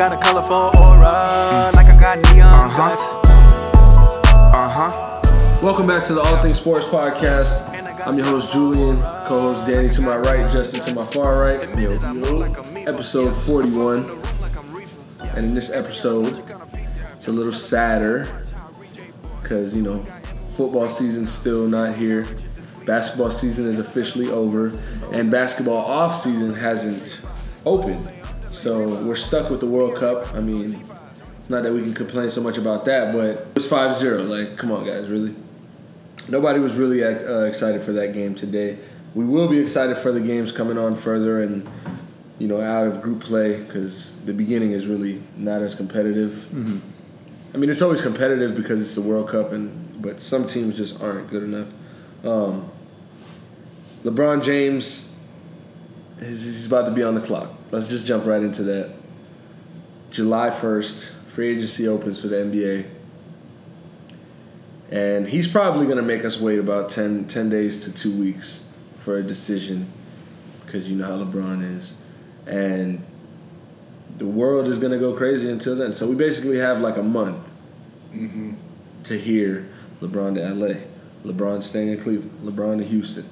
got 0.00 0.14
a 0.14 0.16
colorful 0.16 0.80
aura, 0.80 1.70
like 1.74 1.84
I 1.84 2.00
got 2.00 2.16
neon 2.32 2.70
guts. 2.74 3.06
Uh 4.32 4.66
huh. 4.66 5.60
Welcome 5.62 5.86
back 5.86 6.06
to 6.06 6.14
the 6.14 6.22
All 6.22 6.42
Things 6.42 6.56
Sports 6.56 6.86
Podcast. 6.86 8.06
I'm 8.06 8.16
your 8.16 8.24
host 8.24 8.50
Julian, 8.50 8.96
co-host 9.26 9.66
Danny 9.66 9.90
to 9.90 10.00
my 10.00 10.16
right, 10.16 10.50
Justin 10.50 10.80
to 10.84 10.94
my 10.94 11.04
far 11.04 11.42
right. 11.42 11.60
Episode 12.88 13.30
41. 13.30 14.10
And 15.36 15.44
in 15.44 15.54
this 15.54 15.68
episode, 15.68 16.44
it's 17.14 17.28
a 17.28 17.32
little 17.32 17.52
sadder 17.52 18.42
because 19.42 19.74
you 19.74 19.82
know 19.82 20.02
football 20.56 20.88
season's 20.88 21.30
still 21.30 21.66
not 21.66 21.94
here. 21.94 22.26
Basketball 22.86 23.32
season 23.32 23.68
is 23.68 23.78
officially 23.78 24.30
over, 24.30 24.72
and 25.12 25.30
basketball 25.30 25.84
off 25.84 26.18
season 26.18 26.54
hasn't 26.54 27.20
opened. 27.66 28.08
So 28.60 28.86
we're 29.02 29.16
stuck 29.16 29.48
with 29.48 29.60
the 29.60 29.66
World 29.66 29.96
Cup. 29.96 30.34
I 30.34 30.40
mean, 30.40 30.84
not 31.48 31.62
that 31.62 31.72
we 31.72 31.80
can 31.80 31.94
complain 31.94 32.28
so 32.28 32.42
much 32.42 32.58
about 32.58 32.84
that, 32.84 33.10
but 33.10 33.24
it 33.24 33.54
was 33.54 33.66
5-0. 33.66 34.28
Like, 34.28 34.58
come 34.58 34.70
on, 34.70 34.84
guys, 34.84 35.08
really. 35.08 35.34
Nobody 36.28 36.58
was 36.58 36.74
really 36.74 37.02
uh, 37.02 37.40
excited 37.44 37.80
for 37.80 37.92
that 37.92 38.12
game 38.12 38.34
today. 38.34 38.78
We 39.14 39.24
will 39.24 39.48
be 39.48 39.58
excited 39.58 39.96
for 39.96 40.12
the 40.12 40.20
games 40.20 40.52
coming 40.52 40.76
on 40.76 40.94
further 40.94 41.42
and 41.42 41.66
you 42.38 42.48
know 42.48 42.60
out 42.60 42.86
of 42.86 43.00
group 43.00 43.20
play 43.20 43.56
because 43.62 44.20
the 44.26 44.34
beginning 44.34 44.72
is 44.72 44.86
really 44.86 45.22
not 45.38 45.62
as 45.62 45.74
competitive. 45.74 46.46
I 47.54 47.56
mean, 47.56 47.70
it's 47.70 47.80
always 47.80 48.02
competitive 48.02 48.54
because 48.56 48.78
it's 48.78 48.94
the 48.94 49.00
World 49.00 49.30
Cup, 49.30 49.52
and 49.52 50.02
but 50.02 50.20
some 50.20 50.46
teams 50.46 50.76
just 50.76 51.02
aren't 51.02 51.30
good 51.30 51.44
enough. 51.44 51.68
Um, 52.24 52.70
LeBron 54.04 54.44
James, 54.44 55.09
he's, 56.20 56.44
he's 56.44 56.66
about 56.66 56.86
to 56.86 56.90
be 56.90 57.02
on 57.02 57.14
the 57.14 57.20
clock. 57.20 57.50
Let's 57.70 57.88
just 57.88 58.06
jump 58.06 58.26
right 58.26 58.42
into 58.42 58.62
that. 58.64 58.94
July 60.10 60.50
first, 60.50 61.12
free 61.28 61.56
agency 61.56 61.86
opens 61.86 62.20
for 62.20 62.28
the 62.28 62.36
NBA, 62.36 62.86
and 64.90 65.28
he's 65.28 65.46
probably 65.46 65.86
going 65.86 65.98
to 65.98 66.02
make 66.02 66.24
us 66.24 66.40
wait 66.40 66.58
about 66.58 66.90
10, 66.90 67.28
10 67.28 67.48
days 67.48 67.78
to 67.84 67.92
two 67.92 68.12
weeks 68.12 68.68
for 68.98 69.18
a 69.18 69.22
decision 69.22 69.90
because 70.66 70.90
you 70.90 70.96
know 70.96 71.06
how 71.06 71.24
LeBron 71.24 71.76
is, 71.76 71.94
and 72.46 73.04
the 74.18 74.26
world 74.26 74.68
is 74.68 74.78
going 74.78 74.92
to 74.92 74.98
go 74.98 75.14
crazy 75.14 75.48
until 75.50 75.76
then. 75.76 75.92
So 75.92 76.06
we 76.06 76.14
basically 76.14 76.58
have 76.58 76.80
like 76.80 76.96
a 76.96 77.02
month 77.02 77.48
mm-hmm. 78.12 78.54
to 79.04 79.18
hear 79.18 79.68
LeBron 80.00 80.34
to 80.34 80.54
LA, 80.54 80.80
LeBron 81.24 81.62
staying 81.62 81.88
in 81.88 82.00
Cleveland, 82.00 82.38
LeBron 82.44 82.78
to 82.78 82.84
Houston, 82.84 83.28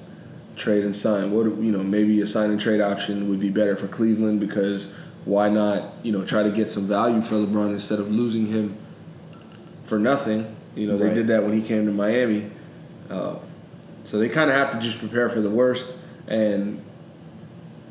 trade 0.59 0.83
and 0.83 0.95
sign. 0.95 1.31
What 1.31 1.45
you 1.45 1.71
know, 1.71 1.81
maybe 1.83 2.21
a 2.21 2.27
sign 2.27 2.51
and 2.51 2.59
trade 2.61 2.81
option 2.81 3.29
would 3.29 3.39
be 3.39 3.49
better 3.49 3.75
for 3.75 3.87
Cleveland 3.87 4.39
because 4.39 4.93
why 5.25 5.49
not 5.49 5.93
you 6.03 6.11
know 6.11 6.23
try 6.23 6.43
to 6.43 6.51
get 6.51 6.69
some 6.71 6.87
value 6.87 7.21
for 7.21 7.35
LeBron 7.35 7.71
instead 7.71 7.99
of 7.99 8.11
losing 8.11 8.45
him 8.45 8.77
for 9.85 9.97
nothing. 9.97 10.55
You 10.75 10.87
know 10.87 10.97
they 10.97 11.05
Right. 11.05 11.15
did 11.15 11.27
that 11.27 11.43
when 11.43 11.53
he 11.53 11.61
came 11.61 11.85
to 11.87 11.91
Miami, 11.91 12.51
uh, 13.09 13.35
so 14.03 14.19
they 14.19 14.29
kind 14.29 14.49
of 14.49 14.55
have 14.55 14.71
to 14.71 14.79
just 14.79 14.99
prepare 14.99 15.29
for 15.29 15.41
the 15.41 15.49
worst 15.49 15.95
and 16.27 16.81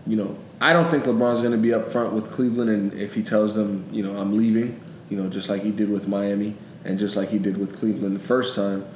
you 0.06 0.16
know, 0.16 0.38
I 0.60 0.72
don't 0.72 0.90
think 0.90 1.04
LeBron's 1.04 1.40
going 1.40 1.52
to 1.52 1.58
be 1.58 1.74
up 1.74 1.92
front 1.92 2.14
with 2.14 2.30
Cleveland, 2.30 2.70
and 2.70 2.94
if 2.94 3.12
he 3.12 3.22
tells 3.22 3.54
them, 3.54 3.86
you 3.92 4.02
know, 4.02 4.18
I'm 4.18 4.34
leaving, 4.38 4.80
you 5.10 5.18
know, 5.18 5.28
just 5.28 5.50
like 5.50 5.60
he 5.62 5.70
did 5.70 5.90
with 5.90 6.08
Miami 6.08 6.56
and 6.84 6.98
just 6.98 7.14
like 7.14 7.28
he 7.28 7.38
did 7.38 7.58
with 7.58 7.78
Cleveland 7.78 8.16
the 8.16 8.20
first 8.20 8.56
time. 8.56 8.86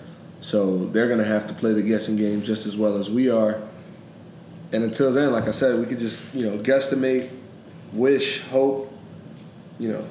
So 0.42 0.86
they're 0.86 1.06
going 1.06 1.20
to 1.20 1.24
have 1.24 1.46
to 1.46 1.54
play 1.54 1.72
the 1.72 1.82
guessing 1.82 2.16
game 2.16 2.42
just 2.42 2.66
as 2.66 2.76
well 2.76 2.98
as 2.98 3.08
we 3.08 3.30
are. 3.30 3.62
And 4.72 4.82
until 4.82 5.12
then, 5.12 5.32
like 5.32 5.46
I 5.46 5.52
said, 5.52 5.78
we 5.78 5.86
could 5.86 6.00
just, 6.00 6.34
you 6.34 6.50
know, 6.50 6.58
guesstimate, 6.58 7.30
wish, 7.92 8.40
hope, 8.42 8.92
you 9.78 9.92
know, 9.92 10.04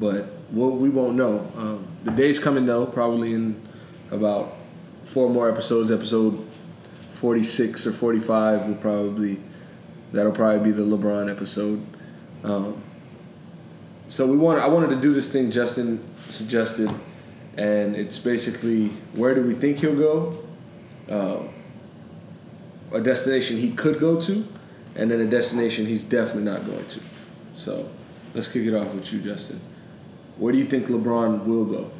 but 0.00 0.32
we'll, 0.50 0.72
we 0.72 0.88
won't 0.90 1.14
know. 1.14 1.50
Um, 1.56 1.86
the 2.02 2.10
day's 2.10 2.40
coming 2.40 2.66
though, 2.66 2.84
probably 2.84 3.32
in 3.32 3.62
about 4.10 4.56
four 5.04 5.30
more 5.30 5.48
episodes. 5.48 5.92
Episode 5.92 6.44
46 7.12 7.86
or 7.86 7.92
45 7.92 8.66
will 8.66 8.74
probably 8.74 9.40
that'll 10.12 10.32
probably 10.32 10.72
be 10.72 10.72
the 10.72 10.82
LeBron 10.82 11.30
episode. 11.30 11.84
Um, 12.42 12.82
so 14.08 14.26
we 14.26 14.36
want 14.36 14.60
I 14.60 14.66
wanted 14.66 14.90
to 14.90 15.00
do 15.00 15.14
this 15.14 15.30
thing 15.32 15.50
Justin 15.52 16.02
suggested, 16.28 16.90
and 17.58 17.96
it's 17.96 18.18
basically 18.18 18.86
where 19.14 19.34
do 19.34 19.42
we 19.42 19.52
think 19.52 19.78
he'll 19.78 19.96
go, 19.96 20.38
uh, 21.10 21.42
a 22.92 23.00
destination 23.00 23.56
he 23.56 23.72
could 23.72 23.98
go 23.98 24.20
to, 24.20 24.46
and 24.94 25.10
then 25.10 25.20
a 25.20 25.26
destination 25.26 25.84
he's 25.84 26.04
definitely 26.04 26.44
not 26.44 26.64
going 26.64 26.86
to. 26.86 27.00
So 27.56 27.90
let's 28.32 28.46
kick 28.46 28.64
it 28.64 28.74
off 28.74 28.94
with 28.94 29.12
you, 29.12 29.20
Justin. 29.20 29.60
Where 30.36 30.52
do 30.52 30.58
you 30.58 30.66
think 30.66 30.86
LeBron 30.86 31.44
will 31.44 31.64
go? 31.64 31.90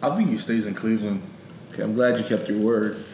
I 0.00 0.14
think 0.14 0.30
he 0.30 0.38
stays 0.38 0.64
in 0.64 0.74
Cleveland 0.74 1.22
Okay, 1.72 1.82
I'm 1.82 1.94
glad 1.94 2.18
you 2.18 2.24
kept 2.24 2.48
your 2.48 2.58
word. 2.58 3.04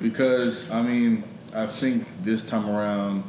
because 0.00 0.70
I 0.70 0.82
mean 0.82 1.24
I 1.54 1.66
think 1.66 2.06
this 2.22 2.42
time 2.42 2.68
around 2.68 3.24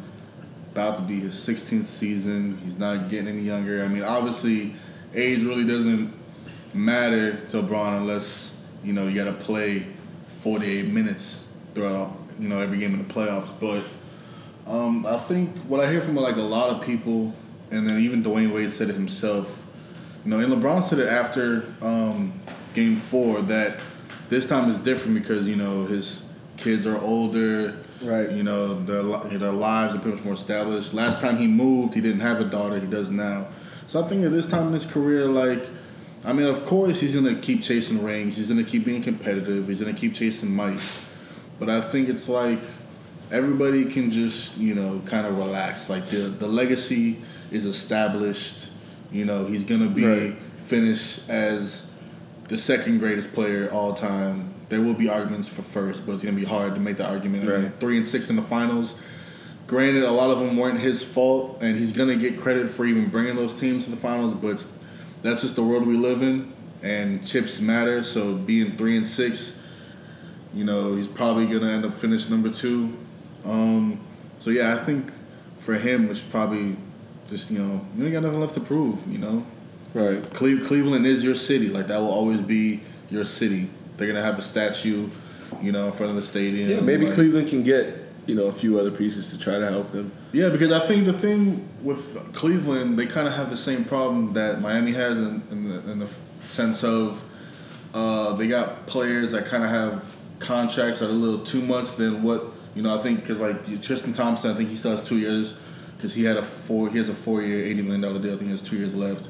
about 0.72 0.98
to 0.98 1.04
be 1.04 1.22
his 1.22 1.36
16th 1.36 1.86
season. 1.86 2.58
He's 2.66 2.78
not 2.78 3.10
getting 3.10 3.30
any 3.30 3.44
younger. 3.44 3.82
I 3.82 3.88
mean, 3.88 4.04
obviously, 4.04 4.76
age 5.14 5.42
really 5.42 5.64
doesn't 5.64 6.12
matter 6.76 7.38
to 7.48 7.62
LeBron 7.62 7.98
unless 7.98 8.56
you 8.84 8.94
know 8.94 9.08
you 9.08 9.16
got 9.16 9.26
to 9.26 9.44
play 9.46 9.88
48 10.42 10.88
minutes 10.88 11.50
throughout 11.74 12.18
you 12.40 12.48
know 12.48 12.60
every 12.60 12.78
game 12.78 12.94
in 12.94 13.08
the 13.08 13.14
playoffs. 13.14 13.50
But 13.60 13.84
um, 14.70 15.06
I 15.06 15.18
think 15.18 15.56
what 15.68 15.80
I 15.80 15.90
hear 15.92 16.02
from 16.02 16.16
like 16.16 16.36
a 16.36 16.42
lot 16.42 16.70
of 16.70 16.86
people, 16.86 17.34
and 17.72 17.88
then 17.88 18.00
even 18.00 18.24
Dwyane 18.24 18.54
Wade 18.54 18.72
said 18.72 18.90
it 18.90 18.96
himself. 18.96 19.64
You 20.24 20.32
know, 20.32 20.40
and 20.40 20.52
LeBron 20.52 20.84
said 20.84 21.00
it 21.00 21.08
after 21.08 21.72
um, 21.82 22.34
Game 22.74 22.98
Four 22.98 23.42
that 23.44 23.80
this 24.30 24.48
time 24.48 24.70
is 24.70 24.80
different 24.80 25.16
because 25.16 25.48
you 25.48 25.56
know 25.56 25.86
his 25.86 26.28
kids 26.58 26.86
are 26.86 27.00
older. 27.00 27.78
Right. 28.02 28.30
You 28.32 28.44
know 28.44 28.84
their 28.84 29.04
their 29.38 29.52
lives 29.52 29.96
are 29.96 30.00
pretty 30.00 30.18
much 30.18 30.26
more 30.26 30.34
established. 30.34 30.94
Last 30.94 31.22
time 31.22 31.38
he 31.38 31.48
moved, 31.48 31.94
he 31.94 32.02
didn't 32.02 32.22
have 32.22 32.42
a 32.42 32.46
daughter. 32.46 32.80
He 32.80 32.88
does 32.88 33.10
now. 33.10 33.48
So 33.88 34.04
I 34.04 34.08
think 34.08 34.26
at 34.26 34.32
this 34.32 34.48
time 34.48 34.68
in 34.68 34.74
his 34.74 34.86
career, 34.86 35.28
like, 35.28 35.70
I 36.26 36.34
mean, 36.34 36.48
of 36.48 36.66
course 36.66 37.00
he's 37.00 37.14
gonna 37.14 37.36
keep 37.36 37.62
chasing 37.62 38.04
rings. 38.04 38.38
He's 38.38 38.50
gonna 38.50 38.64
keep 38.64 38.84
being 38.86 39.02
competitive. 39.04 39.68
He's 39.68 39.80
gonna 39.80 39.94
keep 39.94 40.14
chasing 40.16 40.54
might. 40.54 40.80
But 41.60 41.70
I 41.70 41.82
think 41.82 42.10
it's 42.10 42.28
like 42.28 42.60
everybody 43.32 43.86
can 43.86 44.10
just 44.12 44.58
you 44.58 44.74
know 44.76 45.02
kind 45.06 45.28
of 45.28 45.38
relax. 45.38 45.90
Like 45.90 46.08
the 46.08 46.18
the 46.18 46.48
legacy 46.48 47.22
is 47.52 47.66
established. 47.66 48.70
You 49.12 49.26
know 49.26 49.46
he's 49.46 49.64
gonna 49.64 49.90
be 49.90 50.04
Right. 50.06 50.36
finished 50.58 51.30
as 51.30 51.86
the 52.48 52.58
second 52.58 53.00
greatest 53.00 53.34
player 53.34 53.70
all 53.72 53.94
time. 53.94 54.52
There 54.70 54.82
will 54.82 54.96
be 54.96 55.08
arguments 55.08 55.48
for 55.48 55.62
first, 55.62 56.06
but 56.08 56.14
it's 56.14 56.24
gonna 56.24 56.36
be 56.36 56.44
hard 56.44 56.74
to 56.74 56.82
make 56.82 56.98
the 56.98 57.08
argument. 57.08 57.48
I 57.50 57.58
mean, 57.60 57.74
three 57.80 57.98
and 57.98 58.08
six 58.08 58.32
in 58.32 58.36
the 58.36 58.42
finals. 58.42 58.96
Granted, 59.68 60.04
a 60.04 60.12
lot 60.12 60.32
of 60.32 60.40
them 60.40 60.58
weren't 60.58 60.80
his 60.80 61.04
fault, 61.04 61.60
and 61.62 61.78
he's 61.78 61.92
gonna 61.92 62.16
get 62.16 62.40
credit 62.40 62.70
for 62.70 62.86
even 62.86 63.10
bringing 63.10 63.36
those 63.36 63.54
teams 63.54 63.86
to 63.86 63.92
the 63.92 63.98
finals. 63.98 64.34
But 64.34 64.48
it's- 64.50 64.70
that's 65.26 65.42
just 65.42 65.56
the 65.56 65.64
world 65.64 65.86
we 65.88 65.98
live 65.98 66.22
in, 66.22 66.54
and 66.82 67.26
chips 67.26 67.60
matter. 67.62 68.04
So 68.04 68.36
being 68.36 68.78
three 68.78 68.98
and 68.98 69.08
six, 69.08 69.58
you 70.54 70.64
know, 70.64 70.96
he's 70.96 71.08
probably 71.08 71.46
gonna 71.48 71.72
end 71.72 71.86
up 71.86 71.94
finish 71.96 72.30
number 72.30 72.50
two. 72.50 72.96
Um, 73.44 74.00
so 74.40 74.50
yeah, 74.50 74.76
I 74.76 74.84
think 74.84 75.12
for 75.60 75.76
him, 75.76 76.10
it's 76.10 76.20
probably 76.20 76.78
just 77.30 77.50
you 77.52 77.60
know, 77.60 77.86
you 77.98 78.04
ain't 78.06 78.14
got 78.14 78.24
nothing 78.24 78.40
left 78.40 78.54
to 78.56 78.62
prove. 78.62 79.06
You 79.12 79.18
know, 79.20 79.46
Right. 79.94 80.22
Cle- 80.34 80.60
Cleveland 80.66 81.06
is 81.06 81.24
your 81.24 81.36
city. 81.36 81.70
Like 81.70 81.88
that 81.88 81.98
will 82.00 82.12
always 82.12 82.42
be 82.42 82.82
your 83.10 83.26
city. 83.26 83.70
They're 83.98 84.08
gonna 84.08 84.22
have 84.22 84.38
a 84.38 84.42
statue, 84.44 85.10
you 85.62 85.72
know, 85.72 85.88
in 85.88 85.92
front 85.94 86.10
of 86.12 86.16
the 86.18 86.24
stadium. 86.24 86.70
Yeah, 86.70 86.80
maybe 86.82 87.06
like- 87.06 87.16
Cleveland 87.16 87.48
can 87.48 87.64
get 87.64 88.05
you 88.26 88.36
know 88.36 88.46
a 88.46 88.52
few 88.52 88.80
other 88.80 88.92
pieces 88.92 89.30
to 89.32 89.40
try 89.40 89.60
to 89.60 89.70
help 89.70 89.92
them. 89.92 90.12
Yeah, 90.32 90.50
because 90.50 90.72
I 90.72 90.80
think 90.80 91.06
the 91.06 91.14
thing 91.14 91.68
with 91.82 92.34
Cleveland, 92.34 92.98
they 92.98 93.06
kind 93.06 93.28
of 93.28 93.34
have 93.34 93.50
the 93.50 93.58
same 93.58 93.86
problem 93.86 94.34
that 94.34 94.62
Miami 94.62 94.92
has 94.94 95.18
in, 95.18 95.44
in, 95.52 95.70
the, 95.70 95.92
in 95.92 96.00
the 96.00 96.10
sense 96.44 96.84
of 96.84 97.24
uh, 97.94 98.34
they 98.34 98.48
got 98.48 98.88
players 98.88 99.32
that 99.32 99.46
kind 99.46 99.64
of 99.64 99.70
have 99.70 100.16
contracts 100.40 101.00
that 101.00 101.08
are 101.08 101.14
a 101.14 101.14
little 101.14 101.44
too 101.46 101.62
much 101.62 101.96
than 101.96 102.24
what 102.24 102.46
you 102.76 102.82
know. 102.82 102.98
I 102.98 103.02
think 103.02 103.22
because 103.22 103.40
like 103.40 103.82
Tristan 103.82 104.14
Thompson, 104.14 104.52
I 104.52 104.54
think 104.54 104.70
he 104.70 104.76
still 104.76 104.92
has 104.92 105.04
two 105.04 105.18
years 105.18 105.56
because 105.96 106.14
he 106.14 106.24
had 106.24 106.38
a 106.38 106.44
four. 106.44 106.90
He 106.90 106.98
has 106.98 107.10
a 107.10 107.16
four-year, 107.16 107.66
eighty 107.66 107.82
million 107.82 108.02
dollar 108.02 108.20
deal. 108.20 108.34
I 108.34 108.38
think 108.38 108.48
he 108.48 108.52
has 108.52 108.62
two 108.62 108.78
years 108.78 108.94
left. 108.94 109.30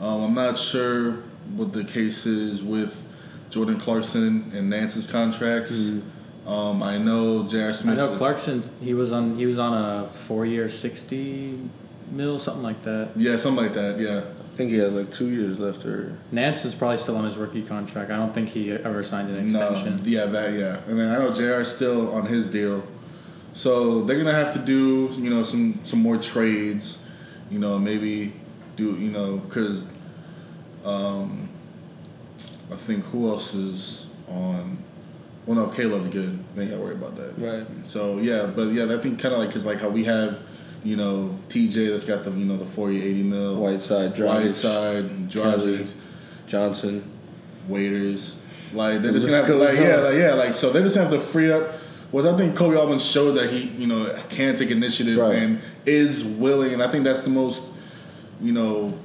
Um, 0.00 0.22
I'm 0.22 0.34
not 0.34 0.56
sure 0.56 1.22
what 1.56 1.72
the 1.72 1.84
case 1.84 2.24
is 2.24 2.62
with 2.62 3.06
Jordan 3.50 3.78
Clarkson 3.78 4.50
and 4.54 4.70
Nance's 4.70 5.06
contracts. 5.06 6.00
Um, 6.50 6.82
I 6.82 6.98
know 6.98 7.44
J.R. 7.46 7.72
I 7.86 7.94
know 7.94 8.16
Clarkson. 8.16 8.64
He 8.80 8.92
was 8.92 9.12
on. 9.12 9.36
He 9.36 9.46
was 9.46 9.56
on 9.56 9.72
a 9.72 10.08
four-year, 10.08 10.68
sixty 10.68 11.56
mil, 12.10 12.40
something 12.40 12.64
like 12.64 12.82
that. 12.82 13.10
Yeah, 13.14 13.36
something 13.36 13.64
like 13.64 13.74
that. 13.74 14.00
Yeah. 14.00 14.24
I 14.52 14.56
think 14.56 14.72
he 14.72 14.78
has 14.78 14.94
like 14.94 15.12
two 15.12 15.28
years 15.28 15.60
left, 15.60 15.86
or 15.86 16.18
Nance 16.32 16.64
is 16.64 16.74
probably 16.74 16.96
still 16.96 17.16
on 17.16 17.24
his 17.24 17.36
rookie 17.36 17.62
contract. 17.62 18.10
I 18.10 18.16
don't 18.16 18.34
think 18.34 18.48
he 18.48 18.72
ever 18.72 19.04
signed 19.04 19.30
an 19.30 19.44
extension. 19.44 19.60
No, 19.60 19.90
extension. 19.90 20.12
yeah, 20.12 20.26
that 20.26 20.52
yeah, 20.54 20.82
and 20.88 20.98
then 20.98 21.14
I 21.14 21.18
know 21.18 21.32
Jr. 21.32 21.60
is 21.60 21.68
still 21.68 22.10
on 22.10 22.26
his 22.26 22.48
deal, 22.48 22.84
so 23.52 24.02
they're 24.02 24.18
gonna 24.18 24.34
have 24.34 24.52
to 24.54 24.58
do 24.58 25.14
you 25.18 25.30
know 25.30 25.44
some 25.44 25.78
some 25.84 26.00
more 26.00 26.18
trades, 26.18 26.98
You 27.48 27.60
know, 27.60 27.78
maybe 27.78 28.32
do 28.74 28.96
you 28.96 29.12
know 29.12 29.36
because 29.38 29.86
um, 30.84 31.48
I 32.72 32.76
think 32.76 33.04
who 33.04 33.30
else 33.30 33.54
is 33.54 34.08
on? 34.28 34.78
Well, 35.50 35.66
no, 35.66 35.72
Caleb's 35.72 36.06
good. 36.10 36.38
They 36.54 36.62
ain't 36.62 36.70
got 36.70 36.76
to 36.76 36.82
worry 36.84 36.94
about 36.94 37.16
that. 37.16 37.36
Right. 37.36 37.66
So 37.82 38.18
yeah, 38.18 38.46
but 38.46 38.68
yeah, 38.68 38.84
I 38.84 38.98
think 38.98 39.18
kind 39.18 39.34
of 39.34 39.40
like 39.40 39.48
because 39.48 39.66
like 39.66 39.80
how 39.80 39.88
we 39.88 40.04
have, 40.04 40.40
you 40.84 40.94
know, 40.94 41.36
TJ 41.48 41.90
that's 41.90 42.04
got 42.04 42.22
the 42.22 42.30
you 42.30 42.44
know 42.44 42.56
the 42.56 42.64
40, 42.64 43.02
80 43.02 43.22
mil, 43.24 43.60
Whiteside, 43.60 44.14
Dragic, 44.14 44.44
Whiteside. 44.44 45.28
Dragic, 45.28 45.92
Johnson. 46.46 47.10
waiters. 47.66 48.38
Like 48.72 49.02
they're 49.02 49.10
just 49.10 49.26
gonna 49.26 49.38
have 49.38 49.46
to, 49.48 49.56
like 49.56 49.76
yeah, 49.76 49.96
like, 49.96 50.14
yeah, 50.14 50.34
like 50.34 50.54
so 50.54 50.70
they 50.70 50.82
just 50.82 50.94
have 50.94 51.10
to 51.10 51.18
free 51.18 51.50
up. 51.50 51.72
Was 52.12 52.26
I 52.26 52.36
think 52.36 52.56
Koby 52.56 52.78
Altman 52.78 53.00
showed 53.00 53.32
that 53.32 53.50
he 53.50 53.70
you 53.70 53.88
know 53.88 54.16
can 54.28 54.54
take 54.54 54.70
initiative 54.70 55.18
Right. 55.18 55.34
and 55.34 55.60
is 55.84 56.22
willing, 56.22 56.72
and 56.74 56.80
I 56.80 56.86
think 56.86 57.02
that's 57.02 57.22
the 57.22 57.30
most 57.30 57.64
you 58.40 58.52
know 58.52 58.96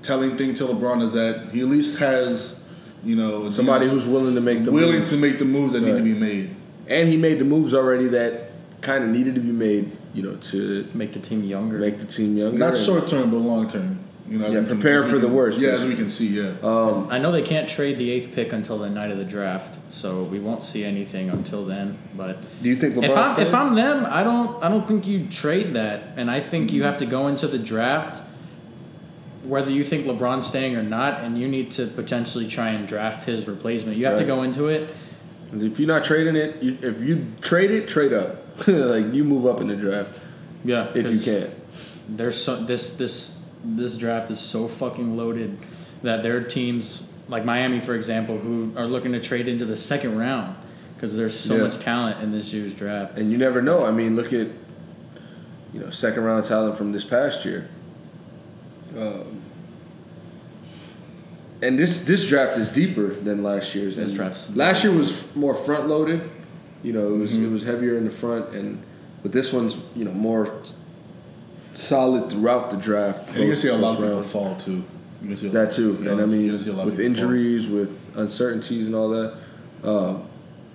telling 0.00 0.38
thing 0.38 0.54
to 0.54 0.64
LeBron 0.64 1.02
is 1.02 1.12
that 1.12 1.50
he 1.52 1.60
at 1.60 1.66
least 1.66 1.98
has 1.98 2.57
you 3.04 3.16
know 3.16 3.50
Somebody 3.50 3.84
you 3.86 3.90
know, 3.90 3.94
who's 3.98 4.06
willing 4.06 4.34
to 4.34 4.40
make 4.40 4.64
the 4.64 4.72
willing 4.72 4.98
moves. 5.00 5.10
to 5.10 5.16
make 5.16 5.38
the 5.38 5.44
moves 5.44 5.72
that 5.74 5.82
need 5.82 5.96
to 5.96 6.02
be 6.02 6.14
made. 6.14 6.54
and 6.88 7.08
he 7.08 7.16
made 7.16 7.38
the 7.38 7.44
moves 7.44 7.74
already 7.74 8.08
that 8.08 8.50
kind 8.80 9.04
of 9.04 9.10
needed 9.10 9.34
to 9.34 9.40
be 9.40 9.50
made, 9.52 9.90
you 10.14 10.22
know, 10.22 10.36
to 10.36 10.86
Make 10.94 11.12
the 11.12 11.18
team 11.18 11.42
younger. 11.44 11.78
make 11.78 11.98
the 11.98 12.06
team 12.06 12.36
younger. 12.36 12.56
Not 12.58 12.76
short 12.76 13.06
term, 13.08 13.30
but 13.30 13.38
long 13.38 13.68
term. 13.68 13.98
You 14.30 14.38
know, 14.38 14.44
Yeah, 14.48 14.60
we 14.60 14.66
can- 14.66 14.76
prepare 14.76 14.98
as 15.04 15.06
we 15.06 15.10
for 15.12 15.18
the 15.18 15.28
worst, 15.28 15.58
Yeah, 15.58 15.70
as 15.70 15.86
we 15.86 15.94
can 15.94 16.08
see. 16.10 16.26
Yeah. 16.26 16.50
Um, 16.62 17.06
I 17.10 17.18
know 17.18 17.32
they 17.32 17.40
can't 17.42 17.66
trade 17.68 17.96
the 17.98 18.10
eighth 18.10 18.32
pick 18.34 18.52
until 18.52 18.78
the 18.78 18.90
night 18.90 19.10
of 19.10 19.16
the 19.18 19.24
draft, 19.24 19.78
so 19.88 20.22
we 20.24 20.38
won't 20.38 20.62
see 20.62 20.84
anything 20.84 21.30
until 21.30 21.64
then. 21.64 21.96
But 22.16 22.42
do 22.62 22.68
you 22.68 22.76
think 22.76 22.94
LeBron? 22.96 23.04
if 23.04 23.16
I'm 23.16 23.40
if 23.40 23.54
I'm 23.54 23.74
them, 23.74 24.06
I 24.08 24.22
don't 24.22 24.62
I 24.62 24.68
don't 24.68 24.86
think 24.86 25.06
you 25.06 25.26
trade 25.28 25.72
that, 25.74 26.12
and 26.16 26.30
I 26.30 26.40
think 26.40 26.72
you 26.74 26.82
have 26.82 26.98
to 26.98 27.06
go 27.06 27.26
into 27.28 27.46
the 27.48 27.58
draft. 27.58 28.22
Whether 29.48 29.70
you 29.70 29.82
think 29.82 30.06
LeBron's 30.06 30.46
staying 30.46 30.76
or 30.76 30.82
not, 30.82 31.24
and 31.24 31.38
you 31.38 31.48
need 31.48 31.70
to 31.72 31.86
potentially 31.86 32.46
try 32.46 32.68
and 32.68 32.86
draft 32.86 33.24
his 33.24 33.48
replacement, 33.48 33.96
you 33.96 34.04
have 34.04 34.18
to 34.18 34.24
go 34.24 34.42
into 34.42 34.66
it. 34.66 34.94
if 35.54 35.78
you're 35.78 35.88
not 35.88 36.04
trading 36.04 36.36
it, 36.36 36.62
you, 36.62 36.76
if 36.82 37.00
you 37.02 37.26
trade 37.40 37.70
it, 37.70 37.88
trade 37.88 38.12
up. 38.12 38.44
like 38.66 39.14
you 39.14 39.24
move 39.24 39.46
up 39.46 39.60
in 39.60 39.68
the 39.68 39.76
draft 39.76 40.18
Yeah, 40.64 40.88
if 40.94 41.10
you 41.10 41.20
can. 41.20 41.50
There's 42.08 42.36
so 42.36 42.56
this 42.56 42.90
this 42.90 43.38
this 43.64 43.96
draft 43.96 44.30
is 44.30 44.38
so 44.38 44.68
fucking 44.68 45.16
loaded 45.16 45.56
that 46.02 46.22
there 46.22 46.36
are 46.36 46.42
teams 46.42 47.02
like 47.28 47.44
Miami, 47.44 47.80
for 47.80 47.94
example, 47.94 48.36
who 48.36 48.72
are 48.76 48.86
looking 48.86 49.12
to 49.12 49.20
trade 49.20 49.48
into 49.48 49.64
the 49.64 49.76
second 49.76 50.18
round 50.18 50.56
because 50.94 51.16
there's 51.16 51.38
so 51.38 51.56
Yeah. 51.56 51.62
much 51.62 51.78
talent 51.78 52.20
in 52.22 52.32
this 52.32 52.52
year's 52.52 52.74
draft. 52.74 53.16
And 53.16 53.30
you 53.30 53.38
never 53.38 53.62
know. 53.62 53.86
I 53.86 53.92
mean, 53.92 54.14
look 54.16 54.32
at 54.32 54.48
you 55.72 55.80
know 55.80 55.88
second 55.90 56.24
round 56.24 56.44
talent 56.44 56.76
from 56.76 56.92
this 56.92 57.04
past 57.04 57.44
year. 57.46 57.68
Um, 58.98 59.37
and 61.62 61.78
this 61.78 62.00
this 62.04 62.26
draft 62.26 62.56
is 62.58 62.68
deeper 62.70 63.08
than 63.08 63.42
last 63.42 63.74
year's. 63.74 63.96
This 63.96 64.10
And 64.10 64.16
draft's- 64.16 64.50
last 64.54 64.84
year 64.84 64.92
was 64.92 65.22
more 65.34 65.54
front 65.54 65.88
loaded. 65.88 66.22
You 66.82 66.92
know, 66.92 67.14
it 67.14 67.18
was 67.18 67.32
Mm-hmm. 67.32 67.46
it 67.46 67.50
was 67.50 67.64
heavier 67.64 67.96
in 67.98 68.04
the 68.04 68.10
front, 68.10 68.50
and 68.54 68.80
but 69.22 69.32
this 69.32 69.52
one's 69.52 69.76
you 69.96 70.04
know 70.04 70.12
more 70.12 70.52
solid 71.74 72.30
throughout 72.30 72.70
the 72.70 72.76
draft. 72.76 73.28
And 73.28 73.36
you're 73.38 73.46
gonna 73.46 73.56
see 73.56 73.68
a 73.68 73.74
lot 73.76 73.94
of 73.94 74.00
both 74.00 74.26
people 74.26 74.40
fall 74.42 74.56
too. 74.56 74.84
You're 75.22 75.36
see 75.36 75.48
a 75.48 75.50
That 75.50 75.72
too, 75.72 75.98
you're 76.02 76.12
and 76.12 76.20
I 76.20 76.24
mean 76.26 76.56
see 76.58 76.70
a 76.70 76.72
lot 76.72 76.86
with 76.86 76.96
people 76.96 77.14
fall. 77.16 77.24
injuries, 77.24 77.66
with 77.68 78.08
uncertainties, 78.16 78.86
and 78.86 78.94
all 78.94 79.08
that. 79.10 79.34
Um, 79.84 80.22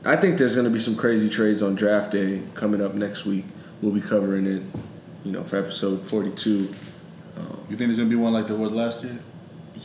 I 0.05 0.17
think 0.17 0.37
there's 0.37 0.53
going 0.55 0.65
to 0.65 0.69
be 0.71 0.79
some 0.79 0.97
crazy 0.97 1.29
trades 1.29 1.61
on 1.61 1.75
draft 1.75 2.11
day 2.11 2.41
coming 2.55 2.81
up 2.81 2.93
next 2.93 3.25
week. 3.25 3.45
We'll 3.81 3.93
be 3.93 4.01
covering 4.01 4.45
it, 4.45 4.61
you 5.23 5.31
know, 5.31 5.43
for 5.45 5.57
episode 5.57 6.05
42. 6.05 6.69
You 7.69 7.77
think 7.77 7.87
there's 7.87 7.97
gonna 7.97 8.09
be 8.09 8.15
one 8.17 8.33
like 8.33 8.47
there 8.47 8.57
was 8.57 8.71
last 8.71 9.03
year? 9.03 9.17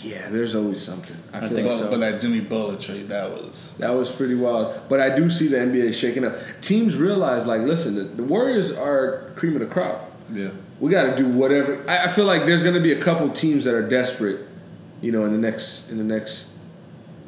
Yeah, 0.00 0.28
there's 0.30 0.54
always 0.54 0.80
something. 0.80 1.16
I, 1.32 1.38
I 1.38 1.40
feel 1.40 1.48
think 1.50 1.66
like 1.68 1.78
But, 1.78 1.84
so. 1.84 1.90
but 1.90 2.00
that 2.00 2.20
Jimmy 2.20 2.40
Butler 2.40 2.76
trade, 2.76 3.08
that 3.08 3.30
was 3.30 3.74
that 3.78 3.90
was 3.94 4.10
pretty 4.10 4.34
wild. 4.34 4.80
But 4.88 5.00
I 5.00 5.14
do 5.14 5.28
see 5.28 5.48
the 5.48 5.56
NBA 5.56 5.92
shaking 5.94 6.24
up. 6.24 6.36
Teams 6.60 6.96
realize, 6.96 7.46
like, 7.46 7.62
listen, 7.62 7.94
the, 7.96 8.04
the 8.04 8.22
Warriors 8.22 8.70
are 8.70 9.32
cream 9.36 9.54
of 9.54 9.60
the 9.60 9.66
crop. 9.66 10.10
yeah. 10.32 10.50
we 10.80 10.90
got 10.90 11.04
to 11.10 11.16
do 11.16 11.26
whatever. 11.28 11.84
I, 11.88 12.04
I 12.04 12.08
feel 12.08 12.26
like 12.26 12.46
there's 12.46 12.62
going 12.62 12.74
to 12.74 12.80
be 12.80 12.92
a 12.92 13.00
couple 13.00 13.28
teams 13.30 13.64
that 13.64 13.74
are 13.74 13.86
desperate, 13.88 14.46
you 15.00 15.10
know, 15.10 15.24
in 15.24 15.32
the 15.32 15.38
next 15.38 15.90
in 15.90 15.98
the 15.98 16.04
next, 16.04 16.52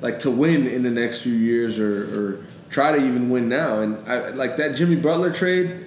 like 0.01 0.21
to 0.21 0.31
win 0.31 0.67
in 0.69 0.83
the 0.83 0.91
next 0.91 1.23
few 1.23 1.33
years 1.35 1.79
or 1.79 2.05
or 2.05 2.47
try 2.69 2.93
to 2.93 2.99
even 3.05 3.31
win 3.31 3.49
now. 3.49 3.81
And 3.81 4.09
I 4.09 4.29
like 4.29 4.57
that 4.59 4.77
Jimmy 4.77 4.97
Butler 4.97 5.33
trade. 5.33 5.87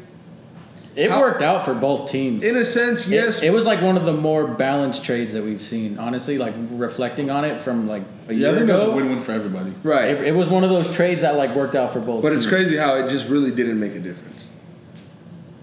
It 0.95 1.09
How- 1.09 1.19
worked 1.21 1.41
out 1.41 1.65
for 1.65 1.73
both 1.73 2.11
teams. 2.11 2.43
In 2.43 2.55
a 2.55 2.63
sense, 2.63 3.07
yes. 3.07 3.41
It, 3.41 3.51
was 3.51 3.65
like 3.65 3.81
one 3.81 3.97
of 3.97 4.05
the 4.05 4.13
more 4.13 4.45
balanced 4.45 5.03
trades 5.03 5.33
that 5.33 5.43
we've 5.43 5.61
seen. 5.61 5.97
Honestly, 5.97 6.37
like 6.37 6.53
reflecting 6.69 7.31
on 7.31 7.45
it 7.45 7.59
from 7.59 7.87
like 7.87 8.03
a 8.27 8.33
Yeah, 8.33 8.49
I 8.49 8.51
year 8.51 8.57
think 8.59 8.67
that 8.67 8.73
was 8.75 8.83
a 8.83 8.85
ago, 8.87 8.95
win-win 8.97 9.21
for 9.21 9.31
everybody. 9.31 9.73
right. 9.81 10.09
it, 10.09 10.27
it 10.27 10.35
was 10.35 10.49
one 10.49 10.63
of 10.63 10.69
those 10.69 10.93
trades 10.95 11.21
that 11.21 11.35
like 11.35 11.55
worked 11.55 11.75
out 11.75 11.91
for 11.91 11.99
both. 11.99 12.21
but 12.21 12.31
it's 12.31 12.45
crazy 12.45 12.75
how 12.77 12.95
it 12.95 13.09
just 13.09 13.27
really 13.27 13.49
didn't 13.51 13.79
make 13.79 13.95
a 13.95 13.99
difference. 13.99 14.47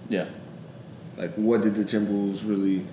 Yeah. 0.09 0.27
Like, 1.17 1.35
what 1.35 1.63
did 1.63 1.77
the 1.77 1.85
Timberwolves 1.85 2.49
really? 2.49 2.85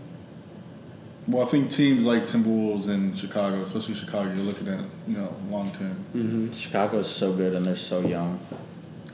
Well, 1.27 1.45
I 1.45 1.49
think 1.49 1.71
teams 1.71 2.05
like 2.05 2.27
Timberwolves 2.27 2.87
and 2.87 3.17
Chicago, 3.17 3.61
especially 3.63 3.95
Chicago, 3.95 4.29
you're 4.33 4.43
looking 4.43 4.67
at 4.67 4.79
you 5.07 5.17
know 5.17 5.35
long 5.49 5.71
term. 5.71 6.05
Mm-hmm. 6.15 6.51
Chicago's 6.51 7.09
so 7.13 7.33
good 7.33 7.53
and 7.55 7.65
they're 7.65 7.75
so 7.75 8.01
young. 8.01 8.39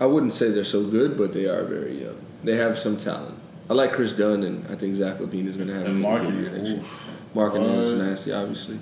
I 0.02 0.08
wouldn't 0.08 0.34
say 0.34 0.50
they're 0.50 0.64
so 0.66 0.84
good, 0.84 1.18
but 1.18 1.32
they 1.34 1.46
are 1.46 1.64
very 1.64 2.04
young. 2.04 2.20
They 2.44 2.56
have 2.58 2.78
some 2.78 2.98
talent. 2.98 3.38
I 3.70 3.74
like 3.74 3.94
Kris 3.94 4.14
Dunn, 4.16 4.44
and 4.44 4.66
I 4.68 4.76
think 4.76 4.96
Zach 4.96 5.18
LaVine 5.18 5.48
is 5.48 5.56
going 5.56 5.70
to 5.70 5.74
have 5.74 5.86
And 5.88 6.04
a 6.04 6.08
really 6.10 6.26
good 6.26 6.34
Markkanen, 6.34 6.42
year 6.42 6.52
next 6.52 6.70
year. 6.70 6.80
oof. 6.80 7.10
Markkanen 7.34 7.80
is 7.82 7.94
nasty, 7.94 8.32
obviously. 8.34 8.80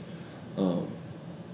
Um, 0.58 0.88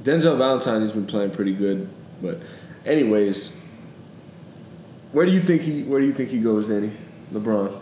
Denzel 0.04 0.38
Valentine 0.38 0.82
has 0.82 0.92
been 0.92 1.06
playing 1.06 1.32
pretty 1.32 1.54
good, 1.54 1.90
but 2.22 2.40
anyways, 2.86 3.58
where 5.12 5.26
do 5.26 5.32
you 5.32 5.42
think 5.42 5.62
he 5.64 5.84
where 5.84 6.00
do 6.00 6.06
you 6.06 6.14
think 6.14 6.30
he 6.30 6.40
goes, 6.40 6.68
Danny? 6.68 6.92
LeBron. 7.34 7.82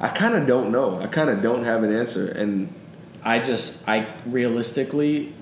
I 0.00 0.08
kind 0.08 0.34
of 0.34 0.46
don't 0.46 0.70
know. 0.72 1.00
I 1.00 1.06
kind 1.06 1.30
of 1.30 1.40
don't 1.40 1.64
have 1.64 1.82
an 1.84 1.94
answer, 1.94 2.28
and 2.28 2.72
I 3.22 3.38
just, 3.38 3.88
I 3.88 4.12
realistically 4.26 5.32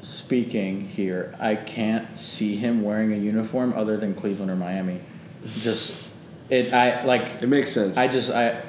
speaking 0.00 0.82
here, 0.88 1.34
I 1.38 1.56
can't 1.56 2.18
see 2.18 2.56
him 2.56 2.82
wearing 2.82 3.12
a 3.12 3.16
uniform 3.16 3.74
other 3.76 3.96
than 3.96 4.14
Cleveland 4.14 4.50
or 4.50 4.56
Miami. 4.56 5.00
Just, 5.46 6.08
it, 6.48 6.72
I 6.72 7.04
like, 7.04 7.42
it 7.42 7.48
makes 7.48 7.72
sense. 7.72 7.96
I 7.96 8.08
just, 8.08 8.30
I, 8.30 8.62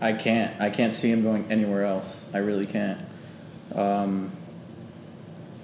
I 0.00 0.12
can't, 0.12 0.60
I 0.60 0.70
can't 0.70 0.94
see 0.94 1.10
him 1.10 1.22
going 1.22 1.50
anywhere 1.50 1.84
else. 1.84 2.24
I 2.32 2.38
really 2.38 2.66
can't. 2.66 3.00
Um, 3.74 4.32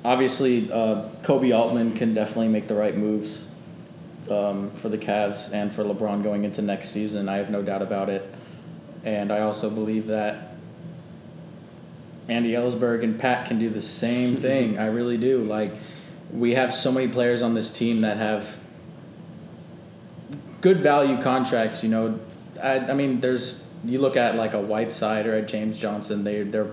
obviously, 0.04 0.70
uh, 0.72 1.08
Koby 1.22 1.56
Altman 1.56 1.92
can 1.92 2.14
definitely 2.14 2.48
make 2.48 2.68
the 2.68 2.74
right 2.74 2.96
moves 2.96 3.46
um, 4.30 4.70
for 4.72 4.88
the 4.88 4.98
Cavs 4.98 5.52
and 5.52 5.72
for 5.72 5.84
LeBron 5.84 6.22
going 6.22 6.44
into 6.44 6.62
next 6.62 6.90
season. 6.90 7.28
I 7.28 7.36
have 7.36 7.50
no 7.50 7.62
doubt 7.62 7.82
about 7.82 8.10
it. 8.10 8.32
And 9.04 9.32
I 9.32 9.40
also 9.40 9.70
believe 9.70 10.08
that 10.08 10.54
Andy 12.28 12.52
Elisburg 12.52 13.02
and 13.02 13.18
Pat 13.18 13.46
can 13.46 13.58
do 13.58 13.70
the 13.70 13.80
same 13.80 14.36
thing. 14.40 14.78
I 14.78 14.86
really 14.86 15.16
do. 15.16 15.44
Like, 15.44 15.72
we 16.32 16.52
have 16.54 16.74
so 16.74 16.92
many 16.92 17.08
players 17.08 17.42
on 17.42 17.54
this 17.54 17.70
team 17.70 18.02
that 18.02 18.18
have 18.18 18.58
good 20.60 20.78
value 20.78 21.20
contracts. 21.22 21.82
You 21.82 21.90
know, 21.90 22.20
I, 22.62 22.78
I 22.78 22.94
mean, 22.94 23.20
there's 23.20 23.62
you 23.84 24.00
look 24.00 24.16
at 24.16 24.34
like 24.36 24.54
a 24.54 24.60
Whiteside 24.60 25.26
or 25.26 25.34
a 25.36 25.42
James 25.42 25.78
Johnson. 25.78 26.24
They 26.24 26.42
they're 26.42 26.70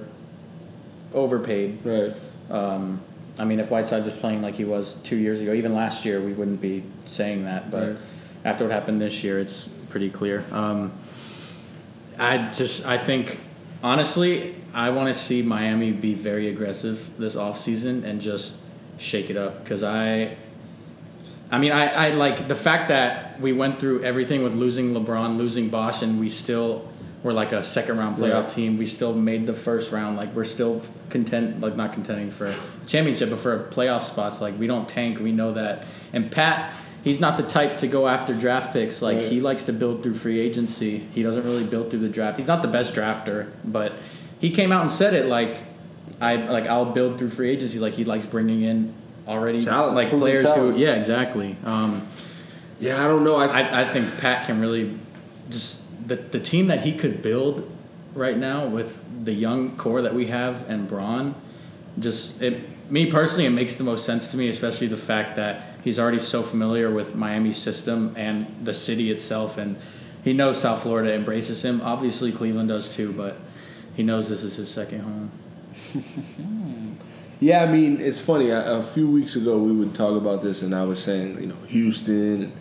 overpaid. 1.13 1.79
right. 1.85 2.13
Um, 2.49 3.01
I 3.37 3.43
mean, 3.43 3.59
if 3.59 3.69
Whiteside 3.69 4.03
was 4.05 4.13
playing 4.13 4.41
like 4.41 4.55
he 4.55 4.63
was 4.65 4.93
two 4.95 5.17
years 5.17 5.41
ago, 5.41 5.53
even 5.53 5.73
last 5.73 6.05
year, 6.05 6.21
we 6.21 6.31
wouldn't 6.33 6.61
be 6.61 6.83
saying 7.05 7.43
that. 7.45 7.69
But 7.69 7.87
Right. 7.87 7.97
after 8.45 8.63
what 8.65 8.71
happened 8.71 9.01
this 9.01 9.23
year, 9.23 9.39
it's 9.39 9.67
pretty 9.89 10.09
clear. 10.09 10.45
Um, 10.51 10.93
I 12.17 12.49
just, 12.51 12.85
I 12.85 12.97
think, 12.97 13.39
honestly, 13.83 14.55
I 14.73 14.89
want 14.91 15.13
to 15.13 15.13
see 15.13 15.41
Miami 15.41 15.91
be 15.91 16.13
very 16.13 16.47
aggressive 16.47 17.09
this 17.17 17.35
offseason 17.35 18.05
and 18.05 18.21
just 18.21 18.57
shake 18.97 19.29
it 19.29 19.37
up 19.37 19.63
because 19.63 19.83
I. 19.83 20.37
I 21.51 21.59
mean, 21.59 21.71
I, 21.71 22.07
I 22.07 22.09
like 22.11 22.47
the 22.47 22.55
fact 22.55 22.89
that 22.89 23.39
we 23.39 23.53
went 23.53 23.79
through 23.79 24.03
everything 24.03 24.43
with 24.43 24.53
losing 24.53 24.93
LeBron, 24.93 25.37
losing 25.37 25.69
Bosh, 25.69 26.01
and 26.01 26.19
we 26.19 26.27
still 26.29 26.87
were 27.23 27.33
like 27.33 27.51
a 27.51 27.63
second 27.63 27.97
round 27.97 28.17
playoff 28.17 28.41
Right. 28.43 28.49
team. 28.49 28.77
We 28.77 28.85
still 28.85 29.13
made 29.13 29.45
the 29.47 29.53
first 29.53 29.91
round. 29.91 30.17
Like 30.17 30.33
we're 30.35 30.43
still 30.43 30.81
content, 31.09 31.59
like 31.61 31.75
not 31.75 31.93
contending 31.93 32.31
for 32.31 32.47
a 32.47 32.55
championship, 32.87 33.29
but 33.29 33.39
for 33.39 33.67
playoff 33.71 34.01
spots. 34.03 34.41
Like 34.41 34.57
we 34.59 34.67
don't 34.67 34.87
tank. 34.89 35.19
We 35.19 35.31
know 35.31 35.53
that. 35.53 35.85
And 36.13 36.31
Pat, 36.31 36.73
he's 37.03 37.19
not 37.19 37.37
the 37.37 37.43
type 37.43 37.77
to 37.79 37.87
go 37.87 38.07
after 38.07 38.33
draft 38.33 38.73
picks. 38.73 39.01
Like 39.01 39.17
Right. 39.17 39.31
he 39.31 39.39
likes 39.41 39.63
to 39.63 39.73
build 39.73 40.03
through 40.03 40.15
free 40.15 40.39
agency. 40.39 40.99
He 41.13 41.23
doesn't 41.23 41.43
really 41.43 41.63
build 41.65 41.89
through 41.89 41.99
the 42.01 42.09
draft. 42.09 42.37
He's 42.37 42.47
not 42.47 42.61
the 42.61 42.67
best 42.67 42.93
drafter, 42.93 43.49
but 43.63 43.93
he 44.39 44.49
came 44.51 44.71
out 44.71 44.81
and 44.81 44.91
said 44.91 45.13
it 45.13 45.25
like. 45.27 45.57
I 46.21 46.35
like 46.37 46.65
I'll 46.67 46.85
build 46.85 47.17
through 47.17 47.31
free 47.31 47.49
agency. 47.49 47.77
Like 47.79 47.93
he 47.93 48.05
likes 48.05 48.25
bringing 48.25 48.61
in 48.61 48.93
already 49.27 49.61
Talent, 49.61 49.95
like 49.95 50.09
proven 50.09 50.19
players 50.19 50.43
talent. 50.43 50.75
who 50.75 50.81
yeah 50.81 50.95
exactly. 50.95 51.57
Um, 51.63 52.07
Yeah, 52.79 53.03
I 53.03 53.07
don't 53.07 53.23
know. 53.23 53.35
I, 53.35 53.61
I, 53.61 53.81
I 53.81 53.85
think 53.85 54.17
Pat 54.17 54.45
can 54.45 54.59
really 54.59 54.97
just 55.49 56.07
the 56.07 56.15
the 56.15 56.39
team 56.39 56.67
that 56.67 56.81
he 56.81 56.93
could 56.93 57.21
build 57.21 57.69
right 58.13 58.37
now 58.37 58.65
with 58.65 58.99
the 59.25 59.33
young 59.33 59.75
core 59.77 60.01
that 60.01 60.13
we 60.13 60.27
have 60.27 60.69
and 60.69 60.87
Bron. 60.87 61.35
Just 61.99 62.41
it 62.41 62.69
me 62.89 63.09
personally, 63.09 63.45
it 63.45 63.51
makes 63.51 63.73
the 63.73 63.83
most 63.83 64.05
sense 64.05 64.27
to 64.29 64.37
me, 64.37 64.49
especially 64.49 64.87
the 64.87 64.97
fact 64.97 65.35
that 65.37 65.63
he's 65.83 65.97
already 65.97 66.19
so 66.19 66.43
familiar 66.43 66.91
with 66.91 67.15
Miami's 67.15 67.57
system 67.57 68.13
and 68.15 68.45
the 68.63 68.73
city 68.73 69.11
itself, 69.11 69.57
and 69.57 69.77
he 70.23 70.33
knows 70.33 70.59
South 70.59 70.83
Florida 70.83 71.13
embraces 71.13 71.63
him. 71.63 71.81
Obviously, 71.81 72.31
Cleveland 72.31 72.69
does 72.69 72.89
too, 72.89 73.11
but 73.13 73.37
he 73.95 74.03
knows 74.03 74.29
this 74.29 74.43
is 74.43 74.55
his 74.55 74.69
second 74.69 75.01
home. 75.01 75.31
Yeah, 77.39 77.63
I 77.63 77.65
mean, 77.65 77.99
it's 77.99 78.21
funny. 78.21 78.49
A, 78.49 78.81
few 78.81 79.09
weeks 79.09 79.35
ago, 79.35 79.57
we 79.57 79.71
would 79.71 79.93
talk 79.93 80.15
about 80.15 80.41
this, 80.41 80.61
and 80.61 80.73
I 80.73 80.83
was 80.83 81.01
saying, 81.03 81.39
you 81.41 81.47
know, 81.47 81.55
Houston. 81.67 82.53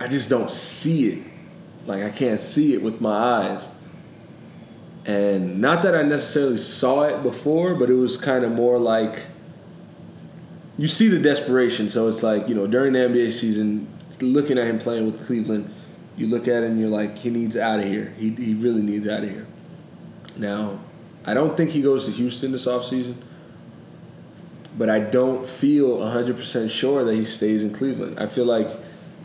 I 0.00 0.08
just 0.08 0.28
don't 0.28 0.50
see 0.50 1.08
it. 1.08 1.22
Like, 1.86 2.02
I 2.02 2.10
can't 2.10 2.40
see 2.40 2.74
it 2.74 2.82
with 2.82 3.00
my 3.00 3.12
eyes. 3.12 3.68
And 5.06 5.60
not 5.60 5.82
that 5.82 5.94
I 5.94 6.02
necessarily 6.02 6.58
saw 6.58 7.02
it 7.02 7.22
before, 7.22 7.74
but 7.74 7.90
it 7.90 7.94
was 7.94 8.16
kind 8.16 8.44
of 8.44 8.52
more 8.52 8.78
like 8.78 9.22
you 10.76 10.88
see 10.88 11.08
the 11.08 11.18
desperation. 11.18 11.90
So 11.90 12.08
it's 12.08 12.22
like, 12.22 12.48
you 12.48 12.54
know, 12.54 12.66
during 12.66 12.92
the 12.94 13.00
NBA 13.00 13.32
season, 13.32 13.86
looking 14.20 14.58
at 14.58 14.66
him 14.66 14.78
playing 14.78 15.06
with 15.06 15.24
Cleveland, 15.26 15.72
you 16.16 16.26
look 16.26 16.48
at 16.48 16.62
him 16.62 16.72
and 16.72 16.80
you're 16.80 16.88
like, 16.88 17.18
he 17.18 17.30
needs 17.30 17.56
out 17.56 17.80
of 17.80 17.86
here. 17.86 18.14
He, 18.18 18.30
he 18.30 18.54
really 18.54 18.82
needs 18.82 19.08
out 19.08 19.22
of 19.22 19.30
here. 19.30 19.46
Now, 20.36 20.80
I 21.24 21.34
don't 21.34 21.56
think 21.56 21.70
he 21.70 21.82
goes 21.82 22.06
to 22.06 22.10
Houston 22.12 22.52
this 22.52 22.66
offseason, 22.66 23.16
but 24.76 24.88
I 24.88 25.00
don't 25.00 25.46
feel 25.46 25.98
100% 25.98 26.70
sure 26.70 27.04
that 27.04 27.14
he 27.14 27.24
stays 27.24 27.62
in 27.62 27.72
Cleveland. 27.72 28.18
I 28.18 28.26
feel 28.26 28.44
like 28.44 28.68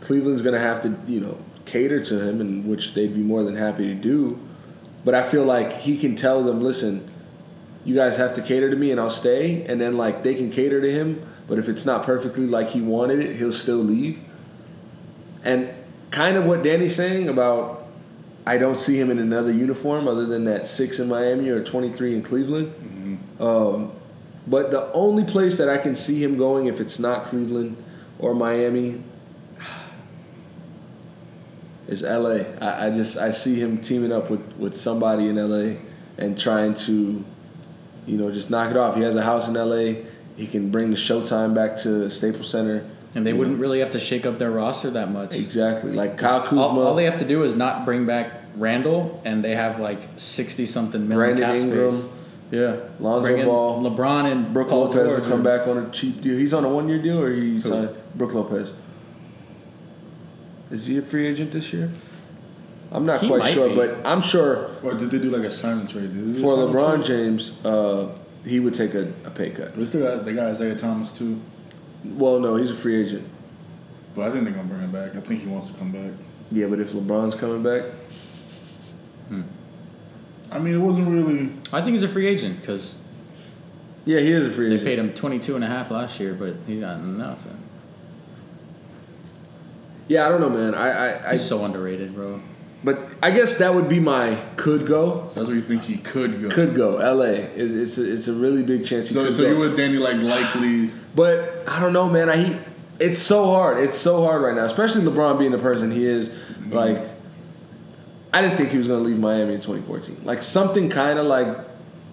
Cleveland's 0.00 0.42
going 0.42 0.54
to 0.54 0.60
have 0.60 0.80
to, 0.82 0.96
you 1.06 1.20
know, 1.20 1.38
cater 1.64 2.02
to 2.02 2.20
him, 2.20 2.40
and 2.40 2.64
which 2.66 2.94
they'd 2.94 3.14
be 3.14 3.22
more 3.22 3.42
than 3.42 3.56
happy 3.56 3.86
to 3.86 3.94
do. 3.94 4.38
But 5.04 5.14
I 5.14 5.22
feel 5.22 5.44
like 5.44 5.72
he 5.72 5.98
can 5.98 6.16
tell 6.16 6.42
them, 6.42 6.62
listen, 6.62 7.10
you 7.84 7.94
guys 7.94 8.16
have 8.16 8.34
to 8.34 8.42
cater 8.42 8.70
to 8.70 8.76
me 8.76 8.90
and 8.90 9.00
I'll 9.00 9.10
stay. 9.10 9.64
And 9.64 9.80
then, 9.80 9.96
like, 9.96 10.22
they 10.22 10.34
can 10.34 10.50
cater 10.50 10.80
to 10.80 10.90
him, 10.90 11.24
but 11.46 11.58
if 11.58 11.68
it's 11.68 11.86
not 11.86 12.04
perfectly 12.04 12.46
like 12.46 12.70
he 12.70 12.80
wanted 12.80 13.20
it, 13.20 13.36
he'll 13.36 13.52
still 13.52 13.76
leave. 13.76 14.20
And 15.44 15.70
kind 16.10 16.36
of 16.36 16.44
what 16.44 16.64
Danny's 16.64 16.96
saying 16.96 17.28
about 17.28 17.86
I 18.46 18.58
don't 18.58 18.78
see 18.78 18.98
him 18.98 19.10
in 19.10 19.18
another 19.18 19.52
uniform 19.52 20.06
other 20.06 20.24
than 20.24 20.44
that 20.44 20.68
six 20.68 21.00
in 21.00 21.08
Miami 21.08 21.48
or 21.48 21.64
23 21.64 22.14
in 22.14 22.22
Cleveland. 22.22 22.72
Um, 23.40 23.92
but 24.46 24.70
the 24.70 24.90
only 24.92 25.24
place 25.24 25.58
that 25.58 25.68
I 25.68 25.78
can 25.78 25.96
see 25.96 26.22
him 26.22 26.36
going, 26.38 26.66
if 26.66 26.80
it's 26.80 26.98
not 26.98 27.24
Cleveland 27.24 27.76
or 28.18 28.34
Miami, 28.34 29.02
is 31.88 32.02
LA. 32.02 32.44
I, 32.60 32.86
I 32.86 32.90
just 32.90 33.16
I 33.16 33.30
see 33.30 33.60
him 33.60 33.78
teaming 33.80 34.12
up 34.12 34.30
with, 34.30 34.40
with 34.56 34.76
somebody 34.76 35.28
in 35.28 35.36
LA 35.36 35.76
and 36.18 36.38
trying 36.38 36.74
to, 36.74 37.24
you 38.06 38.16
know, 38.16 38.30
just 38.32 38.50
knock 38.50 38.70
it 38.70 38.76
off. 38.76 38.94
He 38.96 39.02
has 39.02 39.16
a 39.16 39.22
house 39.22 39.48
in 39.48 39.54
LA. 39.54 40.02
He 40.36 40.46
can 40.46 40.70
bring 40.70 40.90
the 40.90 40.96
Showtime 40.96 41.54
back 41.54 41.78
to 41.78 42.10
Staples 42.10 42.50
Center. 42.50 42.84
And 43.14 43.26
they 43.26 43.30
You 43.30 43.36
wouldn't 43.38 43.56
know, 43.56 43.62
really 43.62 43.80
have 43.80 43.92
to 43.92 43.98
shake 43.98 44.26
up 44.26 44.38
their 44.38 44.50
roster 44.50 44.90
that 44.90 45.10
much. 45.10 45.34
exactly 45.34 45.92
like 45.92 46.18
Kyle 46.18 46.42
Kuzma. 46.42 46.60
All, 46.60 46.82
all 46.82 46.94
they 46.94 47.04
have 47.04 47.16
to 47.18 47.24
do 47.24 47.44
is 47.44 47.54
not 47.54 47.86
bring 47.86 48.04
back 48.04 48.42
Randle, 48.56 49.22
and 49.24 49.42
they 49.44 49.54
have 49.54 49.80
like 49.80 49.98
sixty 50.16 50.66
something 50.66 51.08
million 51.08 51.36
Brandon 51.36 51.44
cap 51.44 51.56
Ingram, 51.56 51.90
space. 51.90 52.10
Yeah, 52.50 52.76
Lonzo 53.00 53.28
Bring 53.32 53.44
Ball, 53.44 53.82
LeBron, 53.82 54.30
and 54.30 54.52
Brook 54.54 54.70
Lopez 54.70 54.94
George 54.94 55.20
will 55.22 55.28
come 55.28 55.40
or- 55.40 55.58
back 55.58 55.66
on 55.66 55.78
a 55.78 55.90
cheap 55.90 56.20
deal. 56.20 56.36
He's 56.38 56.54
on 56.54 56.64
a 56.64 56.68
one 56.68 56.88
year 56.88 57.00
deal 57.02 57.20
or 57.20 57.32
he 57.32 57.60
signed 57.60 57.90
Brook 58.14 58.34
Lopez. 58.34 58.72
Is 60.70 60.86
he 60.86 60.98
a 60.98 61.02
free 61.02 61.26
agent 61.26 61.52
this 61.52 61.72
year? 61.72 61.90
I'm 62.92 63.04
not 63.04 63.20
He 63.20 63.26
quite 63.28 63.52
sure, 63.52 63.68
be. 63.70 63.74
but 63.74 63.98
I'm 64.06 64.20
sure 64.20 64.70
Or 64.84 64.94
did 64.94 65.10
they 65.10 65.18
do 65.18 65.30
like 65.30 65.42
a 65.42 65.50
sign 65.50 65.86
trade? 65.88 66.12
Did 66.12 66.34
they 66.34 66.38
do 66.38 66.38
a 66.38 66.40
for 66.40 66.56
sign 66.56 66.74
LeBron 66.74 67.04
trade? 67.04 67.06
James, 67.06 67.64
uh, 67.66 68.08
he 68.44 68.60
would 68.60 68.74
take 68.74 68.94
a, 68.94 69.12
a 69.24 69.30
pay 69.30 69.50
cut. 69.50 69.76
They 69.76 69.84
still 69.86 70.02
got 70.02 70.24
they 70.24 70.32
got 70.32 70.46
Isaiah 70.46 70.76
Thomas 70.76 71.10
too, 71.10 71.40
Well, 72.04 72.38
no, 72.38 72.54
he's 72.56 72.70
a 72.70 72.74
free 72.76 72.94
agent. 73.00 73.26
but 74.14 74.28
I 74.28 74.30
think 74.30 74.44
they're 74.44 74.54
gonna 74.54 74.68
bring 74.68 74.80
him 74.82 74.92
back. 74.92 75.16
I 75.16 75.20
think 75.20 75.40
he 75.40 75.48
wants 75.48 75.66
to 75.66 75.72
come 75.74 75.90
back. 75.90 76.12
Yeah, 76.52 76.66
but 76.68 76.78
if 76.78 76.92
LeBron's 76.92 77.34
coming 77.34 77.62
back, 77.64 77.84
I 80.52 80.58
mean, 80.58 80.74
it 80.74 80.78
wasn't 80.78 81.08
really. 81.08 81.52
I 81.72 81.80
think 81.82 81.94
he's 81.94 82.02
a 82.04 82.08
free 82.08 82.26
agent 82.26 82.60
because 82.60 82.98
yeah, 84.04 84.20
he 84.20 84.30
is 84.32 84.46
a 84.46 84.50
free 84.50 84.66
agent. 84.66 84.84
they 84.84 84.92
agent. 84.92 85.06
paid 85.06 85.10
him 85.10 85.14
22 85.14 85.54
and 85.56 85.64
a 85.64 85.66
half 85.66 85.90
last 85.90 86.20
year, 86.20 86.34
but 86.34 86.54
he 86.66 86.80
got 86.80 87.00
nothing. 87.02 87.56
Yeah, 90.08 90.26
I 90.26 90.28
don't 90.28 90.40
know, 90.40 90.50
man. 90.50 90.74
I, 90.74 90.90
I, 90.90 91.28
I 91.28 91.32
He's 91.32 91.44
so 91.44 91.64
underrated, 91.64 92.14
bro. 92.14 92.40
but 92.84 93.08
I 93.22 93.32
guess 93.32 93.56
that 93.58 93.74
would 93.74 93.88
be 93.88 93.98
my 93.98 94.36
could 94.56 94.86
go. 94.86 95.22
That's 95.34 95.48
where 95.48 95.56
you 95.56 95.60
think 95.62 95.82
he 95.82 95.96
could 95.96 96.40
go. 96.40 96.48
Could 96.48 96.76
go. 96.76 96.98
L.A. 96.98 97.32
It's, 97.56 97.72
it's 97.72 97.98
a, 97.98 98.12
it's 98.12 98.28
a 98.28 98.32
really 98.32 98.62
big 98.62 98.84
chance 98.84 99.08
he 99.08 99.14
So, 99.14 99.24
could 99.26 99.34
so 99.34 99.42
go. 99.42 99.48
you 99.50 99.58
with 99.58 99.76
Danny 99.76 99.96
like 99.96 100.18
likely? 100.18 100.92
But 101.16 101.64
I 101.66 101.80
don't 101.80 101.92
know, 101.92 102.08
man. 102.08 102.30
I 102.30 102.36
he, 102.36 102.56
it's 103.00 103.18
so 103.20 103.46
hard. 103.46 103.78
It's 103.82 103.98
so 103.98 104.22
hard 104.24 104.42
right 104.42 104.54
now, 104.54 104.64
especially 104.64 105.02
LeBron 105.02 105.40
being 105.40 105.50
the 105.50 105.58
person 105.58 105.90
he 105.90 106.06
is. 106.06 106.30
Like, 106.70 107.02
I 108.32 108.42
didn't 108.42 108.56
think 108.58 108.70
he 108.70 108.76
was 108.78 108.86
gonna 108.88 109.00
leave 109.00 109.18
Miami 109.18 109.54
in 109.54 109.60
2014. 109.60 110.22
Like 110.24 110.42
something 110.42 110.88
kind 110.90 111.18
of 111.18 111.26
like 111.26 111.48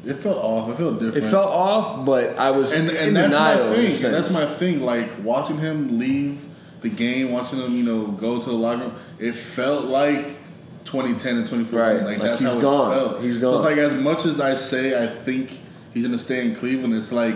It 0.05 0.15
felt 0.15 0.37
off. 0.37 0.69
It 0.69 0.77
felt 0.77 0.99
different. 0.99 1.17
it 1.25 1.29
felt 1.29 1.49
off, 1.49 2.05
but 2.05 2.37
I 2.37 2.51
was 2.51 2.71
and 2.71 2.89
in 2.89 2.95
and 2.97 3.15
that's 3.15 3.33
my 3.33 3.73
thing. 3.75 4.11
That's 4.11 4.31
my 4.33 4.45
thing. 4.45 4.81
Like 4.81 5.09
watching 5.23 5.57
him 5.57 5.97
leave 5.99 6.45
the 6.81 6.89
game, 6.89 7.31
watching 7.31 7.59
him, 7.59 7.71
you 7.73 7.83
know, 7.83 8.07
go 8.07 8.39
to 8.41 8.49
the 8.49 8.55
locker 8.55 8.83
room. 8.83 8.95
It 9.19 9.33
felt 9.33 9.85
like 9.85 10.37
2010 10.85 11.37
and 11.37 11.45
2014. 11.47 11.79
Right. 11.79 11.95
Like, 12.05 12.19
Like, 12.19 12.21
that's 12.21 12.41
how 12.41 12.59
gone. 12.59 12.91
it 12.91 12.95
felt. 12.95 13.21
He's 13.23 13.35
So 13.35 13.41
gone. 13.41 13.55
it's 13.55 13.63
like 13.65 13.77
as 13.77 13.93
much 13.93 14.25
as 14.25 14.39
I 14.39 14.55
say 14.55 15.01
I 15.01 15.07
think 15.07 15.59
he's 15.93 16.03
gonna 16.05 16.17
stay 16.17 16.45
in 16.45 16.55
Cleveland, 16.55 16.93
it's 16.93 17.11
like 17.11 17.35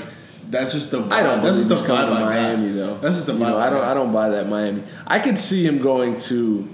that's 0.50 0.74
just 0.74 0.92
the 0.92 1.02
vibe. 1.02 1.12
I 1.12 1.24
don't 1.24 1.44
that's 1.44 1.58
just 1.58 1.70
the 1.70 1.76
vibe 1.76 1.82
to 1.82 1.88
got. 1.88 2.10
Miami 2.22 2.72
though. 2.72 2.98
That's 3.00 3.16
just 3.16 3.26
the 3.28 3.34
You 3.34 3.40
know, 3.40 3.58
I 3.58 3.70
don't. 3.70 3.84
I 3.84 3.94
don't 3.94 4.12
buy 4.14 4.30
that 4.30 4.48
Miami. 4.48 4.84
I 5.06 5.20
could 5.20 5.38
see 5.38 5.66
him 5.66 5.80
going 5.82 6.18
to. 6.22 6.70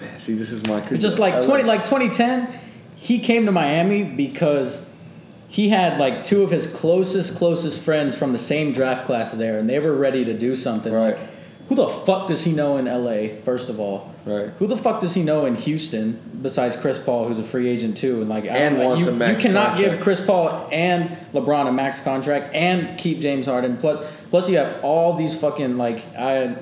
Man, 0.00 0.18
see, 0.18 0.34
this 0.34 0.50
is 0.50 0.66
my. 0.66 0.82
It's 0.90 1.02
just 1.02 1.18
like 1.18 1.42
20, 1.44 1.64
like 1.64 1.84
2010, 1.84 2.58
he 2.96 3.18
came 3.18 3.46
to 3.46 3.52
Miami 3.52 4.02
because 4.02 4.84
he 5.48 5.68
had 5.68 5.98
like 5.98 6.24
two 6.24 6.42
of 6.42 6.50
his 6.50 6.66
closest, 6.66 7.36
closest 7.36 7.80
friends 7.82 8.16
from 8.16 8.32
the 8.32 8.38
same 8.38 8.72
draft 8.72 9.04
class 9.06 9.30
there, 9.32 9.58
and 9.58 9.68
they 9.68 9.78
were 9.80 9.94
ready 9.94 10.24
to 10.24 10.34
do 10.36 10.56
something. 10.56 10.92
Right. 10.92 11.16
Like, 11.16 11.28
who 11.68 11.74
the 11.76 11.88
fuck 11.88 12.26
does 12.26 12.42
he 12.42 12.52
know 12.52 12.78
in 12.78 12.86
LA? 12.86 13.36
First 13.44 13.68
of 13.68 13.78
all, 13.78 14.10
Right. 14.26 14.50
Who 14.58 14.66
the 14.66 14.76
fuck 14.76 15.00
does 15.00 15.14
he 15.14 15.22
know 15.22 15.46
in 15.46 15.54
Houston 15.56 16.20
besides 16.42 16.76
Chris 16.76 16.98
Paul, 16.98 17.26
who's 17.26 17.38
a 17.38 17.42
free 17.42 17.68
agent 17.68 17.96
too? 17.96 18.20
And 18.20 18.28
like, 18.28 18.44
I 18.44 18.48
And 18.48 18.76
don't 18.76 18.84
wants 18.84 19.04
you, 19.04 19.10
a 19.10 19.14
max 19.14 19.30
you 19.42 19.48
cannot 19.48 19.68
contract. 19.74 19.92
give 19.94 20.00
Chris 20.02 20.20
Paul 20.20 20.68
and 20.70 21.16
LeBron 21.32 21.68
a 21.68 21.72
max 21.72 22.00
contract 22.00 22.54
and 22.54 22.98
keep 22.98 23.20
James 23.20 23.46
Harden. 23.46 23.78
Plus, 23.78 24.06
plus 24.30 24.48
you 24.50 24.58
have 24.58 24.84
all 24.84 25.14
these 25.16 25.38
fucking 25.38 25.78
like 25.78 26.02
I. 26.16 26.56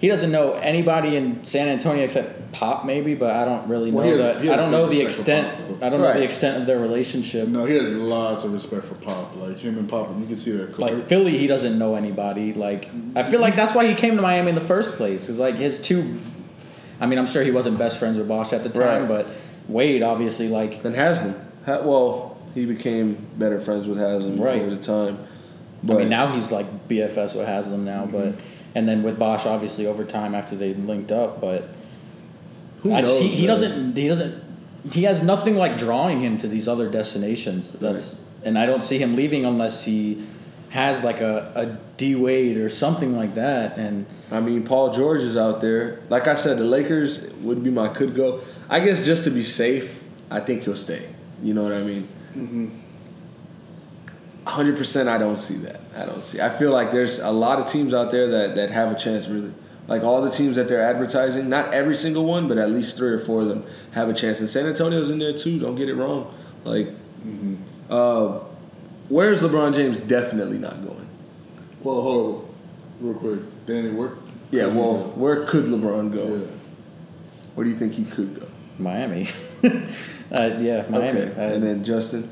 He 0.00 0.08
doesn't 0.08 0.30
know 0.30 0.52
anybody 0.54 1.16
in 1.16 1.44
San 1.44 1.68
Antonio 1.68 2.04
except 2.04 2.52
Pop, 2.52 2.84
maybe, 2.84 3.14
but 3.14 3.30
I 3.30 3.44
don't 3.44 3.66
really 3.68 3.90
know 3.90 3.96
Well, 3.98 4.04
he 4.04 4.10
has- 4.10 4.18
that. 4.18 4.36
I 4.52 4.56
don't 4.56 4.70
know 4.70 4.86
the 4.86 4.96
big 4.96 5.06
respect 5.06 5.28
for 5.28 5.46
extent. 5.56 5.68
Pop. 5.80 5.82
I 5.82 5.88
don't 5.88 6.00
know 6.02 6.12
the 6.12 6.22
extent 6.24 6.60
of 6.60 6.66
their 6.66 6.78
relationship. 6.78 7.48
No, 7.48 7.64
he 7.64 7.74
has 7.76 7.90
lots 7.92 8.44
of 8.44 8.52
respect 8.52 8.84
for 8.84 8.94
Pop. 8.96 9.34
Like 9.36 9.58
him 9.58 9.78
and 9.78 9.88
Pop, 9.88 10.10
you 10.20 10.26
can 10.26 10.36
see 10.36 10.50
that. 10.52 10.78
Like 10.78 11.06
Philly, 11.08 11.38
he 11.38 11.46
doesn't 11.46 11.78
know 11.78 11.94
anybody. 11.94 12.52
Like 12.52 12.90
I 13.16 13.22
feel 13.30 13.40
like 13.40 13.56
that's 13.56 13.74
why 13.74 13.86
he 13.86 13.94
came 13.94 14.16
to 14.16 14.22
Miami 14.22 14.50
in 14.50 14.54
the 14.54 14.60
first 14.60 14.92
place. 14.92 15.28
Is 15.28 15.38
like 15.38 15.56
his 15.56 15.78
two. 15.80 16.20
I 17.00 17.06
mean, 17.06 17.18
I'm 17.18 17.26
sure 17.26 17.42
he 17.42 17.50
wasn't 17.50 17.78
best 17.78 17.98
friends 17.98 18.18
with 18.18 18.28
Bosh 18.28 18.52
at 18.52 18.62
the 18.62 18.68
time, 18.68 19.02
Right. 19.02 19.08
but 19.08 19.26
Wade 19.68 20.02
obviously 20.02 20.48
like 20.48 20.84
And 20.84 20.94
Haslem. 20.94 21.34
Ha- 21.66 21.80
well, 21.82 22.36
he 22.54 22.66
became 22.66 23.16
better 23.38 23.58
friends 23.60 23.88
with 23.88 23.98
Haslem 23.98 24.36
Right. 24.36 24.60
over 24.62 24.70
the 24.70 24.76
time. 24.82 25.18
I 25.88 25.92
mean, 25.94 26.08
now 26.08 26.28
he's 26.28 26.50
like 26.52 26.88
BFS 26.88 27.34
with 27.34 27.46
Haslem 27.46 27.84
now, 27.84 28.06
but 28.10 28.26
mm-hmm. 28.26 28.40
And 28.74 28.88
then 28.88 29.02
with 29.02 29.18
Bosh, 29.18 29.46
obviously 29.46 29.86
over 29.86 30.04
time 30.04 30.34
after 30.34 30.56
they 30.56 30.74
linked 30.74 31.12
up. 31.12 31.40
But 31.40 31.68
who 32.82 32.92
I 32.92 33.02
just, 33.02 33.14
knows, 33.14 33.22
he, 33.22 33.28
he 33.28 33.46
man? 33.46 33.48
doesn't 33.48 33.96
he 33.96 34.08
doesn't 34.08 34.44
he 34.90 35.04
has 35.04 35.22
nothing 35.22 35.56
like 35.56 35.78
drawing 35.78 36.20
him 36.20 36.36
to 36.38 36.48
these 36.48 36.68
other 36.68 36.90
destinations. 36.90 37.72
That's 37.72 38.22
and 38.44 38.58
I 38.58 38.66
don't 38.66 38.82
see 38.82 38.98
him 38.98 39.16
leaving 39.16 39.46
unless 39.46 39.84
he 39.84 40.26
has 40.70 41.04
like 41.04 41.20
a, 41.20 41.52
a 41.54 41.78
D 41.96 42.16
Wade 42.16 42.56
or 42.56 42.68
something 42.68 43.16
like 43.16 43.34
that. 43.34 43.78
And 43.78 44.06
I 44.30 44.40
mean, 44.40 44.64
Paul 44.64 44.92
George 44.92 45.22
is 45.22 45.36
out 45.36 45.60
there. 45.60 46.00
Like 46.08 46.26
I 46.26 46.34
said, 46.34 46.58
the 46.58 46.64
Lakers 46.64 47.32
would 47.34 47.62
be 47.62 47.70
my 47.70 47.88
could 47.88 48.14
go. 48.14 48.42
I 48.68 48.80
guess 48.80 49.04
just 49.04 49.24
to 49.24 49.30
be 49.30 49.44
safe, 49.44 50.04
I 50.30 50.40
think 50.40 50.64
he'll 50.64 50.76
stay. 50.76 51.08
You 51.42 51.54
know 51.54 51.62
what 51.62 51.72
I 51.72 51.82
mean? 51.82 52.08
Mm-hmm. 52.36 52.68
Hundred 54.46 54.76
percent. 54.76 55.08
I 55.08 55.16
don't 55.16 55.40
see 55.40 55.56
that. 55.58 55.80
I 55.96 56.04
don't 56.04 56.22
see. 56.22 56.40
I 56.40 56.50
feel 56.50 56.70
like 56.70 56.92
there's 56.92 57.18
a 57.18 57.30
lot 57.30 57.60
of 57.60 57.66
teams 57.66 57.94
out 57.94 58.10
there 58.10 58.28
that 58.28 58.56
that 58.56 58.70
have 58.70 58.92
a 58.92 58.94
chance. 58.94 59.26
Really, 59.26 59.52
like 59.88 60.02
all 60.02 60.20
the 60.20 60.30
teams 60.30 60.56
that 60.56 60.68
they're 60.68 60.82
advertising. 60.82 61.48
Not 61.48 61.72
every 61.72 61.96
single 61.96 62.26
one, 62.26 62.46
but 62.46 62.58
at 62.58 62.70
least 62.70 62.96
three 62.96 63.10
or 63.10 63.18
four 63.18 63.40
of 63.40 63.48
them 63.48 63.64
have 63.92 64.08
a 64.08 64.12
chance. 64.12 64.40
And 64.40 64.50
San 64.50 64.66
Antonio's 64.66 65.08
in 65.08 65.18
there 65.18 65.32
too. 65.32 65.58
Don't 65.58 65.76
get 65.76 65.88
it 65.88 65.94
wrong. 65.94 66.34
Like, 66.64 66.90
uh, 67.88 68.40
where's 69.08 69.40
LeBron 69.40 69.74
James? 69.74 70.00
Definitely 70.00 70.58
not 70.58 70.84
going. 70.84 71.08
Well, 71.82 72.02
hold 72.02 72.34
on, 72.34 72.54
real 73.00 73.14
quick, 73.14 73.66
Danny. 73.66 73.90
Where? 73.90 74.12
Yeah. 74.50 74.66
Well, 74.66 75.12
where 75.14 75.46
could 75.46 75.66
LeBron 75.66 76.12
go? 76.12 76.36
Yeah. 76.36 76.46
Where 77.54 77.64
do 77.64 77.70
you 77.70 77.76
think 77.76 77.94
he 77.94 78.04
could 78.04 78.40
go? 78.40 78.46
Miami. 78.78 79.28
uh, 79.64 80.56
yeah, 80.58 80.84
Miami. 80.88 81.20
Okay. 81.20 81.32
Uh, 81.32 81.54
and 81.54 81.62
then 81.62 81.84
Justin. 81.84 82.30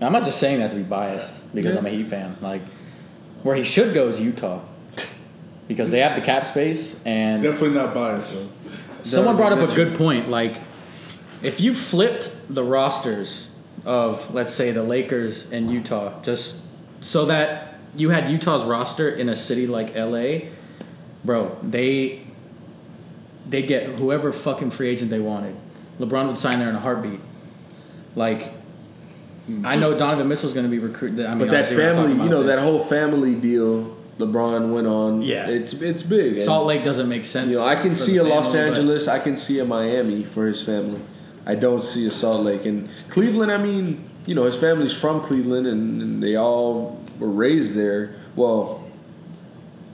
I'm 0.00 0.12
not 0.12 0.24
just 0.24 0.38
saying 0.38 0.58
that 0.60 0.70
to 0.70 0.76
be 0.76 0.82
biased 0.82 1.54
because 1.54 1.74
Yeah. 1.74 1.80
I'm 1.80 1.86
a 1.86 1.90
Heat 1.90 2.08
fan. 2.08 2.36
Like, 2.40 2.62
where 3.42 3.54
he 3.54 3.64
should 3.64 3.94
go 3.94 4.08
is 4.08 4.20
Utah, 4.20 4.60
because 5.68 5.90
they 5.90 6.00
have 6.00 6.14
the 6.14 6.20
cap 6.20 6.46
space 6.46 7.00
and 7.04 7.42
Definitely 7.42 7.76
not 7.76 7.94
biased 7.94 8.32
though. 8.32 8.48
Someone 9.02 9.36
brought 9.36 9.52
up 9.52 9.68
a 9.68 9.74
good 9.74 9.96
point. 9.96 10.30
Like, 10.30 10.56
if 11.42 11.60
you 11.60 11.74
flipped 11.74 12.30
the 12.48 12.64
rosters 12.64 13.48
of, 13.84 14.32
let's 14.34 14.52
say, 14.52 14.72
the 14.72 14.82
Lakers 14.82 15.50
and 15.50 15.70
Utah, 15.70 16.20
just 16.22 16.62
so 17.00 17.26
that 17.26 17.74
you 17.96 18.10
had 18.10 18.30
Utah's 18.30 18.64
roster 18.64 19.10
in 19.10 19.28
a 19.28 19.36
city 19.36 19.66
like 19.66 19.94
LA, 19.94 20.48
bro, 21.24 21.56
they 21.62 22.22
they 23.46 23.60
get 23.62 23.86
whoever 23.86 24.32
fucking 24.32 24.70
free 24.70 24.88
agent 24.88 25.10
they 25.10 25.18
wanted. 25.20 25.54
LeBron 26.00 26.26
would 26.28 26.38
sign 26.38 26.58
there 26.58 26.70
in 26.70 26.74
a 26.76 26.80
heartbeat. 26.80 27.20
Like, 28.16 28.52
Mm. 29.48 29.66
I 29.66 29.76
know 29.76 29.96
Donovan 29.98 30.26
Mitchell's 30.28 30.54
going 30.54 30.64
to 30.64 30.70
be 30.70 30.78
recruited. 30.78 31.26
I 31.26 31.30
mean, 31.30 31.38
But 31.40 31.50
that 31.50 31.64
obviously 31.70 31.76
we're 31.84 31.92
not 31.92 31.96
family, 32.06 32.24
you 32.24 32.30
know, 32.30 32.36
about 32.42 32.46
that 32.46 32.58
whole 32.62 32.78
family 32.78 33.34
deal 33.34 33.94
LeBron 34.18 34.72
went 34.72 34.86
on. 34.86 35.22
Yeah. 35.22 35.48
it's 35.48 35.72
it's 35.74 36.02
big. 36.02 36.34
And, 36.34 36.42
Salt 36.42 36.66
Lake 36.66 36.84
doesn't 36.84 37.08
make 37.08 37.24
sense. 37.24 37.50
You 37.50 37.56
know, 37.58 37.64
I 37.66 37.74
can 37.76 37.96
see 37.96 38.12
the 38.16 38.22
a 38.22 38.24
Los 38.24 38.52
family, 38.52 38.70
but- 38.70 38.78
Angeles. 38.78 39.08
I 39.08 39.18
can 39.18 39.36
see 39.36 39.58
a 39.58 39.64
Miami 39.64 40.24
for 40.24 40.46
his 40.46 40.62
family. 40.62 41.00
I 41.46 41.54
don't 41.56 41.82
see 41.84 42.06
a 42.06 42.10
Salt 42.10 42.44
Lake 42.44 42.64
and 42.64 42.88
Cleveland. 43.08 43.50
I 43.52 43.58
mean, 43.58 44.08
you 44.26 44.34
know, 44.34 44.44
his 44.44 44.56
family's 44.56 44.92
from 44.94 45.20
Cleveland, 45.20 45.66
and, 45.66 46.00
and 46.00 46.22
they 46.22 46.36
all 46.36 47.00
were 47.18 47.28
raised 47.28 47.74
there. 47.74 48.14
Well, 48.36 48.82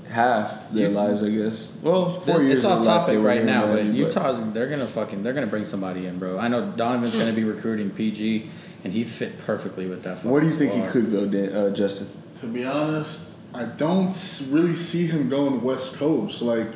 half 0.08 0.70
their 0.72 0.88
You- 0.88 0.94
lives, 0.94 1.22
I 1.22 1.30
guess. 1.30 1.72
Well, 1.82 2.20
four 2.20 2.34
This- 2.38 2.42
years. 2.44 2.54
it's 2.56 2.64
of 2.64 2.72
off 2.72 2.84
their 2.84 2.92
life 2.94 3.00
topic 3.06 3.24
right 3.24 3.32
here 3.34 3.40
in 3.42 3.46
now, 3.46 3.66
but 3.72 3.84
Utah's 3.84 4.40
they're 4.52 4.66
gonna 4.68 4.86
fucking 4.86 5.22
they're 5.22 5.32
gonna 5.32 5.46
bring 5.46 5.64
somebody 5.64 6.06
in, 6.06 6.18
bro. 6.18 6.38
I 6.38 6.48
know 6.48 6.72
Donovan's 6.76 7.16
gonna 7.16 7.32
be 7.32 7.44
recruiting 7.44 7.90
PG, 7.90 8.50
and 8.84 8.92
he'd 8.92 9.08
fit 9.08 9.38
perfectly 9.38 9.86
with 9.86 10.02
that. 10.04 10.24
Where 10.24 10.40
do 10.40 10.46
you 10.46 10.52
fucking 10.52 10.70
think 10.70 10.84
he 10.86 10.90
could 10.90 11.10
go, 11.12 11.26
Dan, 11.26 11.52
uh, 11.54 11.70
Justin? 11.70 12.08
To 12.36 12.46
be 12.46 12.64
honest, 12.64 13.38
I 13.54 13.64
don't 13.64 14.12
really 14.50 14.74
see 14.74 15.06
him 15.06 15.28
going 15.28 15.60
West 15.62 15.94
Coast. 15.94 16.40
Like 16.42 16.68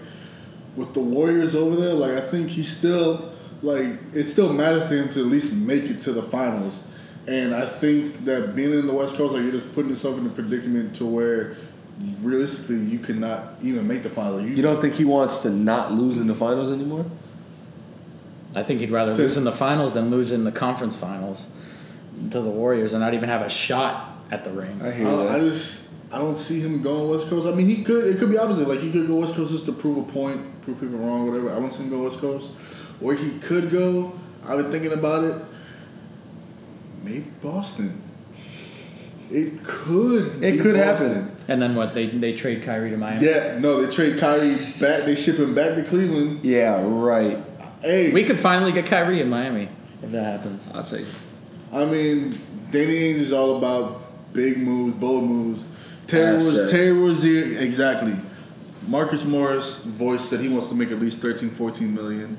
with 0.76 0.92
the 0.94 1.00
Warriors 1.00 1.54
over 1.54 1.76
there, 1.76 1.94
like 1.94 2.12
I 2.12 2.20
think 2.20 2.50
he 2.50 2.62
still 2.62 3.32
like 3.62 3.86
it 4.12 4.24
still 4.24 4.52
matters 4.52 4.86
to 4.88 5.02
him 5.02 5.08
to 5.10 5.20
at 5.20 5.26
least 5.26 5.52
make 5.54 5.84
it 5.84 6.00
to 6.00 6.12
the 6.12 6.22
finals. 6.22 6.82
And 7.26 7.54
I 7.54 7.64
think 7.64 8.26
that 8.26 8.54
being 8.54 8.72
in 8.72 8.86
the 8.86 8.92
West 8.92 9.14
Coast, 9.14 9.32
like 9.32 9.42
you're 9.42 9.52
just 9.52 9.72
putting 9.74 9.90
yourself 9.90 10.18
in 10.18 10.26
a 10.26 10.30
predicament 10.30 10.94
to 10.96 11.06
where 11.06 11.56
realistically 12.20 12.76
you 12.84 12.98
could 12.98 13.18
not 13.18 13.54
even 13.62 13.86
make 13.88 14.02
the 14.02 14.10
finals. 14.10 14.42
You 14.42 14.62
don't 14.62 14.80
think 14.80 14.94
he 14.94 15.04
wants 15.06 15.40
to 15.42 15.50
not 15.50 15.92
lose 15.92 16.18
in 16.18 16.26
the 16.26 16.34
finals 16.34 16.70
anymore? 16.70 17.06
I 18.54 18.62
think 18.62 18.80
he'd 18.80 18.90
rather 18.90 19.14
To- 19.14 19.22
lose 19.22 19.36
in 19.36 19.44
the 19.44 19.52
finals 19.52 19.94
than 19.94 20.10
lose 20.10 20.32
in 20.32 20.44
the 20.44 20.52
conference 20.52 20.96
finals 20.96 21.46
to 22.30 22.40
the 22.40 22.50
Warriors 22.50 22.92
and 22.94 23.02
not 23.02 23.14
even 23.14 23.28
have 23.28 23.42
a 23.42 23.48
shot 23.48 24.16
at 24.30 24.44
the 24.44 24.50
ring. 24.50 24.80
I 24.82 24.90
hear 24.90 25.06
I, 25.06 25.10
oh, 25.10 25.24
that. 25.28 25.36
I 25.36 25.38
just 25.40 25.88
I 26.12 26.18
don't 26.18 26.36
see 26.36 26.60
him 26.60 26.80
going 26.82 27.08
West 27.10 27.28
Coast. 27.28 27.46
I 27.46 27.52
mean, 27.52 27.68
he 27.68 27.82
could. 27.82 28.06
It 28.06 28.18
could 28.18 28.30
be 28.30 28.38
opposite. 28.38 28.68
Like 28.68 28.80
he 28.80 28.90
could 28.92 29.06
go 29.06 29.16
West 29.16 29.34
Coast 29.34 29.52
just 29.52 29.66
to 29.66 29.72
prove 29.72 29.98
a 29.98 30.02
point, 30.12 30.62
prove 30.62 30.80
people 30.80 30.98
wrong, 30.98 31.26
whatever. 31.28 31.50
I 31.50 31.58
don't 31.58 31.70
see 31.72 31.82
him 31.82 31.90
go 31.90 32.04
West 32.04 32.18
Coast. 32.18 32.52
Or 33.00 33.14
he 33.14 33.38
could 33.38 33.70
go. 33.70 34.18
I've 34.46 34.58
been 34.58 34.70
thinking 34.70 34.92
about 34.92 35.24
it. 35.24 35.42
Maybe 37.02 37.26
Boston. 37.42 38.00
It 39.30 39.64
could. 39.64 40.42
It 40.44 40.52
be 40.52 40.58
could 40.58 40.76
Boston. 40.76 41.10
happen. 41.14 41.36
And 41.48 41.60
then 41.60 41.74
what? 41.74 41.92
They 41.94 42.06
they 42.06 42.32
trade 42.34 42.62
Kyrie 42.62 42.90
to 42.90 42.96
Miami. 42.96 43.26
Yeah, 43.26 43.58
no, 43.58 43.82
they 43.84 43.92
trade 43.92 44.18
Kyrie 44.18 44.54
back. 44.80 45.04
They 45.04 45.16
ship 45.16 45.36
him 45.36 45.54
back 45.54 45.74
to 45.74 45.82
Cleveland. 45.84 46.44
yeah, 46.44 46.80
right. 46.84 47.38
Hey, 47.82 48.12
We 48.12 48.24
could 48.24 48.40
finally 48.40 48.72
get 48.72 48.86
Kyrie 48.86 49.20
in 49.20 49.28
Miami 49.28 49.68
if 50.02 50.10
that 50.12 50.24
happens. 50.24 50.68
I'll 50.72 50.84
say. 50.84 51.04
I 51.74 51.84
mean, 51.84 52.30
Danny 52.70 52.94
Ainge 52.94 53.16
is 53.16 53.32
all 53.32 53.56
about 53.58 54.32
big 54.32 54.58
moves, 54.58 54.94
bold 54.96 55.24
moves. 55.24 55.66
Terry 56.06 56.36
was. 56.36 56.70
Terry 56.70 56.92
Rozier, 56.92 57.58
exactly. 57.60 58.14
Marcus 58.86 59.24
Morris 59.24 59.82
voiced 59.84 60.30
that 60.30 60.40
he 60.40 60.48
wants 60.48 60.68
to 60.68 60.74
make 60.74 60.90
at 60.90 61.00
least 61.00 61.20
13, 61.20 61.50
14 61.50 61.94
million. 61.94 62.36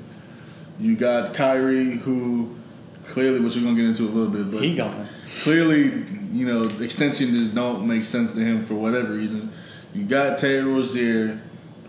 You 0.78 0.96
got 0.96 1.34
Kyrie, 1.34 1.96
who 1.98 2.54
clearly, 3.08 3.40
which 3.40 3.56
we're 3.56 3.62
gonna 3.62 3.76
get 3.76 3.86
into 3.86 4.04
a 4.04 4.12
little 4.12 4.30
bit, 4.32 4.50
but 4.50 4.62
He 4.62 4.74
going. 4.74 5.06
clearly, 5.42 6.04
you 6.32 6.46
know, 6.46 6.64
extension 6.80 7.32
just 7.32 7.54
don't 7.54 7.86
make 7.86 8.04
sense 8.04 8.32
to 8.32 8.40
him 8.40 8.64
for 8.64 8.74
whatever 8.74 9.12
reason. 9.12 9.52
You 9.94 10.04
got 10.04 10.38
Terry 10.38 10.62
Rozier, 10.62 11.40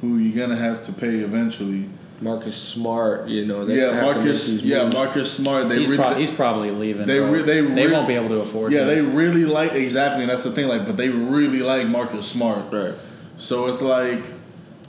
who 0.02 0.18
you're 0.18 0.38
gonna 0.48 0.60
have 0.60 0.82
to 0.84 0.94
pay 0.94 1.20
eventually. 1.20 1.90
Marcus 2.22 2.56
Smart, 2.58 3.28
you 3.28 3.46
know. 3.46 3.66
They 3.66 3.76
yeah, 3.78 3.92
have 3.92 3.94
to 3.94 4.06
make 4.08 4.16
Marcus. 4.26 4.50
Yeah, 4.64 4.84
moves. 4.84 4.96
Marcus 4.96 5.32
Smart. 5.32 5.70
They 5.70 5.80
He's, 5.80 5.90
really, 5.90 5.98
prob- 6.02 6.18
he's 6.18 6.32
probably 6.32 6.72
leaving. 6.72 7.06
they 7.06 7.20
bro. 7.20 7.32
re- 7.32 7.42
they 7.44 7.62
re- 7.62 7.92
won't 7.92 8.08
be 8.08 8.16
able 8.16 8.30
to 8.30 8.40
afford. 8.40 8.72
Yeah, 8.74 8.82
him. 8.82 8.88
they 8.88 9.02
really 9.02 9.46
like 9.46 9.74
exactly, 9.74 10.24
and 10.24 10.30
that's 10.32 10.44
the 10.44 10.52
thing. 10.52 10.68
Like, 10.68 10.86
but 10.86 10.98
they 10.98 11.10
really 11.10 11.60
like 11.60 11.88
Marcus 11.88 12.26
Smart. 12.28 12.72
Right. 12.74 12.96
So 13.38 13.68
it's 13.68 13.82
like, 13.82 14.20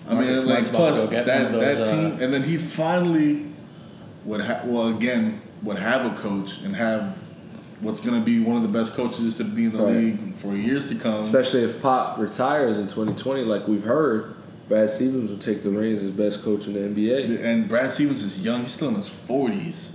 I 0.06 0.14
Marcus 0.14 0.28
mean, 0.28 0.28
it's 0.38 0.44
like 0.46 0.66
Smart's 0.66 0.70
to 0.70 0.76
plus 1.06 1.10
get 1.10 1.26
that 1.26 1.44
one 1.46 1.54
of 1.56 1.60
that 1.60 1.76
those, 1.78 1.88
uh, 1.88 1.92
team, 1.92 2.18
and 2.22 2.32
then 2.32 2.42
he 2.42 2.56
finally 2.56 3.44
would 4.24 4.40
have. 4.40 4.64
Well, 4.64 4.88
again, 4.88 5.42
would 5.62 5.78
have 5.78 6.10
a 6.10 6.16
coach 6.18 6.58
and 6.62 6.74
have 6.76 7.18
what's 7.80 8.00
going 8.00 8.18
to 8.18 8.24
be 8.24 8.40
one 8.40 8.56
of 8.56 8.62
the 8.62 8.68
best 8.68 8.94
coaches 8.94 9.34
to 9.34 9.44
be 9.44 9.66
in 9.66 9.72
the 9.72 9.82
Right. 9.82 9.94
league 9.94 10.34
for 10.36 10.54
years 10.54 10.86
to 10.88 10.94
come. 10.96 11.20
Especially 11.22 11.62
if 11.62 11.80
Pop 11.80 12.18
retires 12.18 12.76
in 12.78 12.88
2020, 12.88 13.42
like 13.42 13.68
we've 13.68 13.84
heard, 13.84 14.34
Brad 14.68 14.90
Stevens 14.90 15.30
will 15.30 15.38
take 15.38 15.62
the 15.62 15.70
reins 15.70 16.02
as 16.02 16.10
best 16.10 16.42
coach 16.42 16.66
in 16.66 16.74
the 16.74 16.80
NBA. 16.80 17.42
And 17.42 17.68
Brad 17.68 17.90
Stevens 17.90 18.22
is 18.22 18.40
young; 18.40 18.62
he's 18.62 18.72
still 18.72 18.88
in 18.88 18.96
his 18.96 19.08
forties. 19.08 19.90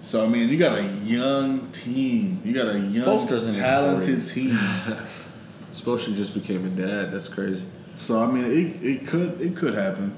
So 0.00 0.24
I 0.24 0.28
mean, 0.28 0.48
you 0.48 0.58
got 0.58 0.78
a 0.78 0.82
young 0.82 1.70
team. 1.72 2.40
You 2.44 2.54
got 2.54 2.68
a 2.68 2.78
young, 2.78 2.92
Spoelstra's 3.06 3.56
talented 3.56 4.26
team. 4.26 4.50
Spoelstra 5.74 6.16
just 6.16 6.32
became 6.32 6.64
a 6.64 6.70
dad. 6.70 7.12
That's 7.12 7.28
crazy. 7.28 7.62
So 7.96 8.18
I 8.18 8.26
mean, 8.30 8.44
it, 8.44 8.84
it 8.86 9.06
could 9.06 9.40
it 9.40 9.56
could 9.56 9.74
happen, 9.74 10.16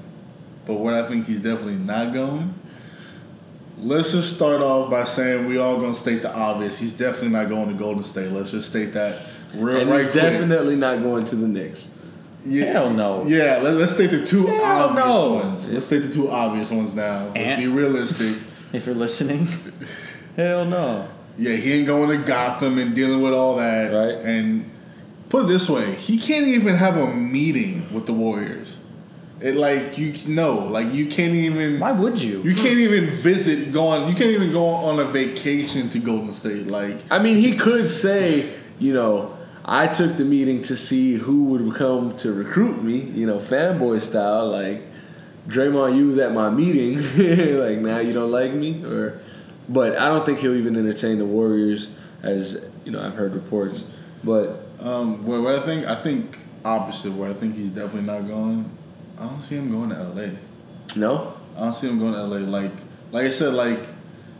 but 0.65 0.75
where 0.75 1.03
I 1.03 1.07
think 1.07 1.25
he's 1.27 1.39
definitely 1.39 1.75
not 1.75 2.13
going. 2.13 2.53
Let's 3.81 4.11
just 4.11 4.35
start 4.35 4.61
off 4.61 4.91
by 4.91 5.05
saying 5.05 5.45
we 5.45 5.57
all 5.57 5.79
gonna 5.79 5.95
state 5.95 6.21
the 6.21 6.33
obvious. 6.33 6.77
He's 6.77 6.93
definitely 6.93 7.29
not 7.29 7.49
going 7.49 7.69
to 7.69 7.73
Golden 7.75 8.03
State. 8.03 8.31
Let's 8.31 8.51
just 8.51 8.69
state 8.69 8.93
that 8.93 9.25
real 9.55 9.77
And 9.81 9.89
right 9.89 9.99
he's 10.01 10.09
quick. 10.09 10.21
definitely 10.21 10.75
not 10.75 11.01
going 11.01 11.23
to 11.25 11.35
the 11.35 11.47
Knicks. 11.47 11.89
Yeah, 12.49 12.65
Hell 12.65 12.89
no. 12.91 13.25
Yeah, 13.25 13.59
let, 13.61 13.75
let's 13.75 13.93
state 13.93 14.11
the 14.11 14.25
two 14.25 14.47
Hell 14.47 14.63
obvious 14.63 15.05
no. 15.05 15.33
ones. 15.33 15.69
Let's 15.69 15.85
state 15.85 15.99
the 15.99 16.11
two 16.11 16.29
obvious 16.29 16.71
ones 16.71 16.93
now. 16.93 17.25
Let's 17.25 17.37
Ant- 17.37 17.59
be 17.61 17.67
realistic. 17.67 18.37
If 18.71 18.85
you're 18.85 18.93
listening, 18.93 19.47
hell 20.35 20.63
no. 20.63 21.07
Yeah, 21.39 21.55
he 21.55 21.73
ain't 21.73 21.87
going 21.87 22.09
to 22.15 22.23
Gotham 22.23 22.77
and 22.77 22.93
dealing 22.93 23.19
with 23.19 23.33
all 23.33 23.55
that. 23.55 23.91
Right. 23.91 24.23
And 24.23 24.69
put 25.29 25.45
it 25.45 25.47
this 25.47 25.67
way, 25.67 25.95
he 25.95 26.19
can't 26.19 26.45
even 26.45 26.75
have 26.75 26.95
a 26.95 27.11
meeting 27.11 27.91
with 27.91 28.05
the 28.05 28.13
Warriors. 28.13 28.77
It 29.41 29.55
like 29.55 29.97
you 29.97 30.13
no, 30.27 30.67
like 30.67 30.93
you 30.93 31.07
can't 31.07 31.33
even. 31.33 31.79
Why 31.79 31.93
would 31.93 32.21
you? 32.21 32.43
You 32.43 32.53
can't 32.53 32.77
even 32.77 33.05
visit. 33.21 33.71
Go 33.71 33.87
on. 33.87 34.07
You 34.09 34.13
can't 34.13 34.31
even 34.31 34.51
go 34.51 34.67
on 34.67 34.99
a 34.99 35.05
vacation 35.05 35.89
to 35.89 35.99
Golden 35.99 36.31
State. 36.31 36.67
Like 36.67 36.97
I 37.09 37.17
mean, 37.19 37.37
he 37.37 37.55
could 37.55 37.89
say, 37.89 38.53
you 38.77 38.93
know, 38.93 39.35
I 39.71 39.85
took 39.87 40.17
the 40.17 40.25
meeting 40.25 40.63
to 40.63 40.75
see 40.75 41.13
who 41.13 41.43
would 41.45 41.75
come 41.75 42.17
to 42.17 42.33
recruit 42.33 42.83
me, 42.83 43.01
you 43.01 43.27
know, 43.27 43.37
fanboy 43.37 44.01
style. 44.01 44.49
Like, 44.49 44.81
Draymond, 45.47 45.95
you 45.95 46.07
was 46.07 46.17
at 46.17 46.33
my 46.33 46.49
meeting. 46.49 46.97
like, 47.59 47.77
now 47.77 47.99
you 47.99 48.11
don't 48.11 48.31
like 48.31 48.51
me? 48.51 48.83
or 48.83 49.21
But 49.69 49.95
I 49.95 50.07
don't 50.07 50.25
think 50.25 50.39
he'll 50.39 50.55
even 50.55 50.75
entertain 50.75 51.19
the 51.19 51.25
Warriors, 51.25 51.87
as, 52.23 52.65
you 52.83 52.91
know, 52.91 52.99
I've 52.99 53.13
heard 53.13 53.35
reports. 53.35 53.83
But 54.23 54.65
um, 54.79 55.23
where, 55.23 55.39
where 55.39 55.55
I 55.55 55.63
think 55.63 55.85
I 55.85 56.01
think 56.01 56.39
opposite. 56.65 57.13
Where 57.13 57.29
I 57.29 57.33
think 57.35 57.55
he's 57.55 57.69
definitely 57.69 58.01
not 58.01 58.27
going. 58.27 58.69
I 59.19 59.27
don't 59.27 59.43
see 59.43 59.55
him 59.55 59.69
going 59.69 59.89
to 59.91 59.97
L.A. 59.97 60.31
no? 60.97 61.37
I 61.55 61.59
don't 61.59 61.75
see 61.75 61.87
him 61.87 61.99
going 61.99 62.13
to 62.13 62.23
LA. 62.23 62.37
Like, 62.37 62.71
like 63.11 63.25
I 63.25 63.29
said, 63.29 63.53
like 63.53 63.79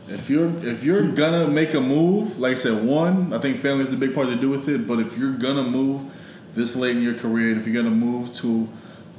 if 0.10 0.30
you're 0.30 0.52
if 0.66 0.84
you're 0.84 1.10
gonna 1.12 1.48
make 1.48 1.74
a 1.74 1.82
move, 1.82 2.38
like 2.40 2.54
I 2.54 2.60
said, 2.60 2.84
one, 2.84 3.34
I 3.34 3.40
think 3.40 3.60
family 3.60 3.84
is 3.84 3.90
the 3.90 3.98
big 3.98 4.14
part 4.14 4.28
to 4.30 4.36
do 4.36 4.50
with 4.50 4.68
it. 4.70 4.88
But 4.88 5.00
if 5.00 5.18
you're 5.18 5.34
gonna 5.34 5.64
move 5.64 6.12
this 6.56 6.76
late 6.76 6.96
in 6.98 7.04
your 7.04 7.14
career, 7.14 7.52
and 7.52 7.60
if 7.62 7.68
you're 7.68 7.82
gonna 7.84 7.96
move 7.96 8.34
to 8.38 8.68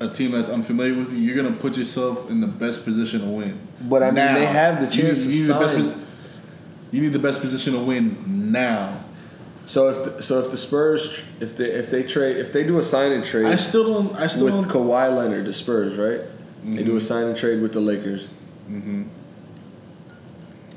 a 0.01 0.09
team 0.09 0.31
that's 0.33 0.49
unfamiliar 0.49 0.95
with 0.97 1.13
you, 1.13 1.19
you're 1.19 1.37
gonna 1.43 1.55
put 1.57 1.77
yourself 1.77 2.31
in 2.31 2.41
the 2.41 2.47
best 2.47 2.85
position 2.85 3.21
to 3.21 3.27
win. 3.27 3.59
But, 3.83 4.03
I 4.03 4.07
mean, 4.07 4.35
they 4.35 4.47
have 4.47 4.81
the 4.81 4.95
You 4.97 5.03
chance 5.03 5.23
to 5.25 5.29
need 5.29 5.43
the 5.43 5.55
best 5.55 5.73
sign- 5.75 5.83
posi- 5.93 5.99
you 6.91 7.01
need 7.03 7.13
the 7.13 7.19
best 7.19 7.41
position 7.41 7.75
to 7.75 7.81
win 7.81 8.51
now. 8.51 9.05
So 9.67 9.91
if 9.91 10.05
the, 10.05 10.23
so 10.23 10.41
if 10.41 10.51
the 10.51 10.59
Spurs 10.59 11.21
if 11.39 11.57
they 11.57 11.67
if 11.71 11.91
they 11.91 12.03
trade 12.03 12.39
if 12.39 12.53
they 12.53 12.65
do 12.65 12.79
a 12.81 12.83
sign 12.83 13.13
and 13.13 13.25
trade 13.25 13.47
I 13.47 13.57
still 13.57 13.85
don't. 13.85 14.17
I 14.17 14.27
still 14.27 14.47
with 14.47 14.55
don't. 14.55 14.65
Kawhi 14.69 15.15
Leonard, 15.17 15.45
the 15.47 15.55
Spurs, 15.55 15.97
right? 15.97 16.23
They 16.65 16.83
do 16.83 16.97
a 16.97 17.01
sign 17.01 17.27
and 17.29 17.37
trade 17.37 17.63
with 17.63 17.73
the 17.73 17.81
Lakers. 17.81 18.27
Mm-hmm. 18.69 19.05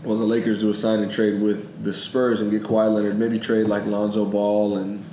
Well, 0.04 0.18
the 0.18 0.26
Lakers 0.26 0.60
do 0.60 0.70
a 0.70 0.76
sign 0.76 1.00
and 1.00 1.12
trade 1.12 1.42
with 1.42 1.84
the 1.84 1.94
Spurs 1.94 2.42
and 2.42 2.52
get 2.52 2.64
Kawhi 2.64 2.94
Leonard. 2.94 3.18
Maybe 3.18 3.40
trade 3.40 3.68
like 3.68 3.86
Lonzo 3.86 4.26
Ball 4.26 4.78
and 4.78 5.04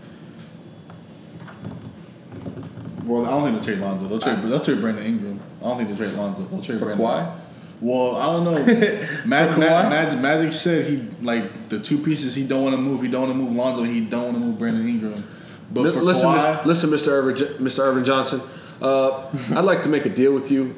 Well, 3.04 3.26
I 3.26 3.30
don't 3.30 3.42
think 3.44 3.54
they'll 3.56 3.64
trade 3.74 3.78
Lonzo. 3.84 4.06
They'll 4.08 4.18
trade. 4.18 4.42
they'll 4.42 4.60
trade 4.60 4.80
Brandon 4.80 5.04
Ingram. 5.04 5.40
I 5.60 5.64
don't 5.64 5.76
think 5.78 5.88
they'll 5.88 5.98
trade 5.98 6.14
Lonzo. 6.16 6.42
They'll 6.42 6.60
trade 6.60 6.78
For 6.78 6.84
Brandon. 6.86 7.06
Kawhi? 7.06 7.36
Well, 7.80 8.16
I 8.16 8.26
don't 8.26 8.44
know. 8.44 8.64
Mag, 9.26 9.58
Magic, 9.58 10.20
Magic 10.20 10.52
said 10.52 10.86
he 10.86 10.98
like 11.22 11.68
the 11.70 11.80
two 11.80 11.98
pieces 11.98 12.34
he 12.34 12.44
don't 12.44 12.62
want 12.62 12.74
to 12.76 12.80
move. 12.80 13.02
He 13.02 13.08
don't 13.08 13.22
want 13.22 13.32
to 13.32 13.38
move 13.38 13.52
Lonzo. 13.56 13.82
He 13.84 14.00
don't 14.00 14.24
want 14.24 14.34
to 14.34 14.40
move 14.40 14.58
Brandon 14.58 14.86
Ingram. 14.86 15.24
But 15.72 15.94
for 15.94 16.02
listen, 16.02 16.26
Kawhi, 16.28 16.58
Mis- 16.66 16.66
listen, 16.84 16.90
Mr. 16.90 17.08
Earvin, 17.12 17.36
Mr. 17.64 17.78
Earvin 17.80 18.04
Johnson. 18.04 18.42
Uh, 18.82 19.28
I'd 19.50 19.64
like 19.64 19.82
to 19.84 19.88
make 19.88 20.04
a 20.04 20.08
deal 20.10 20.32
with 20.34 20.50
you, 20.50 20.74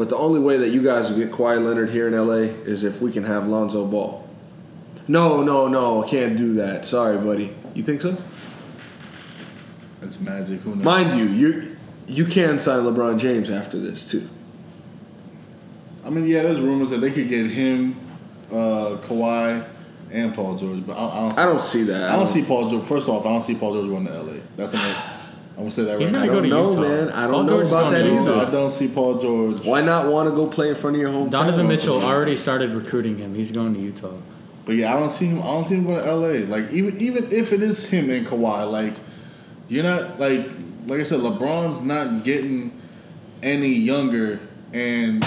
but 0.00 0.08
the 0.08 0.16
only 0.16 0.40
way 0.40 0.56
that 0.56 0.70
you 0.70 0.82
guys 0.82 1.10
will 1.10 1.18
get 1.18 1.30
Kawhi 1.30 1.62
Leonard 1.62 1.90
here 1.90 2.08
in 2.08 2.16
LA 2.16 2.48
is 2.64 2.84
if 2.84 3.02
we 3.02 3.12
can 3.12 3.22
have 3.22 3.46
Lonzo 3.46 3.84
Ball. 3.84 4.26
No, 5.08 5.42
no, 5.42 5.68
no, 5.68 6.02
can't 6.04 6.38
do 6.38 6.54
that. 6.54 6.86
Sorry, 6.86 7.18
buddy. 7.18 7.54
You 7.74 7.82
think 7.82 8.00
so? 8.00 8.16
it's 10.00 10.18
Magic. 10.18 10.60
Who 10.60 10.74
knows? 10.74 10.84
Mind 10.86 11.18
you, 11.18 11.26
you 11.26 11.76
you 12.06 12.24
can 12.24 12.58
sign 12.58 12.80
LeBron 12.84 13.18
James 13.18 13.50
after 13.50 13.78
this 13.78 14.10
too. 14.10 14.26
I 16.02 16.08
mean, 16.08 16.26
yeah, 16.26 16.44
there's 16.44 16.62
rumors 16.62 16.88
that 16.88 17.02
they 17.02 17.10
could 17.10 17.28
get 17.28 17.50
him, 17.50 18.00
uh, 18.50 18.96
Kawhi, 19.02 19.68
and 20.10 20.34
Paul 20.34 20.56
George, 20.56 20.86
but 20.86 20.96
I, 20.96 21.04
I 21.04 21.20
don't. 21.20 21.38
I 21.40 21.44
don't 21.44 21.60
see 21.60 21.82
that. 21.82 22.08
I 22.08 22.16
don't 22.16 22.28
see 22.28 22.42
Paul 22.42 22.70
George. 22.70 22.86
First 22.86 23.06
off, 23.06 23.26
I 23.26 23.28
don't 23.34 23.42
see 23.42 23.54
Paul 23.54 23.74
George 23.74 23.90
going 23.90 24.06
to 24.06 24.22
LA. 24.22 24.40
That's 24.56 24.72
an. 24.72 25.19
I'm 25.60 25.66
gonna 25.66 25.70
say 25.72 25.84
that 25.84 26.00
He's 26.00 26.10
right 26.10 26.26
gonna 26.26 26.26
now. 26.26 26.32
go 26.32 26.40
to 26.40 26.48
know, 26.48 26.70
Utah. 26.70 26.80
man. 26.80 27.08
I 27.10 27.26
don't 27.26 27.32
Paul 27.32 27.42
know 27.44 27.48
George 27.50 27.66
is 27.66 27.72
about 27.72 27.80
going 27.80 27.92
that 27.92 27.98
to 28.08 28.14
either. 28.14 28.30
Utah. 28.30 28.48
I 28.48 28.50
don't 28.50 28.70
see 28.70 28.88
Paul 28.88 29.18
George. 29.18 29.64
Why 29.66 29.82
not 29.82 30.06
want 30.10 30.30
to 30.30 30.34
go 30.34 30.46
play 30.46 30.70
in 30.70 30.74
front 30.74 30.96
of 30.96 31.02
your 31.02 31.10
hometown? 31.10 31.30
Donovan 31.30 31.68
Mitchell 31.68 32.00
already 32.02 32.34
started 32.34 32.70
recruiting 32.72 33.18
him. 33.18 33.34
He's 33.34 33.52
going 33.52 33.74
to 33.74 33.80
Utah. 33.80 34.14
But 34.64 34.76
yeah, 34.76 34.94
I 34.94 34.98
don't 34.98 35.10
see 35.10 35.26
him. 35.26 35.40
I 35.42 35.46
don't 35.46 35.64
see 35.66 35.74
him 35.74 35.86
going 35.86 36.02
to 36.02 36.14
LA. 36.14 36.46
Like 36.48 36.70
even 36.72 36.98
even 36.98 37.30
if 37.30 37.52
it 37.52 37.62
is 37.62 37.84
him 37.84 38.08
and 38.08 38.26
Kawhi, 38.26 38.70
like 38.72 38.94
you're 39.68 39.84
not 39.84 40.18
like 40.18 40.48
like 40.86 41.00
I 41.00 41.04
said, 41.04 41.20
LeBron's 41.20 41.82
not 41.82 42.24
getting 42.24 42.72
any 43.42 43.68
younger, 43.74 44.40
and 44.72 45.22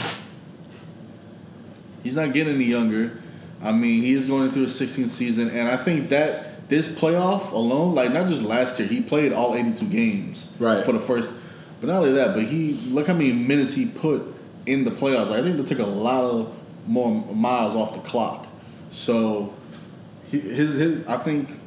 he's 2.01 2.15
not 2.15 2.33
getting 2.33 2.55
any 2.55 2.65
younger. 2.65 3.21
I 3.61 3.71
mean, 3.71 4.01
he's 4.01 4.25
going 4.25 4.45
into 4.45 4.59
his 4.61 4.79
16th 4.79 5.11
season, 5.11 5.49
and 5.51 5.69
I 5.69 5.77
think 5.77 6.09
that 6.09 6.52
this 6.73 6.87
playoff 6.87 7.51
alone, 7.51 7.93
like 7.93 8.11
not 8.11 8.27
just 8.27 8.41
last 8.41 8.79
year, 8.79 8.87
he 8.87 8.99
played 8.99 9.31
all 9.31 9.53
82 9.53 9.85
games 9.85 10.49
Right. 10.57 10.83
for 10.83 10.91
the 10.91 10.99
first. 10.99 11.29
But 11.79 11.87
not 11.87 11.97
only 11.97 12.13
that, 12.13 12.33
but 12.35 12.45
he 12.45 12.73
look 12.89 13.05
how 13.05 13.13
many 13.13 13.31
minutes 13.31 13.73
he 13.75 13.85
put 13.85 14.23
in 14.65 14.83
the 14.83 14.89
playoffs. 14.91 15.29
I 15.29 15.43
think 15.43 15.57
they 15.57 15.63
took 15.63 15.77
a 15.79 15.85
lot 15.85 16.23
of 16.23 16.51
more 16.87 17.11
miles 17.33 17.75
off 17.75 17.93
the 17.93 17.99
clock. 17.99 18.47
So 18.89 19.53
he, 20.31 20.39
his 20.39 20.73
his 20.79 21.07
I 21.07 21.17
think 21.17 21.59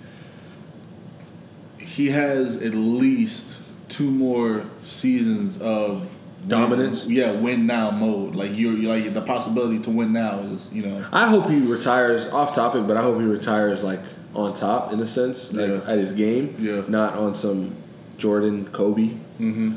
he 1.79 2.09
has 2.09 2.57
at 2.57 2.75
least 2.75 3.59
two 3.89 4.11
more 4.11 4.67
seasons 4.85 5.57
of 5.61 6.01
win- 6.01 6.11
Dominance? 6.49 7.07
yeah, 7.07 7.33
win 7.33 7.67
now 7.67 7.91
mode. 7.91 8.35
Like 8.35 8.57
you're, 8.57 8.73
you're 8.75 8.93
like 8.97 9.13
the 9.15 9.23
possibility 9.23 9.79
to 9.81 9.91
win 9.91 10.13
now 10.13 10.41
is 10.41 10.73
you 10.73 10.83
know 10.83 11.07
I 11.13 11.27
hope 11.29 11.49
he 11.49 11.61
retires 11.61 12.27
off 12.33 12.55
topic, 12.55 12.87
but 12.89 12.97
I 12.97 13.03
hope 13.03 13.19
he 13.21 13.25
retires 13.27 13.83
like 13.85 14.01
on 14.37 14.53
top 14.55 14.93
in 14.93 15.01
a 15.01 15.07
sense, 15.07 15.53
like 15.53 15.69
Yeah. 15.69 15.81
at 15.87 15.99
his 15.99 16.13
game, 16.13 16.55
Yeah. 16.61 16.83
not 16.89 17.15
on 17.15 17.35
some 17.35 17.73
Jordan, 18.19 18.69
Kobe, 18.73 19.11
mm-hmm. 19.41 19.73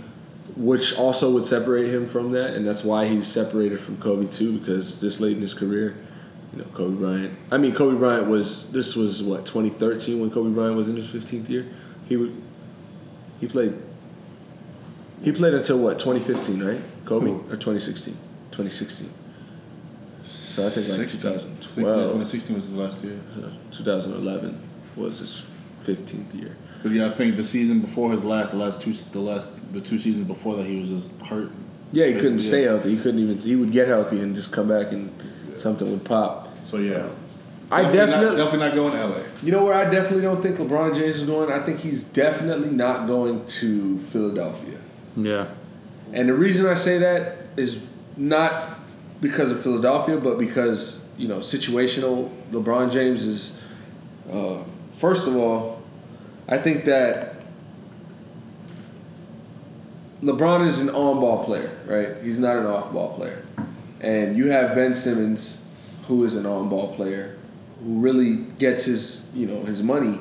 which 0.55 0.95
also 0.97 1.31
would 1.31 1.45
separate 1.45 1.89
him 1.89 2.05
from 2.05 2.31
that, 2.33 2.53
and 2.55 2.67
that's 2.67 2.83
why 2.83 3.07
he's 3.07 3.25
separated 3.27 3.79
from 3.79 3.97
Kobe 3.97 4.27
too, 4.27 4.53
because 4.59 4.99
this 4.99 5.19
late 5.19 5.35
in 5.37 5.41
his 5.41 5.53
career, 5.53 5.95
you 6.53 6.59
know, 6.59 6.65
Kobe 6.73 6.95
Bryant. 6.95 7.31
I 7.51 7.57
mean, 7.57 7.73
Kobe 7.73 7.97
Bryant 7.97 8.27
was 8.27 8.69
this 8.71 8.95
was 8.95 9.23
what 9.23 9.45
2013 9.45 10.19
when 10.19 10.29
Kobe 10.29 10.49
Bryant 10.49 10.75
was 10.75 10.87
in 10.89 10.95
his 10.97 11.07
15th 11.07 11.47
year. 11.49 11.65
He 12.07 12.17
would 12.17 12.33
he 13.39 13.47
played 13.47 13.73
he 15.23 15.31
played 15.31 15.53
until 15.53 15.77
what 15.79 15.99
2015, 15.99 16.63
right? 16.63 16.81
Kobe 17.05 17.27
Who? 17.27 17.35
or 17.49 17.55
2016, 17.55 18.13
2016. 18.51 19.09
So 20.59 20.67
I 20.67 20.69
think 20.69 20.89
like 20.89 21.09
16. 21.09 21.31
2012. 21.31 22.01
2016 22.03 22.55
was 22.55 22.65
his 22.65 22.73
last 22.73 23.01
year. 23.03 23.19
2011 23.71 24.69
was 24.95 25.19
his 25.19 25.45
15th 25.85 26.33
year. 26.39 26.55
But 26.83 26.91
yeah, 26.91 27.07
I 27.07 27.09
think 27.09 27.35
the 27.35 27.43
season 27.43 27.79
before 27.79 28.11
his 28.11 28.23
last, 28.23 28.51
the 28.51 28.57
last 28.57 28.81
two, 28.81 28.93
the 28.93 29.19
last, 29.19 29.49
the 29.73 29.81
two 29.81 29.99
seasons 29.99 30.27
before 30.27 30.55
that, 30.57 30.65
he 30.65 30.79
was 30.79 30.89
just 30.89 31.11
hurt. 31.21 31.51
Yeah, 31.91 32.07
he 32.07 32.13
couldn't 32.13 32.39
stay 32.39 32.63
healthy. 32.63 32.95
He 32.95 33.01
couldn't 33.01 33.19
even. 33.19 33.39
He 33.39 33.55
would 33.55 33.71
get 33.71 33.87
healthy 33.87 34.19
and 34.19 34.35
just 34.35 34.51
come 34.51 34.67
back 34.67 34.91
and 34.91 35.13
something 35.55 35.89
would 35.89 36.05
pop. 36.05 36.49
So 36.63 36.77
yeah, 36.77 37.09
I 37.71 37.81
not, 37.81 37.93
definitely. 37.93 38.37
definitely 38.37 38.59
not 38.59 38.75
going 38.75 38.93
to 38.93 39.07
LA. 39.07 39.23
You 39.43 39.51
know 39.51 39.63
where 39.63 39.73
I 39.73 39.89
definitely 39.89 40.21
don't 40.21 40.41
think 40.41 40.57
LeBron 40.57 40.95
James 40.95 41.17
is 41.17 41.23
going. 41.23 41.51
I 41.51 41.63
think 41.63 41.79
he's 41.79 42.03
definitely 42.03 42.69
not 42.69 43.07
going 43.07 43.45
to 43.45 43.97
Philadelphia. 43.97 44.77
Yeah. 45.15 45.47
And 46.13 46.29
the 46.29 46.33
reason 46.33 46.65
I 46.65 46.75
say 46.75 46.97
that 46.99 47.37
is 47.57 47.81
not 48.15 48.78
because 49.21 49.51
of 49.51 49.61
Philadelphia, 49.61 50.17
but 50.17 50.37
because 50.37 51.05
you 51.17 51.27
know 51.27 51.37
situational. 51.37 52.31
LeBron 52.51 52.91
James 52.91 53.25
is, 53.25 53.59
uh, 54.31 54.63
first 54.93 55.27
of 55.27 55.35
all, 55.35 55.81
I 56.47 56.57
think 56.57 56.85
that 56.85 57.35
LeBron 60.21 60.67
is 60.67 60.79
an 60.79 60.89
on-ball 60.89 61.45
player, 61.45 61.71
right? 61.85 62.23
He's 62.23 62.39
not 62.39 62.55
an 62.57 62.65
off-ball 62.65 63.15
player, 63.15 63.45
and 64.01 64.37
you 64.37 64.47
have 64.47 64.75
Ben 64.75 64.95
Simmons, 64.95 65.63
who 66.07 66.23
is 66.23 66.35
an 66.35 66.45
on-ball 66.45 66.95
player, 66.95 67.37
who 67.83 67.99
really 67.99 68.37
gets 68.57 68.85
his 68.85 69.29
you 69.33 69.45
know 69.45 69.63
his 69.63 69.83
money 69.83 70.19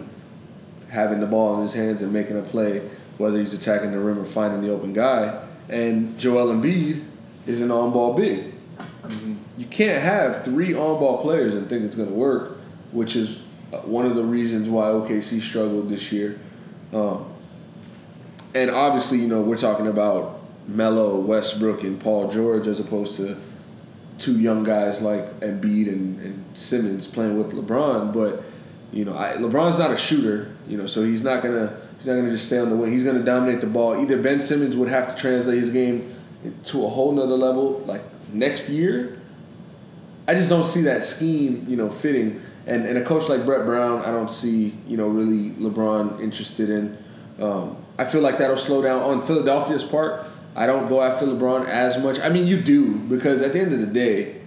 having 0.88 1.20
the 1.20 1.26
ball 1.26 1.56
in 1.56 1.62
his 1.62 1.74
hands 1.74 2.02
and 2.02 2.12
making 2.12 2.38
a 2.38 2.42
play, 2.42 2.80
whether 3.18 3.38
he's 3.38 3.52
attacking 3.52 3.90
the 3.90 3.98
rim 3.98 4.18
or 4.18 4.24
finding 4.24 4.62
the 4.62 4.72
open 4.72 4.92
guy. 4.92 5.44
And 5.68 6.18
Joel 6.18 6.54
Embiid 6.54 7.04
is 7.46 7.60
an 7.60 7.70
on-ball 7.70 8.14
big. 8.14 8.54
You 9.56 9.66
can't 9.66 10.02
have 10.02 10.44
three 10.44 10.74
on-ball 10.74 11.22
players 11.22 11.54
and 11.54 11.68
think 11.68 11.84
it's 11.84 11.94
going 11.94 12.08
to 12.08 12.14
work, 12.14 12.58
which 12.92 13.16
is 13.16 13.40
uh, 13.72 13.78
one 13.78 14.06
of 14.06 14.14
the 14.14 14.24
reasons 14.24 14.68
why 14.68 14.86
OKC 14.86 15.40
struggled 15.40 15.88
this 15.88 16.12
year. 16.12 16.38
Um, 16.92 17.26
and 18.54 18.70
obviously, 18.70 19.18
you 19.18 19.28
know, 19.28 19.40
we're 19.40 19.58
talking 19.58 19.86
about 19.86 20.40
Melo, 20.66 21.18
Westbrook, 21.18 21.82
and 21.82 22.00
Paul 22.00 22.30
George 22.30 22.66
as 22.66 22.80
opposed 22.80 23.16
to 23.16 23.38
two 24.18 24.38
young 24.38 24.64
guys 24.64 25.00
like 25.00 25.40
Embiid 25.40 25.88
and, 25.88 26.20
and 26.20 26.44
Simmons 26.58 27.06
playing 27.06 27.38
with 27.38 27.52
LeBron. 27.52 28.12
But 28.12 28.42
you 28.92 29.04
know, 29.04 29.16
I, 29.16 29.34
LeBron's 29.34 29.78
not 29.78 29.90
a 29.90 29.96
shooter, 29.96 30.54
you 30.66 30.76
know, 30.76 30.86
so 30.86 31.04
he's 31.04 31.22
not 31.22 31.42
gonna 31.42 31.78
he's 31.98 32.06
not 32.06 32.14
gonna 32.14 32.30
just 32.30 32.46
stay 32.46 32.58
on 32.58 32.70
the 32.70 32.76
wing. 32.76 32.92
He's 32.92 33.04
gonna 33.04 33.24
dominate 33.24 33.60
the 33.60 33.66
ball. 33.66 34.00
Either 34.00 34.20
Ben 34.20 34.42
Simmons 34.42 34.76
would 34.76 34.88
have 34.88 35.14
to 35.14 35.20
translate 35.20 35.58
his 35.58 35.70
game 35.70 36.14
to 36.64 36.84
a 36.84 36.88
whole 36.88 37.12
nother 37.12 37.36
level, 37.36 37.80
like 37.86 38.02
next 38.32 38.68
year. 38.68 39.20
I 40.26 40.34
just 40.34 40.48
don't 40.48 40.66
see 40.66 40.82
that 40.82 41.04
scheme, 41.04 41.64
you 41.68 41.76
know, 41.76 41.90
fitting. 41.90 42.42
And 42.66 42.86
and 42.86 42.98
a 42.98 43.04
coach 43.04 43.28
like 43.28 43.44
Brett 43.44 43.64
Brown, 43.64 44.02
I 44.02 44.10
don't 44.10 44.30
see, 44.30 44.74
you 44.86 44.96
know, 44.96 45.08
really 45.08 45.52
LeBron 45.52 46.20
interested 46.20 46.68
in. 46.68 46.98
Um, 47.40 47.76
I 47.98 48.04
feel 48.04 48.20
like 48.20 48.38
that'll 48.38 48.56
slow 48.56 48.82
down 48.82 49.02
on 49.02 49.22
Philadelphia's 49.22 49.84
part. 49.84 50.26
I 50.54 50.66
don't 50.66 50.88
go 50.88 51.02
after 51.02 51.24
LeBron 51.24 51.66
as 51.66 51.98
much. 51.98 52.18
I 52.20 52.28
mean, 52.28 52.46
you 52.46 52.60
do 52.60 52.96
because 52.96 53.42
at 53.42 53.52
the 53.52 53.60
end 53.60 53.72
of 53.72 53.80
the 53.80 53.86
day, 53.86 54.40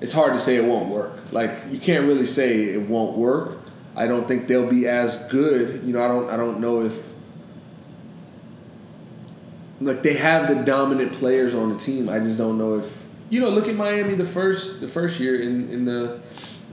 it's 0.00 0.12
hard 0.12 0.34
to 0.34 0.40
say 0.40 0.56
it 0.56 0.64
won't 0.64 0.88
work. 0.88 1.32
Like 1.32 1.52
you 1.70 1.78
can't 1.78 2.06
really 2.06 2.26
say 2.26 2.64
it 2.64 2.82
won't 2.82 3.16
work. 3.16 3.58
I 3.94 4.06
don't 4.06 4.28
think 4.28 4.46
they'll 4.48 4.68
be 4.68 4.86
as 4.86 5.16
good. 5.28 5.82
You 5.84 5.94
know, 5.94 6.04
I 6.04 6.08
don't 6.08 6.30
I 6.30 6.36
don't 6.36 6.60
know 6.60 6.82
if 6.82 7.12
like 9.80 10.02
they 10.02 10.14
have 10.14 10.48
the 10.48 10.62
dominant 10.62 11.12
players 11.12 11.54
on 11.54 11.72
the 11.72 11.78
team. 11.78 12.08
I 12.08 12.18
just 12.18 12.38
don't 12.38 12.58
know 12.58 12.78
if 12.78 13.05
you 13.30 13.40
know. 13.40 13.48
Look 13.48 13.68
at 13.68 13.76
Miami 13.76 14.14
the 14.14 14.26
first 14.26 14.80
the 14.80 14.88
first 14.88 15.20
year 15.20 15.40
in 15.40 15.70
in 15.70 15.84
the 15.84 16.20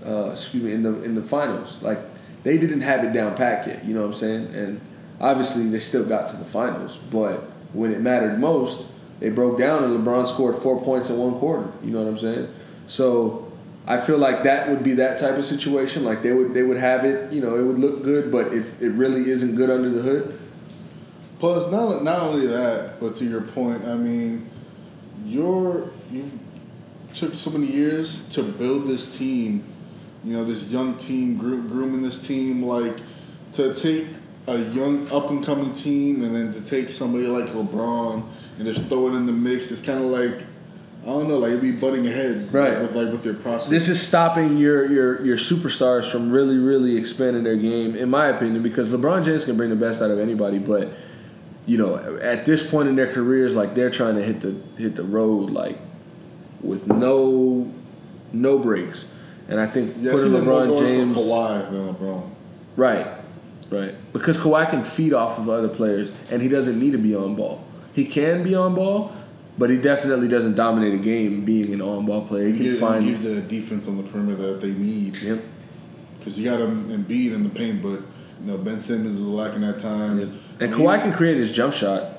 uh, 0.05 0.31
excuse 0.31 0.63
me 0.63 0.73
in 0.73 0.83
the 0.83 1.01
in 1.03 1.15
the 1.15 1.23
finals. 1.23 1.81
Like 1.81 1.99
they 2.43 2.57
didn't 2.57 2.81
have 2.81 3.03
it 3.03 3.13
down 3.13 3.35
pat 3.35 3.67
yet. 3.67 3.85
You 3.85 3.93
know 3.93 4.01
what 4.01 4.07
I'm 4.07 4.13
saying? 4.13 4.53
And 4.53 4.81
obviously 5.19 5.67
they 5.69 5.79
still 5.79 6.05
got 6.05 6.29
to 6.29 6.37
the 6.37 6.45
finals, 6.45 6.97
but 7.11 7.41
when 7.73 7.91
it 7.91 8.01
mattered 8.01 8.39
most, 8.39 8.87
they 9.19 9.29
broke 9.29 9.57
down 9.57 9.83
and 9.83 9.97
LeBron 9.97 10.27
scored 10.27 10.57
four 10.57 10.81
points 10.81 11.09
in 11.09 11.17
one 11.17 11.39
quarter. 11.39 11.71
You 11.83 11.91
know 11.91 12.03
what 12.03 12.09
I'm 12.09 12.17
saying? 12.17 12.53
So 12.87 13.51
I 13.85 13.99
feel 13.99 14.17
like 14.17 14.43
that 14.43 14.69
would 14.69 14.83
be 14.83 14.93
that 14.93 15.17
type 15.17 15.37
of 15.37 15.45
situation. 15.45 16.03
Like 16.03 16.21
they 16.23 16.33
would 16.33 16.53
they 16.53 16.63
would 16.63 16.77
have 16.77 17.05
it. 17.05 17.31
You 17.31 17.41
know, 17.41 17.55
it 17.55 17.63
would 17.63 17.79
look 17.79 18.03
good, 18.03 18.31
but 18.31 18.53
it, 18.53 18.65
it 18.79 18.89
really 18.89 19.29
isn't 19.29 19.55
good 19.55 19.69
under 19.69 19.89
the 19.89 20.01
hood. 20.01 20.39
Plus, 21.39 21.69
not 21.71 22.03
not 22.03 22.21
only 22.21 22.47
that, 22.47 22.99
but 22.99 23.15
to 23.15 23.25
your 23.25 23.41
point, 23.41 23.85
I 23.85 23.95
mean, 23.95 24.49
you're 25.25 25.89
you've 26.11 26.33
took 27.13 27.35
so 27.35 27.49
many 27.49 27.67
years 27.67 28.27
to 28.29 28.43
build 28.43 28.87
this 28.87 29.17
team. 29.17 29.63
You 30.23 30.33
know, 30.33 30.43
this 30.43 30.67
young 30.69 30.97
team, 30.97 31.37
gro- 31.37 31.61
grooming 31.61 32.01
this 32.01 32.25
team, 32.25 32.63
like 32.63 32.97
to 33.53 33.73
take 33.73 34.07
a 34.47 34.57
young 34.57 35.09
up 35.11 35.29
and 35.29 35.43
coming 35.45 35.73
team, 35.73 36.23
and 36.23 36.33
then 36.33 36.51
to 36.51 36.63
take 36.63 36.89
somebody 36.89 37.27
like 37.27 37.45
LeBron 37.49 38.23
and 38.57 38.65
just 38.65 38.87
throw 38.87 39.07
it 39.09 39.15
in 39.15 39.25
the 39.25 39.33
mix. 39.33 39.71
It's 39.71 39.81
kind 39.81 39.99
of 39.99 40.05
like 40.05 40.45
I 41.03 41.07
don't 41.07 41.27
know, 41.27 41.37
like 41.37 41.49
it'd 41.49 41.61
be 41.61 41.73
butting 41.73 42.05
heads, 42.05 42.53
Right. 42.53 42.79
With 42.79 42.95
like 42.95 43.11
with 43.11 43.25
your 43.25 43.33
process. 43.33 43.67
This 43.67 43.89
is 43.89 44.01
stopping 44.01 44.57
your, 44.57 44.85
your 44.85 45.25
your 45.25 45.37
superstars 45.37 46.09
from 46.09 46.31
really 46.31 46.57
really 46.57 46.95
expanding 46.95 47.43
their 47.43 47.57
game, 47.57 47.95
in 47.95 48.09
my 48.09 48.27
opinion, 48.27 48.63
because 48.63 48.91
LeBron 48.91 49.25
James 49.25 49.43
can 49.43 49.57
bring 49.57 49.69
the 49.69 49.75
best 49.75 50.01
out 50.01 50.11
of 50.11 50.19
anybody, 50.19 50.59
but 50.59 50.93
you 51.65 51.77
know, 51.77 52.17
at 52.21 52.45
this 52.45 52.65
point 52.69 52.87
in 52.87 52.95
their 52.95 53.11
careers, 53.11 53.53
like 53.55 53.75
they're 53.75 53.89
trying 53.89 54.15
to 54.15 54.23
hit 54.23 54.39
the 54.39 54.55
hit 54.77 54.95
the 54.95 55.03
road 55.03 55.49
like 55.49 55.77
with 56.63 56.87
no 56.87 57.71
no 58.31 58.57
breaks. 58.57 59.05
And 59.47 59.59
I 59.59 59.67
think 59.67 59.95
Yeah, 59.99 60.11
putting 60.13 60.27
see 60.27 60.33
them 60.37 60.45
more 60.45 60.61
LeBron 60.61 60.79
James 60.79 61.15
Kawhi 61.15 61.71
than 61.71 61.93
LeBron. 61.95 62.29
Right, 62.77 63.07
right. 63.69 63.95
Because 64.13 64.37
Kawhi 64.37 64.69
can 64.69 64.83
feed 64.83 65.13
off 65.13 65.37
of 65.37 65.49
other 65.49 65.67
players, 65.67 66.11
and 66.31 66.41
he 66.41 66.47
doesn't 66.47 66.79
need 66.79 66.91
to 66.93 66.97
be 66.97 67.13
on 67.15 67.35
ball. 67.35 67.63
He 67.93 68.05
can 68.05 68.41
be 68.41 68.55
on 68.55 68.73
ball, 68.73 69.11
but 69.57 69.69
he 69.69 69.77
definitely 69.77 70.27
doesn't 70.27 70.55
dominate 70.55 70.93
a 70.93 70.97
game 70.97 71.43
being 71.45 71.73
an 71.73 71.81
on 71.81 72.05
ball 72.05 72.25
player. 72.25 72.45
He 72.47 72.51
He 72.53 72.57
can 72.57 72.63
gives, 72.67 72.79
find. 72.79 73.03
he 73.03 73.11
gives 73.11 73.25
it 73.25 73.37
a 73.37 73.41
defense 73.41 73.87
on 73.87 73.97
the 73.97 74.03
perimeter 74.03 74.41
that 74.53 74.61
they 74.61 74.71
need. 74.71 75.17
Yep. 75.17 75.43
Because 76.17 76.39
you 76.39 76.49
got 76.49 76.61
him 76.61 76.89
Embiid 76.89 77.33
in 77.33 77.43
the 77.43 77.49
paint, 77.49 77.81
but 77.83 77.99
you 78.39 78.45
know 78.45 78.57
Ben 78.57 78.79
Simmons 78.79 79.17
is 79.17 79.21
lacking 79.21 79.63
at 79.65 79.77
times. 79.77 80.25
And 80.25 80.39
I 80.61 80.67
mean, 80.67 80.87
Kawhi 80.87 81.01
can 81.01 81.13
create 81.13 81.37
his 81.37 81.51
jump 81.51 81.73
shot, 81.73 82.17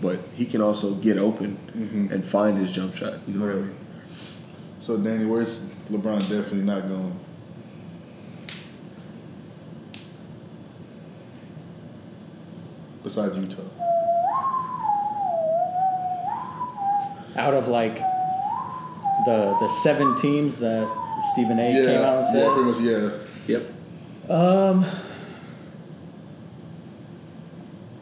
but 0.00 0.18
he 0.34 0.46
can 0.46 0.62
also 0.62 0.94
get 0.94 1.18
open 1.18 1.58
Mm-hmm. 1.76 2.12
and 2.12 2.24
find 2.24 2.56
his 2.58 2.72
jump 2.72 2.94
shot. 2.94 3.20
You 3.28 3.34
know 3.34 3.46
what 3.46 3.54
I 3.54 3.58
mean? 3.60 3.74
So 4.82 4.96
Danny, 4.96 5.24
where's 5.26 5.68
LeBron 5.92 6.22
definitely 6.22 6.62
not 6.62 6.88
going? 6.88 7.16
Besides 13.04 13.36
Utah. 13.36 13.62
Out 17.36 17.54
of 17.54 17.68
like 17.68 17.98
the 19.24 19.56
the 19.60 19.68
seven 19.84 20.16
teams 20.16 20.58
that 20.58 20.88
Stephen 21.32 21.60
A. 21.60 21.72
came 21.72 22.00
out 22.00 22.16
and 22.18 22.26
said. 22.26 22.42
yeah, 22.42 22.52
pretty 22.52 22.70
much, 22.70 22.80
yeah. 22.80 23.58
Yep. 24.26 24.30
Um, 24.30 24.84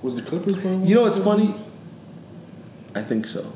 Was 0.00 0.16
the 0.16 0.22
Clippers 0.22 0.56
going? 0.56 0.86
You 0.86 0.94
know 0.94 1.02
what's 1.02 1.18
funny? 1.18 1.54
I 2.94 3.02
think 3.02 3.26
so. 3.26 3.52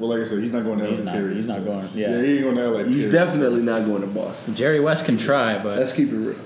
Well, 0.00 0.08
like 0.08 0.26
I 0.26 0.28
said, 0.28 0.38
he's 0.42 0.52
not 0.52 0.64
going 0.64 0.78
to 0.78 0.84
LA. 0.86 0.90
He's 0.90 1.02
not- 1.02 1.14
period. 1.14 1.36
he's 1.36 1.46
not 1.46 1.64
going- 1.64 1.88
yeah. 1.94 2.10
yeah, 2.10 2.22
he 2.22 2.32
ain't 2.36 2.42
going 2.42 2.56
to 2.56 2.70
LA. 2.70 2.84
He's 2.84 3.06
definitely 3.10 3.60
not 3.62 3.84
going 3.84 4.00
to 4.00 4.06
Boston. 4.06 4.54
Jerry 4.54 4.80
West 4.80 5.04
can 5.04 5.18
try, 5.18 5.58
but 5.62 5.78
Let's 5.78 5.92
keep 5.92 6.10
it 6.10 6.16
real. 6.16 6.36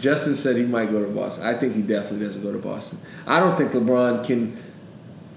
Justin 0.00 0.34
said 0.36 0.56
he 0.56 0.64
might 0.64 0.90
go 0.90 1.00
to 1.00 1.08
Boston. 1.10 1.44
I 1.46 1.54
think 1.54 1.74
he 1.74 1.80
definitely 1.82 2.26
doesn't 2.26 2.42
go 2.42 2.52
to 2.52 2.58
Boston. 2.58 2.98
I 3.26 3.38
don't 3.40 3.56
think 3.56 3.70
LeBron 3.72 4.24
can. 4.24 4.56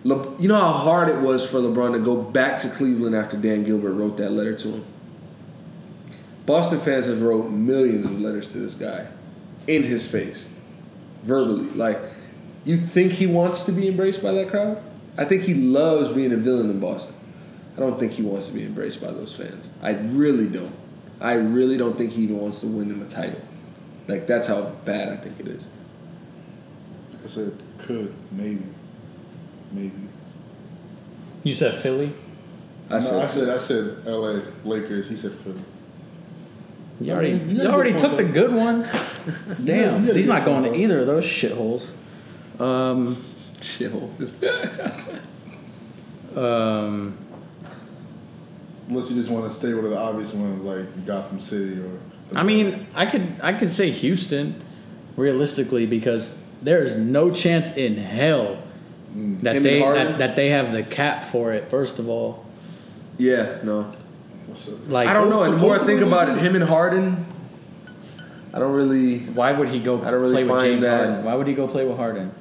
Le, 0.03 0.35
you 0.39 0.47
know 0.47 0.55
how 0.55 0.71
hard 0.71 1.07
it 1.07 1.17
was 1.19 1.47
for 1.49 1.59
LeBron 1.59 1.93
to 1.93 1.99
go 1.99 2.15
back 2.15 2.59
to 2.61 2.69
Cleveland 2.69 3.15
after 3.15 3.37
Dan 3.37 3.63
Gilbert 3.63 3.93
wrote 3.93 4.17
that 4.17 4.31
letter 4.31 4.55
to 4.55 4.67
him. 4.69 4.85
Boston 6.45 6.79
fans 6.79 7.05
have 7.05 7.21
wrote 7.21 7.49
millions 7.51 8.05
of 8.05 8.19
letters 8.19 8.47
to 8.49 8.57
this 8.57 8.73
guy, 8.73 9.05
in 9.67 9.83
his 9.83 10.07
face, 10.07 10.47
verbally. 11.23 11.69
Like, 11.75 11.99
you 12.65 12.75
think 12.77 13.11
he 13.13 13.27
wants 13.27 13.63
to 13.65 13.71
be 13.71 13.87
embraced 13.87 14.23
by 14.23 14.31
that 14.31 14.49
crowd? 14.49 14.81
I 15.17 15.25
think 15.25 15.43
he 15.43 15.53
loves 15.53 16.09
being 16.09 16.31
a 16.31 16.37
villain 16.37 16.69
in 16.69 16.79
Boston. 16.79 17.13
I 17.79 17.81
don't 17.81 17.97
think 17.97 18.11
he 18.11 18.23
wants 18.23 18.47
to 18.47 18.51
be 18.53 18.65
embraced 18.65 18.99
by 18.99 19.09
those 19.09 19.33
fans. 19.33 19.69
I 19.81 19.91
really 19.91 20.47
don't. 20.49 20.75
I 21.21 21.35
really 21.35 21.77
don't 21.77 21.97
think 21.97 22.11
he 22.11 22.23
even 22.23 22.37
wants 22.37 22.59
to 22.59 22.67
win 22.67 22.89
them 22.89 23.01
a 23.01 23.05
title. 23.07 23.39
Like 24.05 24.27
that's 24.27 24.49
how 24.49 24.63
bad 24.83 25.07
I 25.07 25.15
think 25.15 25.39
it 25.39 25.47
is. 25.47 25.65
I 27.23 27.27
said 27.27 27.53
could 27.77 28.13
maybe, 28.33 28.65
maybe. 29.71 29.93
you 31.43 31.53
said 31.53 31.73
Philly. 31.73 32.13
I 32.89 32.95
No, 32.95 32.99
said, 32.99 33.23
I 33.23 33.27
said 33.27 33.49
I 33.49 33.59
said 33.59 33.97
L.A. 34.05 34.43
Lakers. 34.67 35.07
He 35.07 35.15
said 35.15 35.31
Philly. 35.35 35.61
you 36.99 37.13
I 37.13 37.15
already 37.15 37.33
mean, 37.35 37.49
you 37.55 37.61
you, 37.61 37.69
already 37.69 37.97
took 37.97 38.17
the 38.17 38.25
good 38.25 38.53
ones. 38.53 38.91
Damn, 39.63 40.01
you 40.01 40.07
got 40.07 40.11
a 40.11 40.15
he's 40.15 40.27
not 40.27 40.43
going 40.43 40.63
to 40.63 40.75
either 40.77 40.99
of 40.99 41.07
those 41.07 41.23
shitholes. 41.23 41.91
Um, 42.59 43.15
shithole. 43.61 44.09
Um, 46.35 47.17
Unless 48.89 49.11
you 49.11 49.15
just 49.15 49.29
want 49.29 49.45
to 49.45 49.51
stay 49.51 49.73
with 49.73 49.89
the 49.89 49.97
obvious 49.97 50.33
ones 50.33 50.61
like 50.63 51.05
Gotham 51.05 51.39
City 51.39 51.79
or. 51.79 51.99
I 52.35 52.43
mean, 52.43 52.87
I 52.95 53.05
could 53.05 53.35
I 53.41 53.53
could 53.53 53.69
say 53.69 53.91
Houston, 53.91 54.61
realistically, 55.15 55.85
because 55.85 56.35
there 56.61 56.81
is 56.81 56.95
no 56.95 57.31
chance 57.31 57.75
in 57.75 57.95
hell 57.95 58.61
mm. 59.15 59.39
that 59.41 59.57
Him 59.57 59.63
they 59.63 59.79
that, 59.79 60.17
that 60.17 60.35
they 60.35 60.49
have 60.49 60.71
the 60.71 60.83
cap 60.83 61.23
for 61.23 61.53
it. 61.53 61.69
First 61.69 61.99
of 61.99 62.09
all, 62.09 62.45
yeah, 63.17 63.59
no. 63.63 63.91
Like 64.87 65.07
I 65.07 65.13
don't 65.13 65.29
know. 65.29 65.43
And 65.43 65.53
the 65.53 65.57
more 65.57 65.75
I 65.75 65.85
think 65.85 66.01
about 66.01 66.29
it, 66.29 66.37
him 66.37 66.55
and 66.55 66.63
Harden, 66.63 67.25
I 68.53 68.59
don't 68.59 68.73
really. 68.73 69.19
why 69.19 69.51
would 69.51 69.69
he 69.69 69.79
go 69.79 70.01
I 70.01 70.09
don't 70.09 70.21
really 70.21 70.33
play 70.33 70.43
with 70.43 70.51
find 70.51 70.63
James 70.63 70.83
that- 70.83 71.05
Harden? 71.05 71.25
Why 71.25 71.35
would 71.35 71.47
he 71.47 71.53
go 71.53 71.67
play 71.67 71.85
with 71.85 71.97
Harden? 71.97 72.33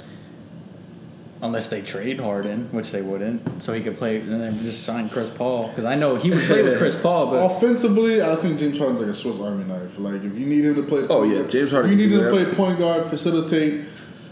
Unless 1.41 1.69
they 1.69 1.83
trade 1.83 2.19
Harden, 2.19 2.69
which 2.73 2.91
they 2.91 3.01
wouldn't, 3.01 3.63
so 3.63 3.73
he 3.73 3.81
could 3.81 3.97
play 3.97 4.17
and 4.21 4.41
then 4.41 4.59
just 4.59 4.83
sign 4.83 5.09
Chris 5.09 5.31
Paul. 5.31 5.69
Because 5.69 5.85
I 5.85 5.95
know 5.95 6.17
he 6.17 6.31
would 6.31 6.43
play 6.45 6.63
with 6.65 6.79
Chris 6.79 6.97
Paul, 6.97 7.27
but 7.29 7.37
Offensively, 7.57 8.21
I 8.21 8.35
think 8.35 8.59
James 8.59 8.77
Harden's 8.77 8.99
like 8.99 9.09
a 9.11 9.15
Swiss 9.15 9.39
Army 9.39 9.63
knife. 9.63 9.99
Like 10.01 10.25
if 10.25 10.37
you 10.37 10.47
need 10.47 10.65
him 10.65 10.75
to 10.75 10.83
play, 10.83 11.07
Oh, 11.09 11.23
yeah, 11.23 11.47
James 11.47 11.71
Harden 11.71 11.93
If 11.93 11.97
you 11.99 12.07
need 12.09 12.13
him 12.13 12.25
to 12.25 12.31
play 12.31 12.45
point 12.57 12.81
guard, 12.81 13.09
facilitate, 13.09 13.85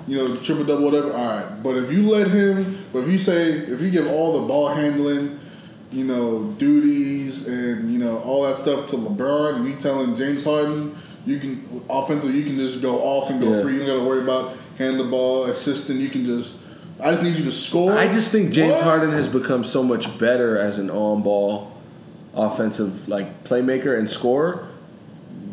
you 0.08 0.16
know, 0.16 0.36
triple 0.38 0.64
double, 0.64 0.84
whatever. 0.84 1.12
All 1.12 1.26
right, 1.28 1.62
but 1.62 1.76
if 1.76 1.92
you 1.92 2.02
let 2.10 2.26
him, 2.28 2.84
but 2.92 3.00
if 3.04 3.08
you 3.12 3.18
say 3.18 3.50
if 3.52 3.80
you 3.80 3.90
give 3.90 4.08
all 4.08 4.40
the 4.40 4.48
ball 4.48 4.68
handling, 4.68 5.38
you 5.92 6.02
know, 6.02 6.44
duties 6.58 7.46
and 7.46 7.92
you 7.92 8.00
know 8.00 8.18
all 8.22 8.42
that 8.42 8.56
stuff 8.56 8.86
to 8.88 8.96
LeBron, 8.96 9.56
and 9.56 9.68
you 9.68 9.76
telling 9.76 10.16
James 10.16 10.42
Harden, 10.42 10.96
you 11.24 11.38
can 11.38 11.84
offensively, 11.88 12.36
you 12.36 12.44
can 12.44 12.58
just 12.58 12.82
go 12.82 12.98
off 13.00 13.30
and 13.30 13.40
go 13.40 13.52
Yeah. 13.56 13.62
free. 13.62 13.74
You 13.74 13.78
don't 13.78 13.86
got 13.86 13.94
to 13.94 14.04
worry 14.08 14.22
about 14.22 14.56
hand 14.76 14.98
the 14.98 15.04
ball, 15.04 15.44
assisting. 15.44 16.00
You 16.00 16.08
can 16.08 16.24
just. 16.24 16.56
I 17.00 17.10
just 17.10 17.22
need 17.22 17.36
you 17.36 17.44
to 17.44 17.52
score. 17.52 17.92
I 17.92 18.06
just 18.06 18.32
think 18.32 18.52
James 18.52 18.72
What? 18.72 18.82
Harden 18.84 19.10
has 19.12 19.28
become 19.28 19.64
so 19.64 19.82
much 19.82 20.16
better 20.18 20.56
as 20.58 20.78
an 20.78 20.90
on-ball 20.90 21.72
offensive 22.34 23.08
like 23.08 23.44
playmaker 23.44 23.98
and 23.98 24.08
scorer. 24.08 24.68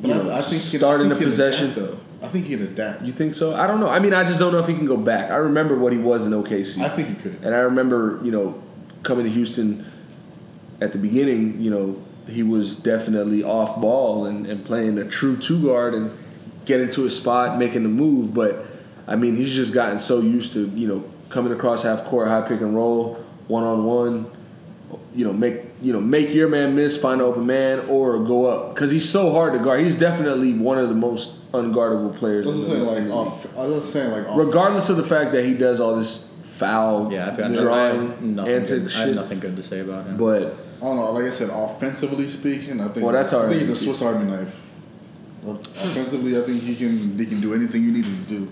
But 0.02 0.08
you 0.10 0.14
I, 0.14 0.18
know, 0.24 0.32
I 0.34 0.42
think 0.42 0.62
he- 0.62 0.78
starting 0.78 1.10
the 1.10 1.16
possession. 1.16 1.72
adapt, 1.72 1.80
though. 1.80 2.00
I 2.22 2.28
think 2.30 2.46
he'd 2.46 2.62
adapt. 2.62 3.02
You 3.04 3.12
think 3.12 3.36
so? 3.36 3.54
I 3.54 3.68
don't 3.68 3.82
know. 3.82 3.90
I 3.90 4.00
mean, 4.00 4.14
I 4.14 4.24
just 4.24 4.40
don't 4.40 4.54
know 4.54 4.60
if 4.60 4.68
he 4.68 4.74
can 4.74 4.86
go 4.86 4.96
back. 4.96 5.30
I 5.30 5.36
remember 5.36 5.78
what 5.78 5.92
he 5.92 5.98
was 6.00 6.26
in 6.26 6.32
OKC. 6.32 6.82
I 6.82 6.88
think 6.88 7.10
he 7.10 7.16
could. 7.16 7.44
And 7.44 7.54
I 7.54 7.60
remember, 7.60 8.20
you 8.24 8.32
know, 8.32 8.62
coming 9.04 9.26
to 9.26 9.32
Houston 9.32 9.86
at 10.80 10.94
the 10.94 10.98
beginning, 10.98 11.62
you 11.62 11.70
know, 11.70 12.02
he 12.30 12.42
was 12.42 12.78
definitely 12.78 13.44
off 13.44 13.80
ball 13.82 14.26
and, 14.26 14.46
and 14.46 14.64
playing 14.64 14.98
a 15.00 15.04
true 15.04 15.36
two 15.36 15.62
guard 15.62 15.94
and 15.94 16.12
getting 16.64 16.90
to 16.92 17.06
a 17.06 17.10
spot, 17.10 17.58
making 17.60 17.84
the 17.84 17.90
move. 17.90 18.34
But 18.34 18.66
I 19.06 19.18
mean, 19.18 19.36
he's 19.36 19.54
just 19.54 19.74
gotten 19.74 20.00
so 20.00 20.22
used 20.22 20.54
to, 20.54 20.70
you 20.70 20.88
know, 20.88 21.04
coming 21.34 21.52
across 21.52 21.84
half 21.84 22.06
court, 22.06 22.28
high 22.28 22.42
pick 22.42 22.62
and 22.62 22.76
roll, 22.76 23.16
one 23.48 23.64
on 23.64 23.84
one, 23.84 24.26
you 25.14 25.26
know, 25.26 25.34
make 25.34 25.62
you 25.82 25.92
know, 25.92 26.00
make 26.00 26.30
your 26.34 26.48
man 26.48 26.76
miss, 26.76 26.98
find 26.98 27.20
an 27.20 27.28
open 27.28 27.46
man, 27.46 27.80
or 27.90 28.24
go 28.24 28.46
up. 28.46 28.74
Because 28.74 28.90
he's 28.92 29.10
so 29.10 29.32
hard 29.32 29.52
to 29.54 29.60
guard. 29.60 29.82
He's 29.82 29.96
definitely 29.98 30.54
one 30.58 30.78
of 30.78 30.88
the 30.88 30.96
most 30.96 31.52
unguardable 31.52 32.16
players. 32.18 32.46
In 32.46 32.54
I'm 32.54 32.62
the- 32.62 32.66
saying. 32.68 32.84
Like 32.86 33.04
league. 33.04 33.12
off. 33.12 33.58
I 33.58 33.68
was 33.68 33.92
saying 33.92 34.12
like 34.12 34.28
off. 34.28 34.38
regardless 34.38 34.90
of 34.90 34.98
the 34.98 35.04
fact 35.04 35.34
that 35.34 35.44
he 35.44 35.54
does 35.56 35.80
all 35.82 35.98
this 35.98 36.30
foul 36.44 37.12
yeah, 37.12 37.30
I've 37.30 37.38
got 37.38 37.50
Yeah. 37.52 37.60
I 37.60 37.62
drawing 37.64 38.00
have 38.10 38.22
nothing. 38.22 38.54
antic 38.54 38.84
Good, 38.84 38.94
I 38.96 39.00
have 39.00 39.16
nothing 39.16 39.40
good 39.40 39.56
to 39.58 39.64
say 39.64 39.80
about 39.82 40.06
him. 40.06 40.18
But 40.18 40.56
I 40.82 40.86
don't 40.86 40.96
know. 40.96 41.12
Like 41.12 41.26
I 41.26 41.32
said, 41.32 41.50
offensively 41.52 42.28
speaking, 42.30 42.80
I 42.80 42.88
think. 42.90 43.04
Well, 43.04 43.12
that's 43.14 43.34
I 43.34 43.50
think 43.50 43.62
he's 43.62 43.70
a 43.72 43.76
Swiss 43.76 44.02
Army 44.02 44.30
knife. 44.30 44.62
Offensively, 45.46 46.38
I 46.38 46.42
think 46.44 46.62
he 46.64 46.76
can. 46.76 47.18
He 47.18 47.26
can 47.26 47.42
do 47.42 47.54
anything 47.54 47.84
you 47.84 47.92
need 47.92 48.06
him 48.06 48.24
to 48.26 48.30
do. 48.30 48.52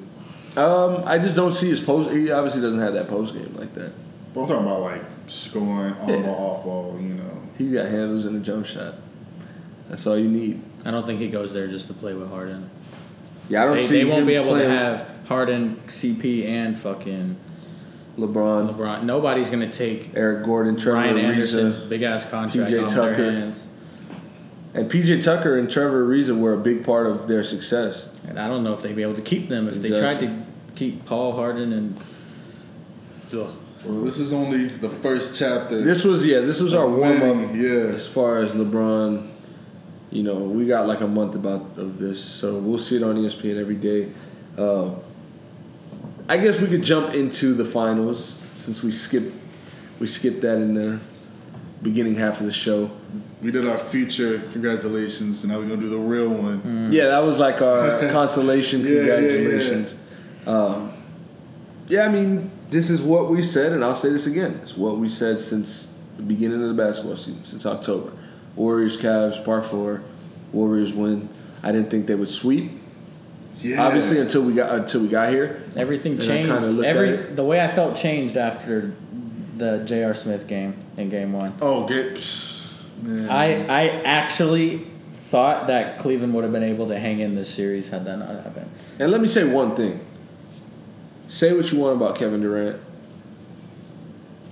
Um, 0.58 1.04
I 1.06 1.18
just 1.18 1.36
don't 1.36 1.52
see 1.54 1.70
his 1.70 1.80
post. 1.80 2.12
He 2.12 2.32
obviously 2.32 2.62
doesn't 2.62 2.80
have 2.80 2.94
that 2.94 3.08
post 3.08 3.34
game 3.34 3.54
like 3.56 3.74
that. 3.76 3.94
But 4.34 4.42
I'm 4.42 4.48
talking 4.48 4.66
about 4.66 4.82
like 4.82 5.02
scoring 5.28 5.94
on 5.96 6.10
Yeah. 6.10 6.22
ball, 6.24 6.56
off 6.58 6.64
ball. 6.66 6.98
You 7.02 7.16
know. 7.16 7.42
He 7.58 7.72
got 7.72 7.86
handles 7.88 8.26
and 8.26 8.36
a 8.36 8.40
jump 8.40 8.66
shot. 8.66 8.96
That's 9.90 10.06
all 10.08 10.18
you 10.18 10.30
need. 10.30 10.62
I 10.86 10.92
don't 10.92 11.06
think 11.06 11.20
he 11.20 11.28
goes 11.30 11.54
there 11.54 11.68
just 11.68 11.88
to 11.88 11.94
play 11.94 12.14
with 12.14 12.30
Harden. 12.30 12.70
Yeah, 13.50 13.64
I 13.64 13.66
don't 13.68 13.78
They, 13.78 13.84
see 13.84 13.98
they 14.04 14.06
won't 14.06 14.22
him 14.22 14.28
be 14.28 14.36
able 14.36 14.56
to 14.56 14.68
have 14.68 15.06
Harden, 15.28 15.80
CP, 15.88 16.46
and 16.46 16.78
fucking 16.80 17.36
LeBron, 18.18 18.74
LeBron. 18.76 19.04
Nobody's 19.04 19.50
gonna 19.50 19.72
take 19.72 20.12
Eric 20.16 20.46
Gordon, 20.46 20.76
Trevor 20.78 20.98
Ryan 21.00 21.16
Ariza, 21.18 21.24
Anderson's 21.34 21.76
big 21.78 22.02
ass 22.04 22.26
contract 22.26 22.72
PJ 22.72 22.88
Tucker. 22.90 23.16
their 23.16 23.32
hands. 23.32 23.66
and 24.74 24.90
PJ 24.90 25.22
Tucker 25.24 25.58
and 25.58 25.70
Trevor 25.70 26.06
Ariza 26.06 26.38
were 26.38 26.54
a 26.54 26.58
big 26.58 26.84
part 26.86 27.08
of 27.08 27.28
their 27.28 27.44
success. 27.44 28.06
And 28.32 28.40
I 28.40 28.48
don't 28.48 28.64
know 28.64 28.72
if 28.72 28.82
they'd 28.82 28.96
be 28.96 29.02
able 29.02 29.16
to 29.16 29.22
keep 29.22 29.50
them 29.50 29.68
if 29.68 29.76
they 29.82 29.90
tried 29.90 30.22
to 30.22 30.44
keep 30.76 31.06
Paul 31.06 31.34
Harden 31.34 31.74
and. 31.74 32.00
Ugh. 33.34 33.52
Well, 33.86 34.02
this 34.02 34.20
is 34.20 34.32
only 34.32 34.68
the 34.68 34.88
first 34.88 35.36
chapter. 35.36 35.82
This 35.82 36.06
was 36.06 36.26
yeah, 36.26 36.40
this 36.40 36.62
was 36.62 36.74
our 36.74 36.88
warm 36.88 37.24
up. 37.24 37.56
Yeah. 37.56 37.92
As 37.94 38.08
far 38.08 38.38
as 38.38 38.54
LeBron, 38.54 39.30
you 40.12 40.24
know, 40.24 40.36
we 40.36 40.66
got 40.66 40.88
like 40.88 41.02
a 41.02 41.08
month 41.08 41.36
about 41.36 41.78
of 41.78 42.00
this, 42.00 42.24
so 42.24 42.58
we'll 42.58 42.78
see 42.78 42.96
it 42.96 43.04
on 43.04 43.16
ESPN 43.16 43.60
every 43.60 43.76
day. 43.76 44.14
Uh, 44.58 44.92
I 46.30 46.38
guess 46.38 46.58
we 46.58 46.68
could 46.68 46.84
jump 46.84 47.14
into 47.14 47.54
the 47.54 47.66
finals 47.66 48.48
since 48.54 48.82
we 48.82 48.94
skipped 48.94 49.36
we 50.00 50.08
skipped 50.08 50.40
that 50.42 50.56
in 50.56 50.74
the 50.74 51.02
beginning 51.82 52.16
half 52.16 52.40
of 52.40 52.46
the 52.46 52.52
show. 52.52 52.92
We 53.42 53.50
did 53.52 53.66
our 53.68 53.78
future 53.78 54.40
congratulations, 54.52 55.44
and 55.44 55.52
now 55.52 55.58
we're 55.60 55.68
gonna 55.68 55.82
do 55.82 55.90
the 55.90 55.98
real 55.98 56.30
one. 56.30 56.92
Yeah, 56.92 57.08
that 57.08 57.20
was 57.24 57.40
like 57.40 57.62
our 57.62 58.00
consolation. 58.12 58.82
Yeah, 58.82 58.90
yeah, 58.90 59.00
yeah. 59.00 59.16
Congratulations. 59.16 59.96
Um, 60.46 60.94
yeah, 61.88 62.06
I 62.06 62.10
mean, 62.10 62.52
this 62.70 62.90
is 62.90 63.02
what 63.02 63.30
we 63.30 63.42
said, 63.42 63.72
and 63.74 63.84
I'll 63.84 63.96
say 63.96 64.10
this 64.10 64.28
again. 64.28 64.60
It's 64.62 64.78
what 64.78 64.98
we 64.98 65.10
said 65.10 65.42
since 65.42 65.94
the 66.18 66.24
beginning 66.24 66.62
of 66.62 66.68
the 66.68 66.74
basketball 66.76 67.16
season, 67.18 67.44
since 67.44 67.66
October. 67.66 68.12
Warriors, 68.56 68.96
Cavs, 68.98 69.44
par 69.44 69.64
four. 69.64 70.04
Warriors 70.54 70.94
win. 70.94 71.30
I 71.64 71.72
didn't 71.72 71.90
think 71.90 72.06
they 72.08 72.16
would 72.16 72.30
sweep. 72.30 72.72
Yeah. 73.62 73.84
Obviously, 73.86 74.20
until 74.20 74.44
we 74.44 74.54
got 74.54 74.72
until 74.72 75.02
we 75.02 75.08
got 75.08 75.30
here. 75.30 75.64
Everything 75.76 76.14
And 76.14 76.22
changed. 76.22 76.52
kinda 76.52 76.68
looked 76.68 76.88
at 76.88 76.96
Every 76.96 77.10
it. 77.10 77.36
the 77.36 77.44
way 77.44 77.60
I 77.64 77.68
felt 77.70 77.96
changed 77.96 78.38
after 78.38 78.94
the 79.58 79.80
J.R. 79.86 80.14
Smith 80.14 80.48
game 80.48 80.76
in 80.98 81.10
Game 81.10 81.34
One. 81.34 81.54
Oh, 81.62 81.88
get. 81.88 82.16
psh, 82.16 82.61
Man. 83.02 83.30
I 83.30 83.66
I 83.66 83.88
actually 84.04 84.88
thought 85.14 85.68
that 85.68 85.98
Cleveland 85.98 86.34
would 86.34 86.44
have 86.44 86.52
been 86.54 86.64
able 86.64 86.88
to 86.90 87.00
hang 87.00 87.20
in 87.20 87.36
this 87.36 87.50
series 87.50 87.90
had 87.90 88.06
that 88.06 88.18
not 88.18 88.44
happened. 88.44 88.70
And 89.00 89.12
let 89.12 89.22
me 89.22 89.28
say 89.28 89.44
one 89.46 89.76
thing. 89.76 90.06
Say 91.28 91.54
what 91.54 91.72
you 91.72 91.80
want 91.80 91.96
about 91.96 92.18
Kevin 92.18 92.42
Durant. 92.42 92.82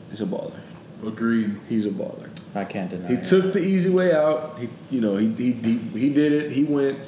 He's 0.10 0.22
a 0.22 0.26
baller. 0.26 0.58
Agreed. 1.06 1.60
He's 1.68 1.86
a 1.86 1.90
baller. 1.90 2.30
I 2.56 2.64
can't 2.64 2.90
deny. 2.90 3.06
It. 3.06 3.10
He 3.10 3.16
it. 3.16 3.24
took 3.26 3.54
the 3.54 3.60
easy 3.60 3.90
way 3.90 4.14
out. 4.14 4.58
He, 4.58 4.70
you 4.90 5.02
know, 5.02 5.18
he, 5.18 5.30
he, 5.34 5.52
he, 5.52 5.78
he 5.78 6.10
did 6.10 6.32
it. 6.32 6.52
He 6.52 6.64
went. 6.64 7.00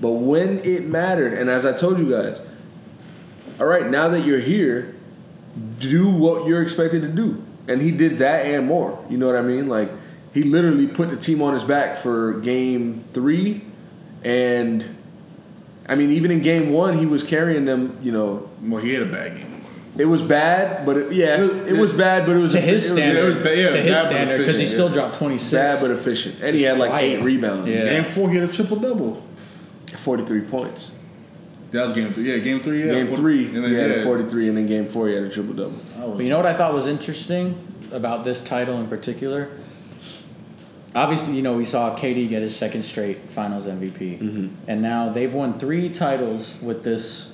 But 0.00 0.12
when 0.12 0.60
it 0.64 0.84
mattered, 0.84 1.34
and 1.34 1.50
as 1.50 1.66
I 1.66 1.74
told 1.74 1.98
you 1.98 2.10
guys, 2.10 2.40
all 3.60 3.66
right, 3.66 3.86
now 3.86 4.08
that 4.08 4.24
you're 4.24 4.40
here, 4.40 4.94
do 5.78 6.08
what 6.08 6.46
you're 6.46 6.62
expected 6.62 7.02
to 7.02 7.08
do. 7.08 7.44
And 7.66 7.82
he 7.82 7.90
did 7.90 8.18
that 8.18 8.46
and 8.46 8.66
more. 8.66 9.04
You 9.10 9.18
know 9.18 9.26
what 9.26 9.36
I 9.36 9.42
mean? 9.42 9.66
Like, 9.66 9.90
he 10.38 10.44
literally 10.48 10.86
put 10.86 11.10
the 11.10 11.16
team 11.16 11.42
on 11.42 11.52
his 11.54 11.64
back 11.64 11.96
for 11.96 12.34
game 12.40 13.04
three. 13.12 13.62
And, 14.22 14.84
I 15.88 15.94
mean, 15.96 16.10
even 16.12 16.30
in 16.30 16.40
game 16.40 16.70
one, 16.70 16.96
he 16.96 17.06
was 17.06 17.22
carrying 17.22 17.64
them, 17.64 17.98
you 18.02 18.12
know. 18.12 18.48
Well, 18.62 18.80
he 18.82 18.92
had 18.94 19.02
a 19.02 19.06
bad 19.06 19.36
game. 19.36 19.62
It 19.96 20.04
was 20.04 20.22
bad, 20.22 20.86
but 20.86 20.96
it, 20.96 21.12
yeah, 21.12 21.42
It- 21.42 21.72
it 21.72 21.76
was 21.76 21.92
bad, 21.92 22.24
but 22.24 22.36
it 22.36 22.38
was 22.38 22.52
to 22.52 22.60
his 22.60 22.88
standard. 22.88 23.20
it 23.20 23.26
was 23.26 23.36
bad- 23.36 23.58
yeah, 23.58 23.70
to 23.70 23.76
his 23.82 23.94
but 23.96 24.06
standard, 24.06 24.38
because 24.38 24.54
he 24.56 24.62
efficient, 24.62 24.68
still 24.68 24.86
yeah. 24.88 24.92
dropped 24.94 25.16
twenty 25.18 25.38
six. 25.38 25.52
bad 25.52 25.80
but 25.80 25.90
efficient, 25.90 26.36
and 26.40 26.54
he 26.54 26.62
had 26.62 26.78
like 26.78 26.90
quiet. 26.90 27.18
eight 27.18 27.22
rebounds. 27.24 27.68
Yeah. 27.68 27.84
Game 27.84 28.04
four, 28.04 28.30
he 28.30 28.36
had 28.36 28.48
a 28.48 28.52
triple 28.52 28.76
double. 28.76 29.22
43 29.96 30.42
points. 30.42 30.92
That 31.72 31.82
was 31.84 31.92
game 31.94 32.12
three. 32.12 32.30
Yeah, 32.30 32.38
game 32.38 32.60
three. 32.60 32.86
Yeah, 32.86 32.94
game 33.04 33.16
Three, 33.16 33.46
and 33.46 33.56
then 33.56 33.70
he 33.70 33.74
had 33.76 33.90
yeah, 33.90 33.96
a 33.96 34.04
43, 34.04 34.48
and 34.48 34.56
then 34.56 34.66
game 34.66 34.86
four, 34.86 35.08
he 35.08 35.14
had 35.14 35.24
a 35.24 35.28
triple 35.28 35.54
double. 35.54 35.78
But 36.16 36.22
you 36.24 36.30
know 36.30 36.36
what 36.36 36.46
I 36.46 36.54
thought 36.54 36.72
was 36.72 36.86
interesting 36.86 37.58
about 37.90 38.24
this 38.24 38.40
title 38.40 38.78
in 38.80 38.86
particular? 38.86 39.48
Obviously, 40.98 41.36
you 41.36 41.42
know, 41.42 41.54
we 41.54 41.64
saw 41.64 41.96
KD 41.96 42.28
get 42.28 42.42
his 42.42 42.56
second 42.56 42.82
straight 42.82 43.30
finals 43.30 43.66
MVP. 43.68 44.18
Mm-hmm. 44.18 44.48
And 44.66 44.82
now 44.82 45.10
they've 45.10 45.32
won 45.32 45.56
three 45.56 45.90
titles 45.90 46.56
with 46.60 46.82
this 46.82 47.32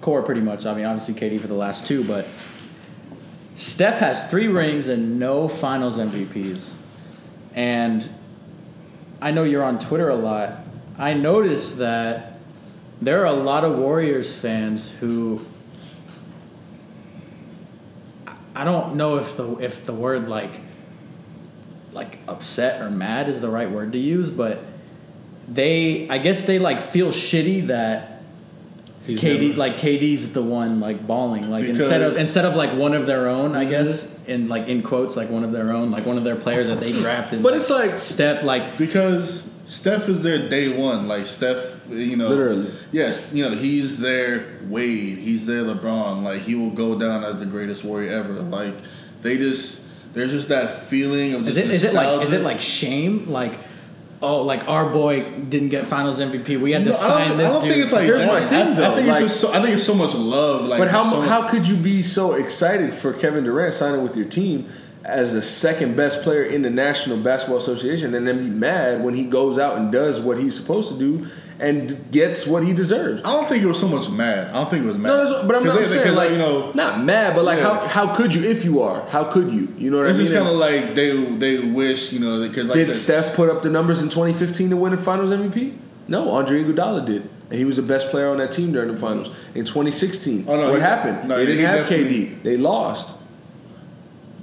core 0.00 0.24
pretty 0.24 0.40
much. 0.40 0.66
I 0.66 0.74
mean, 0.74 0.86
obviously 0.86 1.14
KD 1.14 1.40
for 1.40 1.46
the 1.46 1.54
last 1.54 1.86
two, 1.86 2.02
but 2.02 2.26
Steph 3.54 4.00
has 4.00 4.26
three 4.28 4.48
rings 4.48 4.88
and 4.88 5.20
no 5.20 5.46
finals 5.46 5.98
MVPs. 5.98 6.74
And 7.54 8.10
I 9.22 9.30
know 9.30 9.44
you're 9.44 9.62
on 9.62 9.78
Twitter 9.78 10.08
a 10.08 10.16
lot. 10.16 10.64
I 10.98 11.14
noticed 11.14 11.78
that 11.78 12.40
there 13.00 13.20
are 13.20 13.26
a 13.26 13.32
lot 13.32 13.64
of 13.64 13.78
Warriors 13.78 14.36
fans 14.36 14.90
who 14.90 15.46
I 18.56 18.64
don't 18.64 18.96
know 18.96 19.18
if 19.18 19.36
the 19.36 19.58
if 19.58 19.84
the 19.84 19.94
word 19.94 20.28
like 20.28 20.50
like 21.92 22.18
upset 22.28 22.80
or 22.80 22.90
mad 22.90 23.28
is 23.28 23.40
the 23.40 23.50
right 23.50 23.70
word 23.70 23.92
to 23.92 23.98
use, 23.98 24.30
but 24.30 24.64
they 25.48 26.08
I 26.08 26.18
guess 26.18 26.42
they 26.42 26.58
like 26.58 26.80
feel 26.80 27.08
shitty 27.08 27.68
that 27.68 28.22
He's 29.06 29.20
KD 29.20 29.48
never- 29.48 29.58
like 29.58 29.76
KD's 29.78 30.32
the 30.32 30.42
one 30.42 30.78
like 30.78 31.06
balling 31.06 31.50
like 31.50 31.64
instead 31.64 32.02
of 32.02 32.16
instead 32.16 32.44
of 32.44 32.54
like 32.54 32.72
one 32.74 32.94
of 32.94 33.06
their 33.06 33.28
own 33.28 33.56
I 33.56 33.62
mm-hmm. 33.62 33.70
guess 33.70 34.08
in 34.26 34.48
like 34.48 34.68
in 34.68 34.82
quotes 34.82 35.16
like 35.16 35.30
one 35.30 35.42
of 35.42 35.52
their 35.52 35.72
own 35.72 35.90
like 35.90 36.06
one 36.06 36.16
of 36.16 36.24
their 36.24 36.36
players 36.36 36.68
that 36.68 36.80
they 36.80 36.92
drafted. 36.92 37.42
But 37.42 37.54
it's 37.54 37.70
like 37.70 37.98
Steph 37.98 38.44
like 38.44 38.78
because 38.78 39.50
Steph 39.70 40.08
is 40.08 40.24
there 40.24 40.48
day 40.48 40.68
one. 40.68 41.06
Like 41.06 41.26
Steph, 41.26 41.88
you 41.88 42.16
know, 42.16 42.28
Literally. 42.28 42.74
Yes, 42.90 43.32
you 43.32 43.44
know 43.44 43.56
he's 43.56 43.98
their 43.98 44.58
Wade. 44.64 45.18
He's 45.18 45.46
their 45.46 45.62
LeBron. 45.62 46.22
Like 46.22 46.42
he 46.42 46.56
will 46.56 46.70
go 46.70 46.98
down 46.98 47.22
as 47.22 47.38
the 47.38 47.46
greatest 47.46 47.84
warrior 47.84 48.10
ever. 48.10 48.34
Like 48.34 48.74
they 49.22 49.36
just 49.36 49.86
there's 50.12 50.32
just 50.32 50.48
that 50.48 50.82
feeling 50.84 51.34
of 51.34 51.46
is 51.46 51.56
it 51.56 51.70
is 51.70 51.84
it 51.84 51.94
like 51.94 52.22
is 52.24 52.32
it 52.32 52.42
like 52.42 52.60
shame 52.60 53.30
like 53.30 53.58
oh 54.22 54.42
like 54.42 54.68
our 54.68 54.90
boy 54.90 55.22
didn't 55.48 55.68
get 55.70 55.86
Finals 55.86 56.20
MVP 56.20 56.60
we 56.60 56.72
had 56.72 56.84
to 56.84 56.90
No, 56.90 56.96
I 56.96 57.00
don't, 57.00 57.08
sign 57.08 57.30
I 57.30 57.34
this 57.34 57.52
don't 57.52 57.62
dude. 57.62 57.72
think 57.72 57.84
it's 57.84 57.92
like 57.92 58.02
Here's 58.04 58.20
that. 58.22 58.42
my 58.42 58.48
thing, 58.48 58.66
I, 58.68 58.70
I 58.70 58.74
though, 58.74 58.94
think 58.96 59.06
like- 59.08 59.22
it's 59.22 59.32
just 59.32 59.40
so, 59.40 59.52
I 59.52 59.62
think 59.62 59.74
it's 59.76 59.84
so 59.84 59.94
much 59.94 60.14
love. 60.14 60.64
Like, 60.66 60.78
But 60.78 60.88
how 60.88 61.10
so 61.10 61.20
how 61.22 61.48
could 61.48 61.66
you 61.66 61.76
be 61.76 62.02
so 62.02 62.34
excited 62.34 62.92
for 62.92 63.12
Kevin 63.12 63.44
Durant 63.44 63.72
signing 63.74 64.02
with 64.02 64.16
your 64.16 64.26
team 64.26 64.68
as 65.04 65.32
the 65.32 65.40
second 65.40 65.96
best 65.96 66.20
player 66.22 66.42
in 66.42 66.60
the 66.60 66.68
National 66.70 67.16
Basketball 67.16 67.56
Association 67.58 68.14
and 68.14 68.28
then 68.28 68.50
be 68.50 68.54
mad 68.54 69.02
when 69.02 69.14
he 69.14 69.24
goes 69.24 69.58
out 69.58 69.78
and 69.78 69.90
does 69.90 70.20
what 70.20 70.36
he's 70.38 70.54
supposed 70.54 70.88
to 70.90 70.98
do 70.98 71.26
and 71.60 72.10
gets 72.10 72.46
what 72.46 72.64
he 72.64 72.72
deserves? 72.72 73.22
I 73.22 73.32
don't 73.32 73.48
think 73.48 73.62
it 73.62 73.66
was 73.66 73.78
so 73.78 73.88
much 73.88 74.08
mad. 74.08 74.48
I 74.48 74.52
don't 74.54 74.70
think 74.70 74.84
it 74.84 74.88
was 74.88 74.98
mad. 74.98 75.08
No, 75.10 75.16
that's 75.18 75.30
what, 75.30 75.46
but 75.46 75.56
I'm 75.56 75.64
not 75.64 75.78
they- 75.78 75.86
saying 75.88 76.02
because, 76.02 76.16
like 76.16 76.30
you 76.30 76.38
know. 76.38 76.72
not 76.72 77.02
mad, 77.04 77.34
but 77.36 77.44
like 77.44 77.58
Yeah. 77.58 77.86
how 77.88 78.06
how 78.06 78.14
could 78.14 78.34
you 78.34 78.42
if 78.44 78.64
you 78.64 78.82
are 78.82 79.06
how 79.08 79.24
could 79.24 79.52
you 79.52 79.68
you 79.78 79.90
know 79.90 79.98
what 79.98 80.06
It's 80.06 80.14
I 80.14 80.18
mean? 80.18 80.22
It's 80.22 80.30
just 80.30 80.42
kind 80.42 80.48
of 80.48 80.56
like 80.56 80.94
they 80.94 81.10
they 81.36 81.58
wish 81.60 82.12
you 82.12 82.20
know 82.20 82.40
because 82.48 82.66
like 82.66 82.74
Did 82.74 82.92
Steph 82.92 83.34
put 83.36 83.48
up 83.50 83.62
the 83.62 83.70
numbers 83.70 84.00
in 84.02 84.08
2015 84.08 84.70
to 84.70 84.76
win 84.76 84.92
the 84.92 84.98
Finals 84.98 85.30
MVP? 85.30 85.74
No, 86.08 86.30
Andre 86.30 86.64
Iguodala 86.64 87.06
did, 87.06 87.28
and 87.50 87.58
he 87.58 87.64
was 87.64 87.76
the 87.76 87.82
best 87.82 88.08
player 88.10 88.28
on 88.30 88.38
that 88.38 88.50
team 88.52 88.72
during 88.72 88.92
the 88.92 88.98
Finals. 88.98 89.28
In 89.54 89.64
2016, 89.64 90.44
Oh, 90.48 90.56
no, 90.60 90.70
what 90.70 90.76
he- 90.76 90.80
happened? 90.82 91.28
no, 91.28 91.36
they 91.36 91.46
didn't 91.46 91.64
have 91.66 91.86
KD. 91.86 92.42
They 92.42 92.56
lost. 92.56 93.08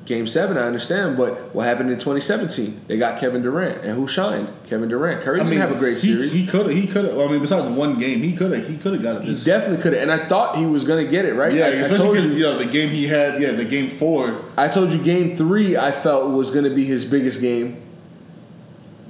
Game 0.07 0.25
seven, 0.25 0.57
I 0.57 0.61
understand, 0.61 1.17
but 1.17 1.53
what 1.53 1.65
happened 1.65 1.91
in 1.91 1.97
2017? 1.97 2.85
They 2.87 2.97
got 2.97 3.19
Kevin 3.19 3.41
Durant, 3.41 3.83
and 3.83 3.93
who 3.93 4.07
shined? 4.07 4.47
Kevin 4.65 4.87
Durant. 4.87 5.21
Curry 5.21 5.35
I 5.35 5.43
didn't 5.43 5.49
mean, 5.49 5.59
have 5.59 5.73
a 5.73 5.77
great 5.77 5.97
he, 5.97 6.07
series. 6.07 6.31
He, 6.31 6.43
He 6.43 6.47
could 6.47 6.65
have. 6.67 6.73
He 6.73 6.87
could 6.87 7.03
have. 7.03 7.19
I 7.19 7.27
mean, 7.27 7.41
besides 7.41 7.67
one 7.67 7.99
game, 7.99 8.21
he 8.21 8.31
could 8.31 8.53
have. 8.53 8.69
He 8.69 8.77
could 8.77 8.93
have 8.93 9.03
got 9.03 9.17
it. 9.17 9.25
This. 9.25 9.43
definitely 9.43 9.83
could 9.83 9.91
have, 9.91 10.03
and 10.03 10.09
I 10.09 10.25
thought 10.25 10.55
he 10.55 10.65
was 10.65 10.85
going 10.85 11.03
to 11.03 11.11
get 11.11 11.25
it 11.25 11.33
right. 11.33 11.53
yeah, 11.53 11.65
I, 11.65 11.67
especially 11.71 12.11
because 12.11 12.29
you, 12.29 12.37
you 12.37 12.43
know 12.43 12.57
the 12.57 12.67
game 12.67 12.87
he 12.87 13.05
had. 13.05 13.41
Yeah, 13.41 13.51
the 13.51 13.65
game 13.65 13.89
four. 13.89 14.45
I 14.55 14.69
told 14.69 14.93
you, 14.93 15.03
game 15.03 15.35
three, 15.35 15.75
I 15.75 15.91
felt 15.91 16.31
was 16.31 16.51
going 16.51 16.63
to 16.63 16.73
be 16.73 16.85
his 16.85 17.03
biggest 17.03 17.41
game. 17.41 17.83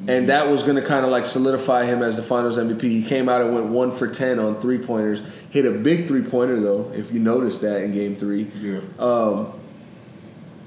And 0.07 0.29
that 0.29 0.49
was 0.49 0.63
going 0.63 0.77
to 0.77 0.81
kind 0.81 1.05
of 1.05 1.11
like 1.11 1.27
solidify 1.27 1.85
him 1.85 2.01
as 2.01 2.15
the 2.15 2.23
finals 2.23 2.57
MVP. 2.57 2.81
He 2.81 3.03
came 3.03 3.29
out 3.29 3.41
and 3.41 3.53
went 3.53 3.67
one 3.67 3.91
for 3.91 4.07
10 4.07 4.39
on 4.39 4.59
three 4.61 4.79
pointers. 4.79 5.21
Hit 5.51 5.65
a 5.65 5.71
big 5.71 6.07
three 6.07 6.23
pointer, 6.23 6.59
though, 6.59 6.91
if 6.95 7.11
you 7.11 7.19
noticed 7.19 7.61
that 7.61 7.83
in 7.83 7.91
game 7.91 8.15
three. 8.15 8.49
Yeah. 8.59 8.79
Um, 8.97 9.53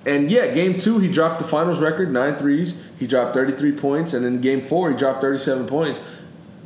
and 0.07 0.31
yeah, 0.31 0.47
game 0.49 0.79
two, 0.79 0.99
he 0.99 1.09
dropped 1.11 1.39
the 1.41 1.45
finals 1.47 1.81
record, 1.81 2.13
nine 2.13 2.37
threes. 2.37 2.75
He 2.99 3.07
dropped 3.07 3.35
33 3.35 3.73
points. 3.73 4.13
And 4.15 4.25
in 4.25 4.41
game 4.41 4.61
four, 4.61 4.91
he 4.91 4.97
dropped 4.97 5.21
37 5.21 5.67
points. 5.67 6.01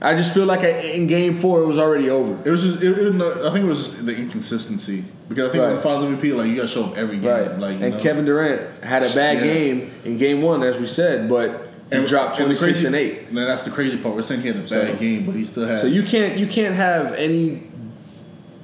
I 0.02 0.14
just 0.14 0.34
feel 0.34 0.44
like 0.44 0.60
I, 0.60 0.68
in 0.80 1.06
game 1.06 1.34
four, 1.34 1.62
it 1.62 1.66
was 1.66 1.78
already 1.78 2.10
over. 2.10 2.36
It 2.46 2.50
was 2.50 2.62
just. 2.62 2.82
It, 2.82 2.98
it, 2.98 3.14
I 3.22 3.50
think 3.52 3.64
it 3.64 3.68
was 3.68 3.78
just 3.90 4.04
the 4.06 4.14
inconsistency 4.14 5.02
because 5.28 5.48
I 5.48 5.52
think 5.52 5.62
Right. 5.64 5.72
when 5.72 5.80
Finals 5.82 6.04
MVP, 6.04 6.36
like 6.36 6.48
you 6.48 6.56
got 6.56 6.62
to 6.62 6.68
show 6.68 6.84
up 6.84 6.96
every 6.96 7.16
game. 7.18 7.30
Right. 7.30 7.58
Like 7.58 7.78
you 7.78 7.86
and 7.86 7.94
know? 7.96 8.00
Kevin 8.02 8.24
Durant 8.26 8.84
had 8.84 9.02
a 9.02 9.12
bad 9.14 9.38
Yeah. 9.38 9.44
game 9.44 9.90
in 10.04 10.18
game 10.18 10.42
one, 10.42 10.62
as 10.62 10.76
we 10.78 10.86
said, 10.86 11.28
but 11.28 11.68
he 11.90 12.04
dropped 12.06 12.38
and 12.38 12.50
the 12.50 12.56
26 12.56 12.72
crazy- 12.72 12.86
and 12.86 12.94
8. 12.96 13.32
No, 13.32 13.46
that's 13.46 13.64
the 13.64 13.70
crazy 13.70 13.96
part. 13.96 14.14
We're 14.14 14.22
saying 14.22 14.42
he 14.42 14.48
had 14.48 14.56
a 14.56 14.60
bad 14.60 14.68
So- 14.68 14.94
game, 14.96 15.24
but 15.26 15.36
he 15.36 15.44
still 15.44 15.66
had. 15.66 15.78
So 15.80 15.86
you 15.86 16.02
can't 16.02 16.36
you 16.38 16.46
can't 16.48 16.74
have 16.74 17.12
any 17.14 17.62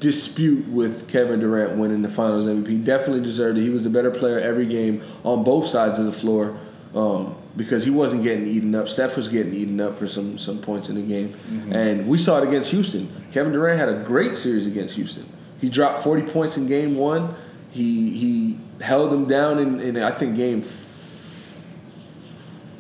dispute 0.01 0.67
with 0.67 1.09
Kevin 1.09 1.39
Durant 1.41 1.77
winning 1.77 2.03
the 2.03 2.09
Finals 2.09 2.47
MVP. 2.47 2.85
Definitely 2.85 3.23
deserved 3.23 3.59
it. 3.59 3.63
He 3.63 3.71
was 3.71 3.85
the 3.85 3.91
better 3.91 4.11
player 4.11 4.39
every 4.39 4.67
game 4.67 5.03
on 5.25 5.45
both 5.45 5.69
sides 5.69 5.99
of 5.99 6.07
the 6.07 6.13
floor 6.13 6.59
um, 6.95 7.37
because 7.55 7.85
he 7.85 7.91
wasn't 7.91 8.23
getting 8.23 8.47
eaten 8.47 8.75
up. 8.75 8.89
Steph 8.89 9.17
was 9.17 9.29
getting 9.29 9.55
eaten 9.55 9.79
up 9.81 9.97
for 9.97 10.09
some 10.09 10.39
some 10.39 10.59
points 10.59 10.89
in 10.89 10.97
the 10.97 11.03
game, 11.03 11.35
and 11.71 12.09
we 12.09 12.17
saw 12.17 12.39
it 12.39 12.49
against 12.49 12.71
Houston. 12.71 13.13
Kevin 13.31 13.53
Durant 13.53 13.79
had 13.79 13.91
a 13.91 14.03
great 14.03 14.37
series 14.37 14.67
against 14.67 14.97
Houston. 14.97 15.31
He 15.61 15.69
dropped 15.69 16.03
40 16.03 16.33
points 16.33 16.57
in 16.57 16.67
game 16.67 16.97
one. 16.97 17.35
He 17.71 18.17
he 18.19 18.59
held 18.81 19.13
them 19.13 19.29
down 19.29 19.59
in, 19.59 19.81
in 19.81 19.97
I 19.99 20.11
think 20.11 20.35
game 20.35 20.65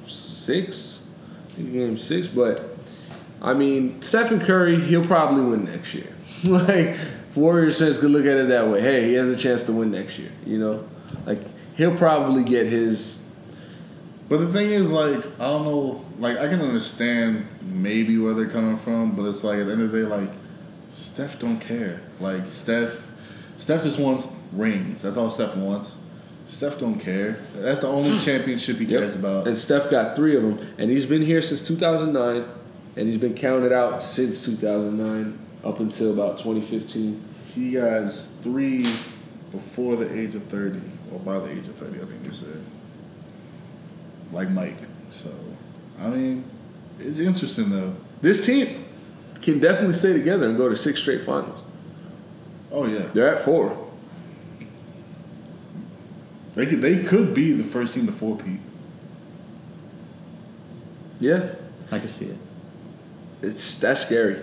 six, 0.05 1.03
think 1.51 1.73
game 1.73 1.97
six, 1.97 2.27
but. 2.27 2.67
I 3.43 3.55
mean, 3.55 4.03
Stephen 4.03 4.39
Curry, 4.39 4.79
he'll 4.79 5.07
probably 5.07 5.43
win 5.43 5.65
next 5.65 5.95
year. 5.95 6.13
like, 6.45 6.95
Warriors 7.35 7.79
fans 7.79 7.99
could 7.99 8.11
look 8.11 8.27
at 8.27 8.37
it 8.37 8.49
that 8.49 8.69
way. 8.69 8.81
Hey, 8.81 9.09
he 9.09 9.15
has 9.15 9.29
a 9.29 9.37
chance 9.37 9.67
to 9.67 9.73
win 9.73 9.91
next 9.91 10.19
year. 10.19 10.33
You 10.45 10.59
know, 10.59 10.89
like 11.27 11.41
he'll 11.77 11.97
probably 11.97 12.45
get 12.45 12.67
his. 12.67 13.23
But 14.29 14.39
the 14.39 14.53
thing 14.53 14.71
is, 14.71 14.89
like, 14.89 15.27
I 15.41 15.47
don't 15.47 15.65
know, 15.65 16.05
like, 16.21 16.39
I 16.39 16.47
can 16.47 16.63
understand 16.63 17.49
maybe 17.63 18.17
where 18.17 18.33
they're 18.33 18.49
coming 18.49 18.77
from, 18.77 19.17
but 19.17 19.25
it's 19.25 19.43
like 19.43 19.59
at 19.59 19.67
the 19.67 19.73
end 19.73 19.83
of 19.83 19.91
the 19.91 20.03
day, 20.03 20.07
like, 20.07 20.31
Steph 20.89 21.41
don't 21.41 21.59
care. 21.59 22.01
Like, 22.21 22.47
Steph, 22.47 23.11
Steph 23.59 23.83
just 23.83 23.99
wants 23.99 24.31
rings. 24.53 25.03
That's 25.03 25.17
all 25.17 25.33
Steph 25.33 25.57
wants. 25.57 25.97
Steph 26.47 26.79
don't 26.79 27.01
care. 27.01 27.41
That's 27.57 27.81
the 27.81 27.89
only 27.89 28.17
championship 28.25 28.77
he 28.77 28.87
cares 28.87 29.17
about. 29.17 29.49
And 29.49 29.59
Steph 29.59 29.91
got 29.91 30.15
three 30.15 30.37
of 30.37 30.43
them, 30.43 30.75
and 30.79 30.91
he's 30.91 31.07
been 31.07 31.23
here 31.23 31.43
since 31.43 31.67
2009, 31.67 32.49
and 32.95 33.09
he's 33.09 33.19
been 33.19 33.35
counted 33.35 33.73
out 33.73 34.05
since 34.05 34.45
2009 34.45 35.39
up 35.65 35.81
until 35.81 36.13
about 36.13 36.39
2015. 36.39 37.23
He 37.55 37.75
has 37.75 38.29
three 38.43 38.83
before 39.51 39.97
the 39.97 40.13
age 40.19 40.35
of 40.35 40.45
30, 40.45 40.81
or 41.13 41.19
by 41.21 41.39
the 41.39 41.51
age 41.51 41.67
of 41.67 41.75
30, 41.77 42.01
I 42.01 42.05
think 42.05 42.25
they 42.25 42.33
said. 42.33 42.65
Like 44.33 44.51
Mike. 44.51 44.79
So, 45.11 45.31
I 46.01 46.09
mean, 46.09 46.45
it's 46.99 47.19
interesting 47.19 47.71
though. 47.71 47.95
This 48.23 48.47
team 48.47 48.85
can 49.43 49.59
definitely 49.59 49.95
stay 49.95 50.13
together 50.13 50.47
and 50.47 50.57
go 50.57 50.69
to 50.69 50.77
six 50.77 51.01
straight 51.01 51.23
finals. 51.23 51.63
Oh 52.71 52.87
yeah, 52.87 53.09
They're 53.13 53.35
at 53.35 53.45
four. 53.45 53.89
they 56.55 56.67
could 56.67 56.81
they 56.81 57.03
could 57.03 57.35
be 57.35 57.53
the 57.53 57.65
first 57.65 57.95
team 57.95 58.07
to 58.07 58.13
four 58.13 58.37
peat. 58.37 58.61
Yeah, 61.19 61.55
I 61.91 61.99
can 61.99 62.09
see 62.09 62.27
it 62.27 62.37
it's 63.43 63.77
that's 63.77 64.03
scary. 64.03 64.39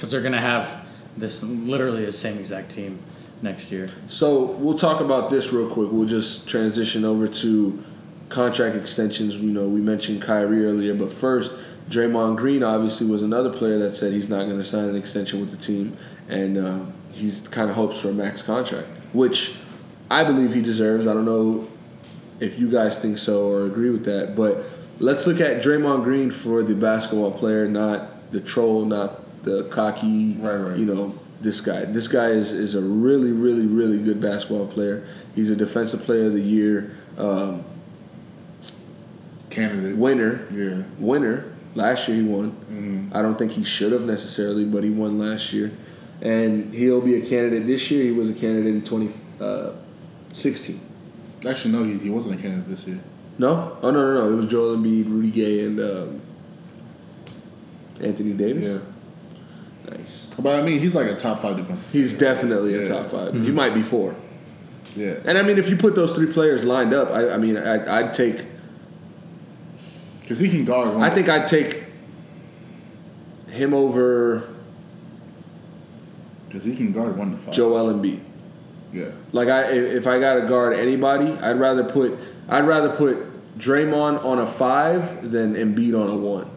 Because 0.00 0.10
they're 0.10 0.22
gonna 0.22 0.40
have 0.40 0.86
this 1.18 1.42
literally 1.42 2.06
the 2.06 2.12
same 2.12 2.38
exact 2.38 2.70
team 2.70 2.98
next 3.42 3.70
year. 3.70 3.86
So 4.08 4.44
we'll 4.44 4.78
talk 4.78 5.02
about 5.02 5.28
this 5.28 5.52
real 5.52 5.68
quick. 5.68 5.92
We'll 5.92 6.08
just 6.08 6.48
transition 6.48 7.04
over 7.04 7.28
to 7.28 7.84
contract 8.30 8.76
extensions. 8.76 9.36
You 9.36 9.50
know, 9.50 9.68
we 9.68 9.82
mentioned 9.82 10.22
Kyrie 10.22 10.64
earlier, 10.64 10.94
but 10.94 11.12
first, 11.12 11.52
Draymond 11.90 12.38
Green 12.38 12.62
obviously 12.62 13.08
was 13.08 13.22
another 13.22 13.50
player 13.50 13.78
that 13.80 13.94
said 13.94 14.14
he's 14.14 14.30
not 14.30 14.46
going 14.46 14.56
to 14.56 14.64
sign 14.64 14.88
an 14.88 14.96
extension 14.96 15.38
with 15.38 15.50
the 15.50 15.58
team, 15.58 15.98
and 16.30 16.56
uh, 16.56 16.80
he's 17.12 17.46
kind 17.48 17.68
of 17.68 17.76
hopes 17.76 18.00
for 18.00 18.08
a 18.08 18.14
max 18.14 18.40
contract, 18.40 18.88
which 19.12 19.54
I 20.10 20.24
believe 20.24 20.54
he 20.54 20.62
deserves. 20.62 21.06
I 21.06 21.12
don't 21.12 21.26
know 21.26 21.68
if 22.38 22.58
you 22.58 22.70
guys 22.70 22.96
think 22.96 23.18
so 23.18 23.50
or 23.50 23.66
agree 23.66 23.90
with 23.90 24.06
that, 24.06 24.34
but 24.34 24.64
let's 24.98 25.26
look 25.26 25.40
at 25.40 25.62
Draymond 25.62 26.04
Green 26.04 26.30
for 26.30 26.62
the 26.62 26.74
basketball 26.74 27.32
player, 27.32 27.68
not 27.68 28.32
the 28.32 28.40
troll, 28.40 28.86
not 28.86 29.24
the 29.42 29.64
cocky, 29.70 30.34
Right, 30.38 30.56
right. 30.56 30.78
you 30.78 30.84
know, 30.86 31.14
this 31.40 31.60
guy. 31.60 31.84
This 31.86 32.06
guy 32.08 32.26
is, 32.28 32.52
is 32.52 32.74
a 32.74 32.80
really, 32.82 33.32
really, 33.32 33.66
really 33.66 33.98
good 33.98 34.20
basketball 34.20 34.66
player. 34.66 35.06
He's 35.34 35.48
a 35.50 35.56
defensive 35.56 36.02
player 36.02 36.26
of 36.26 36.32
the 36.34 36.40
year 36.42 36.94
um, 37.16 37.64
Candidate. 39.48 39.96
winner. 39.96 40.46
Yeah. 40.50 40.82
Winner. 40.98 41.52
Last 41.74 42.08
year 42.08 42.16
he 42.18 42.22
won. 42.24 43.10
I 43.14 43.22
don't 43.22 43.38
think 43.38 43.52
he 43.52 43.62
should 43.64 43.92
have 43.92 44.04
necessarily, 44.04 44.64
but 44.64 44.82
he 44.84 44.90
won 44.90 45.18
last 45.18 45.52
year. 45.52 45.70
And 46.20 46.74
he'll 46.74 47.00
be 47.00 47.14
a 47.16 47.20
candidate 47.26 47.66
this 47.66 47.90
year. 47.90 48.02
He 48.04 48.10
was 48.12 48.28
a 48.28 48.34
candidate 48.34 48.74
in 48.74 48.82
2016. 48.82 50.80
Actually, 51.48 51.72
no, 51.72 51.84
he, 51.84 51.96
he 51.98 52.10
wasn't 52.10 52.34
a 52.38 52.38
candidate 52.42 52.68
this 52.68 52.86
year. 52.86 53.00
no? 53.38 53.78
Oh, 53.82 53.90
no, 53.90 54.14
no, 54.14 54.20
no. 54.20 54.32
It 54.32 54.36
was 54.36 54.46
Joel 54.46 54.76
Embiid, 54.76 55.08
Rudy 55.08 55.30
Gay, 55.30 55.64
and 55.64 55.80
um, 55.80 56.20
Anthony 58.00 58.32
Davis. 58.34 58.66
Yeah. 58.66 58.78
Nice. 59.88 60.30
But 60.38 60.60
I 60.60 60.62
mean, 60.62 60.80
he's 60.80 60.94
like 60.94 61.06
a 61.06 61.16
top 61.16 61.42
five 61.42 61.56
defensive. 61.56 61.90
He's 61.90 62.14
player. 62.14 62.34
definitely 62.34 62.74
a 62.74 62.88
top 62.88 63.06
5 63.06 63.12
mm-hmm. 63.12 63.44
He 63.44 63.50
might 63.50 63.74
be 63.74 63.82
four. 63.82 64.14
Yeah. 64.96 65.18
And 65.24 65.38
I 65.38 65.42
mean, 65.42 65.58
if 65.58 65.68
you 65.68 65.76
put 65.76 65.94
those 65.94 66.12
three 66.12 66.32
players 66.32 66.64
lined 66.64 66.92
up, 66.92 67.10
I, 67.10 67.30
I 67.30 67.36
mean, 67.38 67.56
I, 67.56 67.98
I'd 67.98 68.14
take. 68.14 68.44
Because 70.20 70.38
he 70.38 70.48
can 70.48 70.64
guard. 70.64 70.94
One 70.94 71.02
I 71.02 71.10
think 71.10 71.28
I'd 71.28 71.46
take 71.46 71.84
him 73.48 73.74
over 73.74 74.48
Because 76.46 76.64
he 76.64 76.76
can 76.76 76.92
guard 76.92 77.16
one 77.16 77.32
to 77.32 77.36
five. 77.36 77.54
Joel 77.54 77.92
Embiid. 77.92 78.20
Yeah. 78.92 79.10
Like 79.32 79.48
I, 79.48 79.72
if 79.72 80.06
I 80.06 80.18
got 80.18 80.34
to 80.34 80.48
guard 80.48 80.76
anybody, 80.76 81.32
I'd 81.32 81.58
rather 81.58 81.84
put, 81.84 82.18
I'd 82.48 82.66
rather 82.66 82.90
put 82.90 83.58
Draymond 83.58 84.24
on 84.24 84.38
a 84.38 84.46
five 84.46 85.30
than 85.30 85.54
Embiid 85.54 86.00
on 86.00 86.08
a 86.08 86.16
one. 86.16 86.50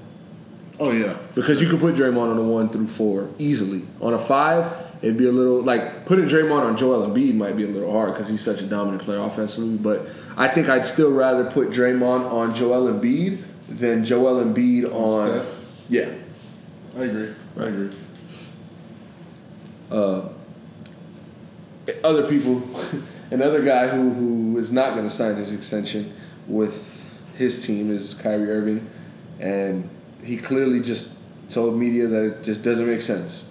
Oh 0.84 0.92
yeah. 0.92 1.18
Because 1.34 1.62
you 1.62 1.70
could 1.70 1.80
put 1.80 1.96
Draymond 1.96 2.32
on 2.32 2.38
a 2.38 2.44
one 2.44 2.70
through 2.70 2.88
four 2.88 3.30
easily. 3.38 3.84
On 4.02 4.14
a 4.14 4.20
five, 4.20 4.72
it'd 5.02 5.18
be 5.18 5.28
a 5.28 5.32
little 5.32 5.62
like 5.64 6.06
putting 6.06 6.26
Draymond 6.26 6.64
on 6.64 6.76
Joel 6.76 7.08
Embiid 7.10 7.36
might 7.36 7.56
be 7.56 7.64
a 7.64 7.68
little 7.68 7.92
hard 7.92 8.14
because 8.14 8.28
he's 8.28 8.42
such 8.44 8.60
a 8.62 8.66
dominant 8.66 9.04
player 9.04 9.20
offensively. 9.20 9.78
But 9.78 10.08
I 10.36 10.48
think 10.50 10.68
I'd 10.68 10.86
still 10.86 11.12
rather 11.12 11.50
put 11.50 11.70
Draymond 11.70 12.30
on 12.32 12.54
Joel 12.54 12.92
Embiid 12.94 13.42
than 13.70 14.04
Joel 14.04 14.44
Embiid 14.44 14.94
on. 14.94 15.30
Steph? 15.30 15.60
Yeah. 15.90 16.14
I 16.98 17.04
agree. 17.06 17.34
I 17.58 17.64
agree. 17.66 17.90
uh, 19.92 20.30
other 22.04 22.28
people, 22.28 22.62
another 23.32 23.64
guy 23.64 23.88
who, 23.88 24.10
who 24.12 24.58
is 24.58 24.72
not 24.72 24.94
going 24.94 25.08
to 25.08 25.14
sign 25.14 25.36
his 25.36 25.54
extension 25.54 26.14
with 26.48 27.06
his 27.36 27.66
team 27.66 27.92
is 27.92 28.14
Kyrie 28.14 28.50
Irving, 28.50 28.90
and 29.40 29.90
he 30.24 30.38
clearly 30.38 30.80
just 30.80 31.18
told 31.50 31.78
media 31.78 32.08
that 32.08 32.24
it 32.24 32.44
just 32.44 32.64
doesn't 32.64 32.88
make 32.88 33.02
sense. 33.02 33.46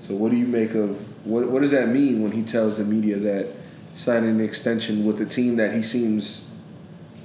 So 0.00 0.14
what 0.14 0.30
do 0.30 0.36
you 0.36 0.46
make 0.46 0.74
of 0.74 1.26
what? 1.26 1.50
What 1.50 1.62
does 1.62 1.72
that 1.72 1.88
mean 1.88 2.22
when 2.22 2.32
he 2.32 2.42
tells 2.42 2.78
the 2.78 2.84
media 2.84 3.16
that 3.18 3.48
signing 3.94 4.30
an 4.30 4.40
extension 4.40 5.04
with 5.04 5.18
the 5.18 5.26
team 5.26 5.56
that 5.56 5.72
he 5.72 5.82
seems 5.82 6.50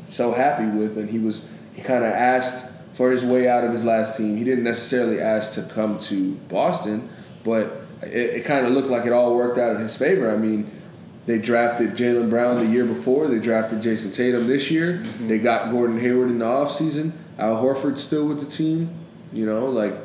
so 0.07 0.31
happy 0.31 0.65
with, 0.65 0.97
and 0.97 1.09
he 1.09 1.19
was 1.19 1.47
he 1.75 1.81
kind 1.81 2.03
of 2.03 2.11
asked 2.11 2.71
for 2.93 3.11
his 3.11 3.23
way 3.23 3.47
out 3.47 3.63
of 3.63 3.71
his 3.71 3.83
last 3.83 4.17
team. 4.17 4.37
He 4.37 4.43
didn't 4.43 4.63
necessarily 4.63 5.19
ask 5.19 5.53
to 5.53 5.63
come 5.63 5.99
to 5.99 6.33
Boston, 6.49 7.09
but 7.43 7.85
it, 8.01 8.37
it 8.37 8.45
kind 8.45 8.65
of 8.65 8.73
looked 8.73 8.89
like 8.89 9.05
it 9.05 9.13
all 9.13 9.35
worked 9.35 9.57
out 9.57 9.75
in 9.75 9.81
his 9.81 9.95
favor. 9.95 10.31
I 10.31 10.37
mean, 10.37 10.69
they 11.25 11.37
drafted 11.37 11.91
Jaylen 11.91 12.29
Brown 12.29 12.57
the 12.57 12.65
year 12.65 12.85
before. 12.85 13.27
They 13.27 13.39
drafted 13.39 13.81
Jayson 13.81 14.11
Tatum 14.11 14.47
this 14.47 14.71
year. 14.71 14.95
Mm-hmm. 14.97 15.27
They 15.27 15.39
got 15.39 15.71
Gordon 15.71 15.99
Hayward 15.99 16.29
in 16.29 16.39
the 16.39 16.45
offseason. 16.45 17.11
Al 17.41 17.55
Horford's 17.55 18.03
still 18.03 18.27
with 18.27 18.39
the 18.39 18.45
team. 18.45 18.95
You 19.33 19.45
know, 19.45 19.65
like 19.65 19.95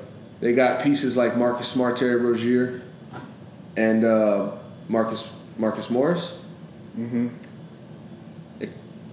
they 0.41 0.55
got 0.55 0.83
pieces 0.83 1.17
like 1.17 1.37
Marcus 1.37 1.69
Smart, 1.69 1.97
Terry 1.97 2.17
Rozier, 2.17 2.83
and 3.77 4.05
uh, 4.05 4.53
Marcus 4.89 5.29
Marcus 5.59 5.91
Morris. 5.91 6.33
Mm-hmm. 6.99 7.29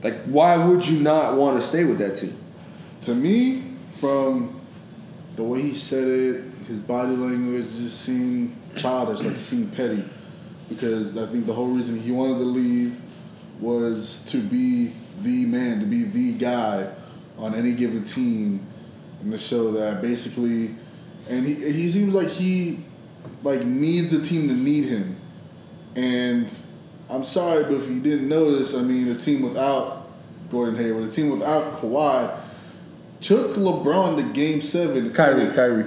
Like, 0.01 0.23
why 0.23 0.57
would 0.57 0.87
you 0.87 0.99
not 0.99 1.35
want 1.35 1.59
to 1.59 1.65
stay 1.65 1.83
with 1.83 1.97
that 1.99 2.17
team? 2.17 2.37
To 3.01 3.15
me, 3.15 3.63
from 3.99 4.61
the 5.35 5.43
way 5.43 5.61
he 5.61 5.75
said 5.75 6.07
it, 6.07 6.43
his 6.67 6.79
body 6.79 7.15
language 7.15 7.65
just 7.65 8.01
seemed 8.01 8.55
childish, 8.75 9.21
like 9.21 9.35
he 9.35 9.41
seemed 9.41 9.73
petty. 9.75 10.03
Because 10.69 11.17
I 11.17 11.25
think 11.27 11.45
the 11.45 11.53
whole 11.53 11.67
reason 11.67 11.99
he 11.99 12.11
wanted 12.11 12.37
to 12.39 12.45
leave 12.45 12.99
was 13.59 14.23
to 14.27 14.41
be 14.41 14.93
the 15.21 15.45
man, 15.45 15.79
to 15.79 15.85
be 15.85 16.03
the 16.03 16.33
guy 16.33 16.89
on 17.37 17.55
any 17.55 17.71
given 17.73 18.03
team, 18.05 18.65
and 19.21 19.31
the 19.33 19.37
show 19.37 19.71
that 19.71 20.01
basically, 20.01 20.75
and 21.29 21.45
he 21.45 21.53
he 21.71 21.91
seems 21.91 22.13
like 22.13 22.27
he 22.29 22.83
like 23.43 23.63
needs 23.65 24.09
the 24.11 24.21
team 24.21 24.47
to 24.47 24.53
need 24.53 24.85
him, 24.85 25.17
and 25.95 26.53
I'm 27.09 27.23
sorry, 27.23 27.63
but 27.63 27.73
if 27.73 27.89
you 27.89 27.99
didn't 27.99 28.27
notice, 28.27 28.73
I 28.73 28.81
mean, 28.81 29.07
a 29.09 29.15
team 29.15 29.41
without 29.41 30.07
Gordon 30.49 30.75
Hayward, 30.75 31.03
a 31.03 31.11
team 31.11 31.29
without 31.29 31.79
Kawhi, 31.81 32.39
took 33.21 33.55
LeBron 33.55 34.15
to 34.17 34.33
Game 34.33 34.61
Seven. 34.61 35.13
Kyrie, 35.13 35.53
Kyrie. 35.53 35.85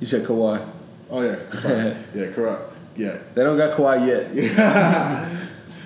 You 0.00 0.06
said 0.06 0.24
Kawhi. 0.24 0.68
Oh 1.10 1.22
yeah, 1.22 1.36
sorry. 1.58 1.96
yeah, 2.14 2.30
correct. 2.32 2.62
Yeah, 2.96 3.18
They 3.34 3.42
don't 3.42 3.56
got 3.56 3.76
Kawhi 3.78 4.06
yet. 4.06 5.28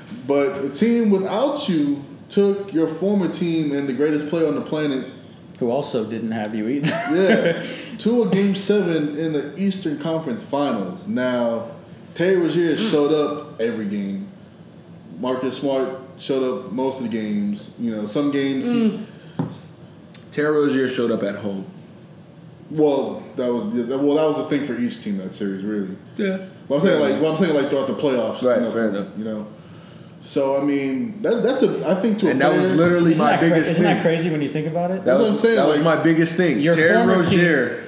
but 0.27 0.63
the 0.63 0.71
team 0.75 1.11
without 1.11 1.69
you 1.69 2.05
took 2.29 2.73
your 2.73 2.89
former 2.89 3.29
team 3.29 3.73
and 3.73 3.89
the 3.89 3.93
greatest 3.93 4.29
player 4.29 4.47
on 4.47 4.55
the 4.55 4.61
planet, 4.61 5.07
Who 5.59 5.71
also 5.71 6.05
didn't 6.05 6.33
have 6.33 6.55
you 6.55 6.69
either. 6.69 6.91
yeah, 6.91 7.67
to 7.99 8.23
a 8.25 8.29
Game 8.29 8.55
Seven 8.55 9.17
in 9.19 9.33
the 9.33 9.57
Eastern 9.57 9.99
Conference 9.99 10.43
Finals. 10.43 11.07
Now, 11.07 11.71
Terry 12.15 12.37
Rozier 12.37 12.75
mm. 12.75 12.91
showed 12.91 13.13
up 13.13 13.61
every 13.61 13.87
game. 13.87 14.29
Marcus 15.19 15.59
Smart 15.59 16.01
showed 16.19 16.43
up 16.43 16.73
most 16.73 16.99
of 16.99 17.05
the 17.05 17.11
games. 17.11 17.71
You 17.79 17.91
know, 17.91 18.07
some 18.07 18.31
games 18.31 18.67
he 18.67 18.91
mm. 18.91 19.67
Terry 20.33 20.55
Rozier 20.55 20.89
showed 20.89 21.11
up 21.11 21.23
at 21.23 21.37
home. 21.37 21.67
Well, 22.71 23.23
that 23.37 23.53
was 23.53 23.73
the, 23.73 23.97
well, 23.99 24.17
that 24.17 24.27
was 24.27 24.37
the 24.37 24.45
thing 24.45 24.67
for 24.67 24.79
each 24.79 25.03
team 25.03 25.19
that 25.19 25.33
series, 25.33 25.63
really. 25.63 25.97
Yeah. 26.17 26.47
But 26.69 26.77
I'm 26.77 26.81
saying 26.81 27.01
like, 27.01 27.23
well, 27.23 27.33
I'm 27.33 27.39
saying 27.39 27.55
like 27.55 27.71
throughout 27.71 27.87
the 27.87 27.95
playoffs, 27.95 28.43
Right, 28.43 28.57
you 28.57 28.63
know, 28.63 28.71
fair 28.71 28.89
enough. 28.89 29.09
You 29.17 29.25
know, 29.25 29.47
so 30.21 30.61
I 30.61 30.65
mean, 30.65 31.21
that, 31.23 31.43
that's 31.43 31.63
a 31.63 31.89
I 31.89 31.95
think 31.95 32.19
to 32.21 32.31
And 32.31 32.41
a 32.43 32.49
that 32.49 32.57
was 32.57 32.75
literally 32.75 33.13
Isn't, 33.13 33.25
my 33.25 33.33
that, 33.33 33.39
cra- 33.41 33.49
biggest 33.51 33.71
isn't 33.73 33.85
thing. 33.85 33.95
that 33.95 34.03
crazy 34.03 34.31
when 34.31 34.43
you 34.43 34.49
think 34.49 34.67
about 34.67 34.91
it? 34.91 35.05
That 35.05 35.05
That's 35.05 35.19
was, 35.21 35.29
what 35.29 35.35
I'm 35.37 35.41
saying, 35.43 35.57
That 35.57 35.67
was 35.69 35.81
my 35.81 35.97
biggest 35.97 36.37
thing. 36.37 36.61
Your 36.61 36.75
Terry 36.75 36.95
former 36.97 37.17
Rozier 37.17 37.85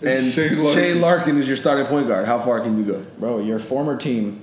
and 0.00 0.08
And 0.08 0.24
Shane 0.26 0.48
Shane 0.50 0.62
Larkin. 0.62 1.00
Larkin. 1.00 1.38
is 1.38 1.46
your 1.48 1.56
starting 1.56 1.86
point 1.86 2.08
guard. 2.08 2.26
How 2.26 2.38
far 2.40 2.60
can 2.60 2.76
you 2.78 2.84
go? 2.92 3.06
Bro, 3.18 3.40
your 3.40 3.58
former 3.58 3.96
team 3.96 4.40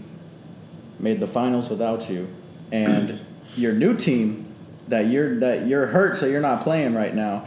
made 0.99 1.19
the 1.19 1.27
finals 1.27 1.69
without 1.69 2.09
you, 2.09 2.27
and 2.71 3.19
your 3.55 3.73
new 3.73 3.95
team 3.95 4.45
that 4.87 5.07
you're 5.07 5.39
that 5.41 5.67
you're 5.67 5.87
hurt, 5.87 6.17
so 6.17 6.25
you're 6.25 6.41
not 6.41 6.61
playing 6.63 6.93
right 6.95 7.13
now, 7.13 7.45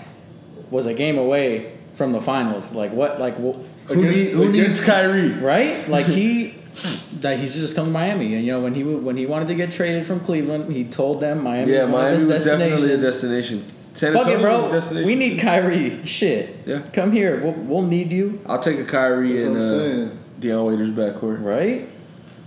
was 0.70 0.86
a 0.86 0.94
game 0.94 1.16
away 1.18 1.76
from 1.94 2.12
the 2.12 2.20
finals. 2.20 2.72
Like 2.72 2.92
what? 2.92 3.18
Like 3.18 3.34
wh- 3.36 3.56
Who, 3.88 4.00
Against- 4.00 4.14
need, 4.16 4.30
who 4.32 4.48
needs 4.52 4.80
Kyrie? 4.80 5.32
right? 5.32 5.88
Like 5.88 6.06
he. 6.06 6.54
That 7.20 7.38
he's 7.38 7.54
just 7.54 7.74
come 7.74 7.86
to 7.86 7.90
Miami, 7.92 8.34
and 8.34 8.44
you 8.44 8.52
know 8.52 8.60
when 8.60 8.74
he 8.74 8.82
when 8.82 9.16
he 9.16 9.26
wanted 9.26 9.48
to 9.48 9.54
get 9.54 9.70
traded 9.70 10.06
from 10.06 10.20
Cleveland, 10.20 10.72
he 10.72 10.84
told 10.84 11.20
them 11.20 11.42
Miami 11.42 11.72
Yeah, 11.72 11.84
was 11.84 11.92
one 11.92 12.02
Miami 12.02 12.14
of 12.14 12.20
his 12.28 12.28
was 12.30 12.44
definitely 12.44 12.92
a 12.92 12.98
destination. 12.98 13.64
San 13.94 14.12
Fuck 14.12 14.26
it, 14.26 14.34
Antonio 14.34 14.68
was 14.70 14.90
a 14.90 14.94
bro. 14.94 15.04
We 15.04 15.14
need 15.14 15.36
too. 15.38 15.46
Kyrie. 15.46 16.04
Shit. 16.04 16.56
Yeah. 16.66 16.82
Come 16.92 17.12
here. 17.12 17.40
We'll, 17.42 17.54
we'll 17.54 17.82
need 17.82 18.12
you. 18.12 18.40
I'll 18.44 18.58
take 18.58 18.78
a 18.78 18.84
Kyrie 18.84 19.32
That's 19.32 19.46
and 19.46 19.54
what 19.56 19.64
I'm 19.64 19.72
uh, 19.74 19.78
saying. 19.78 20.18
Dion 20.40 20.64
Waiters 20.66 20.90
backcourt. 20.90 21.42
Right. 21.42 21.88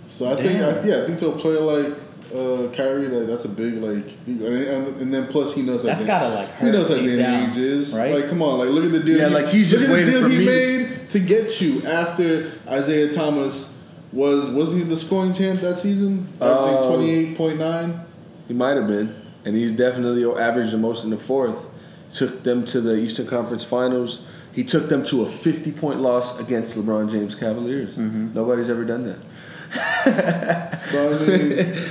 So 0.09 0.31
I 0.31 0.35
think, 0.35 0.61
I, 0.61 0.83
yeah, 0.83 1.01
I 1.03 1.07
think 1.07 1.17
to 1.19 1.29
a 1.29 1.37
player 1.37 1.61
like 1.61 1.93
uh, 2.35 2.71
Kyrie, 2.75 3.07
like, 3.07 3.25
that's 3.27 3.45
a 3.45 3.49
big 3.49 3.75
like, 3.75 4.05
and, 4.27 4.41
and, 4.43 5.01
and 5.01 5.13
then 5.13 5.25
plus 5.27 5.55
he 5.55 5.63
knows 5.63 5.81
That's 5.81 6.03
how 6.03 6.07
gotta, 6.07 6.29
like, 6.35 6.57
he 6.59 6.65
knows 6.65 6.87
hurt 6.89 6.99
how 6.99 7.03
deep 7.05 7.17
Dan 7.17 7.49
Ainge 7.49 7.57
is. 7.57 7.93
right? 7.93 8.13
Like, 8.13 8.29
come 8.29 8.43
on, 8.43 8.59
like 8.59 8.69
look 8.69 8.85
at 8.85 8.91
the 8.91 8.99
deal. 8.99 9.17
Yeah, 9.17 9.29
he, 9.29 9.33
like, 9.33 9.47
he's 9.47 9.71
look 9.71 9.81
just 9.81 9.89
at 9.89 9.95
the 9.95 9.95
waiting 9.95 10.13
deal 10.13 10.21
for 10.23 10.29
he 10.29 10.37
me. 10.39 10.45
made 10.45 11.09
to 11.09 11.19
get 11.19 11.61
you 11.61 11.81
after 11.87 12.51
Isaiah 12.67 13.11
Thomas 13.11 13.73
was 14.11 14.49
wasn't 14.49 14.83
he 14.83 14.89
the 14.89 14.97
scoring 14.97 15.33
champ 15.33 15.59
that 15.61 15.77
season? 15.77 16.27
I 16.41 16.45
think 16.47 16.77
Um, 16.79 16.87
twenty 16.87 17.09
eight 17.11 17.37
point 17.37 17.59
nine. 17.59 18.01
He 18.47 18.53
might 18.53 18.75
have 18.77 18.87
been, 18.87 19.15
and 19.45 19.55
he 19.55 19.71
definitely 19.71 20.25
averaged 20.25 20.71
the 20.71 20.77
most 20.77 21.03
in 21.03 21.09
the 21.11 21.17
fourth. 21.17 21.65
Took 22.13 22.43
them 22.43 22.65
to 22.65 22.81
the 22.81 22.95
Eastern 22.95 23.27
Conference 23.27 23.63
Finals. 23.63 24.23
He 24.51 24.63
took 24.63 24.89
them 24.89 25.03
to 25.05 25.21
a 25.21 25.27
50 25.27 25.71
point 25.73 26.01
loss 26.01 26.39
against 26.39 26.75
LeBron 26.75 27.11
James 27.11 27.35
Cavaliers. 27.35 27.95
Nobody's 27.97 28.69
ever 28.69 28.83
done 28.83 29.05
that. 29.05 30.79
So 30.79 31.19
I 31.19 31.27
mean, 31.37 31.85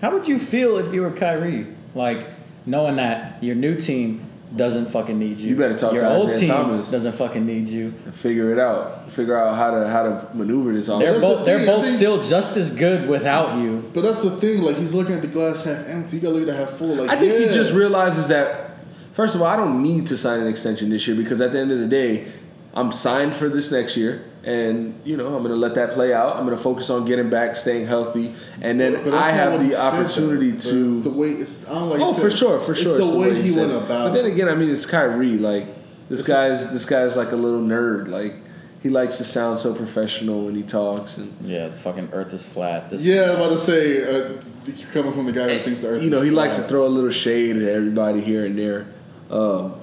How 0.00 0.10
would 0.12 0.26
you 0.26 0.38
feel 0.38 0.78
if 0.78 0.94
you 0.94 1.02
were 1.02 1.10
Kyrie? 1.10 1.66
Like 1.94 2.26
knowing 2.64 2.96
that 2.96 3.42
your 3.44 3.54
new 3.54 3.76
team 3.76 4.29
doesn't 4.56 4.86
fucking 4.86 5.18
need 5.18 5.38
you. 5.38 5.50
You 5.50 5.56
better 5.56 5.76
talk 5.76 5.92
your 5.92 6.02
to 6.02 6.14
old 6.16 6.30
Isaiah 6.30 6.40
team 6.40 6.48
Thomas. 6.48 6.90
doesn't 6.90 7.12
fucking 7.12 7.46
need 7.46 7.68
you. 7.68 7.92
Figure 8.12 8.52
it 8.52 8.58
out. 8.58 9.10
Figure 9.12 9.38
out 9.38 9.54
how 9.56 9.70
to 9.70 9.88
how 9.88 10.02
to 10.02 10.28
maneuver 10.34 10.72
this 10.72 10.86
They're 10.86 10.96
offense. 10.96 11.12
That's 11.12 11.20
the 11.20 11.26
both 11.36 11.46
they're 11.46 11.58
thing, 11.58 11.66
both 11.66 11.84
think- 11.84 11.96
still 11.96 12.22
just 12.22 12.56
as 12.56 12.70
good 12.72 13.08
without 13.08 13.58
you. 13.58 13.88
but 13.94 14.02
that's 14.02 14.20
the 14.22 14.30
thing. 14.32 14.62
Like 14.62 14.76
he's 14.76 14.92
looking 14.94 15.14
at 15.14 15.22
the 15.22 15.28
glass 15.28 15.64
half 15.64 15.86
empty. 15.86 16.16
You 16.16 16.22
gotta 16.22 16.34
look 16.34 16.48
at 16.48 16.54
the 16.54 16.66
half 16.66 16.76
full. 16.76 16.94
Like 16.96 17.10
I 17.10 17.16
think 17.16 17.32
yeah. 17.32 17.48
he 17.48 17.54
just 17.54 17.72
realizes 17.72 18.28
that. 18.28 18.66
First 19.12 19.34
of 19.34 19.42
all, 19.42 19.48
I 19.48 19.56
don't 19.56 19.82
need 19.82 20.06
to 20.08 20.16
sign 20.16 20.40
an 20.40 20.46
extension 20.46 20.88
this 20.90 21.06
year 21.06 21.16
because 21.16 21.40
at 21.40 21.52
the 21.52 21.58
end 21.58 21.72
of 21.72 21.78
the 21.78 21.86
day, 21.88 22.26
I'm 22.74 22.92
signed 22.92 23.34
for 23.34 23.48
this 23.48 23.70
next 23.70 23.96
year, 23.96 24.24
and 24.44 24.98
you 25.04 25.16
know 25.16 25.26
I'm 25.26 25.42
going 25.42 25.50
to 25.50 25.56
let 25.56 25.74
that 25.74 25.90
play 25.90 26.12
out. 26.14 26.36
I'm 26.36 26.46
going 26.46 26.56
to 26.56 26.62
focus 26.62 26.88
on 26.90 27.04
getting 27.04 27.28
back, 27.30 27.56
staying 27.56 27.86
healthy, 27.86 28.34
and 28.60 28.80
then 28.80 29.02
But 29.04 29.14
I 29.14 29.30
have 29.32 29.66
the 29.66 29.76
opportunity 29.80 30.52
But 30.52 30.60
to. 30.62 30.96
It's 30.96 31.04
the 31.04 31.10
way 31.10 31.28
it's. 31.30 31.66
I 31.68 31.74
don't 31.74 31.90
like. 31.90 32.00
Oh, 32.00 32.14
you 32.14 32.20
for 32.20 32.30
sure, 32.30 32.60
for 32.60 32.74
sure. 32.74 32.98
It's 32.98 33.10
the 33.10 33.18
way 33.18 33.40
he 33.42 33.52
said 33.52 33.68
went 33.70 33.84
about. 33.84 34.08
But 34.08 34.14
then 34.14 34.24
again, 34.26 34.48
I 34.48 34.54
mean, 34.54 34.70
it's 34.70 34.86
Kyrie. 34.86 35.36
Like 35.38 35.66
this 36.08 36.20
It's 36.20 36.28
a- 36.28 36.32
guy's 36.32 36.72
this 36.72 36.84
guy's 36.84 37.16
like 37.16 37.32
a 37.32 37.36
little 37.36 37.60
nerd. 37.60 38.08
Like 38.08 38.34
he 38.82 38.88
likes 38.88 39.18
to 39.18 39.24
sound 39.24 39.58
so 39.58 39.74
professional 39.74 40.46
when 40.46 40.54
he 40.54 40.62
talks, 40.62 41.18
and 41.18 41.34
Yeah, 41.46 41.68
the 41.68 41.76
fucking 41.76 42.08
earth 42.12 42.32
is 42.32 42.46
flat. 42.46 42.88
This 42.88 43.04
Yeah, 43.04 43.22
I 43.22 43.26
was 43.26 43.34
about 43.36 43.50
to 43.50 43.58
say, 43.58 44.02
uh, 44.04 44.40
you're 44.64 44.88
coming 44.92 45.12
from 45.12 45.26
the 45.26 45.32
guy 45.32 45.58
who 45.58 45.62
thinks 45.64 45.82
the 45.82 45.88
Earth. 45.88 46.02
you 46.02 46.08
know 46.08 46.22
is 46.22 46.24
he 46.24 46.30
likes 46.30 46.56
to 46.56 46.62
throw 46.62 46.86
a 46.86 46.88
little 46.88 47.10
shade 47.10 47.56
at 47.56 47.68
everybody 47.68 48.22
here 48.22 48.46
and 48.46 48.58
there. 48.58 48.86
Um, 49.30 49.74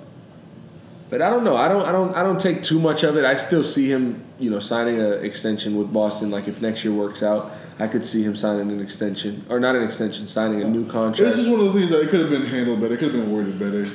but 1.11 1.21
I 1.21 1.29
don't 1.29 1.43
know. 1.43 1.55
I 1.55 1.67
don't. 1.67 1.85
I 1.85 1.91
don't. 1.91 2.15
I 2.15 2.23
don't 2.23 2.41
take 2.41 2.63
too 2.63 2.79
much 2.79 3.03
of 3.03 3.15
it. 3.17 3.23
I 3.23 3.35
still 3.35 3.63
see 3.63 3.87
him, 3.89 4.25
you 4.39 4.49
know, 4.49 4.59
signing 4.59 4.99
an 5.01 5.23
extension 5.25 5.75
with 5.77 5.91
Boston. 5.91 6.29
Like 6.29 6.47
if 6.47 6.61
next 6.61 6.83
year 6.83 6.93
works 6.93 7.23
out, 7.23 7.51
I 7.79 7.87
could 7.87 8.05
see 8.05 8.23
him 8.23 8.35
signing 8.35 8.71
an 8.71 8.79
extension, 8.81 9.45
or 9.49 9.59
not 9.59 9.75
an 9.75 9.83
extension, 9.83 10.27
signing 10.27 10.61
a 10.61 10.67
new 10.69 10.85
contract 10.85 11.35
just 11.35 11.49
one 11.49 11.59
of 11.59 11.73
the 11.73 11.79
things 11.79 11.91
that 11.91 12.01
it 12.01 12.09
could 12.09 12.19
have 12.21 12.29
been 12.29 12.45
handled 12.45 12.81
better. 12.81 12.93
It 12.93 12.99
could 12.99 13.13
have 13.13 13.21
been 13.23 13.31
worded 13.31 13.57
better. 13.59 13.85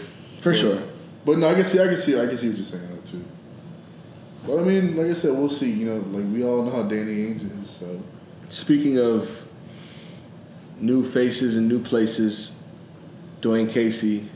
for 0.40 0.50
But- 0.50 0.56
sure. 0.58 0.78
But 1.24 1.38
no, 1.38 1.48
I 1.48 1.54
can 1.54 1.64
see, 1.64 1.78
I 1.80 1.86
can 1.86 1.96
see, 1.96 2.20
I 2.20 2.26
can 2.26 2.36
see 2.36 2.48
what 2.48 2.56
you're 2.56 2.66
saying 2.66 2.88
that 2.90 3.06
too. 3.06 3.22
But 4.44 4.58
I 4.58 4.62
mean, 4.64 4.96
like 4.96 5.06
I 5.06 5.14
said, 5.14 5.30
we'll 5.38 5.48
see. 5.50 5.70
You 5.70 5.86
know, 5.86 5.96
like 6.10 6.24
we 6.32 6.42
all 6.44 6.64
know 6.64 6.70
how 6.70 6.82
Danny 6.82 7.26
Ainge 7.28 7.62
is. 7.62 7.70
So 7.70 8.02
Speaking 8.48 8.98
of 8.98 9.46
new 10.80 11.04
faces 11.04 11.54
and 11.56 11.68
new 11.68 11.78
places, 11.80 12.60
Dwane 13.40 13.70
Casey, 13.70 14.28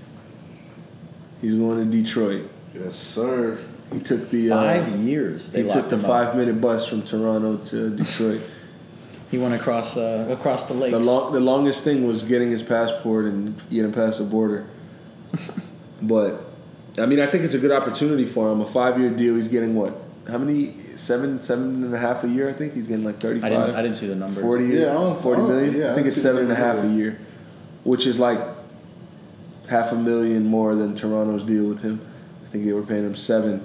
he's 1.40 1.57
going 1.57 1.90
to 1.90 2.02
Detroit. 2.02 2.48
yes, 2.72 2.94
sir. 2.96 3.59
He 3.93 4.01
took 4.01 4.30
the 4.30 4.51
uh, 4.51 4.57
five 4.62 4.89
years. 4.99 5.51
They 5.51 5.62
he 5.62 5.68
took 5.68 5.76
locked 5.76 5.91
the 5.91 5.97
him 5.97 6.05
up. 6.05 6.11
five 6.11 6.37
minute 6.37 6.61
bus 6.61 6.87
from 6.87 7.03
Toronto 7.03 7.57
to 7.59 7.91
Detroit. 7.97 8.43
He 9.30 9.39
went 9.39 9.55
across 9.55 9.97
uh, 9.97 10.26
across 10.30 10.64
the 10.64 10.74
lake. 10.74 10.93
the 10.93 10.99
long, 10.99 11.32
the 11.32 11.41
longest 11.41 11.84
thing 11.84 12.07
was 12.07 12.22
getting 12.22 12.51
his 12.51 12.62
passport 12.62 13.26
and 13.26 13.61
getting 13.70 13.93
past 13.93 14.18
the 14.18 14.24
border. 14.24 14.66
but 16.03 16.45
I 16.99 17.07
mean, 17.07 17.20
I 17.20 17.26
think 17.26 17.45
it's 17.45 17.55
a 17.55 17.59
good 17.59 17.72
opportunity 17.72 18.26
for 18.26 18.51
him. 18.51 18.61
A 18.61 18.66
five 18.66 18.99
year 18.99 19.11
deal. 19.11 19.37
He's 19.37 19.49
getting 19.49 19.74
what? 19.74 19.97
How 20.28 20.39
many? 20.39 20.76
Seven, 20.97 21.43
seven 21.43 21.84
and 21.84 21.95
a 21.95 21.99
half 21.99 22.24
a 22.24 22.28
year. 22.28 22.49
I 22.49 22.55
think 22.55 22.72
he's 22.72 22.87
getting 22.87 23.05
like 23.05 23.20
thirty 23.20 23.43
I 23.43 23.51
didn't 23.51 23.74
I 23.74 23.82
didn't 23.82 23.97
see 23.97 24.07
the 24.07 24.14
number. 24.14 24.41
40, 24.41 24.64
Yeah, 24.64 24.91
I 24.91 24.95
don't- 24.95 25.20
40 25.22 25.37
I 25.37 25.45
don't- 25.47 25.55
million? 25.57 25.74
yeah, 25.76 25.89
I 25.89 25.91
I 25.91 25.95
think 25.95 26.07
don't 26.07 26.12
it's 26.14 26.22
seven 26.22 26.43
and 26.45 26.53
a 26.53 26.55
half 26.55 26.76
a 26.76 26.76
that 26.76 26.76
half 26.76 26.84
a 26.84 26.89
either. 26.89 26.99
year, 26.99 27.18
which 27.84 28.07
is 28.07 28.18
like 28.18 28.39
half 29.68 29.93
a 29.93 29.97
million 29.97 30.47
more 30.47 30.74
than 30.74 30.95
Toronto's 30.95 31.43
deal 31.43 31.64
with 31.64 31.82
him. 31.82 32.01
I 32.47 32.49
think 32.49 32.64
they 32.64 32.72
were 32.72 32.80
paying 32.82 33.05
him 33.05 33.14
seven. 33.14 33.62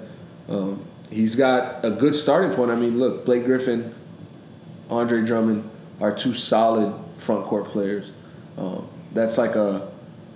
Um, 0.48 0.84
he's 1.10 1.36
got 1.36 1.84
a 1.84 1.90
good 1.90 2.14
starting 2.14 2.54
point. 2.56 2.70
I 2.70 2.76
mean, 2.76 2.98
look, 2.98 3.24
Blake 3.24 3.44
Griffin, 3.44 3.94
Andre 4.90 5.22
Drummond 5.22 5.68
are 6.00 6.14
two 6.14 6.34
solid 6.34 6.94
front 7.16 7.46
court 7.46 7.66
players. 7.66 8.10
Um, 8.58 8.88
that's 9.12 9.38
like 9.38 9.54
a 9.54 9.90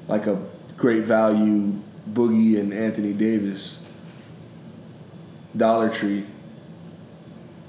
like 0.08 0.26
a 0.26 0.40
great 0.76 1.04
value 1.04 1.74
Boogie 2.12 2.58
and 2.58 2.72
Anthony 2.72 3.12
Davis. 3.12 3.80
Dollar 5.56 5.88
Tree. 5.88 6.26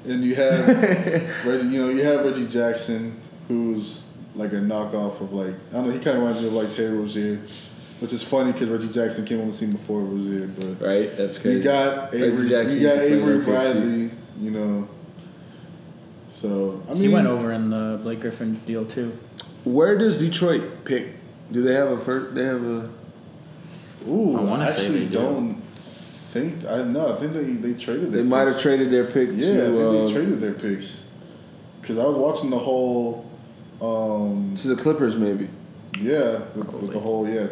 And 0.05 0.23
you 0.23 0.35
have 0.35 0.67
Reggie. 1.45 1.67
You 1.67 1.81
know, 1.81 1.89
you 1.89 2.03
have 2.03 2.25
Reggie 2.25 2.47
Jackson, 2.47 3.19
who's 3.47 4.03
like 4.35 4.51
a 4.53 4.57
knockoff 4.57 5.21
of 5.21 5.33
like 5.33 5.55
I 5.71 5.73
don't 5.73 5.87
know. 5.87 5.91
He 5.91 5.99
kind 5.99 6.17
of 6.17 6.23
reminds 6.23 6.41
me 6.41 6.47
of 6.47 6.53
like 6.53 6.73
Terry 6.73 6.97
Rozier, 6.97 7.41
which 7.99 8.13
is 8.13 8.23
funny 8.23 8.51
because 8.51 8.69
Reggie 8.69 8.89
Jackson 8.89 9.25
came 9.25 9.41
on 9.41 9.47
the 9.47 9.53
scene 9.53 9.71
before 9.71 10.01
Rozier, 10.01 10.47
but. 10.47 10.85
Right? 10.85 11.15
That's 11.17 11.37
crazy. 11.37 11.57
You 11.57 11.63
got 11.63 12.13
Avery. 12.13 12.49
Jackson 12.49 12.79
You 12.79 12.87
got 12.87 12.95
used 12.95 13.11
Avery 13.13 13.35
in 13.35 13.43
Bradley. 13.43 14.11
You 14.39 14.51
know. 14.51 14.89
So 16.31 16.83
I 16.89 16.93
mean, 16.93 17.03
he 17.03 17.09
went 17.09 17.27
over 17.27 17.51
in 17.51 17.69
the 17.71 17.99
Blake 18.03 18.21
Griffin 18.21 18.61
deal 18.65 18.85
too. 18.85 19.17
Where 19.63 19.97
does 19.97 20.17
Detroit 20.19 20.85
pick? 20.85 21.15
Do 21.51 21.63
they 21.63 21.73
have 21.73 21.89
a 21.89 21.97
first? 21.97 22.35
They 22.35 22.43
have 22.43 22.63
a. 22.63 22.89
Ooh, 24.07 24.37
I 24.37 24.41
I, 24.41 24.43
wanna 24.43 24.65
say 24.67 24.71
actually 24.85 25.05
they 25.05 25.11
do. 25.13 25.19
don't 25.19 25.61
think. 25.63 26.65
I 26.65 26.83
know. 26.83 27.13
I 27.13 27.17
think 27.19 27.33
they 27.33 27.43
they 27.43 27.73
traded. 27.73 28.11
They 28.11 28.17
Their 28.17 28.25
might 28.25 28.47
have 28.47 28.59
traded 28.59 28.91
their 28.91 29.05
pick 29.05 29.29
Yeah, 29.33 29.47
I 29.47 29.55
to 29.55 29.71
think 29.71 29.91
they 29.91 30.03
uh, 30.03 30.07
traded 30.13 30.39
their 30.41 30.53
picks. 30.53 31.05
Because 31.81 31.97
I 31.97 32.05
was 32.05 32.17
watching 32.17 32.49
the 32.51 32.59
whole. 32.59 33.25
Um, 33.81 34.55
to 34.57 34.67
the 34.69 34.75
Clippers, 34.75 35.15
maybe. 35.15 35.49
yeah, 35.99 36.39
with, 36.55 36.73
with 36.73 36.93
the 36.93 36.99
whole 36.99 37.27
yeah, 37.29 37.47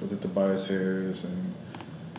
with 0.00 0.10
the 0.10 0.16
Tobias 0.16 0.66
Harris 0.66 1.24
and 1.24 1.54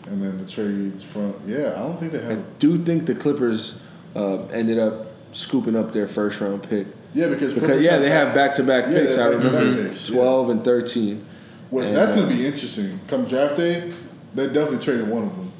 and 0.06 0.22
then 0.22 0.38
the 0.38 0.46
trades 0.46 1.04
from 1.04 1.34
yeah. 1.46 1.72
I 1.76 1.80
don't 1.80 1.98
think 1.98 2.12
they 2.12 2.20
have. 2.22 2.38
I 2.38 2.42
do 2.58 2.82
think 2.82 3.06
the 3.06 3.14
Clippers 3.14 3.80
uh, 4.16 4.44
ended 4.46 4.78
up 4.78 5.06
scooping 5.32 5.76
up 5.76 5.92
their 5.92 6.08
first 6.08 6.40
round 6.40 6.62
pick 6.62 6.86
Yeah, 7.12 7.28
because 7.28 7.54
because 7.54 7.82
yeah, 7.82 7.98
they 7.98 8.10
have 8.10 8.34
back 8.34 8.54
to 8.54 8.62
back 8.62 8.86
picks. 8.86 9.16
I 9.18 9.26
remember 9.26 9.88
picks, 9.88 10.08
yeah. 10.08 10.16
twelve 10.16 10.50
and 10.50 10.64
thirteen. 10.64 11.26
Which 11.70 11.86
And, 11.86 11.96
that's 11.96 12.12
uh, 12.12 12.22
gonna 12.22 12.34
be 12.34 12.46
interesting. 12.46 12.98
Come 13.08 13.26
draft 13.26 13.56
day, 13.56 13.92
they 14.34 14.46
definitely 14.46 14.78
traded 14.78 15.08
one 15.08 15.24
of 15.24 15.36
them. 15.36 15.52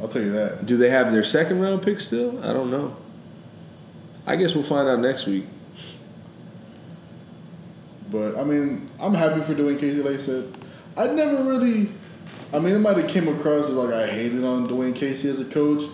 I'll 0.00 0.08
tell 0.08 0.22
you 0.22 0.32
that. 0.32 0.64
Do 0.64 0.78
they 0.78 0.88
have 0.88 1.12
their 1.12 1.22
second 1.22 1.60
round 1.60 1.82
pick 1.82 2.00
still? 2.00 2.42
I 2.42 2.54
don't 2.54 2.70
know. 2.70 2.96
I 4.26 4.36
guess 4.36 4.54
we'll 4.54 4.64
find 4.64 4.88
out 4.88 5.00
next 5.00 5.26
week. 5.26 5.44
But 8.10 8.38
I 8.38 8.44
mean, 8.44 8.90
I'm 8.98 9.14
happy 9.14 9.42
for 9.42 9.54
Dwane 9.54 9.78
Casey. 9.78 10.02
Like 10.02 10.14
I 10.14 10.18
said, 10.18 10.52
I 10.96 11.06
never 11.08 11.42
really. 11.44 11.90
I 12.52 12.58
mean, 12.58 12.74
it 12.74 12.78
might 12.78 12.96
have 12.96 13.08
came 13.08 13.28
across 13.28 13.66
as 13.66 13.70
like 13.70 13.94
I 13.94 14.08
hated 14.08 14.44
on 14.44 14.68
Dwane 14.68 14.94
Casey 14.94 15.28
as 15.28 15.40
a 15.40 15.44
coach, 15.44 15.84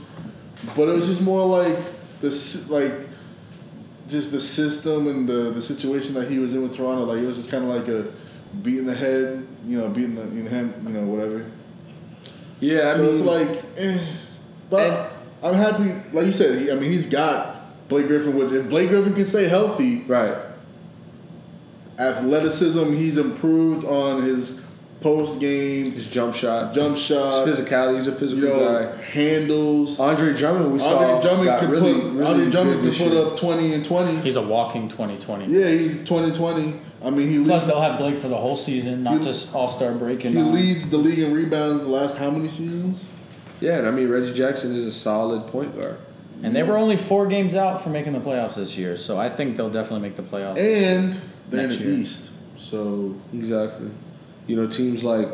but 0.75 0.89
it 0.89 0.95
was 0.95 1.07
just 1.07 1.21
more 1.21 1.47
like 1.47 1.77
the 2.21 2.67
like 2.69 2.93
just 4.09 4.33
the 4.33 4.41
system 4.41 5.07
and 5.09 5.29
the 5.29 5.51
the 5.51 5.63
situation 5.63 6.15
that 6.15 6.31
he 6.31 6.39
was 6.39 6.55
in 6.55 6.63
with 6.63 6.75
Toronto. 6.75 7.05
Like 7.05 7.19
it 7.19 7.27
was 7.27 7.37
just 7.37 7.51
kind 7.51 7.65
of 7.65 7.71
like 7.71 7.89
a 7.89 8.13
beating 8.63 8.87
the 8.87 8.95
head, 8.95 9.47
you 9.67 9.79
know, 9.79 9.89
beating 9.89 10.15
the 10.15 10.25
you 10.35 10.45
know, 10.45 10.51
him, 10.51 10.85
you 10.87 10.95
know, 10.95 11.07
whatever. 11.07 11.51
Yeah, 12.61 12.91
I 12.91 12.95
so 12.95 13.03
mean, 13.03 13.15
it's 13.15 13.23
like, 13.23 13.65
eh. 13.77 14.07
but 14.71 15.13
I'm 15.43 15.55
happy. 15.55 15.93
Like 16.13 16.27
you 16.27 16.33
said, 16.33 16.59
he, 16.59 16.71
I 16.71 16.75
mean, 16.75 16.91
he's 16.91 17.07
got 17.07 17.89
Blake 17.89 18.07
Griffin. 18.07 18.35
Which 18.35 18.51
if 18.53 18.69
Blake 18.69 18.89
Griffin 18.89 19.15
can 19.15 19.27
stay 19.27 19.47
healthy, 19.47 20.03
right. 20.03 20.39
athleticism. 21.99 22.95
He's 22.95 23.19
improved 23.19 23.85
on 23.85 24.23
his 24.23 24.63
post 25.01 25.39
game 25.41 25.93
His 25.93 26.07
jump 26.09 26.35
shot, 26.35 26.73
jump 26.75 26.97
his 26.97 27.05
shot. 27.05 27.47
physicality. 27.47 27.97
He's 27.97 28.07
a 28.09 28.11
You 28.11 28.17
physical 28.17 28.49
know, 28.57 28.83
guy. 28.97 29.03
handles. 29.03 29.99
Andre 30.01 30.35
Drummond, 30.37 30.73
we 30.73 30.79
saw, 30.79 30.97
Andre 30.99 31.23
Drummond 31.23 31.47
got 31.47 31.61
could 31.61 31.71
really, 31.71 31.93
put. 32.01 32.13
really 32.13 32.25
Andre 32.27 32.51
Drummond 32.51 32.83
could 32.83 32.95
put 32.95 33.13
up 33.13 33.37
twenty 33.39 33.75
and 33.75 33.85
twenty. 33.85 34.17
He's 34.21 34.37
a 34.37 34.43
walking 34.43 34.89
2020. 34.89 35.47
Yeah, 35.47 35.69
he's 35.71 35.95
20-20. 36.09 36.81
I 37.05 37.11
mean, 37.11 37.29
he 37.31 37.37
Plus, 37.45 37.49
leads, 37.63 37.67
they'll 37.67 37.81
have 37.83 37.99
Blake 37.99 38.17
for 38.19 38.29
the 38.29 38.37
whole 38.37 38.57
season, 38.57 39.03
not 39.03 39.19
He- 39.19 39.25
just 39.25 39.55
All 39.55 39.69
Star 39.69 39.93
break. 39.93 40.25
And 40.25 40.35
he 40.35 40.41
uh, 40.43 40.47
leads 40.47 40.89
the 40.89 40.97
league 40.97 41.19
in 41.19 41.33
rebounds 41.33 41.83
the 41.83 41.89
last 41.91 42.17
how 42.17 42.31
many 42.31 42.49
seasons? 42.49 43.05
Yeah, 43.61 43.79
and 43.79 43.87
I 43.87 43.91
mean 43.91 44.09
Reggie 44.09 44.35
Jackson 44.35 44.75
is 44.75 44.87
a 44.87 44.93
solid 44.93 45.47
point 45.49 45.77
guard. 45.77 45.99
And 46.43 46.55
they 46.55 46.63
were 46.63 46.77
only 46.77 46.97
four 46.99 47.27
games 47.27 47.55
out 47.55 47.83
from 47.83 47.93
making 47.93 48.13
the 48.13 48.19
playoffs 48.21 48.57
this 48.57 48.77
year, 48.77 48.97
so 48.97 49.19
I 49.19 49.31
think 49.31 49.57
they'll 49.57 49.71
definitely 49.71 50.07
make 50.09 50.17
the 50.17 50.23
playoffs. 50.23 50.59
And 50.59 51.19
they're 51.49 51.63
in 51.65 51.69
the 51.71 51.75
year. 51.77 51.91
East, 51.95 52.31
so 52.57 53.15
Exactly. 53.33 53.89
You 54.47 54.57
know, 54.57 54.67
teams 54.67 55.03
like, 55.05 55.29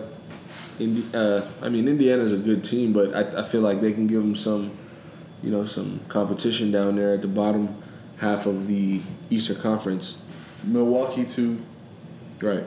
Indi- 0.78 1.06
uh, 1.14 1.42
I 1.60 1.68
mean, 1.68 1.86
Indiana's 1.88 2.32
a 2.32 2.38
good 2.38 2.64
team, 2.64 2.92
but 2.92 3.14
I, 3.14 3.40
I 3.40 3.42
feel 3.42 3.60
like 3.60 3.80
they 3.80 3.92
can 3.92 4.06
give 4.06 4.22
them 4.22 4.34
some, 4.34 4.76
you 5.42 5.50
know, 5.50 5.64
some 5.64 6.00
competition 6.08 6.70
down 6.70 6.96
there 6.96 7.14
at 7.14 7.22
the 7.22 7.28
bottom. 7.28 7.82
half 8.18 8.46
of 8.46 8.68
the 8.68 9.00
Eastern 9.30 9.56
Conference. 9.56 10.16
Milwaukee 10.64 11.24
too. 11.24 11.60
Right. 12.40 12.64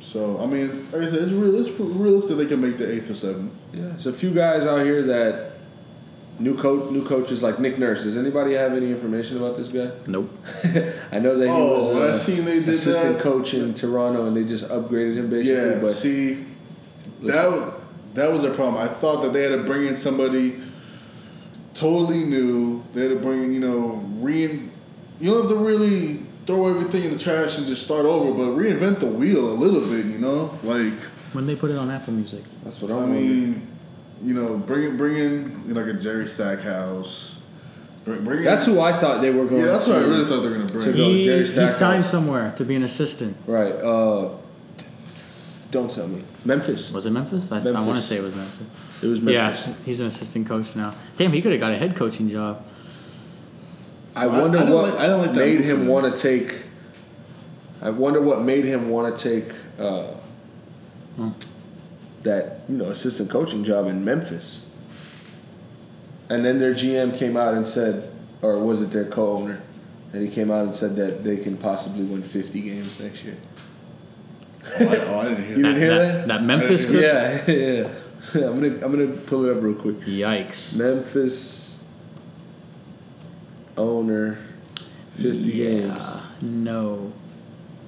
So 0.00 0.38
I 0.38 0.46
mean, 0.46 0.90
like 0.92 1.02
I 1.02 1.06
said, 1.06 1.22
it's, 1.22 1.32
real, 1.32 1.58
it's 1.58 1.68
realistic 1.80 2.36
they 2.36 2.46
can 2.46 2.60
make 2.60 2.78
the 2.78 2.90
eighth 2.94 3.10
or 3.10 3.16
seventh. 3.16 3.60
Yeah. 3.72 3.82
There's 3.88 4.06
a 4.06 4.12
few 4.12 4.30
guys 4.30 4.64
out 4.64 4.82
here 4.84 5.02
that 5.02 5.55
new 6.38 6.56
coach, 6.56 6.90
new 6.90 7.04
coaches 7.04 7.42
like 7.42 7.58
Nick 7.58 7.78
Nurse. 7.78 8.02
Does 8.04 8.16
anybody 8.16 8.54
have 8.54 8.72
any 8.72 8.90
information 8.90 9.36
about 9.36 9.56
this 9.56 9.68
guy? 9.68 9.90
Nope. 10.06 10.30
I 11.12 11.18
know 11.18 11.36
that 11.36 11.46
he 11.46 11.52
Oh, 11.52 11.94
was 11.94 12.10
I 12.10 12.12
a 12.14 12.16
seen 12.16 12.44
they 12.44 12.60
did 12.60 12.68
assistant 12.70 13.14
that. 13.16 13.22
coach 13.22 13.54
in 13.54 13.74
Toronto, 13.74 14.26
and 14.26 14.36
they 14.36 14.44
just 14.44 14.68
upgraded 14.68 15.16
him 15.16 15.30
basically. 15.30 15.70
Yeah. 15.74 15.78
but 15.80 15.94
see, 15.94 16.44
that 17.22 17.50
was, 17.50 17.74
that 18.14 18.30
was 18.32 18.44
a 18.44 18.50
problem. 18.54 18.76
I 18.76 18.88
thought 18.88 19.22
that 19.22 19.32
they 19.32 19.42
had 19.42 19.56
to 19.56 19.62
bring 19.64 19.86
in 19.86 19.96
somebody 19.96 20.60
totally 21.74 22.24
new. 22.24 22.82
They 22.92 23.02
had 23.02 23.10
to 23.10 23.16
bring 23.16 23.44
in, 23.44 23.54
you 23.54 23.60
know, 23.60 24.02
rein. 24.18 24.70
You 25.20 25.30
don't 25.30 25.40
have 25.42 25.50
to 25.50 25.56
really 25.56 26.22
throw 26.46 26.68
everything 26.68 27.04
in 27.04 27.10
the 27.10 27.18
trash 27.18 27.58
and 27.58 27.66
just 27.66 27.82
start 27.82 28.04
over, 28.06 28.32
but 28.32 28.56
reinvent 28.58 29.00
the 29.00 29.06
wheel 29.06 29.48
a 29.48 29.54
little 29.54 29.80
bit. 29.80 30.06
You 30.06 30.18
know, 30.18 30.58
like 30.62 30.92
When 31.32 31.46
they 31.46 31.56
put 31.56 31.70
it 31.70 31.76
on 31.76 31.90
Apple 31.90 32.12
Music. 32.12 32.42
that's 32.64 32.80
what 32.80 32.90
I'm 32.90 32.96
I 32.98 33.00
wondering. 33.02 33.66
Mean, 34.20 34.28
you 34.28 34.34
know, 34.34 34.58
bring 34.58 34.84
in 34.84 34.96
bring 34.96 35.16
in 35.16 35.64
you 35.66 35.74
know, 35.74 35.80
like 35.82 35.94
a 35.94 35.98
Jerry 35.98 36.26
Stackhouse. 36.28 37.42
Bring, 38.04 38.24
bring 38.24 38.38
in, 38.38 38.44
That's 38.44 38.64
who 38.66 38.80
I 38.80 38.98
thought 39.00 39.20
they 39.20 39.30
were 39.30 39.46
going. 39.46 39.60
Yeah, 39.62 39.72
that's 39.72 39.86
to, 39.86 39.90
what 39.90 39.98
I 40.02 40.04
really 40.04 40.28
thought 40.28 40.40
they 40.42 40.48
were 40.48 40.54
gonna 40.58 40.66
to 40.68 40.72
bring. 40.72 40.96
go. 40.96 41.08
He, 41.10 41.24
Jerry 41.24 41.38
he 41.40 41.46
Stackhouse. 41.46 41.76
signed 41.76 42.06
somewhere 42.06 42.52
to 42.56 42.64
be 42.64 42.74
an 42.76 42.82
assistant. 42.84 43.36
Right. 43.46 43.72
Uh, 43.74 44.30
don't 45.70 45.90
tell 45.90 46.06
me. 46.06 46.22
Memphis. 46.44 46.92
Was 46.92 47.06
it 47.06 47.10
Memphis? 47.10 47.50
I, 47.50 47.58
I 47.58 47.70
want 47.72 47.96
to 47.96 48.02
say 48.02 48.16
it 48.18 48.22
was 48.22 48.34
Memphis. 48.34 48.66
It 49.02 49.06
was 49.08 49.20
Memphis. 49.20 49.66
Yeah, 49.66 49.74
he's 49.84 50.00
an 50.00 50.06
assistant 50.06 50.46
coach 50.46 50.74
now. 50.76 50.94
Damn, 51.16 51.32
he 51.32 51.42
could 51.42 51.52
have 51.52 51.60
got 51.60 51.72
a 51.72 51.76
head 51.76 51.96
coaching 51.96 52.30
job. 52.30 52.64
I 54.14 54.22
So 54.24 54.30
I- 54.30 54.40
wonder 54.40 54.58
I 54.58 54.62
don't 54.62 54.72
what 54.72 54.90
like- 54.94 55.00
I 55.00 55.06
don't 55.08 55.26
like 55.26 55.34
made 55.36 55.60
him 55.60 55.88
want 55.88 56.14
to 56.16 56.20
take. 56.22 56.62
I 57.82 57.90
wonder 57.90 58.22
what 58.22 58.40
made 58.42 58.64
him 58.64 58.88
want 58.88 59.14
to 59.16 59.22
take 59.30 59.52
uh, 59.78 60.12
Hmm. 61.16 61.30
That 62.26 62.60
you 62.68 62.76
know 62.76 62.86
assistant 62.86 63.30
coaching 63.30 63.64
job 63.64 63.86
in 63.86 64.04
Memphis. 64.04 64.66
And 66.28 66.44
then 66.44 66.58
their 66.58 66.72
GM 66.72 67.16
came 67.16 67.36
out 67.36 67.54
and 67.54 67.66
said, 67.66 68.12
or 68.42 68.58
was 68.58 68.82
it 68.82 68.90
their 68.90 69.04
co-owner? 69.04 69.62
And 70.12 70.26
he 70.26 70.32
came 70.32 70.50
out 70.50 70.64
and 70.64 70.74
said 70.74 70.96
that 70.96 71.22
they 71.22 71.36
can 71.36 71.56
possibly 71.56 72.04
win 72.04 72.22
50 72.22 72.60
games 72.62 72.98
next 72.98 73.22
year. 73.22 73.36
Oh, 74.80 74.88
I, 74.88 74.96
oh, 74.96 75.20
I 75.20 75.28
didn't 75.28 75.44
hear 75.44 75.56
You 75.56 75.62
that. 75.62 75.68
didn't 75.68 75.78
hear 75.78 75.94
that, 75.94 76.12
that? 76.12 76.28
that 76.28 76.42
Memphis 76.42 76.86
could. 76.86 77.00
Yeah, 77.00 77.50
yeah. 77.50 77.90
I'm 78.34 78.60
gonna 78.60 78.84
I'm 78.84 78.90
gonna 78.90 79.06
pull 79.06 79.44
it 79.44 79.56
up 79.56 79.62
real 79.62 79.74
quick. 79.74 80.00
Yikes. 80.00 80.76
Memphis 80.76 81.80
owner, 83.76 84.38
50 85.18 85.52
games. 85.52 85.98
No. 86.42 87.12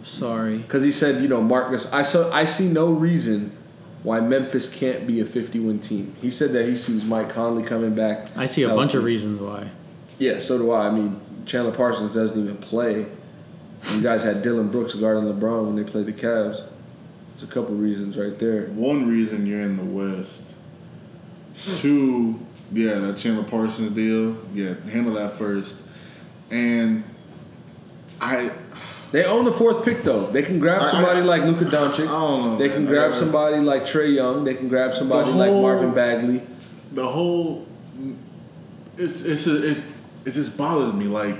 Sorry. 0.04 0.58
Because 0.58 0.84
he 0.84 0.92
said, 0.92 1.22
you 1.22 1.28
know, 1.28 1.40
Marcus, 1.42 1.92
I 1.92 2.02
saw, 2.02 2.30
I 2.32 2.44
see 2.44 2.68
no 2.68 2.92
reason 2.92 3.57
why 4.02 4.20
Memphis 4.20 4.72
can't 4.72 5.06
be 5.06 5.20
a 5.20 5.24
50-win 5.24 5.80
team. 5.80 6.14
He 6.20 6.30
said 6.30 6.52
that 6.52 6.66
he 6.66 6.76
sees 6.76 7.04
Mike 7.04 7.30
Conley 7.30 7.64
coming 7.64 7.94
back. 7.94 8.28
I 8.36 8.46
see 8.46 8.62
a 8.62 8.68
bunch 8.68 8.94
of 8.94 9.04
reasons 9.04 9.40
why. 9.40 9.70
Yeah, 10.18 10.40
so 10.40 10.58
do 10.58 10.70
I. 10.70 10.88
I 10.88 10.90
mean, 10.90 11.20
Chandler 11.46 11.72
Parsons 11.72 12.14
doesn't 12.14 12.38
even 12.40 12.56
play. 12.58 13.06
You 13.92 14.00
guys 14.02 14.22
had 14.22 14.42
Dillon 14.42 14.68
Brooks 14.68 14.94
guarding 14.94 15.24
LeBron 15.24 15.66
when 15.66 15.76
they 15.76 15.84
played 15.84 16.06
the 16.06 16.12
Cavs. 16.12 16.64
There's 17.30 17.42
a 17.42 17.46
couple 17.46 17.74
reasons 17.74 18.16
right 18.16 18.38
there. 18.38 18.66
One 18.66 19.08
reason 19.08 19.46
you're 19.46 19.60
in 19.60 19.76
the 19.76 19.84
West. 19.84 20.54
Two, 21.54 22.44
yeah, 22.72 22.98
that 22.98 23.16
Chandler 23.16 23.44
Parsons 23.44 23.92
deal. 23.92 24.36
Yeah, 24.52 24.74
handle 24.90 25.14
that 25.14 25.36
first. 25.36 25.82
And 26.50 27.04
I, 28.20 28.50
They 29.10 29.24
own 29.24 29.44
the 29.46 29.52
fourth 29.52 29.84
pick 29.84 30.02
though. 30.02 30.26
They 30.26 30.42
can 30.42 30.58
grab 30.58 30.82
I- 30.82 30.86
I- 30.88 30.90
somebody 30.90 31.20
like 31.22 31.42
Luka 31.44 31.64
Doncic. 31.64 32.00
I 32.06 32.12
don't 32.12 32.44
know, 32.44 32.56
They 32.58 32.68
man. 32.68 32.76
can 32.76 32.86
grab 32.86 33.12
I- 33.12 33.16
somebody 33.16 33.60
like 33.60 33.84
Trae 33.84 34.14
Young. 34.14 34.44
They 34.44 34.54
can 34.54 34.68
grab 34.68 34.92
somebody 34.94 35.30
like 35.32 35.50
Marvin 35.52 35.92
Bagley. 35.94 36.42
the 36.92 37.06
whole, 37.06 37.66
it's 38.96 39.22
it's 39.24 39.46
a, 39.46 39.70
it 39.72 39.78
it 40.24 40.32
just 40.32 40.56
bothers 40.56 40.92
me. 40.92 41.06
Like, 41.06 41.36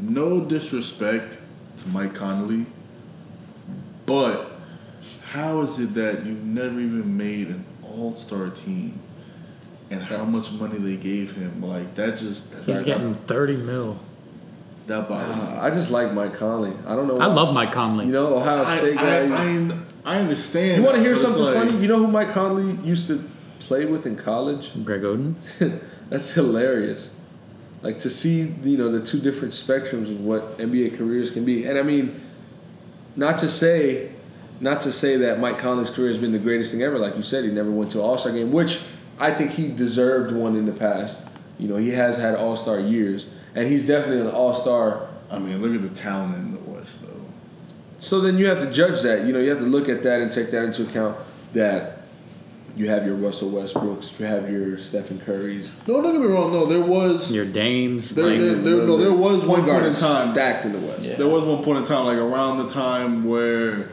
no 0.00 0.40
disrespect 0.40 1.38
to 1.78 1.88
Mike 1.88 2.14
Conley, 2.14 2.66
but 4.06 4.52
how 5.32 5.60
is 5.62 5.78
it 5.78 5.94
that 5.94 6.24
you've 6.24 6.44
never 6.44 6.78
even 6.80 7.16
made 7.16 7.48
an 7.48 7.64
All 7.82 8.14
Star 8.14 8.48
team? 8.48 9.00
And 9.90 10.02
how 10.02 10.24
much 10.24 10.50
money 10.52 10.78
they 10.78 10.96
gave 10.96 11.32
him, 11.32 11.62
like 11.62 11.94
that 11.94 12.16
just 12.16 12.44
He's 12.64 12.78
that, 12.78 12.84
getting 12.84 13.14
30 13.28 13.56
mil. 13.56 13.98
That 14.86 15.08
bothered 15.08 15.36
me. 15.36 15.42
Uh, 15.42 15.62
I 15.62 15.70
just 15.70 15.90
like 15.90 16.12
Mike 16.12 16.34
Conley. 16.34 16.72
I 16.86 16.94
don't 16.94 17.08
know. 17.08 17.16
I 17.16 17.26
love 17.26 17.52
Mike 17.52 17.72
Conley. 17.72 18.06
You 18.06 18.12
know 18.12 18.36
Ohio 18.36 18.62
I, 18.64 18.76
State 18.78 18.96
guy. 18.96 19.26
I, 19.26 19.70
I, 20.04 20.16
I 20.16 20.18
understand. 20.20 20.76
you 20.78 20.82
want 20.82 20.96
to 20.96 21.02
hear 21.02 21.10
but 21.10 21.20
it's 21.20 21.22
something 21.22 21.42
like- 21.42 21.54
funny? 21.70 21.80
You 21.82 21.88
know 21.88 21.98
who 21.98 22.06
Mike 22.06 22.32
Conley 22.32 22.76
used 22.86 23.08
to 23.08 23.28
play 23.60 23.84
with 23.84 24.06
in 24.06 24.16
college? 24.16 24.72
Greg 24.84 25.02
Oden. 25.02 25.34
That's 26.08 26.32
hilarious. 26.32 27.10
Like 27.82 27.98
to 28.00 28.10
see 28.10 28.54
you 28.62 28.76
know 28.78 28.90
the 28.90 29.04
two 29.04 29.20
different 29.20 29.54
spectrums 29.54 30.10
of 30.10 30.20
what 30.20 30.58
NBA 30.58 30.96
careers 30.96 31.30
can 31.30 31.44
be, 31.44 31.66
and 31.66 31.78
I 31.78 31.82
mean, 31.82 32.20
not 33.16 33.38
to 33.38 33.48
say, 33.48 34.12
not 34.60 34.80
to 34.82 34.92
say 34.92 35.16
that 35.18 35.38
Mike 35.40 35.58
Conley's 35.58 35.90
career 35.90 36.08
has 36.08 36.18
been 36.18 36.32
the 36.32 36.38
greatest 36.38 36.72
thing 36.72 36.82
ever. 36.82 36.98
Like 36.98 37.16
you 37.16 37.22
said, 37.22 37.44
he 37.44 37.50
never 37.50 37.70
went 37.70 37.90
to 37.92 37.98
an 37.98 38.04
All 38.04 38.18
Star 38.18 38.32
game, 38.32 38.50
which 38.50 38.80
I 39.18 39.30
think 39.30 39.50
he 39.52 39.68
deserved 39.68 40.32
one 40.34 40.56
in 40.56 40.64
the 40.66 40.72
past. 40.72 41.28
You 41.58 41.68
know, 41.68 41.76
he 41.76 41.90
has 41.90 42.16
had 42.16 42.34
All 42.34 42.56
Star 42.56 42.80
years, 42.80 43.26
and 43.56 43.68
he's 43.68 43.84
definitely 43.86 44.20
an 44.20 44.28
All 44.28 44.54
Star. 44.54 45.08
I 45.30 45.38
mean, 45.40 45.60
look 45.60 45.74
at 45.74 45.82
the 45.82 46.00
talent 46.00 46.36
in 46.36 46.52
the 46.52 46.60
West, 46.70 47.00
though. 47.02 47.08
So 47.98 48.20
then 48.20 48.38
you 48.38 48.46
have 48.46 48.60
to 48.60 48.70
judge 48.70 49.02
that. 49.02 49.26
You 49.26 49.32
know, 49.32 49.40
you 49.40 49.50
have 49.50 49.58
to 49.58 49.64
look 49.64 49.88
at 49.88 50.02
that 50.04 50.20
and 50.20 50.30
take 50.30 50.50
that 50.52 50.62
into 50.64 50.84
account. 50.84 51.16
That 51.54 52.02
you 52.76 52.88
have 52.90 53.06
your 53.06 53.14
Russell 53.14 53.50
Westbrooks, 53.50 54.18
you 54.20 54.26
have 54.26 54.50
your 54.50 54.76
Stephen 54.76 55.18
Currys. 55.18 55.70
No, 55.88 56.02
don't 56.02 56.12
get 56.12 56.20
me 56.20 56.26
wrong. 56.26 56.52
No, 56.52 56.66
there 56.66 56.82
was 56.84 57.32
Your 57.32 57.46
Dames. 57.46 58.14
There- 58.14 58.26
there- 58.26 58.54
there- 58.56 58.86
no, 58.86 58.98
there 58.98 59.12
was 59.12 59.42
one 59.44 59.64
point 59.64 59.86
in 59.86 59.94
time. 59.94 60.32
stacked 60.32 60.66
in 60.66 60.72
the 60.72 60.78
West. 60.78 61.02
Yeah. 61.02 61.16
there 61.16 61.28
was 61.28 61.42
one 61.44 61.64
point 61.64 61.78
in 61.78 61.84
time, 61.84 62.04
like 62.04 62.18
around 62.18 62.58
the 62.58 62.68
time 62.68 63.24
where. 63.24 63.88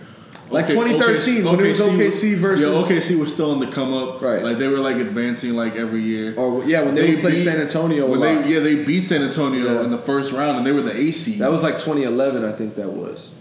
Like 0.54 0.68
2013, 0.70 1.44
when 1.46 1.60
it 1.60 1.68
was 1.70 1.80
OKC 1.80 2.36
versus- 2.36 2.64
yeah, 2.64 2.72
OKC 2.72 3.18
was 3.20 3.34
still 3.34 3.52
in 3.54 3.60
the 3.60 3.68
come 3.68 3.94
up, 3.94 4.22
Right. 4.22 4.44
Like 4.44 4.58
they 4.60 4.68
were 4.68 4.78
like 4.78 4.98
advancing 4.98 5.56
like 5.56 5.76
every 5.76 6.02
year. 6.02 6.36
Oh, 6.38 6.62
or 6.62 6.64
yeah, 6.66 6.84
when 6.84 6.94
they, 6.96 7.12
would 7.16 7.22
play 7.22 7.32
beat- 7.32 7.44
San 7.44 7.60
Antonio. 7.60 8.06
When 8.08 8.20
they 8.20 8.48
yeah 8.54 8.60
they 8.60 8.84
beat 8.84 9.04
San 9.04 9.24
Antonio 9.24 9.64
Yeah. 9.80 9.84
in 9.84 9.90
the 9.92 9.98
first 9.98 10.32
round 10.32 10.58
and 10.58 10.66
they 10.68 10.72
were 10.72 10.82
the 10.82 10.96
AC. 10.96 11.40
that 11.40 11.52
was 11.52 11.64
like 11.64 11.80
2011, 11.80 12.46
I 12.46 12.52
think 12.52 12.76
that 12.76 12.90
was. 12.92 13.32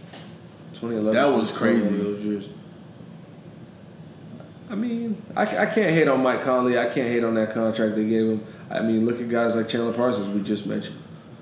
2011. 0.75 1.13
That 1.15 1.37
was 1.39 1.53
crazy. 1.53 2.51
I 4.71 4.75
mean, 4.75 5.23
I, 5.37 5.43
I 5.43 5.67
can't 5.67 5.91
hate 5.93 6.09
on 6.09 6.23
Mike 6.23 6.45
Conley. 6.45 6.79
I 6.79 6.87
can't 6.87 7.09
hate 7.09 7.25
on 7.25 7.35
that 7.35 7.53
contract 7.53 7.95
they 7.95 8.07
gave 8.07 8.27
him. 8.27 8.45
I 8.71 8.81
mean, 8.81 9.05
look 9.05 9.21
at 9.21 9.29
guys 9.29 9.55
like 9.55 9.69
Chandler 9.69 9.93
Parsons 9.93 10.31
we 10.31 10.41
just 10.43 10.65
mentioned. 10.67 10.97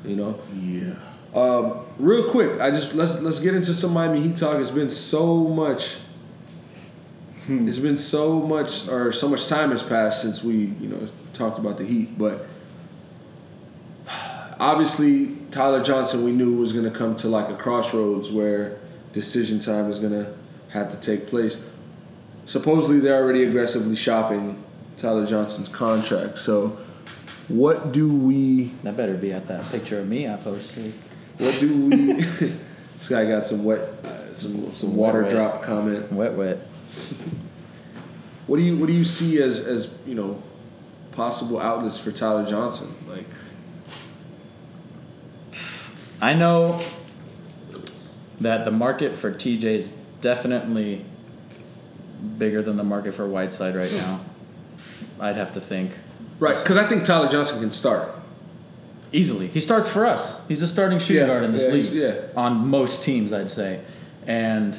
You 0.05 0.17
know, 0.17 0.41
yeah. 0.53 0.95
Um, 1.35 1.87
real 1.99 2.29
quick, 2.29 2.61
I 2.61 2.71
just 2.71 2.95
let's 2.95 3.21
let's 3.21 3.39
get 3.39 3.55
into 3.55 3.73
some 3.73 3.93
Miami 3.93 4.21
Heat 4.21 4.37
talk. 4.37 4.61
It's 4.61 4.71
been 4.71 4.91
so 4.91 5.45
much. 5.45 5.99
It's 7.49 7.79
been 7.79 7.99
so 7.99 8.41
much, 8.41 8.87
or 8.87 9.11
so 9.13 9.29
much 9.29 9.49
time 9.49 9.71
has 9.71 9.83
passed 9.83 10.23
since 10.23 10.45
we, 10.45 10.55
you 10.55 10.89
know, 10.89 11.09
talked 11.33 11.59
about 11.59 11.79
the 11.79 11.85
Heat. 11.85 12.17
But 12.17 12.47
obviously, 14.61 15.37
Tyler 15.51 15.83
Johnson, 15.83 16.23
we 16.23 16.31
knew 16.31 16.57
was 16.57 16.73
going 16.73 16.85
to 16.85 16.97
come 16.97 17.17
to 17.17 17.29
like 17.29 17.49
a 17.49 17.57
crossroads 17.57 18.31
where 18.31 18.79
decision 19.13 19.59
time 19.59 19.91
is 19.91 19.99
going 19.99 20.13
to 20.13 20.33
have 20.69 20.91
to 20.93 20.97
take 20.99 21.27
place. 21.27 21.61
Supposedly, 22.47 23.01
they're 23.01 23.21
already 23.21 23.43
aggressively 23.45 23.97
shopping 23.97 24.63
Tyler 24.97 25.27
Johnson's 25.27 25.69
contract. 25.69 26.39
So, 26.39 26.79
what 27.49 27.91
do 27.91 28.13
we? 28.13 28.67
that 28.85 28.97
better 28.97 29.15
be 29.15 29.33
at 29.33 29.49
that 29.49 29.69
picture 29.71 29.99
of 29.99 30.09
me 30.09 30.29
I 30.29 30.37
posted. 30.37 30.93
What 31.41 31.59
do 31.59 31.87
we? 31.87 31.97
this 32.99 33.09
guy 33.09 33.25
got 33.25 33.43
some 33.45 33.65
wet, 33.65 33.81
uh, 34.05 34.35
some 34.35 34.71
some 34.71 34.95
water 34.95 35.23
wet. 35.23 35.31
drop 35.31 35.63
comment. 35.63 36.13
Wet, 36.13 36.35
wet. 36.35 36.59
What 38.47 38.57
do 38.57 38.63
you 38.63 38.77
what 38.77 38.87
do 38.87 38.93
you 38.93 39.05
see 39.05 39.41
as 39.43 39.61
as 39.67 39.91
you 40.07 40.15
know 40.15 40.43
possible 41.13 41.61
outlets 41.61 41.99
for 41.99 42.13
Tyler 42.13 42.45
Johnson? 42.47 42.95
Like 43.09 43.27
I 46.21 46.35
know 46.35 46.81
that 48.41 48.65
the 48.65 48.71
market 48.71 49.17
for 49.17 49.33
TJ 49.33 49.65
is 49.65 49.93
definitely 50.21 51.05
bigger 52.39 52.61
than 52.63 52.77
the 52.77 52.85
market 52.85 53.15
for 53.15 53.27
Whiteside 53.27 53.75
right 53.75 53.93
now. 53.93 54.21
I'd 55.19 55.37
have 55.37 55.53
to 55.53 55.61
think. 55.61 55.93
right? 56.39 56.57
Because 56.57 56.77
I 56.77 56.87
think 56.87 57.05
Tyler 57.05 57.29
Johnson 57.29 57.61
can 57.61 57.71
start. 57.73 58.15
Easily. 59.13 59.49
He 59.49 59.59
starts 59.61 59.89
for 59.89 60.07
us. 60.07 60.41
He's 60.49 60.63
a 60.63 60.69
starting 60.69 60.99
shooting 60.99 61.23
Yeah, 61.23 61.27
guard 61.27 61.45
in 61.45 61.53
this 61.53 61.67
yeah, 61.67 61.73
league. 61.73 61.93
yeah. 62.17 62.41
On 62.41 62.69
most 62.69 63.03
teams, 63.03 63.33
I'd 63.33 63.51
say. 63.51 63.81
And 64.27 64.77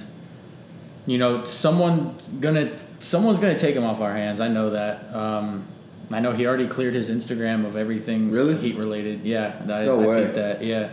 you 1.06 1.18
know, 1.18 1.44
someone 1.46 2.16
gonna 2.40 2.72
someone's 3.00 3.40
gonna 3.40 3.58
take 3.58 3.76
him 3.76 3.84
off 3.84 4.00
our 4.00 4.14
hands. 4.14 4.40
I 4.40 4.48
know 4.48 4.70
that. 4.70 5.14
Um, 5.14 5.66
I 6.14 6.20
know 6.20 6.32
he 6.34 6.46
already 6.46 6.68
cleared 6.68 6.94
his 6.94 7.10
Instagram 7.10 7.66
of 7.66 7.76
everything 7.78 8.32
Really? 8.32 8.56
Heat 8.58 8.76
related. 8.78 9.22
Yeah, 9.26 9.56
I, 9.64 9.86
No 9.86 10.02
I 10.02 10.06
way. 10.08 10.24
think 10.24 10.36
that. 10.36 10.64
Yeah, 10.64 10.90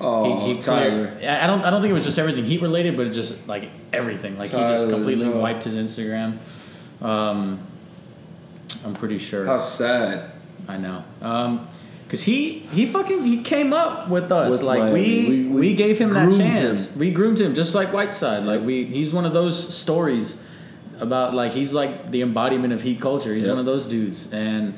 Oh, 0.00 0.40
he, 0.46 0.54
he 0.54 0.60
Tyler. 0.60 1.08
cleared. 1.08 1.24
I 1.24 1.44
I 1.44 1.46
don't. 1.46 1.62
I 1.62 1.70
don't 1.70 1.80
think 1.82 1.90
it 1.90 1.94
was 1.94 2.04
just 2.04 2.18
everything 2.18 2.44
heat 2.44 2.62
related, 2.62 2.96
but 2.96 3.06
it's 3.06 3.16
just 3.16 3.46
like 3.46 3.70
everything. 3.92 4.38
Like 4.38 4.50
he 4.50 4.56
just 4.56 4.88
completely 4.90 5.26
no. 5.26 5.38
wiped 5.38 5.62
his 5.64 5.76
Instagram. 5.76 6.38
Um, 7.00 7.60
I'm 8.84 8.94
pretty 8.94 9.18
sure. 9.18 9.46
How 9.46 9.60
sad. 9.60 10.32
I 10.66 10.76
know. 10.78 11.04
Um, 11.20 11.68
cause 12.12 12.22
he 12.22 12.60
he 12.76 12.86
fucking 12.86 13.24
he 13.24 13.42
came 13.42 13.72
up 13.72 14.08
with 14.08 14.30
us. 14.30 14.52
With 14.52 14.62
like 14.62 14.78
Miami. 14.78 15.00
we, 15.00 15.28
We- 15.48 15.60
we 15.62 15.74
gave 15.74 15.98
him 15.98 16.12
that 16.14 16.30
chance. 16.36 16.90
him. 16.90 16.98
We 16.98 17.10
groomed 17.10 17.40
him 17.40 17.54
just 17.54 17.74
like 17.74 17.92
Whiteside. 17.92 18.44
Like 18.44 18.60
we 18.62 18.84
he's 18.84 19.12
one 19.12 19.24
of 19.24 19.32
those 19.32 19.74
stories 19.74 20.40
about 21.00 21.34
like 21.34 21.50
he's 21.52 21.72
like 21.72 22.10
the 22.12 22.22
embodiment 22.22 22.72
of 22.72 22.82
heat 22.82 23.00
culture. 23.00 23.34
He's 23.34 23.44
Yep. 23.46 23.52
one 23.52 23.58
of 23.60 23.66
those 23.66 23.86
dudes. 23.86 24.28
And 24.32 24.74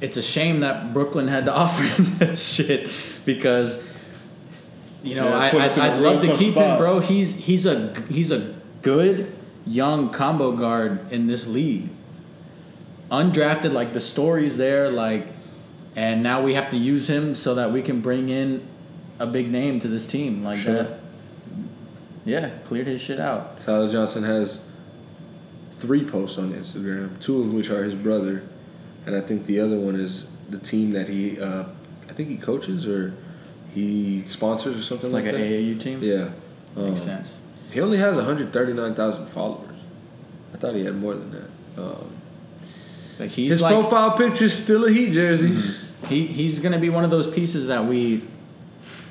it's 0.00 0.16
a 0.16 0.22
shame 0.22 0.60
that 0.60 0.94
Brooklyn 0.94 1.28
had 1.28 1.44
to 1.46 1.52
offer 1.62 1.82
him 1.82 2.16
that 2.18 2.36
shit 2.36 2.88
because 3.26 3.78
you 5.02 5.14
know, 5.14 5.28
Yeah, 5.28 5.38
I, 5.38 5.50
put 5.50 5.60
us 5.62 5.76
in 5.76 5.82
a 5.82 5.86
I, 5.86 5.94
I'd 5.94 6.00
love 6.00 6.22
to 6.22 6.36
keep 6.36 6.54
him, 6.54 6.78
bro. 6.78 7.00
He's 7.00 7.34
he's 7.34 7.66
a 7.66 7.92
he's 8.08 8.30
a 8.32 8.54
good 8.82 9.32
young 9.66 10.10
combo 10.10 10.52
guard 10.52 11.12
in 11.12 11.26
this 11.26 11.46
league. 11.46 11.88
Undrafted, 13.10 13.72
like 13.72 13.92
the 13.94 14.00
stories 14.00 14.56
there, 14.58 14.90
like, 14.90 15.26
and 15.96 16.22
now 16.22 16.42
we 16.42 16.54
have 16.54 16.70
to 16.70 16.76
use 16.76 17.08
him 17.08 17.34
so 17.34 17.54
that 17.54 17.72
we 17.72 17.82
can 17.82 18.00
bring 18.00 18.28
in 18.28 18.66
a 19.18 19.26
big 19.26 19.50
name 19.50 19.80
to 19.80 19.88
this 19.88 20.06
team, 20.06 20.44
like 20.44 20.58
Sure. 20.58 20.74
that. 20.74 21.00
Yeah, 22.24 22.50
cleared 22.64 22.86
his 22.86 23.00
shit 23.00 23.18
out. 23.20 23.60
Tyler 23.60 23.90
Johnson 23.90 24.22
has 24.22 24.64
three 25.70 26.04
posts 26.04 26.38
on 26.38 26.52
Instagram, 26.52 27.18
two 27.20 27.40
of 27.40 27.52
which 27.52 27.70
are 27.70 27.82
his 27.84 27.94
brother, 27.94 28.42
and 29.06 29.16
I 29.16 29.20
think 29.20 29.46
the 29.46 29.60
other 29.60 29.76
one 29.78 29.96
is 29.96 30.26
the 30.50 30.58
team 30.58 30.90
that 30.92 31.08
he, 31.08 31.40
uh, 31.40 31.64
I 32.08 32.12
think 32.12 32.28
he 32.28 32.36
coaches 32.36 32.86
or 32.86 33.14
he 33.74 34.24
sponsors 34.26 34.78
or 34.78 34.82
something 34.82 35.10
Like 35.10 35.24
that. 35.24 35.34
like, 35.34 35.42
an 35.42 35.50
that. 35.50 35.56
AAU 35.56 35.78
team. 35.78 36.02
Yeah, 36.02 36.30
um, 36.76 36.90
makes 36.90 37.02
sense. 37.02 37.34
He 37.70 37.80
only 37.80 37.98
has 37.98 38.16
139,000 38.16 39.26
followers. 39.26 39.64
I 40.54 40.56
thought 40.56 40.74
he 40.74 40.84
had 40.84 40.96
more 40.96 41.14
than 41.14 41.30
that. 41.32 41.82
Um, 41.82 42.10
Like 43.18 43.30
he's 43.30 43.52
his 43.52 43.62
like 43.62 43.72
profile 43.74 44.12
picture's 44.16 44.54
still 44.54 44.84
a 44.86 44.90
Heat 44.90 45.12
jersey. 45.12 45.58
he 46.08 46.26
he's 46.26 46.60
gonna 46.60 46.78
be 46.78 46.88
one 46.90 47.04
of 47.04 47.10
those 47.10 47.26
pieces 47.26 47.66
that 47.66 47.84
we 47.84 48.22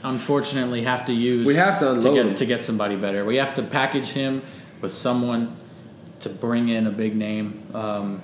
unfortunately 0.03 0.83
have 0.83 1.05
to 1.07 1.13
use. 1.13 1.45
We 1.45 1.55
have 1.55 1.79
to 1.79 1.99
to 2.01 2.13
get 2.13 2.37
to 2.37 2.45
get 2.45 2.63
somebody 2.63 2.95
better. 2.95 3.25
We 3.25 3.37
have 3.37 3.55
to 3.55 3.63
package 3.63 4.09
him 4.09 4.41
with 4.81 4.91
someone 4.91 5.55
to 6.21 6.29
bring 6.29 6.69
in 6.69 6.87
a 6.87 6.91
big 6.91 7.15
name. 7.15 7.63
Um, 7.73 8.21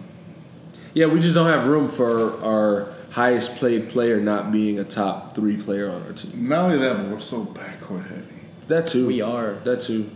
Yeah, 0.94 1.08
we 1.08 1.20
just 1.20 1.34
don't 1.34 1.48
have 1.48 1.68
room 1.68 1.88
for 1.88 2.40
our 2.44 2.94
highest 3.12 3.56
played 3.58 3.90
player 3.90 4.20
not 4.22 4.52
being 4.52 4.80
a 4.80 4.84
top 4.84 5.36
three 5.36 5.58
player 5.58 5.90
on 5.90 6.04
our 6.04 6.14
team. 6.14 6.48
Not 6.48 6.66
only 6.66 6.78
that, 6.78 6.98
but 6.98 7.08
we're 7.12 7.20
so 7.20 7.46
backcourt 7.46 8.08
heavy. 8.08 8.28
That 8.68 8.88
too. 8.88 9.08
we 9.08 9.22
are, 9.22 9.56
That 9.64 9.82
too. 9.82 10.10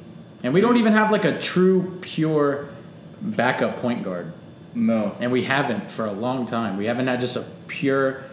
and 0.43 0.53
we 0.53 0.61
don't 0.61 0.77
even 0.77 0.93
have 0.93 1.11
like 1.11 1.25
a 1.25 1.37
true 1.39 1.97
pure 2.01 2.69
backup 3.21 3.77
point 3.77 4.03
guard, 4.03 4.31
No. 4.77 5.15
and 5.19 5.31
we 5.31 5.43
haven't 5.43 5.89
for 5.89 6.05
a 6.05 6.11
long 6.11 6.45
time. 6.45 6.77
We 6.77 6.85
haven't 6.85 7.07
had 7.07 7.19
just 7.19 7.35
a 7.35 7.43
pure 7.67 8.23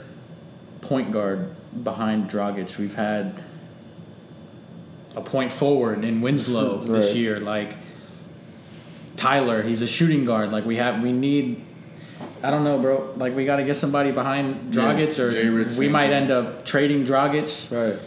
point 0.83 1.11
guard 1.13 1.51
behind 1.83 2.29
Dragic. 2.31 2.77
We've 2.77 2.95
had 2.95 3.43
a 5.17 5.21
point 5.23 5.51
forward 5.53 6.05
in 6.05 6.21
Winslow 6.21 6.85
this 6.85 7.15
year, 7.15 7.41
like 7.41 7.77
Tyler. 9.17 9.63
He's 9.63 9.81
a 9.83 9.87
shooting 9.87 10.25
guard. 10.25 10.53
Like 10.53 10.65
we 10.65 10.77
have, 10.77 11.03
we 11.03 11.13
need. 11.13 11.65
I 12.43 12.51
don't 12.51 12.65
know, 12.65 12.79
bro. 12.79 13.15
Like 13.17 13.35
we 13.35 13.45
got 13.47 13.57
to 13.57 13.65
get 13.65 13.77
somebody 13.77 14.11
behind 14.13 14.75
Yeah, 14.75 14.83
Dragic, 14.95 15.33
Jay 15.33 15.49
or 15.49 15.79
we 15.79 15.89
might 15.89 16.11
end 16.11 16.31
up 16.31 16.65
trading 16.67 17.05
Dragic, 17.07 17.71
Right. 17.71 17.99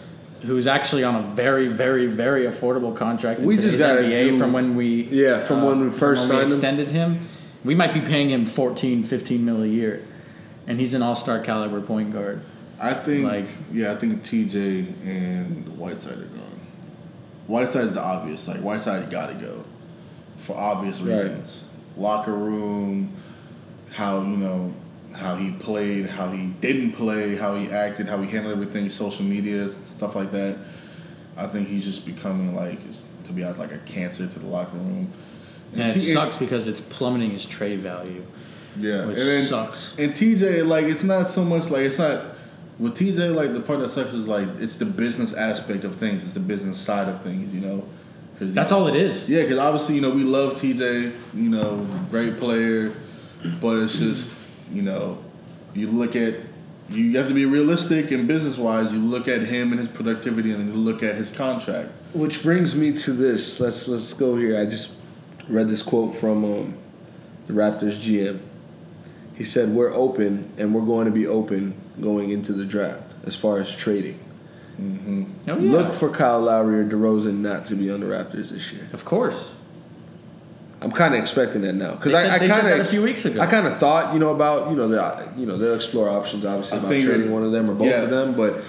who's 0.43 0.67
actually 0.67 1.03
on 1.03 1.15
a 1.15 1.21
very, 1.33 1.69
very, 1.69 2.05
very 2.07 2.43
affordable 2.43 2.95
contract. 2.95 3.39
We 3.41 3.57
just 3.57 3.79
gotta 3.79 4.01
NBA 4.01 4.31
do- 4.31 4.37
from 4.37 4.53
when 4.53 4.75
we 4.75 5.07
Yeah, 5.11 5.39
from 5.39 5.61
uh, 5.63 5.69
when 5.69 5.81
we 5.85 5.89
first 5.89 6.29
when 6.29 6.37
we 6.37 6.41
signed 6.43 6.51
him. 6.51 6.57
extended 6.57 6.91
him. 6.91 7.19
We 7.67 7.75
might 7.75 7.93
be 7.93 7.99
paying 7.99 8.29
him 8.29 8.45
14, 8.45 9.03
15 9.03 9.43
mil 9.43 9.61
a 9.61 9.67
year, 9.67 10.01
and 10.67 10.79
he's 10.79 10.93
an 10.93 11.01
all-star 11.01 11.41
caliber 11.41 11.81
point 11.81 12.13
guard. 12.13 12.41
I 12.79 12.93
think, 12.93 13.25
Like- 13.25 13.49
yeah, 13.73 13.91
I 13.91 13.95
think 13.95 14.23
TJ 14.23 14.85
and 15.05 15.67
Whiteside 15.77 16.13
are 16.13 16.21
gone. 16.27 16.59
Whiteside's 17.47 17.91
the 17.93 18.01
obvious. 18.01 18.47
Like 18.47 18.61
Whiteside 18.61 19.09
got 19.11 19.27
to 19.27 19.45
go 19.45 19.65
for 20.37 20.55
obvious 20.55 21.01
Right. 21.01 21.23
reasons. 21.23 21.65
Locker 21.97 22.33
room, 22.33 23.09
how 23.91 24.21
you 24.21 24.37
know 24.37 24.73
how 25.11 25.35
he 25.35 25.51
played, 25.51 26.05
how 26.05 26.29
he 26.29 26.47
didn't 26.61 26.93
play, 26.93 27.35
how 27.35 27.55
he 27.55 27.69
acted, 27.69 28.07
how 28.07 28.21
he 28.21 28.29
handled 28.29 28.53
everything, 28.53 28.89
social 28.89 29.25
media 29.25 29.69
stuff 29.83 30.15
like 30.15 30.31
that. 30.31 30.55
I 31.35 31.47
think 31.47 31.67
he's 31.67 31.83
just 31.83 32.05
becoming 32.05 32.55
like, 32.55 32.79
to 33.25 33.33
be 33.33 33.43
honest, 33.43 33.59
like 33.59 33.73
a 33.73 33.79
cancer 33.79 34.25
to 34.25 34.39
the 34.39 34.45
locker 34.47 34.77
room. 34.77 35.11
And 35.73 35.81
it 35.89 35.93
T- 35.93 35.99
sucks 35.99 36.37
because 36.37 36.67
it's 36.67 36.81
plummeting 36.81 37.31
his 37.31 37.45
trade 37.45 37.79
value, 37.81 38.23
Yeah, 38.79 39.05
which 39.05 39.17
and 39.17 39.27
then, 39.27 39.45
sucks. 39.45 39.95
And 39.97 40.13
TJ, 40.13 40.65
like, 40.65 40.85
it's 40.85 41.03
not 41.03 41.27
so 41.29 41.43
much 41.43 41.69
like 41.69 41.81
it's 41.81 41.99
not 41.99 42.25
with 42.79 42.95
TJ. 42.95 43.35
Like 43.35 43.53
the 43.53 43.59
part 43.61 43.79
that 43.79 43.89
sucks 43.89 44.13
is 44.13 44.27
like 44.27 44.47
it's 44.59 44.75
the 44.77 44.85
business 44.85 45.33
aspect 45.33 45.83
of 45.83 45.95
things. 45.95 46.23
It's 46.23 46.33
the 46.33 46.39
business 46.39 46.77
side 46.79 47.07
of 47.09 47.21
things, 47.21 47.53
you 47.53 47.61
know. 47.61 47.87
Cause 48.39 48.53
That's 48.53 48.71
all 48.71 48.87
it 48.87 48.95
is. 48.95 49.27
Yeah, 49.27 49.41
because 49.41 49.57
obviously 49.57 49.95
you 49.95 50.01
know 50.01 50.11
we 50.11 50.23
love 50.23 50.53
TJ. 50.55 51.11
You 51.33 51.49
know, 51.49 51.87
great 52.11 52.37
player, 52.37 52.93
but 53.59 53.77
it's 53.77 53.97
just 53.99 54.31
you 54.71 54.83
know 54.83 55.23
you 55.73 55.87
look 55.87 56.15
at 56.15 56.35
you 56.89 57.17
have 57.17 57.27
to 57.27 57.33
be 57.33 57.45
realistic 57.45 58.11
and 58.11 58.27
business 58.27 58.57
wise. 58.57 58.93
You 58.93 58.99
look 58.99 59.27
at 59.27 59.41
him 59.41 59.71
and 59.71 59.79
his 59.79 59.87
productivity, 59.89 60.51
and 60.51 60.59
then 60.61 60.67
you 60.67 60.79
look 60.79 61.01
at 61.03 61.15
his 61.15 61.29
contract. 61.31 61.89
Which 62.13 62.43
brings 62.43 62.75
me 62.75 62.93
to 62.93 63.11
this. 63.11 63.59
Let's 63.59 63.87
let's 63.87 64.13
go 64.13 64.35
here. 64.37 64.59
I 64.59 64.65
just 64.65 64.91
read 65.47 65.69
this 65.69 65.81
quote 65.81 66.15
from 66.15 66.43
um, 66.43 66.77
the 67.47 67.53
Raptors 67.53 67.97
GM. 67.97 68.39
He 69.35 69.43
said, 69.43 69.69
"We're 69.69 69.93
open, 69.93 70.51
and 70.57 70.73
we're 70.73 70.85
going 70.85 71.05
to 71.05 71.11
be 71.11 71.27
open 71.27 71.75
going 72.01 72.29
into 72.29 72.53
the 72.53 72.65
draft 72.65 73.15
as 73.25 73.35
far 73.35 73.59
as 73.59 73.73
trading. 73.73 74.19
Oh, 74.79 75.25
yeah. 75.45 75.53
Look 75.55 75.93
for 75.93 76.09
Kyle 76.09 76.39
Lowry 76.39 76.79
or 76.79 76.85
DeRozan 76.85 77.37
not 77.39 77.65
to 77.65 77.75
be 77.75 77.89
on 77.89 77.99
the 77.99 78.05
Raptors 78.05 78.49
this 78.49 78.71
year. 78.71 78.87
of 78.93 79.05
course. 79.05 79.55
I'm 80.79 80.91
kind 80.91 81.15
of 81.15 81.19
expecting 81.19 81.63
that 81.63 81.73
now 81.73 81.95
because 81.95 82.13
I, 82.13 82.35
I 82.35 82.37
kind 82.37 82.51
that 82.51 82.77
a 82.77 82.81
of 82.81 82.89
few 82.89 83.01
weeks 83.01 83.25
ago. 83.25 83.41
I 83.41 83.47
kind 83.47 83.65
of 83.65 83.79
thought 83.79 84.13
you 84.13 84.19
know 84.19 84.29
about 84.29 84.69
you 84.69 84.75
know 84.75 84.87
the 84.87 85.27
you 85.35 85.47
know 85.47 85.57
they'll 85.57 85.73
explore 85.73 86.07
options 86.07 86.45
obviously 86.45 86.77
I 86.77 86.81
about 86.81 86.89
trading 86.89 87.21
that- 87.21 87.31
one 87.31 87.41
of 87.41 87.51
them 87.51 87.71
or 87.71 87.73
both 87.73 87.87
yeah. 87.87 88.03
of 88.03 88.11
them, 88.11 88.35
but 88.35 88.61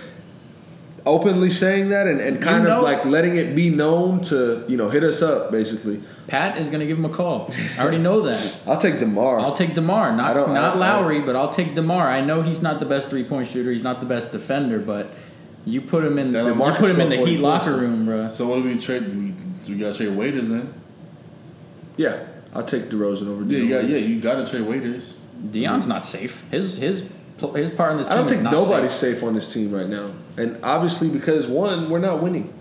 openly 1.09 1.50
saying 1.50 1.88
that 1.88 2.06
and, 2.06 2.20
and 2.20 2.40
kind 2.42 2.64
know- 2.64 2.78
of 2.78 2.82
like 2.84 3.04
letting 3.04 3.36
it 3.36 3.54
be 3.56 3.70
known 3.70 4.20
to 4.24 4.64
you 4.68 4.76
know 4.76 4.88
hit 4.90 5.02
us 5.02 5.22
up 5.22 5.50
basically. 5.50 6.00
Pat 6.28 6.59
is 6.59 6.68
going 6.68 6.80
to 6.80 6.86
give 6.86 6.98
him 6.98 7.06
a 7.06 7.09
call. 7.09 7.50
I 7.78 7.80
already 7.82 7.96
know 7.98 8.20
that. 8.22 8.56
I'll 8.66 8.76
take 8.78 8.98
Demar. 8.98 9.40
I'll 9.40 9.54
take 9.54 9.74
Demar, 9.74 10.11
I 10.12 10.16
not 10.16 10.34
don't- 10.34 10.52
not 10.54 10.76
I- 10.76 10.78
Lowry, 10.78 11.20
but 11.22 11.34
I'll 11.36 11.50
take 11.52 11.74
Demar. 11.74 12.06
I 12.06 12.20
know 12.20 12.42
he's 12.42 12.61
not 12.61 12.80
the 12.80 12.86
best 12.86 13.09
three 13.11 13.24
point 13.24 13.46
shooter. 13.46 13.72
He's 13.72 13.82
not 13.82 14.00
the 14.00 14.06
best 14.06 14.30
defender, 14.30 14.78
but 14.78 15.11
you 15.64 15.80
put 15.80 16.04
him 16.04 16.18
in 16.18 16.30
That 16.32 16.44
you 16.46 16.54
put 16.54 16.90
him 16.90 17.00
in 17.00 17.09
the 17.09 17.16
Heat 17.26 17.38
locker 17.40 17.74
room, 17.76 18.04
bro. 18.04 18.28
So 18.28 18.46
what 18.46 18.56
do 18.56 18.64
we 18.64 18.78
trade? 18.78 19.11
Do 19.11 19.18
we, 19.18 19.30
do 19.64 19.72
we 19.72 19.78
got 19.78 19.94
to 19.94 20.04
trade 20.04 20.16
Waiters 20.16 20.48
then? 20.48 20.72
yeah, 21.96 22.26
I'll 22.54 22.64
take 22.64 22.84
DeRozan 22.90 23.28
over. 23.28 23.42
Yeah, 23.44 23.59
you 23.59 23.68
got 23.68 23.84
DeRozan. 23.84 23.88
yeah, 23.90 23.96
you 23.96 24.20
got 24.20 24.34
to 24.44 24.50
trade 24.50 24.66
Waiters. 24.66 25.16
Dion's 25.50 25.86
not 25.86 26.04
safe. 26.04 26.44
His 26.50 26.78
his 26.78 27.09
his 27.54 27.70
part 27.70 27.92
in 27.92 27.98
this 27.98 28.09
I 28.09 28.14
team 28.14 28.18
don't 28.18 28.26
is 28.26 28.32
think 28.32 28.42
not 28.44 28.52
nobody's 28.52 28.92
safe. 28.92 29.14
safe 29.16 29.22
on 29.24 29.34
this 29.34 29.52
team 29.52 29.72
right 29.72 29.88
now, 29.88 30.11
and 30.39 30.59
obviously 30.64 31.09
because 31.09 31.47
one, 31.47 31.91
we're 31.91 31.99
not 31.99 32.22
winning 32.22 32.53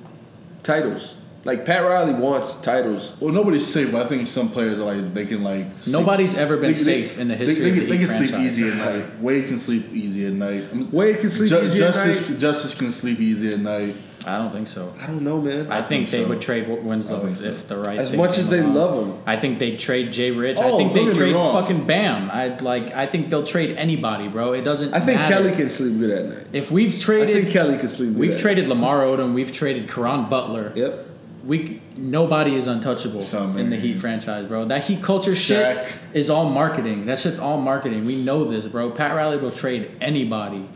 titles. 0.63 1.15
Like 1.43 1.63
Pat 1.65 1.81
Riley 1.83 2.13
wants 2.13 2.55
titles. 2.55 3.13
Well, 3.21 3.31
nobody's 3.33 3.65
safe, 3.65 3.91
but 3.93 4.05
I 4.05 4.09
think 4.09 4.27
some 4.27 4.49
players 4.49 4.79
are 4.79 4.83
like 4.95 5.13
they 5.13 5.25
can 5.25 5.43
like. 5.43 5.67
sleep- 5.81 5.93
Nobody's 5.93 6.35
ever 6.35 6.55
been 6.57 6.73
they- 6.73 6.73
they- 6.73 6.83
safe 7.05 7.17
in 7.17 7.29
the 7.29 7.35
history 7.37 7.63
They, 7.63 7.69
of 7.69 7.75
the 7.75 7.81
can- 7.81 7.89
they 7.89 7.97
Heat 7.97 8.07
can 8.07 8.27
sleep 8.27 8.39
easy 8.41 8.67
at 8.69 8.75
night. 8.75 9.21
Wade 9.21 9.47
can 9.47 9.57
sleep 9.57 9.85
easy 9.93 10.25
at 10.25 10.33
night. 10.33 10.65
I 10.71 10.75
mean, 10.75 10.89
Wade 10.91 11.19
can 11.19 11.29
sleep 11.29 11.49
Ju- 11.49 11.61
easy 11.63 11.83
at 11.83 11.95
night. 11.95 12.37
Justise 12.37 12.75
can 12.75 12.91
sleep 12.91 13.19
easy 13.21 13.53
at 13.53 13.59
night. 13.59 13.95
I 14.27 14.37
don't 14.37 14.51
think 14.51 14.67
so. 14.67 14.93
I 15.01 15.07
don't 15.07 15.21
know, 15.23 15.41
man. 15.41 15.71
I, 15.71 15.77
think, 15.81 16.07
think 16.07 16.09
they 16.09 16.23
so. 16.23 16.29
would 16.29 16.41
trade 16.41 16.67
Winslow 16.67 17.25
if, 17.27 17.37
so. 17.37 17.47
if 17.47 17.67
the 17.67 17.77
right 17.77 17.97
As 17.97 18.09
thing 18.09 18.17
much 18.19 18.31
came 18.31 18.39
as 18.41 18.49
they 18.49 18.59
along. 18.59 18.73
love 18.75 19.07
him. 19.07 19.23
I 19.25 19.37
think 19.37 19.59
they 19.59 19.75
trade 19.77 20.11
Jay 20.11 20.31
Rich. 20.31 20.57
I 20.57 20.69
Oh, 20.69 20.77
think 20.77 20.93
they 20.93 20.99
don't 21.05 21.13
get 21.13 21.19
me 21.25 21.31
trade 21.31 21.53
fucking 21.53 21.87
Bam. 21.87 22.29
I 22.31 22.55
like. 22.57 22.93
I 22.93 23.05
think 23.07 23.29
they'll 23.29 23.43
trade 23.45 23.75
anybody, 23.77 24.27
bro. 24.27 24.53
It 24.53 24.63
doesn't. 24.63 24.93
I 24.93 24.99
think 24.99 25.19
matter. 25.19 25.35
Kelly 25.35 25.51
can 25.55 25.69
sleep 25.69 25.97
good 25.99 26.11
at 26.11 26.25
night. 26.25 26.47
If 26.53 26.69
we've 26.71 26.95
I 26.95 26.99
traded, 26.99 27.35
think 27.35 27.49
Kelly 27.49 27.77
can 27.77 27.87
sleep 27.89 28.09
good. 28.09 28.17
we've 28.19 28.33
at 28.35 28.39
traded 28.39 28.67
Lamar 28.69 28.99
Odom. 29.03 29.33
We've 29.33 29.51
traded 29.51 29.89
Caron 29.89 30.29
Butler. 30.29 30.73
Yep. 30.75 31.05
We 31.45 31.81
nobody 31.95 32.55
is 32.55 32.67
untouchable 32.67 33.21
Some, 33.21 33.57
in 33.57 33.69
the. 33.69 33.77
Heat 33.77 33.99
franchise, 33.99 34.45
bro. 34.47 34.65
That 34.65 34.83
Heat 34.83 35.01
culture 35.01 35.31
Shaq. 35.31 35.85
shit 35.87 35.93
is 36.13 36.29
all 36.29 36.49
marketing. 36.49 37.05
That 37.05 37.19
shit's 37.19 37.39
all 37.39 37.61
marketing. 37.61 38.05
We 38.05 38.17
know 38.21 38.43
this, 38.43 38.65
bro. 38.67 38.91
Pat 38.91 39.15
Riley 39.15 39.37
will 39.37 39.51
trade 39.51 39.91
anybody. 40.01 40.67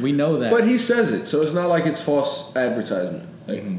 We 0.00 0.12
know 0.12 0.38
that. 0.38 0.50
But 0.50 0.66
he 0.66 0.78
says 0.78 1.10
it, 1.12 1.26
so 1.26 1.42
it's 1.42 1.52
not 1.52 1.68
like 1.68 1.86
it's 1.86 2.00
false 2.00 2.54
advertisement. 2.56 3.28
Like, 3.46 3.60
mm-hmm. 3.60 3.78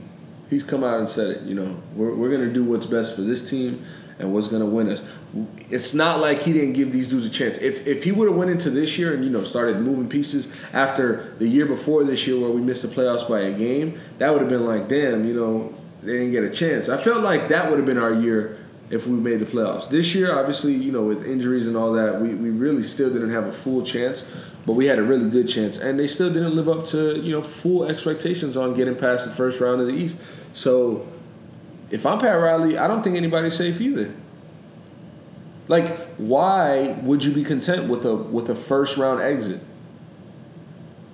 He's 0.50 0.64
come 0.64 0.84
out 0.84 1.00
and 1.00 1.10
said 1.10 1.30
it. 1.30 1.42
You 1.44 1.56
know, 1.56 1.78
we're 1.94 2.16
we're 2.16 2.32
gonna 2.32 2.52
do 2.52 2.64
what's 2.64 2.86
best 2.86 3.16
for 3.16 3.22
this 3.22 3.50
team 3.50 3.86
and 4.18 4.34
what's 4.34 4.48
gonna 4.48 4.66
win 4.66 4.90
us. 4.90 5.04
It's 5.70 5.94
not 5.94 6.22
like 6.22 6.42
he 6.42 6.54
didn't 6.54 6.74
give 6.74 6.92
these 6.94 7.10
dudes 7.10 7.26
a 7.26 7.30
chance. 7.30 7.58
If 7.58 7.86
if 7.86 8.04
he 8.04 8.14
would 8.14 8.30
have 8.30 8.38
went 8.38 8.50
into 8.50 8.70
this 8.70 8.98
year 8.98 9.14
and 9.14 9.24
you 9.26 9.30
know 9.30 9.44
started 9.44 9.82
moving 9.82 10.08
pieces 10.08 10.48
after 10.72 11.36
the 11.40 11.48
year 11.48 11.66
before 11.66 12.06
this 12.06 12.26
year 12.26 12.40
where 12.40 12.50
we 12.50 12.62
missed 12.62 12.84
the 12.84 12.88
playoffs 12.88 13.28
by 13.28 13.42
a 13.42 13.52
game, 13.52 14.00
that 14.20 14.32
would 14.32 14.40
have 14.40 14.50
been 14.50 14.66
like, 14.66 14.88
damn, 14.88 15.26
you 15.26 15.34
know, 15.34 15.76
they 16.02 16.14
didn't 16.14 16.32
get 16.32 16.46
a 16.46 16.50
chance. 16.50 16.88
I 16.88 16.98
felt 16.98 17.24
like 17.24 17.50
that 17.50 17.70
would 17.70 17.78
have 17.78 17.86
been 17.86 17.98
our 17.98 18.14
year 18.14 18.58
if 18.90 19.06
we 19.06 19.18
made 19.18 19.40
the 19.40 19.46
playoffs. 19.46 19.90
This 19.90 20.16
year, 20.16 20.38
obviously, 20.38 20.74
you 20.74 20.92
know, 20.92 21.04
with 21.04 21.26
injuries 21.26 21.68
and 21.68 21.76
all 21.76 21.92
that, 21.94 22.22
we, 22.22 22.30
we 22.30 22.50
really 22.50 22.84
still 22.84 23.12
didn't 23.12 23.32
have 23.32 23.46
a 23.46 23.52
full 23.52 23.82
chance, 23.82 24.26
but 24.68 24.74
we 24.74 24.86
had 24.86 25.00
a 25.00 25.04
really 25.04 25.30
good 25.30 25.48
chance. 25.48 25.78
And 25.78 25.98
they 25.98 26.08
still 26.08 26.32
didn't 26.32 26.54
live 26.54 26.68
up 26.68 26.86
to, 26.88 27.18
you 27.22 27.32
know, 27.32 27.42
full 27.42 27.86
expectations 27.86 28.58
on 28.58 28.74
getting 28.74 28.96
past 28.98 29.26
the 29.26 29.32
first 29.32 29.62
round 29.62 29.80
of 29.80 29.88
the 29.88 29.94
East. 29.94 30.18
So 30.52 31.08
if 31.90 32.06
I'm 32.06 32.20
Pat 32.20 32.38
Riley, 32.38 32.78
I 32.78 32.86
don't 32.86 33.02
think 33.02 33.16
anybody's 33.16 33.56
safe 33.56 33.80
either. 33.80 34.14
Like, 35.70 36.16
why 36.18 37.00
would 37.02 37.24
you 37.24 37.32
be 37.32 37.46
content 37.46 37.88
with 37.88 38.06
a 38.06 38.14
with 38.14 38.50
a 38.50 38.56
first 38.56 38.98
round 38.98 39.22
exit? 39.22 39.62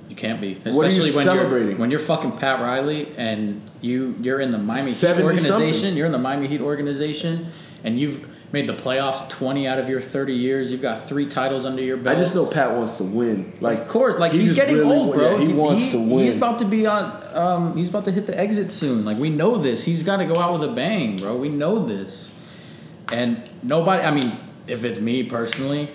You 0.09 0.15
can't 0.15 0.41
be, 0.41 0.55
What 0.55 0.65
are 0.65 0.71
you 0.71 1.01
especially 1.01 1.11
when 1.15 1.25
celebrating? 1.25 1.69
you're 1.69 1.77
when 1.77 1.91
you're 1.91 1.99
fucking 1.99 2.33
Pat 2.37 2.59
Riley 2.59 3.13
and 3.17 3.61
you 3.81 4.15
you're 4.21 4.39
in 4.39 4.49
the 4.49 4.57
Miami 4.57 4.91
Heat 4.91 5.03
organization. 5.05 5.73
something. 5.73 5.95
You're 5.97 6.05
in 6.07 6.11
the 6.11 6.17
Miami 6.19 6.47
Heat 6.47 6.61
organization, 6.61 7.47
and 7.83 7.99
you've 7.99 8.27
made 8.53 8.69
the 8.69 8.73
playoffs 8.73 9.27
twenty 9.29 9.67
out 9.67 9.79
of 9.79 9.89
your 9.89 9.99
thirty 9.99 10.35
years. 10.35 10.71
You've 10.71 10.81
got 10.81 11.01
three 11.01 11.27
titles 11.27 11.65
under 11.65 11.81
your 11.81 11.97
belt. 11.97 12.15
I 12.15 12.19
just 12.19 12.35
know 12.35 12.45
Pat 12.45 12.73
wants 12.73 12.97
to 12.97 13.03
win. 13.03 13.51
Like, 13.59 13.79
of 13.79 13.87
course, 13.89 14.19
like 14.19 14.31
he 14.31 14.39
he's 14.39 14.53
getting 14.53 14.77
really 14.77 14.95
old, 14.95 15.15
bro. 15.15 15.37
yeah, 15.37 15.45
he, 15.45 15.53
wants 15.53 15.91
to 15.91 15.97
win. 15.97 16.23
He's 16.23 16.35
about 16.35 16.59
to 16.59 16.65
be 16.65 16.85
on. 16.85 17.35
Um, 17.35 17.75
he's 17.75 17.89
about 17.89 18.05
to 18.05 18.11
hit 18.11 18.27
the 18.27 18.39
exit 18.39 18.71
soon. 18.71 19.03
Like 19.03 19.17
we 19.17 19.29
know 19.29 19.57
this. 19.57 19.83
He's 19.83 20.03
got 20.03 20.17
to 20.17 20.25
go 20.25 20.39
out 20.39 20.59
with 20.59 20.69
a 20.69 20.73
bang, 20.73 21.17
bro. 21.17 21.35
We 21.35 21.49
know 21.49 21.85
this. 21.85 22.29
And 23.11 23.49
nobody. 23.63 24.03
I 24.03 24.11
mean, 24.11 24.31
if 24.67 24.85
it's 24.85 24.99
me 24.99 25.23
personally, 25.23 25.89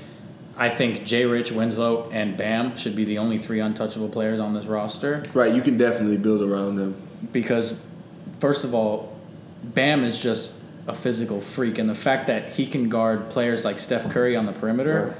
I 0.56 0.68
think 0.68 1.04
Jay 1.04 1.24
Rich, 1.24 1.52
Winslow, 1.52 2.10
and 2.10 2.36
Bam 2.36 2.76
should 2.76 2.96
be 2.96 3.04
the 3.04 3.18
only 3.18 3.38
three 3.38 3.60
untouchable 3.60 4.08
players 4.08 4.40
on 4.40 4.52
this 4.52 4.66
roster 4.66 5.22
right, 5.32 5.54
you 5.54 5.62
can 5.62 5.78
definitely 5.78 6.16
build 6.16 6.42
around 6.42 6.74
them. 6.74 7.00
because, 7.32 7.78
first 8.40 8.64
of 8.64 8.74
all, 8.74 9.16
Bam 9.62 10.02
is 10.02 10.18
just 10.20 10.56
a 10.88 10.94
physical 10.94 11.40
freak, 11.40 11.78
and 11.78 11.88
the 11.88 11.94
fact 11.94 12.26
that 12.26 12.54
he 12.54 12.66
can 12.66 12.88
guard 12.88 13.28
players 13.30 13.64
like 13.64 13.78
Steph 13.78 14.10
Curry 14.10 14.34
on 14.34 14.46
the 14.46 14.52
perimeter, 14.52 15.08
Right. 15.08 15.16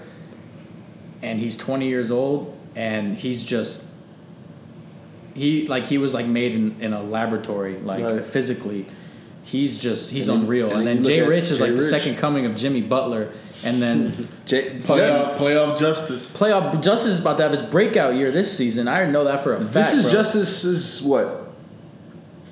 and 1.22 1.38
he's 1.38 1.56
20 1.56 1.86
years 1.88 2.10
old, 2.10 2.56
and 2.74 3.16
he's 3.16 3.42
just 3.42 3.84
he 5.34 5.66
like 5.68 5.84
he 5.84 5.98
was 5.98 6.14
like 6.14 6.26
made 6.26 6.54
in, 6.54 6.76
in 6.80 6.92
a 6.92 7.02
laboratory, 7.02 7.78
like 7.78 8.02
Right. 8.04 8.24
physically. 8.24 8.86
He's 9.44 9.78
just 9.78 10.10
he's 10.10 10.28
And 10.28 10.42
unreal. 10.42 10.68
and 10.70 10.78
And, 10.78 10.86
then 10.86 10.96
then 10.96 11.04
Jay 11.04 11.22
Rich 11.22 11.50
is 11.50 11.58
Jay 11.58 11.66
like 11.68 11.76
the 11.76 11.82
second 11.82 12.16
coming 12.16 12.44
of 12.44 12.54
Jimmy 12.56 12.82
Butler, 12.82 13.28
and 13.64 13.80
then 13.80 14.28
Jay, 14.46 14.78
fucking 14.80 15.02
Playoff, 15.04 15.36
playoff 15.38 15.78
Justise. 15.78 16.32
playoff 16.36 16.82
Justise 16.82 17.12
is 17.14 17.20
about 17.20 17.36
to 17.38 17.44
have 17.44 17.52
his 17.52 17.62
breakout 17.62 18.14
year 18.14 18.30
this 18.30 18.54
season. 18.54 18.88
I 18.88 18.98
didn't 18.98 19.12
know 19.12 19.24
that 19.24 19.42
for 19.42 19.54
a 19.54 19.60
fact. 19.60 19.72
this 19.72 19.92
is 19.94 20.02
bro. 20.04 20.12
Justise's 20.12 21.02
what 21.02 21.47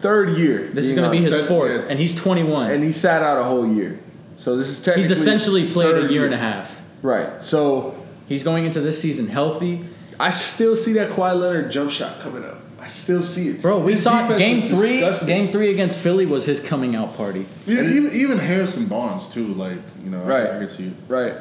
third 0.01 0.37
year. 0.39 0.69
This 0.73 0.87
is 0.87 0.95
going 0.95 1.05
to 1.05 1.11
be 1.11 1.25
on- 1.27 1.33
his 1.33 1.47
fourth, 1.47 1.71
yeah. 1.73 1.87
and 1.89 1.99
he's 1.99 2.15
21. 2.15 2.71
and 2.71 2.83
he 2.85 2.93
sat 2.93 3.23
out 3.23 3.41
a 3.41 3.45
whole 3.45 3.67
year. 3.67 3.99
So 4.37 4.57
this 4.57 4.69
is 4.69 4.81
technically 4.81 5.09
he's 5.09 5.19
essentially 5.19 5.71
played 5.73 5.95
a 5.95 6.03
third 6.03 6.11
year 6.11 6.25
and 6.25 6.35
a 6.35 6.39
half. 6.39 6.83
Right. 7.03 7.43
So 7.43 7.95
He's 8.29 8.43
going 8.43 8.65
into 8.65 8.81
this 8.81 9.01
season 9.01 9.29
healthy. 9.29 9.85
I 10.19 10.31
still 10.31 10.77
see 10.77 10.95
that 10.95 11.11
Kawhi 11.11 11.39
Leonard 11.41 11.71
jump 11.71 11.93
shot 11.93 12.21
coming 12.21 12.45
up. 12.45 12.59
I 12.81 12.89
still 12.89 13.23
see 13.23 13.51
it, 13.51 13.63
Bro, 13.63 13.81
we 13.81 13.93
His 13.93 14.03
saw 14.03 14.23
defense 14.23 14.39
game 14.39 14.69
three. 14.69 14.89
disgusting. 14.95 15.29
Game 15.29 15.49
three 15.53 15.71
against 15.71 15.97
Philly 15.97 16.27
was 16.27 16.45
his 16.45 16.59
coming 16.61 16.95
out 16.97 17.17
party. 17.17 17.47
Even, 17.67 17.97
even 17.97 18.13
even 18.15 18.39
Harrison 18.39 18.87
Barnes 18.87 19.29
too. 19.29 19.55
Like 19.55 19.79
you 20.05 20.11
know, 20.11 20.21
Right. 20.23 20.47
I, 20.49 20.57
I 20.57 20.59
can 20.59 20.69
see 20.69 20.89
it. 20.89 20.93
Right. 21.09 21.35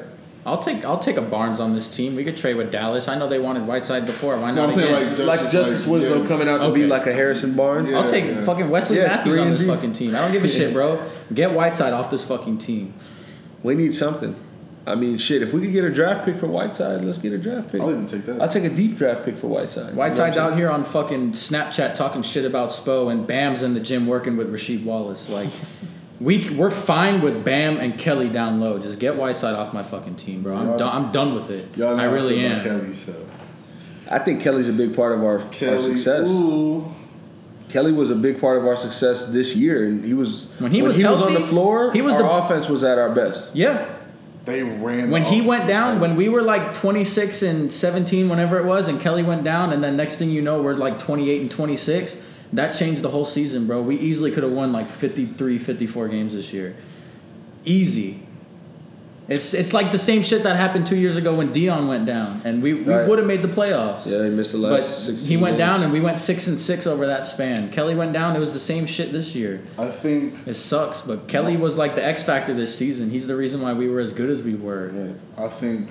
I'll 0.46 0.60
take 0.60 0.86
I'll 0.86 1.00
take 1.00 1.18
a 1.18 1.24
Barnes 1.24 1.60
on 1.60 1.74
this 1.74 1.94
team. 1.94 2.16
We 2.16 2.24
could 2.24 2.38
trade 2.38 2.56
with 2.56 2.72
Dallas. 2.72 3.08
I 3.08 3.18
know 3.18 3.28
they 3.28 3.40
wanted 3.40 3.66
Whiteside 3.66 4.06
before. 4.06 4.38
Why 4.38 4.52
No, 4.52 4.68
not 4.68 4.74
I'm 4.74 4.80
saying 4.80 4.94
again? 5.14 5.26
like 5.26 5.40
Justise, 5.40 5.42
like 5.42 5.52
Justise 5.52 5.80
like, 5.82 5.92
Winslow 5.92 6.22
yeah. 6.22 6.28
coming 6.28 6.48
out 6.48 6.58
to 6.60 6.72
be 6.72 6.86
like 6.86 7.08
a 7.08 7.14
Harrison 7.14 7.56
Barnes. 7.56 7.90
Yeah. 7.90 8.00
I'll 8.00 8.12
take 8.12 8.44
fucking 8.44 8.70
Wesley 8.70 8.98
Yeah, 8.98 9.08
Matthews 9.08 9.38
on 9.40 9.52
this 9.52 9.62
D. 9.62 9.68
fucking 9.68 9.94
team. 9.94 10.16
I 10.16 10.20
don't 10.20 10.32
give 10.32 10.44
a 10.44 10.48
shit, 10.48 10.72
bro. 10.72 11.04
Get 11.34 11.54
Whiteside 11.54 11.94
off 11.94 12.12
this 12.12 12.24
fucking 12.24 12.60
team. 12.60 12.94
We 13.64 13.74
need 13.74 13.96
something. 13.96 14.36
I 14.88 14.94
mean, 14.94 15.18
shit. 15.18 15.42
If 15.42 15.52
we 15.52 15.62
could 15.62 15.72
get 15.74 15.84
a 15.84 15.90
draft 15.90 16.26
pick 16.26 16.38
for 16.38 16.46
Whiteside, 16.46 17.02
let's 17.04 17.18
get 17.18 17.34
a 17.34 17.40
draft 17.40 17.72
pick. 17.72 17.82
I'll 17.82 17.90
even 17.90 18.06
take 18.06 18.26
that. 18.28 18.40
I'll 18.40 18.48
take 18.48 18.66
a 18.66 18.70
deep 18.70 18.98
draft 18.98 19.26
pick 19.26 19.38
for 19.40 19.48
Whiteside. 19.48 19.96
Whiteside's 19.96 20.36
You 20.36 20.44
know 20.44 20.50
out 20.50 20.56
here 20.56 20.70
on 20.70 20.84
fucking 20.84 21.32
Snapchat 21.32 21.96
talking 21.96 22.22
shit 22.22 22.46
about 22.46 22.70
Spo, 22.70 23.12
and 23.12 23.26
Bam's 23.26 23.64
in 23.64 23.74
the 23.74 23.80
gym 23.80 24.06
working 24.06 24.38
with 24.38 24.54
Rasheed 24.54 24.84
Wallace. 24.84 25.28
Like, 25.28 25.50
we 26.20 26.50
we're 26.52 26.70
fine 26.70 27.22
with 27.22 27.44
Bam 27.44 27.78
and 27.78 27.98
Kelly 27.98 28.30
down 28.30 28.60
low. 28.60 28.80
Just 28.80 29.00
get 29.00 29.16
Whiteside 29.16 29.56
off 29.56 29.74
my 29.74 29.84
fucking 29.84 30.16
team, 30.16 30.44
bro. 30.44 30.56
I'm 30.56 30.78
done. 30.78 30.82
I'm 31.06 31.12
done 31.12 31.36
with 31.36 31.50
it. 31.50 31.76
Y'all 31.78 31.96
know 31.98 32.04
I 32.04 32.06
really 32.06 32.36
feel 32.40 32.52
am. 32.52 32.64
Kelly, 32.64 32.94
so 32.94 33.12
I'm 33.12 33.18
saying? 33.18 33.30
I 34.10 34.20
think 34.20 34.42
Kelly's 34.42 34.70
a 34.70 34.74
big 34.74 34.96
part 34.96 35.14
of 35.14 35.24
our, 35.24 35.40
our 35.40 35.80
success. 35.82 36.28
Ooh, 36.30 36.94
Kelly 37.70 37.92
was 37.92 38.12
a 38.12 38.16
big 38.16 38.40
part 38.40 38.58
of 38.58 38.66
our 38.66 38.76
success 38.78 39.26
this 39.26 39.56
year, 39.56 39.86
and 39.88 40.06
he 40.06 40.14
was 40.14 40.46
When 40.60 40.72
he 40.72 40.82
was 40.82 40.96
on 40.98 41.02
healthy, 41.04 41.34
the 41.34 41.40
floor. 41.42 41.92
he 41.92 42.02
was 42.02 42.14
our 42.14 42.24
the- 42.24 42.30
offense 42.32 42.70
was 42.70 42.84
at 42.84 42.98
our 42.98 43.10
best. 43.10 43.50
Yeah. 43.56 43.86
they 44.46 44.62
ran. 44.64 45.10
When 45.10 45.24
the 45.24 45.30
he 45.30 45.42
went 45.42 45.68
down, 45.68 46.00
when 46.00 46.16
we 46.16 46.30
were 46.30 46.44
like 46.44 46.74
26 46.76 47.42
and 47.42 47.74
17, 47.74 48.30
whenever 48.30 48.58
it 48.60 48.66
was, 48.66 48.88
and 48.88 49.02
Kelly 49.02 49.24
went 49.24 49.44
down, 49.44 49.74
and 49.74 49.84
then 49.84 49.98
next 49.98 50.18
thing 50.18 50.30
you 50.30 50.42
know, 50.44 50.62
we're 50.62 50.76
like 50.76 51.00
28 51.00 51.42
and 51.42 51.52
26. 51.52 52.22
That 52.56 52.72
changed 52.74 53.02
the 53.02 53.10
whole 53.10 53.26
season, 53.26 53.68
bro. 53.68 53.82
We 53.82 53.98
easily 53.98 54.32
could 54.32 54.44
have 54.44 54.52
won 54.52 54.72
like 54.72 54.88
53, 54.90 55.58
54 55.58 56.08
games 56.08 56.34
this 56.34 56.54
year. 56.54 56.76
Easy. 57.66 58.22
It's 59.28 59.56
it's 59.56 59.74
like 59.74 59.92
the 59.92 59.98
same 59.98 60.22
shit 60.22 60.44
that 60.44 60.56
happened 60.56 60.86
two 60.86 60.96
years 60.98 61.16
ago 61.16 61.34
when 61.34 61.52
Dion 61.52 61.88
went 61.88 62.06
down, 62.06 62.42
and 62.46 62.62
we, 62.62 62.76
we 62.76 62.84
Right. 62.94 63.08
would 63.10 63.18
have 63.18 63.28
made 63.28 63.42
the 63.42 63.48
playoffs. 63.48 64.06
Yeah, 64.06 64.24
he 64.24 64.30
missed 64.30 64.52
the 64.52 64.60
But 64.60 64.82
last. 64.82 65.06
16 65.08 65.28
he 65.28 65.36
went 65.36 65.58
down, 65.58 65.82
and 65.82 65.92
we 65.92 66.00
went 66.00 66.20
six 66.20 66.46
and 66.48 66.60
six 66.60 66.86
over 66.86 67.08
that 67.08 67.24
span. 67.24 67.72
Kelly 67.72 67.96
went 67.96 68.14
down; 68.14 68.36
it 68.36 68.40
was 68.40 68.54
the 68.54 68.60
same 68.60 68.86
shit 68.86 69.12
this 69.12 69.34
year. 69.34 69.62
I 69.80 69.88
think 69.88 70.36
It 70.48 70.54
sucks, 70.54 71.02
but 71.02 71.28
Kelly 71.28 71.58
was 71.58 71.76
like 71.76 71.96
the 71.96 72.06
X 72.06 72.22
factor 72.22 72.54
this 72.54 72.78
season. 72.78 73.10
He's 73.10 73.26
the 73.26 73.36
reason 73.36 73.62
why 73.62 73.74
we 73.74 73.90
were 73.90 74.00
as 74.00 74.14
good 74.14 74.30
as 74.30 74.44
we 74.44 74.56
were. 74.56 74.92
yeah, 74.94 75.44
I 75.44 75.48
think 75.48 75.90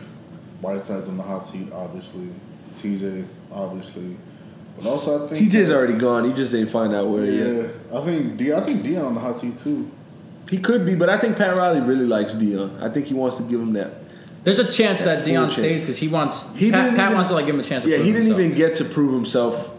Whiteside's 0.60 1.08
on 1.08 1.16
the 1.16 1.24
hot 1.24 1.40
seat. 1.40 1.72
Obviously, 1.72 2.28
TJ 2.76 3.24
obviously, 3.50 4.16
but 4.76 4.86
also 4.86 5.24
I 5.26 5.28
think 5.34 5.52
TJ's 5.52 5.70
already 5.70 5.94
gone. 5.94 6.24
He 6.24 6.32
just 6.32 6.52
didn't 6.52 6.68
find 6.70 6.94
out 6.94 7.08
where 7.08 7.24
Yeah, 7.24 7.62
yet. 7.62 7.70
I 7.94 8.00
think 8.04 8.36
D. 8.36 8.52
I 8.52 8.60
think 8.60 8.82
Dion 8.82 9.04
on 9.06 9.14
the 9.14 9.20
hot 9.20 9.38
seat 9.38 9.56
too. 9.58 9.90
He 10.50 10.58
could 10.58 10.84
be, 10.84 10.94
but 10.94 11.08
I 11.08 11.18
think 11.18 11.36
Pat 11.36 11.56
Riley 11.56 11.80
really 11.80 12.04
likes 12.06 12.34
Dion. 12.34 12.76
I 12.80 12.88
think 12.88 13.06
he 13.06 13.14
wants 13.14 13.36
to 13.38 13.42
give 13.44 13.60
him 13.60 13.72
that. 13.74 13.92
There's 14.44 14.58
a 14.58 14.70
chance 14.70 15.02
That 15.02 15.20
that 15.20 15.24
Dion 15.26 15.48
stays 15.48 15.80
because 15.80 15.96
he 15.96 16.08
wants. 16.08 16.52
He 16.54 16.70
Pat, 16.70 16.90
Pat 16.90 16.98
even- 17.06 17.14
wants 17.14 17.30
to 17.30 17.34
like 17.34 17.46
give 17.46 17.54
him 17.54 17.60
a 17.60 17.64
chance. 17.64 17.84
To 17.84 17.88
Yeah, 17.90 17.96
prove 17.96 18.06
he 18.06 18.12
didn't 18.12 18.26
himself. 18.26 18.40
even 18.44 18.56
get 18.56 18.74
to 18.76 18.84
prove 18.84 19.12
himself 19.14 19.70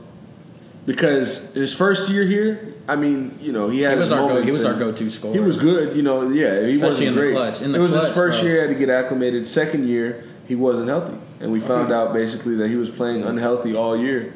because 0.86 1.54
his 1.54 1.74
first 1.74 2.10
year 2.10 2.24
here. 2.26 2.72
I 2.88 2.96
mean, 2.96 3.38
you 3.42 3.52
know, 3.52 3.68
he 3.68 3.82
had 3.82 3.94
He 3.94 3.98
was 4.00 4.10
his 4.10 4.12
our 4.14 4.28
go, 4.28 4.42
he 4.44 4.52
was 4.52 4.64
our 4.64 4.76
go-to 4.76 5.10
scorer. 5.10 5.34
He 5.34 5.40
was 5.40 5.58
good, 5.58 5.96
you 5.98 6.04
know. 6.04 6.30
Yeah, 6.30 6.68
he 6.68 6.78
wasn't 6.78 7.08
in 7.10 7.16
the 7.16 7.22
great. 7.22 7.34
clutch. 7.34 7.62
In 7.64 7.72
the 7.72 7.80
it 7.80 7.82
was 7.82 7.94
his 7.94 8.10
first 8.12 8.40
bro. 8.40 8.48
year. 8.48 8.56
He 8.58 8.62
had 8.62 8.70
to 8.70 8.76
get 8.86 8.90
acclimated. 8.90 9.48
Second 9.48 9.88
year, 9.88 10.24
he 10.48 10.54
wasn't 10.54 10.88
healthy, 10.90 11.16
and 11.40 11.52
we 11.52 11.60
found 11.60 11.92
out 11.92 12.14
basically 12.14 12.56
that 12.58 12.70
he 12.70 12.76
was 12.76 12.92
playing 12.92 13.24
unhealthy 13.24 13.76
all 13.76 13.98
year. 13.98 14.34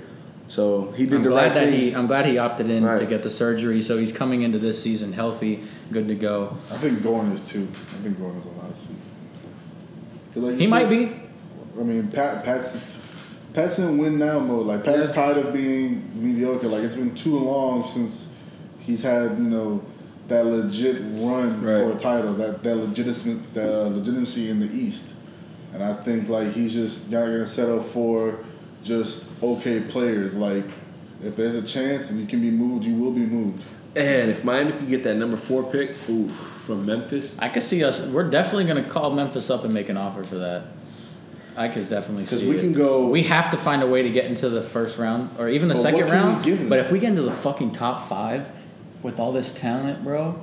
So 0.50 0.92
he 0.98 1.06
did 1.06 1.14
I'm 1.14 1.24
the 1.24 1.30
glad 1.30 1.44
right 1.50 1.54
that 1.54 1.70
thing. 1.70 1.80
he. 1.80 1.92
I'm 1.96 2.08
glad 2.08 2.26
he 2.26 2.38
opted 2.40 2.70
in 2.70 2.84
Right. 2.84 3.00
to 3.00 3.06
get 3.06 3.22
the 3.24 3.30
surgery, 3.30 3.82
so 3.84 3.98
he's 3.98 4.12
coming 4.12 4.42
into 4.42 4.58
this 4.60 4.82
season 4.82 5.14
healthy, 5.14 5.62
good 5.92 6.08
to 6.08 6.16
go. 6.16 6.58
I 6.72 6.78
think 6.78 7.04
Gordon 7.04 7.32
is 7.34 7.42
too. 7.42 7.68
I 7.72 8.04
think 8.04 8.20
Gordon 8.20 8.40
is 8.42 8.46
a 8.46 8.50
lot 8.50 8.62
hot 8.66 8.78
seat. 8.78 8.96
'Cause 10.34 10.44
like 10.44 10.54
you 10.54 10.60
He 10.62 10.68
might 10.68 10.90
be. 10.90 11.12
I 11.80 11.84
mean, 11.84 12.08
Pat, 12.08 12.44
Pat's 12.44 12.76
Pat's 13.54 13.78
in 13.80 13.98
win 14.00 14.18
now 14.20 14.40
mode. 14.40 14.66
Like 14.66 14.84
Pat's 14.84 15.10
Yeah. 15.10 15.14
tired 15.14 15.38
of 15.38 15.54
being 15.54 16.02
mediocre. 16.16 16.68
Like 16.68 16.84
it's 16.84 16.96
been 16.96 17.14
too 17.16 17.38
long 17.38 17.86
since 17.86 18.28
he's 18.80 19.04
had 19.04 19.38
you 19.38 19.44
know 19.50 19.84
that 20.30 20.46
legit 20.48 20.98
run 21.16 21.62
for 21.62 21.92
a 21.92 21.96
title. 21.96 22.34
That 22.34 22.64
that 22.64 22.76
legitimacy, 22.76 23.38
the 23.54 23.90
legitimacy 23.90 24.50
in 24.50 24.60
the 24.60 24.72
East. 24.72 25.14
And 25.76 25.84
I 25.84 25.94
think 25.94 26.28
like 26.28 26.54
he's 26.54 26.74
just 26.74 27.12
not 27.12 27.26
gonna 27.26 27.46
settle 27.48 27.82
for 27.84 28.40
just 28.84 29.26
okay 29.44 29.80
players. 29.82 30.36
Like 30.36 30.66
if 31.24 31.36
there's 31.36 31.56
a 31.56 31.62
chance 31.62 32.10
and 32.10 32.20
you 32.20 32.26
can 32.26 32.42
be 32.42 32.52
moved, 32.52 32.86
you 32.86 32.96
will 32.96 33.12
be 33.12 33.26
moved. 33.26 33.64
and 33.96 34.30
if 34.32 34.44
Miami 34.44 34.72
could 34.72 34.88
get 34.90 35.04
that 35.04 35.16
number 35.16 35.36
four 35.38 35.64
pick, 35.64 35.96
ooh, 36.10 36.28
from 36.30 36.86
Memphis, 36.86 37.36
I 37.40 37.50
could 37.50 37.64
see 37.64 37.84
us. 37.84 38.06
We're 38.06 38.30
definitely 38.30 38.66
going 38.66 38.84
to 38.84 38.90
call 38.90 39.12
Memphis 39.12 39.50
up 39.50 39.64
and 39.64 39.74
make 39.74 39.90
an 39.90 39.98
offer 39.98 40.24
for 40.24 40.36
that. 40.36 40.64
I 41.58 41.68
could 41.68 41.90
definitely 41.90 42.26
see. 42.26 42.36
'Cause 42.38 42.46
we 42.46 42.58
it. 42.58 42.62
can 42.62 42.74
go- 42.74 43.10
We 43.10 43.24
have 43.24 43.50
to 43.52 43.58
find 43.58 43.82
a 43.84 43.88
way 43.88 44.02
to 44.04 44.10
get 44.12 44.26
into 44.26 44.48
the 44.50 44.62
first 44.62 44.98
round 44.98 45.32
or 45.38 45.50
even 45.50 45.68
the 45.68 45.74
But 45.74 45.82
second 45.82 46.00
what 46.02 46.10
can 46.10 46.44
we 46.46 46.52
round. 46.54 46.70
But 46.70 46.80
if 46.80 46.92
we 46.92 47.00
get 47.00 47.10
into 47.10 47.24
the 47.24 47.32
fucking 47.34 47.72
top 47.72 48.08
five 48.08 48.46
with 49.04 49.20
all 49.20 49.34
this 49.34 49.52
talent, 49.52 50.04
bro, 50.06 50.42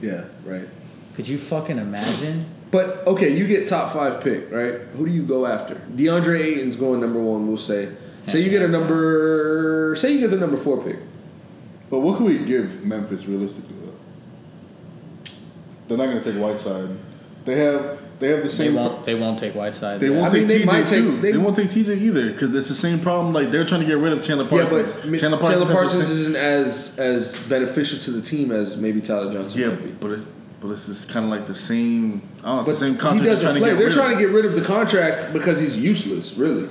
yeah, 0.00 0.24
right. 0.46 0.66
could 1.14 1.28
you 1.28 1.36
fucking 1.36 1.76
imagine? 1.78 2.46
But 2.74 3.06
okay, 3.06 3.28
you 3.32 3.46
get 3.46 3.68
top 3.68 3.92
five 3.92 4.20
pick, 4.20 4.50
right? 4.50 4.80
Who 4.96 5.06
do 5.06 5.12
you 5.12 5.22
go 5.22 5.46
after? 5.46 5.76
DeAndre 5.94 6.40
Ayton's 6.40 6.74
going 6.74 7.00
number 7.00 7.20
one. 7.22 7.46
We'll 7.46 7.56
say. 7.56 7.88
Say 8.26 8.40
you 8.40 8.50
get 8.50 8.62
a 8.62 8.66
number. 8.68 9.94
Say 9.96 10.10
you 10.10 10.18
get 10.18 10.30
the 10.30 10.38
number 10.38 10.56
four 10.56 10.82
pick. 10.82 10.96
But 11.88 12.00
what 12.00 12.16
can 12.16 12.26
we 12.26 12.38
give 12.44 12.84
Memphis 12.84 13.26
realistically 13.26 13.76
though? 13.80 15.30
They're 15.86 15.98
not 15.98 16.06
going 16.06 16.20
to 16.20 16.32
take 16.32 16.42
Whiteside. 16.42 16.96
They 17.44 17.54
have 17.58 18.00
they 18.18 18.28
have 18.30 18.38
the 18.38 18.42
They 18.44 18.48
same. 18.48 18.74
won't. 18.74 19.06
They 19.06 19.14
won't 19.14 19.38
take 19.38 19.54
Whiteside. 19.54 20.00
They 20.00 20.10
won't 20.10 20.32
I 20.34 20.38
mean, 20.38 20.48
take 20.48 20.58
they 20.58 20.64
TJ 20.64 20.66
might 20.66 20.86
take- 20.88 21.04
too. 21.04 21.20
they- 21.20 21.30
They, 21.30 21.38
won't 21.38 21.54
take 21.54 21.68
TJ 21.70 21.96
either 22.00 22.32
because 22.32 22.52
it's 22.56 22.66
the 22.66 22.74
same 22.74 22.98
problem. 22.98 23.32
Like 23.32 23.52
they're 23.52 23.64
trying 23.64 23.82
to 23.82 23.86
get 23.86 23.98
rid 23.98 24.12
of 24.12 24.20
Chandler 24.24 24.46
Parsons. 24.46 24.72
Yeah, 24.72 24.78
Parsons. 24.78 24.92
but 25.00 25.06
I 25.06 25.10
mean, 25.10 25.20
Chandler 25.20 25.38
Chandler 25.40 25.66
Parsons, 25.66 25.76
Parsons, 25.94 26.06
same- 26.08 26.18
isn't 26.18 26.36
as 26.36 26.98
as 26.98 27.38
beneficial 27.46 28.00
to 28.00 28.10
the 28.10 28.20
team 28.20 28.50
as 28.50 28.76
maybe 28.76 29.00
Tyler 29.00 29.32
Johnson. 29.32 29.60
yeah, 29.60 29.68
might 29.68 29.84
be. 29.84 29.90
but 30.00 30.10
it's 30.10 30.26
but 30.64 30.70
it's 30.72 30.86
just 30.86 31.10
kind 31.10 31.26
of 31.26 31.30
like 31.30 31.46
the 31.46 31.54
same. 31.54 32.22
I 32.42 32.46
don't 32.46 32.54
know. 32.54 32.60
It's 32.60 32.68
But 32.68 32.72
the 32.72 32.78
same 32.78 32.96
contract. 32.96 33.22
they're 33.24 33.34
doesn't 33.34 33.44
trying 33.44 33.54
to 33.56 33.60
play. 33.60 33.70
get 33.72 33.76
They're 33.76 33.86
rid 33.88 33.94
trying 33.94 34.12
of. 34.12 34.18
to 34.18 34.24
get 34.24 34.32
rid 34.32 34.44
of 34.46 34.54
the 34.54 34.62
contract 34.62 35.32
because 35.34 35.60
he's 35.60 35.76
useless. 35.76 36.38
Really. 36.38 36.70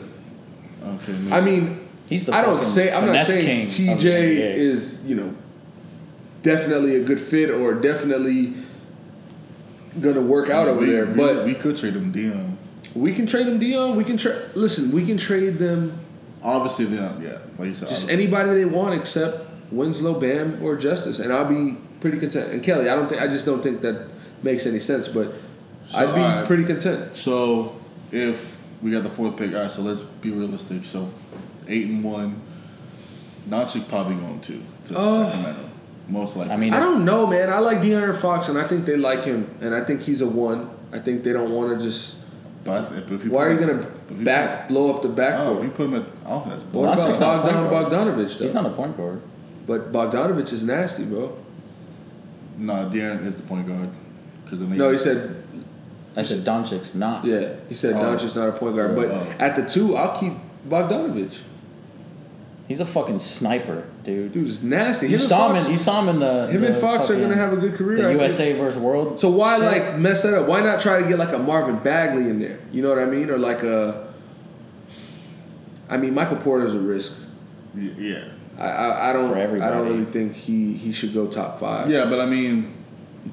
Okay, 0.83 1.11
maybe. 1.11 1.31
I 1.31 1.41
mean, 1.41 1.87
He's 2.09 2.25
the 2.25 2.33
I 2.33 2.41
don't 2.41 2.59
say 2.59 2.91
I'm 2.91 3.05
not 3.05 3.27
saying 3.27 3.67
TJ 3.67 4.05
is 4.57 5.05
you 5.05 5.15
know 5.15 5.35
definitely 6.41 6.95
a 6.95 7.03
good 7.03 7.21
fit 7.21 7.51
or 7.51 7.75
definitely 7.75 8.55
gonna 10.01 10.21
work 10.21 10.49
out 10.49 10.67
over 10.67 10.79
we, 10.79 10.87
there, 10.87 11.05
we, 11.05 11.13
but 11.13 11.45
we 11.45 11.53
could 11.53 11.77
trade 11.77 11.95
him 11.95 12.11
Dion. 12.11 12.57
we 12.95 13.13
can 13.13 13.27
trade 13.27 13.45
him 13.47 13.59
Dion. 13.59 13.95
We 13.95 14.03
can 14.03 14.17
trade. 14.17 14.41
Listen, 14.55 14.91
we 14.91 15.05
can 15.05 15.17
trade 15.17 15.59
them 15.59 15.99
Obviously, 16.41 16.87
Dion. 16.87 17.21
Yeah, 17.21 17.37
like 17.59 17.69
you 17.69 17.75
said. 17.75 17.87
just 17.89 18.05
obviously. 18.05 18.13
anybody 18.13 18.55
they 18.55 18.65
want 18.65 18.95
except 18.99 19.47
Winslow, 19.71 20.19
Bam, 20.19 20.61
or 20.63 20.75
Justise, 20.77 21.19
and 21.19 21.31
I'll 21.31 21.45
be 21.45 21.77
pretty 22.03 22.19
content. 22.19 22.51
And 22.51 22.61
Kelly, 22.63 22.89
I 22.89 22.95
don't 22.95 23.07
think 23.09 23.21
I 23.21 23.27
just 23.27 23.45
don't 23.45 23.63
think 23.63 23.81
that 23.81 24.07
makes 24.43 24.65
any 24.67 24.77
sense, 24.79 25.07
but 25.07 25.33
So, 25.87 25.97
I'd 25.97 26.13
be 26.13 26.21
alright. 26.21 26.45
pretty 26.45 26.65
content. 26.65 27.15
So 27.15 27.75
if 28.11 28.55
we 28.81 28.91
got 28.91 29.03
the 29.03 29.09
fourth 29.09 29.37
pick, 29.37 29.53
all 29.55 29.61
right. 29.63 29.71
So 29.71 29.81
let's 29.81 30.01
be 30.01 30.29
realistic. 30.31 30.85
So 30.85 31.09
eight 31.67 31.87
and 31.87 32.03
one. 32.03 32.39
Doncic 33.49 33.87
probably 33.89 34.15
going 34.15 34.39
to 34.41 34.53
to 34.85 34.93
Oh. 34.95 35.25
Sacramento, 35.29 35.69
most 36.07 36.35
likely. 36.37 36.53
I 36.53 36.57
mean, 36.57 36.73
I 36.73 36.79
don't 36.79 37.03
know, 37.03 37.25
man. 37.27 37.49
I 37.49 37.59
like 37.59 37.79
De'Aaron 37.79 38.15
Fox, 38.15 38.47
and 38.49 38.57
I 38.57 38.65
think 38.67 38.85
they 38.85 38.95
like 38.97 39.23
him, 39.25 39.49
and 39.61 39.73
I 39.75 39.83
think 39.83 40.01
he's 40.01 40.21
a 40.21 40.27
one. 40.27 40.69
I 40.93 40.99
think 40.99 41.23
they 41.23 41.33
don't 41.33 41.51
want 41.51 41.77
to 41.77 41.83
just. 41.85 42.17
but 42.63 42.85
I 42.85 42.89
th- 42.89 43.03
but 43.07 43.13
if 43.15 43.25
you 43.25 43.31
Why 43.31 43.45
are 43.45 43.51
you 43.53 43.59
gonna 43.59 43.85
if 44.09 44.19
you 44.19 44.23
back 44.25 44.67
blow 44.69 44.93
up 44.93 45.01
the 45.01 45.09
Put, 45.09 45.19
I 45.41 45.43
don't 45.43 45.57
if 45.57 45.63
you 45.63 45.69
put 45.71 45.85
him 45.87 45.95
at, 45.95 46.03
I 46.25 46.29
don't 46.29 46.43
think 46.43 46.53
that's. 46.53 46.63
What 46.73 46.97
Doncic's 46.97 47.17
about 47.17 47.19
not 47.19 47.51
a 47.51 47.53
point 47.53 47.69
Bogdan 47.69 47.89
guard. 47.89 48.17
Bogdanovich 48.17 48.37
though? 48.37 48.43
he's 48.45 48.53
not 48.53 48.65
a 48.65 48.69
point 48.69 48.95
guard. 48.97 49.21
But 49.67 49.91
Bogdanovich 49.91 50.53
is 50.53 50.63
nasty, 50.63 51.03
bro. 51.03 51.37
No, 52.57 52.89
De'Aaron 52.91 53.25
is 53.25 53.35
the 53.35 53.43
point 53.43 53.67
guard. 53.67 53.89
Because 54.43 54.59
then 54.59 54.69
they 54.69 54.77
No, 54.77 54.91
he 54.91 54.97
said 54.97 55.35
I 56.15 56.21
said 56.21 56.43
Doncic's 56.45 56.93
not. 56.93 57.25
yeah. 57.25 57.53
He 57.69 57.75
said 57.75 57.93
Oh. 57.95 57.99
Doncic's 57.99 58.35
not 58.35 58.49
a 58.49 58.51
point 58.53 58.75
guard, 58.75 58.95
but 58.95 59.09
Oh. 59.11 59.25
at 59.39 59.55
the 59.55 59.63
two, 59.63 59.95
I'll 59.95 60.17
keep 60.19 60.33
Bogdanovich. 60.69 61.39
He's 62.67 62.79
a 62.79 62.85
fucking 62.85 63.19
sniper, 63.19 63.83
dude. 64.05 64.31
Dude 64.31 64.47
is 64.47 64.63
nasty. 64.63 65.07
you 65.07 65.15
Him 65.15 65.19
and 65.19 65.27
saw 65.29 65.37
Fox- 65.49 65.59
him. 65.59 65.65
In, 65.65 65.71
you 65.71 65.77
saw 65.77 66.01
him 66.01 66.09
in 66.09 66.19
the. 66.19 66.47
Him 66.47 66.61
the 66.61 66.67
and 66.67 66.75
Fox 66.77 67.05
are 67.09 67.13
fucking- 67.13 67.21
gonna 67.23 67.35
have 67.35 67.51
a 67.51 67.57
good 67.57 67.73
career. 67.75 67.97
The 67.97 68.03
think. 68.03 68.21
USA 68.21 68.53
versus 68.53 68.79
World. 68.79 69.19
So 69.19 69.29
why 69.29 69.57
shit. 69.57 69.65
like 69.65 69.97
mess 69.99 70.21
that 70.23 70.33
up? 70.33 70.47
Why 70.47 70.61
not 70.61 70.79
try 70.79 71.01
to 71.01 71.07
get 71.07 71.17
like 71.19 71.33
a 71.33 71.39
Marvin 71.39 71.79
Bagley 71.83 72.29
in 72.29 72.39
there? 72.39 72.59
You 72.71 72.81
know 72.81 72.89
what 72.89 72.99
I 72.99 73.05
mean? 73.05 73.29
Or 73.29 73.37
like 73.37 73.63
a. 73.63 74.07
I 75.89 75.97
mean, 75.97 76.13
Michael 76.13 76.37
Porter's 76.37 76.73
a 76.73 76.79
risk. 76.79 77.13
Y- 77.75 77.89
Yeah. 77.97 78.23
I 78.57 78.67
I, 78.67 79.09
I 79.09 79.13
don't 79.13 79.29
For 79.29 79.63
I 79.63 79.69
don't 79.69 79.87
really 79.87 80.05
think 80.05 80.33
he 80.33 80.73
he 80.73 80.91
should 80.91 81.13
go 81.13 81.27
top 81.27 81.59
five. 81.59 81.89
Yeah, 81.89 82.05
but 82.05 82.19
I 82.19 82.25
mean, 82.25 82.73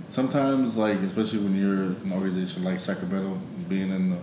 sometimes 0.09 0.77
like 0.77 0.99
especially 1.01 1.41
when 1.41 1.55
you're 1.57 1.85
an 1.85 2.13
organization 2.13 2.65
like 2.65 2.81
Sacramento, 2.81 3.39
being 3.69 3.91
in 3.91 4.11
the 4.11 4.19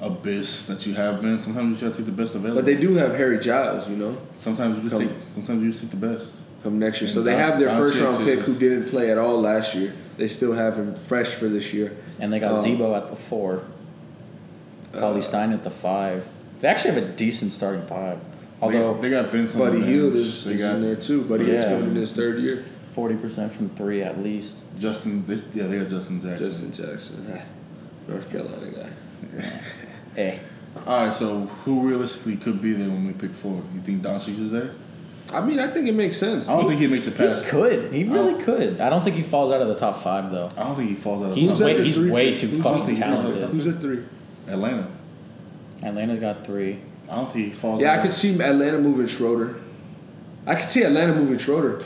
abyss 0.00 0.66
that 0.66 0.86
you 0.86 0.94
have 0.94 1.20
been, 1.20 1.38
sometimes 1.38 1.64
you 1.66 1.70
just 1.72 1.82
gotta 1.82 1.96
take 1.96 2.06
the 2.06 2.22
best 2.22 2.34
available. 2.34 2.62
But 2.62 2.66
they 2.66 2.76
do 2.76 2.94
have 2.94 3.14
Harry 3.16 3.38
Giles, 3.38 3.88
you 3.88 3.96
know, 3.96 4.16
Sometimes 4.36 4.76
you 4.76 4.82
just 4.88 4.94
Come- 4.96 5.08
take. 5.08 5.16
Sometimes 5.34 5.62
you 5.62 5.68
just 5.70 5.80
take 5.82 5.90
the 5.90 5.96
best. 6.08 6.42
come 6.62 6.78
next 6.78 7.00
year. 7.00 7.08
So 7.10 7.22
they 7.22 7.32
Don- 7.32 7.40
have 7.40 7.58
their 7.58 7.68
Doncic 7.68 7.78
first 7.78 8.00
round 8.00 8.24
pick 8.24 8.38
is- 8.40 8.46
who 8.46 8.54
didn't 8.58 8.88
play 8.88 9.10
at 9.10 9.18
all 9.18 9.40
last 9.40 9.74
year. 9.74 9.92
They 10.16 10.28
still 10.28 10.52
have 10.52 10.76
him 10.76 10.94
fresh 10.94 11.28
for 11.28 11.48
this 11.48 11.72
year. 11.72 11.92
And 12.18 12.30
they 12.32 12.38
got 12.38 12.54
Um, 12.54 12.60
Z-Bo 12.60 12.94
at 12.94 13.08
the 13.08 13.16
four. 13.16 13.62
Paulie 14.92 15.18
uh, 15.18 15.20
Stein 15.20 15.52
at 15.52 15.64
the 15.64 15.70
five. 15.70 16.26
They 16.60 16.68
actually 16.68 16.94
have 16.94 17.02
a 17.02 17.08
decent 17.08 17.52
starting 17.52 17.86
five. 17.86 18.18
Although 18.62 18.94
they, 18.94 19.00
they 19.02 19.10
got 19.10 19.30
Vince. 19.30 19.54
on 19.54 19.60
Buddy 19.60 19.80
the 19.80 19.86
Hield 19.86 20.14
is, 20.14 20.44
They 20.44 20.52
is 20.54 20.60
got 20.60 20.76
in 20.76 20.82
there 20.82 20.96
too. 20.96 21.22
Buddy 21.24 21.44
Hield's 21.46 21.64
Yeah. 21.64 21.70
going 21.78 21.90
in 21.90 21.94
his 21.96 22.12
third 22.12 22.38
year. 22.40 22.62
forty 22.92 23.16
percent 23.16 23.52
from 23.52 23.70
three 23.70 24.02
at 24.02 24.22
least. 24.22 24.58
Justin. 24.78 25.24
They, 25.26 25.36
yeah, 25.54 25.66
they 25.66 25.78
got 25.78 25.88
Justin 25.88 26.20
Jackson. 26.22 26.44
Justin 26.46 26.72
Jackson, 26.72 27.42
North 28.08 28.30
Carolina 28.30 28.66
guy. 28.70 29.50
Eh. 30.16 30.38
All 30.86 31.06
right, 31.06 31.14
so 31.14 31.40
who 31.64 31.86
realistically 31.88 32.36
could 32.36 32.60
be 32.60 32.72
there 32.72 32.88
when 32.88 33.06
we 33.06 33.12
pick 33.12 33.32
four? 33.32 33.62
You 33.74 33.80
think 33.80 34.02
Doncic 34.02 34.38
is 34.38 34.50
there? 34.50 34.72
I 35.32 35.40
mean, 35.40 35.60
I 35.60 35.68
think 35.72 35.86
it 35.88 35.94
makes 35.94 36.16
sense. 36.16 36.48
I 36.48 36.56
don't 36.56 36.68
think 36.68 36.80
he 36.80 36.88
makes 36.88 37.06
it 37.06 37.12
He 37.16 37.50
could. 37.50 37.92
He 37.92 38.02
really 38.04 38.34
Oh. 38.34 38.38
could. 38.44 38.80
I 38.80 38.90
don't 38.90 39.04
think 39.04 39.14
he 39.16 39.22
falls 39.22 39.52
out 39.52 39.62
of 39.62 39.68
the 39.68 39.76
top 39.76 39.96
five 39.96 40.30
though. 40.32 40.50
I 40.56 40.64
don't 40.64 40.74
think 40.76 40.88
he 40.90 40.96
falls 40.96 41.22
out 41.24 41.30
of 41.30 41.36
He's 41.36 41.50
top 41.52 41.60
at 41.60 41.64
way, 41.66 41.76
the 41.76 41.84
he's 41.84 41.94
three? 41.94 42.10
way 42.10 42.34
too 42.34 42.48
Who's 42.48 42.62
fucking 42.62 42.96
talented. 42.96 43.48
Who's 43.50 43.66
at 43.68 43.80
three? 43.80 44.02
Atlanta. 44.48 44.88
Atlanta's 45.84 46.18
got 46.20 46.44
three. 46.44 46.80
I 47.10 47.16
don't 47.16 47.32
think 47.32 47.46
he 47.46 47.52
falls. 47.52 47.80
Yeah, 47.80 47.98
I 47.98 48.02
could 48.02 48.12
see 48.12 48.30
Atlanta 48.40 48.78
moving 48.78 49.06
Schroeder. 49.06 49.56
I 50.46 50.54
could 50.54 50.70
see 50.70 50.82
Atlanta 50.84 51.14
moving 51.14 51.38
Schroeder. 51.38 51.82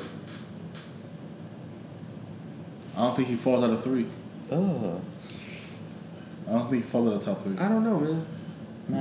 I 2.96 2.98
don't 3.06 3.16
think 3.16 3.28
he 3.28 3.36
falls 3.36 3.64
out 3.64 3.70
of 3.70 3.82
three. 3.82 4.06
Oh. 4.52 5.00
I 6.46 6.52
don't 6.52 6.70
think 6.70 6.84
he 6.84 6.90
falls 6.90 7.08
out 7.08 7.14
of 7.14 7.22
top 7.22 7.42
three. 7.42 7.56
I 7.58 7.68
don't 7.68 7.82
know, 7.84 7.98
man. 7.98 8.26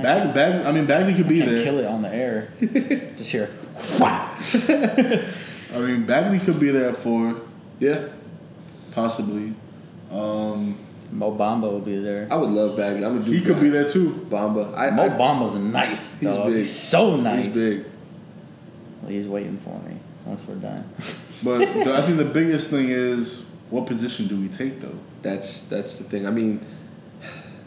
Bag, 0.02 0.34
Bag, 0.34 0.64
I 0.66 0.72
mean, 0.72 0.86
Bagley 0.86 1.14
could 1.14 1.28
be 1.28 1.38
Can't 1.40 1.50
there. 1.50 1.62
kill 1.64 1.78
it 1.78 1.84
on 1.86 2.00
the 2.00 2.12
air. 2.12 2.52
Just 3.16 3.30
here. 3.30 3.50
I 4.00 5.78
mean, 5.78 6.06
Bagley 6.06 6.38
could 6.38 6.58
be 6.58 6.70
there 6.70 6.94
for 6.94 7.42
Yeah, 7.80 8.08
possibly. 8.92 9.52
Um, 10.10 10.78
Mo 11.14 11.30
Bamba 11.36 11.62
will 11.70 11.80
be 11.80 11.96
there. 11.98 12.26
I 12.30 12.34
would 12.34 12.50
love 12.50 12.76
Bagley. 12.76 13.04
I'm 13.04 13.20
a 13.22 13.24
dude. 13.24 13.34
he 13.34 13.40
could 13.40 13.60
be 13.60 13.68
there 13.68 13.88
too. 13.88 14.26
Bamba. 14.28 14.76
I, 14.76 14.90
Mo 14.90 15.04
I, 15.04 15.08
Bamba's 15.10 15.54
nice. 15.54 16.16
He's 16.18 16.28
dog. 16.28 16.46
big. 16.48 16.56
He's 16.56 16.76
so 16.76 17.16
nice. 17.16 17.44
He's 17.44 17.54
big. 17.54 17.84
Well, 19.00 19.10
he's 19.12 19.28
waiting 19.28 19.58
for 19.58 19.78
me 19.88 19.96
once 20.26 20.44
we're 20.46 20.56
done. 20.56 20.88
But 21.42 21.62
I 21.88 22.02
think 22.02 22.18
the 22.18 22.24
biggest 22.24 22.68
thing 22.68 22.88
is 22.88 23.42
what 23.70 23.86
position 23.86 24.26
do 24.26 24.40
we 24.40 24.48
take 24.48 24.80
though? 24.80 24.98
That's 25.22 25.62
that's 25.62 25.96
the 25.98 26.04
thing. 26.04 26.26
I 26.26 26.30
mean, 26.30 26.60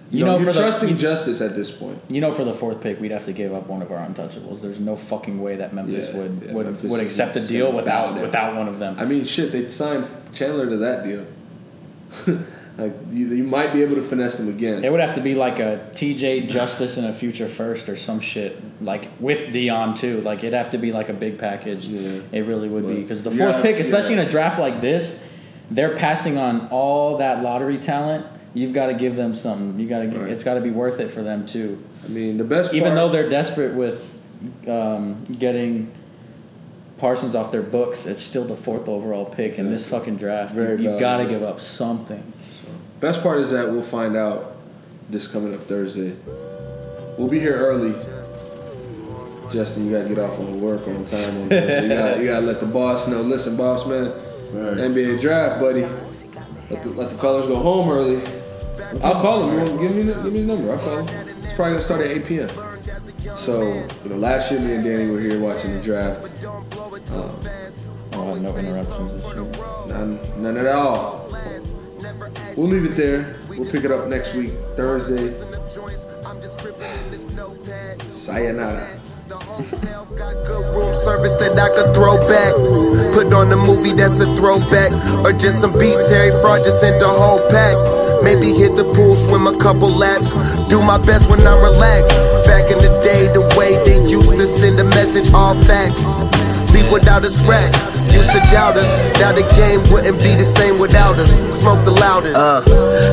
You 0.10 0.20
you, 0.20 0.26
know, 0.26 0.34
know, 0.34 0.38
you're 0.44 0.48
for 0.48 0.54
the- 0.54 0.62
trusting 0.62 0.90
you- 0.90 0.96
justice 0.96 1.40
at 1.42 1.56
this 1.56 1.70
point. 1.72 2.02
You 2.10 2.20
know, 2.22 2.34
for 2.34 2.44
the 2.44 2.54
fourth 2.54 2.82
pick, 2.82 3.00
we'd 3.00 3.12
have 3.12 3.26
to 3.26 3.34
give 3.34 3.54
up 3.54 3.68
one 3.68 3.82
of 3.82 3.92
our 3.92 4.06
untouchables. 4.08 4.62
There's 4.62 4.80
no 4.80 4.96
fucking 4.96 5.42
way 5.42 5.56
that 5.58 5.74
Memphis 5.74 6.10
Yeah, 6.12 6.18
would 6.20 6.44
yeah, 6.46 6.54
would, 6.54 6.66
Memphis 6.66 6.90
would 6.92 7.00
accept 7.02 7.36
a 7.38 7.46
deal 7.46 7.72
without 7.74 8.20
without 8.20 8.56
one 8.56 8.68
of 8.68 8.80
them. 8.80 8.98
I 9.00 9.06
mean, 9.06 9.24
shit, 9.26 9.52
they 9.54 9.70
signed 9.70 10.06
Chandler 10.34 10.70
to 10.70 10.78
that 10.78 11.04
deal. 11.06 11.26
like 12.78 12.94
you, 13.12 13.28
you 13.30 13.44
might 13.44 13.74
be 13.74 13.82
able 13.82 13.96
to 13.96 14.02
finesse 14.04 14.38
them 14.38 14.50
again. 14.50 14.86
It 14.86 14.92
would 14.92 15.02
have 15.02 15.16
to 15.16 15.22
be 15.22 15.34
like 15.34 15.60
a 15.60 15.90
TJ 15.94 16.48
Justise 16.48 16.98
and 16.98 17.08
a 17.08 17.14
future 17.14 17.48
first 17.48 17.90
or 17.90 17.96
some 17.96 18.20
shit 18.20 18.62
like 18.84 19.10
with 19.20 19.52
Dion 19.52 19.96
too. 19.96 20.22
Like 20.22 20.40
it'd 20.40 20.54
have 20.54 20.70
to 20.72 20.78
be 20.78 20.92
like 20.92 21.10
a 21.10 21.14
big 21.14 21.40
package. 21.40 21.88
Yeah. 21.88 22.22
It 22.32 22.46
really 22.46 22.70
would 22.70 22.88
be 22.88 23.02
because 23.02 23.24
the 23.24 23.32
Yeah, 23.32 23.52
fourth 23.52 23.64
pick, 23.64 23.78
especially 23.78 24.16
yeah. 24.16 24.22
in 24.22 24.28
a 24.28 24.32
draft 24.32 24.60
like 24.60 24.80
this, 24.82 25.20
they're 25.72 25.96
passing 25.96 26.38
on 26.38 26.68
all 26.68 27.18
that 27.18 27.42
lottery 27.42 27.78
talent. 27.80 28.26
You've 28.54 28.74
got 28.74 28.88
to 28.88 28.94
give 28.94 29.16
them 29.16 29.34
something. 29.34 29.80
You 29.80 29.88
got 29.88 30.00
to. 30.04 30.08
Right. 30.10 30.32
It's 30.32 30.44
got 30.44 30.54
to 30.54 30.62
be 30.62 30.72
worth 30.72 31.00
it 31.00 31.10
for 31.10 31.24
them 31.24 31.46
too. 31.46 31.84
I 32.06 32.10
mean, 32.10 32.38
the 32.38 32.44
best 32.44 32.74
Even 32.74 32.90
part, 32.90 32.96
though 32.96 33.10
they're 33.10 33.30
desperate 33.30 33.74
with 33.74 34.12
um, 34.68 35.24
getting 35.26 35.92
Parsons 36.98 37.36
off 37.36 37.52
their 37.52 37.62
books, 37.64 38.06
it's 38.06 38.22
still 38.22 38.46
the 38.46 38.56
fourth 38.56 38.88
overall 38.88 39.26
pick 39.26 39.60
in 39.60 39.70
this 39.70 39.88
fucking 39.88 40.18
draft. 40.18 40.54
Very 40.54 40.82
you 40.82 41.00
got 41.00 41.18
to 41.18 41.26
give 41.28 41.44
up 41.44 41.60
something. 41.60 42.34
Best 43.00 43.22
part 43.22 43.40
is 43.40 43.52
that 43.52 43.72
we'll 43.72 43.84
find 43.84 44.16
out 44.16 44.58
this 45.10 45.28
coming 45.28 45.54
up 45.54 45.66
Thursday. 45.68 46.16
We'll 47.18 47.28
be 47.28 47.40
here 47.40 47.56
early. 47.56 47.94
Justin, 49.52 49.86
you 49.86 49.92
gotta 49.98 50.10
get 50.10 50.20
off 50.20 50.38
on 50.40 50.60
work 50.60 50.88
on 50.88 51.06
time. 51.06 51.36
On 51.36 51.44
you, 51.44 51.50
gotta, 51.50 52.20
you 52.20 52.28
gotta 52.28 52.46
let 52.46 52.60
the 52.60 52.66
boss 52.66 53.08
know. 53.08 53.22
Listen, 53.22 53.56
boss 53.56 53.88
man, 53.88 54.12
NBA 54.52 55.22
draft, 55.22 55.62
buddy. 55.62 55.86
Let 56.70 56.84
the, 56.84 56.90
let 56.90 57.10
the 57.10 57.18
fellas 57.18 57.48
go 57.48 57.56
home 57.56 57.90
early. 57.90 58.22
I'll 59.04 59.22
call 59.22 59.48
him. 59.48 59.58
You 59.58 59.88
give 59.88 59.96
me 59.96 60.04
the, 60.04 60.14
give 60.22 60.34
me 60.34 60.42
the 60.42 60.56
number. 60.56 60.74
I'll 60.74 60.80
call 60.80 61.06
him. 61.06 61.28
It's 61.44 61.54
probably 61.54 61.74
gonna 61.74 61.82
start 61.82 62.02
at 62.02 62.12
8 62.12 62.26
p.m. 62.26 62.50
So 63.38 63.62
you 64.04 64.10
know, 64.10 64.18
last 64.18 64.52
year 64.52 64.60
me 64.60 64.74
and 64.74 64.84
Danny 64.84 65.10
were 65.12 65.20
here 65.20 65.40
watching 65.40 65.74
the 65.74 65.82
draft. 65.82 66.30
Um, 66.44 67.42
have 68.12 68.42
no 68.42 68.58
interruptions 68.58 69.14
this 69.14 69.26
year. 69.34 69.46
None, 69.88 70.42
none 70.42 70.58
at 70.58 70.68
all. 70.68 71.27
We'll 72.56 72.68
leave 72.68 72.86
it 72.86 72.96
there. 72.96 73.38
We'll 73.50 73.70
pick 73.70 73.84
it 73.84 73.92
up 73.92 74.08
next 74.08 74.34
week, 74.34 74.52
Thursday. 74.76 75.30
Sayonara. 78.10 79.00
Got 79.28 80.46
good 80.46 80.66
room 80.76 80.94
service 80.96 81.36
that 81.36 81.58
I 81.60 81.70
could 81.76 81.94
throw 81.94 82.18
back. 82.28 82.54
Put 83.14 83.34
on 83.34 83.52
a 83.52 83.58
movie 83.58 83.92
that's 83.92 84.20
a 84.20 84.36
throwback. 84.36 84.92
Or 85.26 85.34
just 85.34 85.60
some 85.60 85.74
beats, 85.78 86.10
Harry 86.10 86.32
Fraud 86.42 86.64
just 86.64 86.80
sent 86.80 87.00
the 87.00 87.08
whole 87.08 87.40
pack. 87.50 87.76
Maybe 88.24 88.54
hit 88.54 88.76
the 88.76 88.84
pool, 88.84 89.16
swim 89.16 89.46
a 89.48 89.58
couple 89.60 89.90
laps. 89.90 90.32
Do 90.70 90.82
my 90.82 90.98
best 91.06 91.30
when 91.30 91.46
I'm 91.46 91.62
relaxed. 91.62 92.14
Back 92.46 92.72
in 92.72 92.80
the 92.80 93.00
day, 93.04 93.28
the 93.34 93.42
way 93.58 93.78
they 93.86 94.02
used 94.10 94.36
to 94.36 94.48
send 94.48 94.80
a 94.80 94.86
message, 94.86 95.32
all 95.34 95.56
facts. 95.66 96.08
Leave 96.74 96.92
without 96.92 97.24
a 97.26 97.30
scratch. 97.30 97.97
Used 98.12 98.32
to 98.32 98.40
doubt 98.52 98.78
us. 98.78 98.90
Now 99.20 99.32
the 99.32 99.46
game 99.56 99.82
wouldn't 99.92 100.18
be 100.20 100.34
the 100.36 100.44
same 100.44 100.80
without 100.80 101.18
us. 101.18 101.36
Smoke 101.58 101.84
the 101.86 101.92
loudest. 101.92 102.36
Uh, 102.36 102.62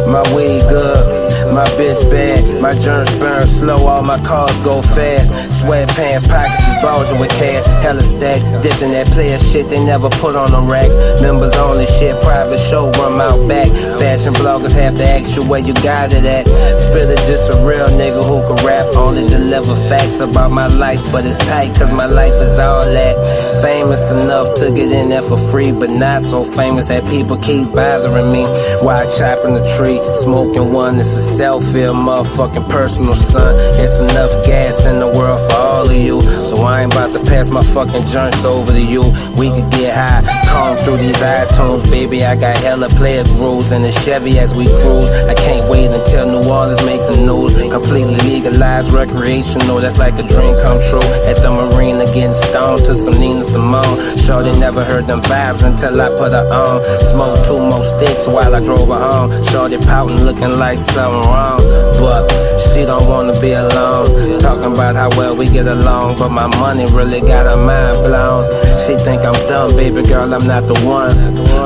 my 0.08 0.22
weed 0.34 0.62
good, 0.68 1.52
my 1.52 1.64
bitch 1.76 1.98
bad, 2.10 2.60
my 2.60 2.76
germs 2.78 3.10
burn 3.18 3.46
slow, 3.46 3.86
all 3.86 4.02
my 4.02 4.22
cars 4.24 4.58
go 4.60 4.82
fast. 4.82 5.32
Sweatpants, 5.60 6.28
pockets 6.28 6.66
is 6.66 6.82
bulging 6.82 7.18
with 7.18 7.30
cash, 7.30 7.64
hella 7.82 8.02
stacks, 8.02 8.44
dipped 8.62 8.82
in 8.82 8.92
that 8.92 9.06
player 9.08 9.38
shit 9.38 9.68
they 9.68 9.84
never 9.84 10.08
put 10.10 10.36
on 10.36 10.52
them 10.52 10.68
racks. 10.68 10.94
Members 11.20 11.54
only 11.54 11.86
shit, 11.86 12.20
private 12.22 12.58
showroom 12.58 13.20
out 13.20 13.48
back. 13.48 13.68
Fashion 13.98 14.34
bloggers 14.34 14.72
have 14.72 14.96
to 14.96 15.04
ask 15.04 15.36
you 15.36 15.42
where 15.42 15.60
you 15.60 15.74
got 15.74 16.12
it 16.12 16.24
at. 16.24 16.46
Spitta 16.78 17.16
just 17.26 17.50
a 17.50 17.56
real 17.66 17.88
nigga 17.88 18.22
who 18.24 18.44
can 18.46 18.64
rap, 18.66 18.86
only 18.96 19.26
deliver 19.28 19.74
facts 19.88 20.20
about 20.20 20.50
my 20.50 20.66
life, 20.66 21.00
but 21.12 21.24
it's 21.24 21.36
tight 21.46 21.74
cause 21.76 21.92
my 21.92 22.06
life 22.06 22.34
is 22.34 22.58
all 22.58 22.84
that. 22.84 23.14
Famous 23.64 24.10
enough 24.10 24.52
to 24.56 24.70
get 24.72 24.92
in 24.92 25.08
there 25.08 25.22
for 25.22 25.38
free, 25.38 25.72
but 25.72 25.88
not 25.88 26.20
so 26.20 26.42
famous 26.42 26.84
that 26.84 27.08
people 27.08 27.38
keep 27.38 27.72
bothering 27.72 28.30
me. 28.30 28.44
While 28.84 29.08
chopping 29.16 29.54
the 29.54 29.64
tree, 29.78 29.98
smoking 30.12 30.74
one, 30.74 30.98
it's 30.98 31.14
a 31.16 31.40
selfie, 31.40 31.88
a 31.88 31.94
motherfucking 31.94 32.68
personal 32.68 33.14
son. 33.14 33.56
It's 33.80 33.98
enough 34.00 34.44
gas 34.44 34.84
in 34.84 34.98
the 34.98 35.08
world 35.08 35.40
for 35.48 35.56
all 35.56 35.86
of 35.88 35.96
you, 35.96 36.20
so 36.42 36.58
I 36.58 36.82
ain't 36.82 36.92
about 36.92 37.14
to 37.14 37.20
pass 37.20 37.48
my 37.48 37.62
fucking 37.62 38.04
joints 38.08 38.44
over 38.44 38.70
to 38.70 38.82
you. 38.82 39.00
We 39.34 39.48
could 39.48 39.70
get 39.70 39.94
high, 39.94 40.22
comb 40.46 40.76
through 40.84 40.98
these 40.98 41.16
iTunes, 41.16 41.90
baby. 41.90 42.22
I 42.22 42.36
got 42.36 42.56
hella 42.56 42.90
player 42.90 43.24
grooves 43.24 43.72
in 43.72 43.80
the 43.80 43.92
Chevy 43.92 44.38
as 44.40 44.54
we 44.54 44.66
cruise. 44.66 45.10
I 45.24 45.34
can't 45.34 45.70
wait 45.70 45.90
until 45.90 46.26
New 46.26 46.50
Orleans 46.50 46.84
make 46.84 47.00
the 47.00 47.16
news. 47.16 47.54
Completely 47.72 48.16
legalized, 48.16 48.92
recreational, 48.92 49.80
that's 49.80 49.96
like 49.96 50.18
a 50.18 50.22
dream 50.22 50.54
come 50.56 50.80
true. 50.90 51.08
At 51.24 51.40
the 51.40 51.50
marina, 51.50 52.04
getting 52.12 52.34
stoned 52.34 52.84
to 52.84 52.94
some 52.94 53.18
Nina 53.18 53.53
Simone. 53.54 53.98
They 54.44 54.58
never 54.58 54.84
heard 54.84 55.06
them 55.06 55.22
vibes 55.22 55.62
until 55.62 56.00
I 56.00 56.08
put 56.08 56.32
her 56.32 56.46
on. 56.52 56.82
Smoke 57.00 57.46
two 57.46 57.58
more 57.58 57.84
sticks 57.84 58.26
while 58.26 58.54
I 58.54 58.60
drove 58.60 58.88
her 58.88 58.98
home. 58.98 59.30
Shorty 59.44 59.78
pouting, 59.78 60.24
looking 60.24 60.58
like 60.58 60.76
something 60.76 61.30
wrong. 61.30 61.62
But 62.02 62.28
she 62.58 62.84
don't 62.84 63.06
wanna 63.08 63.40
be 63.40 63.52
alone. 63.52 64.40
Talking 64.40 64.72
about 64.74 64.96
how 64.96 65.08
well 65.16 65.36
we 65.36 65.48
get 65.48 65.68
along, 65.68 66.18
but 66.18 66.30
my 66.30 66.46
money 66.46 66.86
really 66.86 67.20
got 67.20 67.46
her 67.46 67.56
mind 67.56 68.04
blown. 68.04 68.42
She 68.76 68.96
think 68.96 69.24
I'm 69.24 69.38
dumb, 69.46 69.76
baby 69.76 70.02
girl, 70.02 70.34
I'm 70.34 70.46
not 70.46 70.66
the 70.66 70.74
one. 70.80 71.14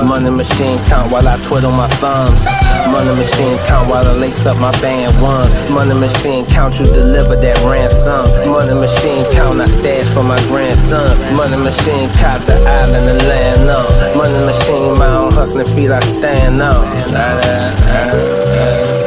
Money 0.06 0.30
machine 0.30 0.78
count 0.86 1.10
while 1.10 1.26
I 1.26 1.36
twiddle 1.38 1.72
my 1.72 1.88
thumbs. 1.88 2.44
Money 2.92 3.14
machine 3.16 3.58
count 3.66 3.90
while 3.90 4.06
I 4.06 4.12
lace 4.12 4.46
up 4.46 4.58
my 4.58 4.70
band 4.80 5.20
ones. 5.20 5.52
Money 5.70 5.94
machine 5.94 6.46
count, 6.46 6.78
you 6.78 6.86
deliver 6.86 7.34
that 7.36 7.58
ransom. 7.64 8.24
Money 8.50 8.74
machine 8.74 9.24
count, 9.32 9.60
I 9.60 9.66
stash 9.66 10.06
for 10.14 10.22
my 10.22 10.40
grandsons. 10.46 11.18
Money 11.32 11.56
machine, 11.68 12.08
cop 12.16 12.40
the 12.46 12.54
island 12.54 13.08
and 13.10 13.22
land 13.28 13.68
on. 13.68 14.16
Money 14.16 14.44
machine, 14.46 14.96
my 14.96 15.14
own 15.16 15.32
hustling 15.32 15.66
feet, 15.74 15.90
I 15.90 16.00
stand 16.00 16.62
on. 16.62 16.84
Nah, 17.12 17.40
nah, 17.40 17.70
nah. 17.88 18.98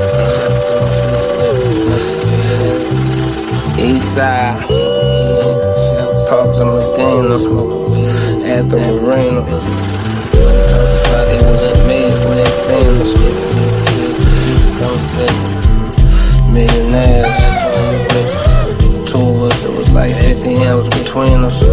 Eastside, 3.88 4.62
Pubs 6.30 6.60
and 6.60 6.72
Medina, 6.78 7.38
Anthony 8.46 9.00
Reno. 9.08 9.44
It 11.34 11.42
was 11.50 11.62
amazed 11.80 12.22
when 12.26 12.38
they 12.38 12.52
seen 12.52 13.02
us. 13.02 13.12
Millionaires 16.54 18.51
like 20.02 20.16
15 20.16 20.58
hours 20.64 20.90
between 20.90 21.44
us. 21.44 21.60
So 21.60 21.68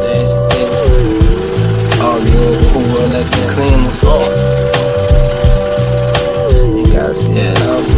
there's 0.00 0.30
it. 0.54 0.70
The 1.90 1.96
cool, 2.72 2.84
You 6.78 6.86
guys, 6.92 7.28
yeah, 7.30 7.97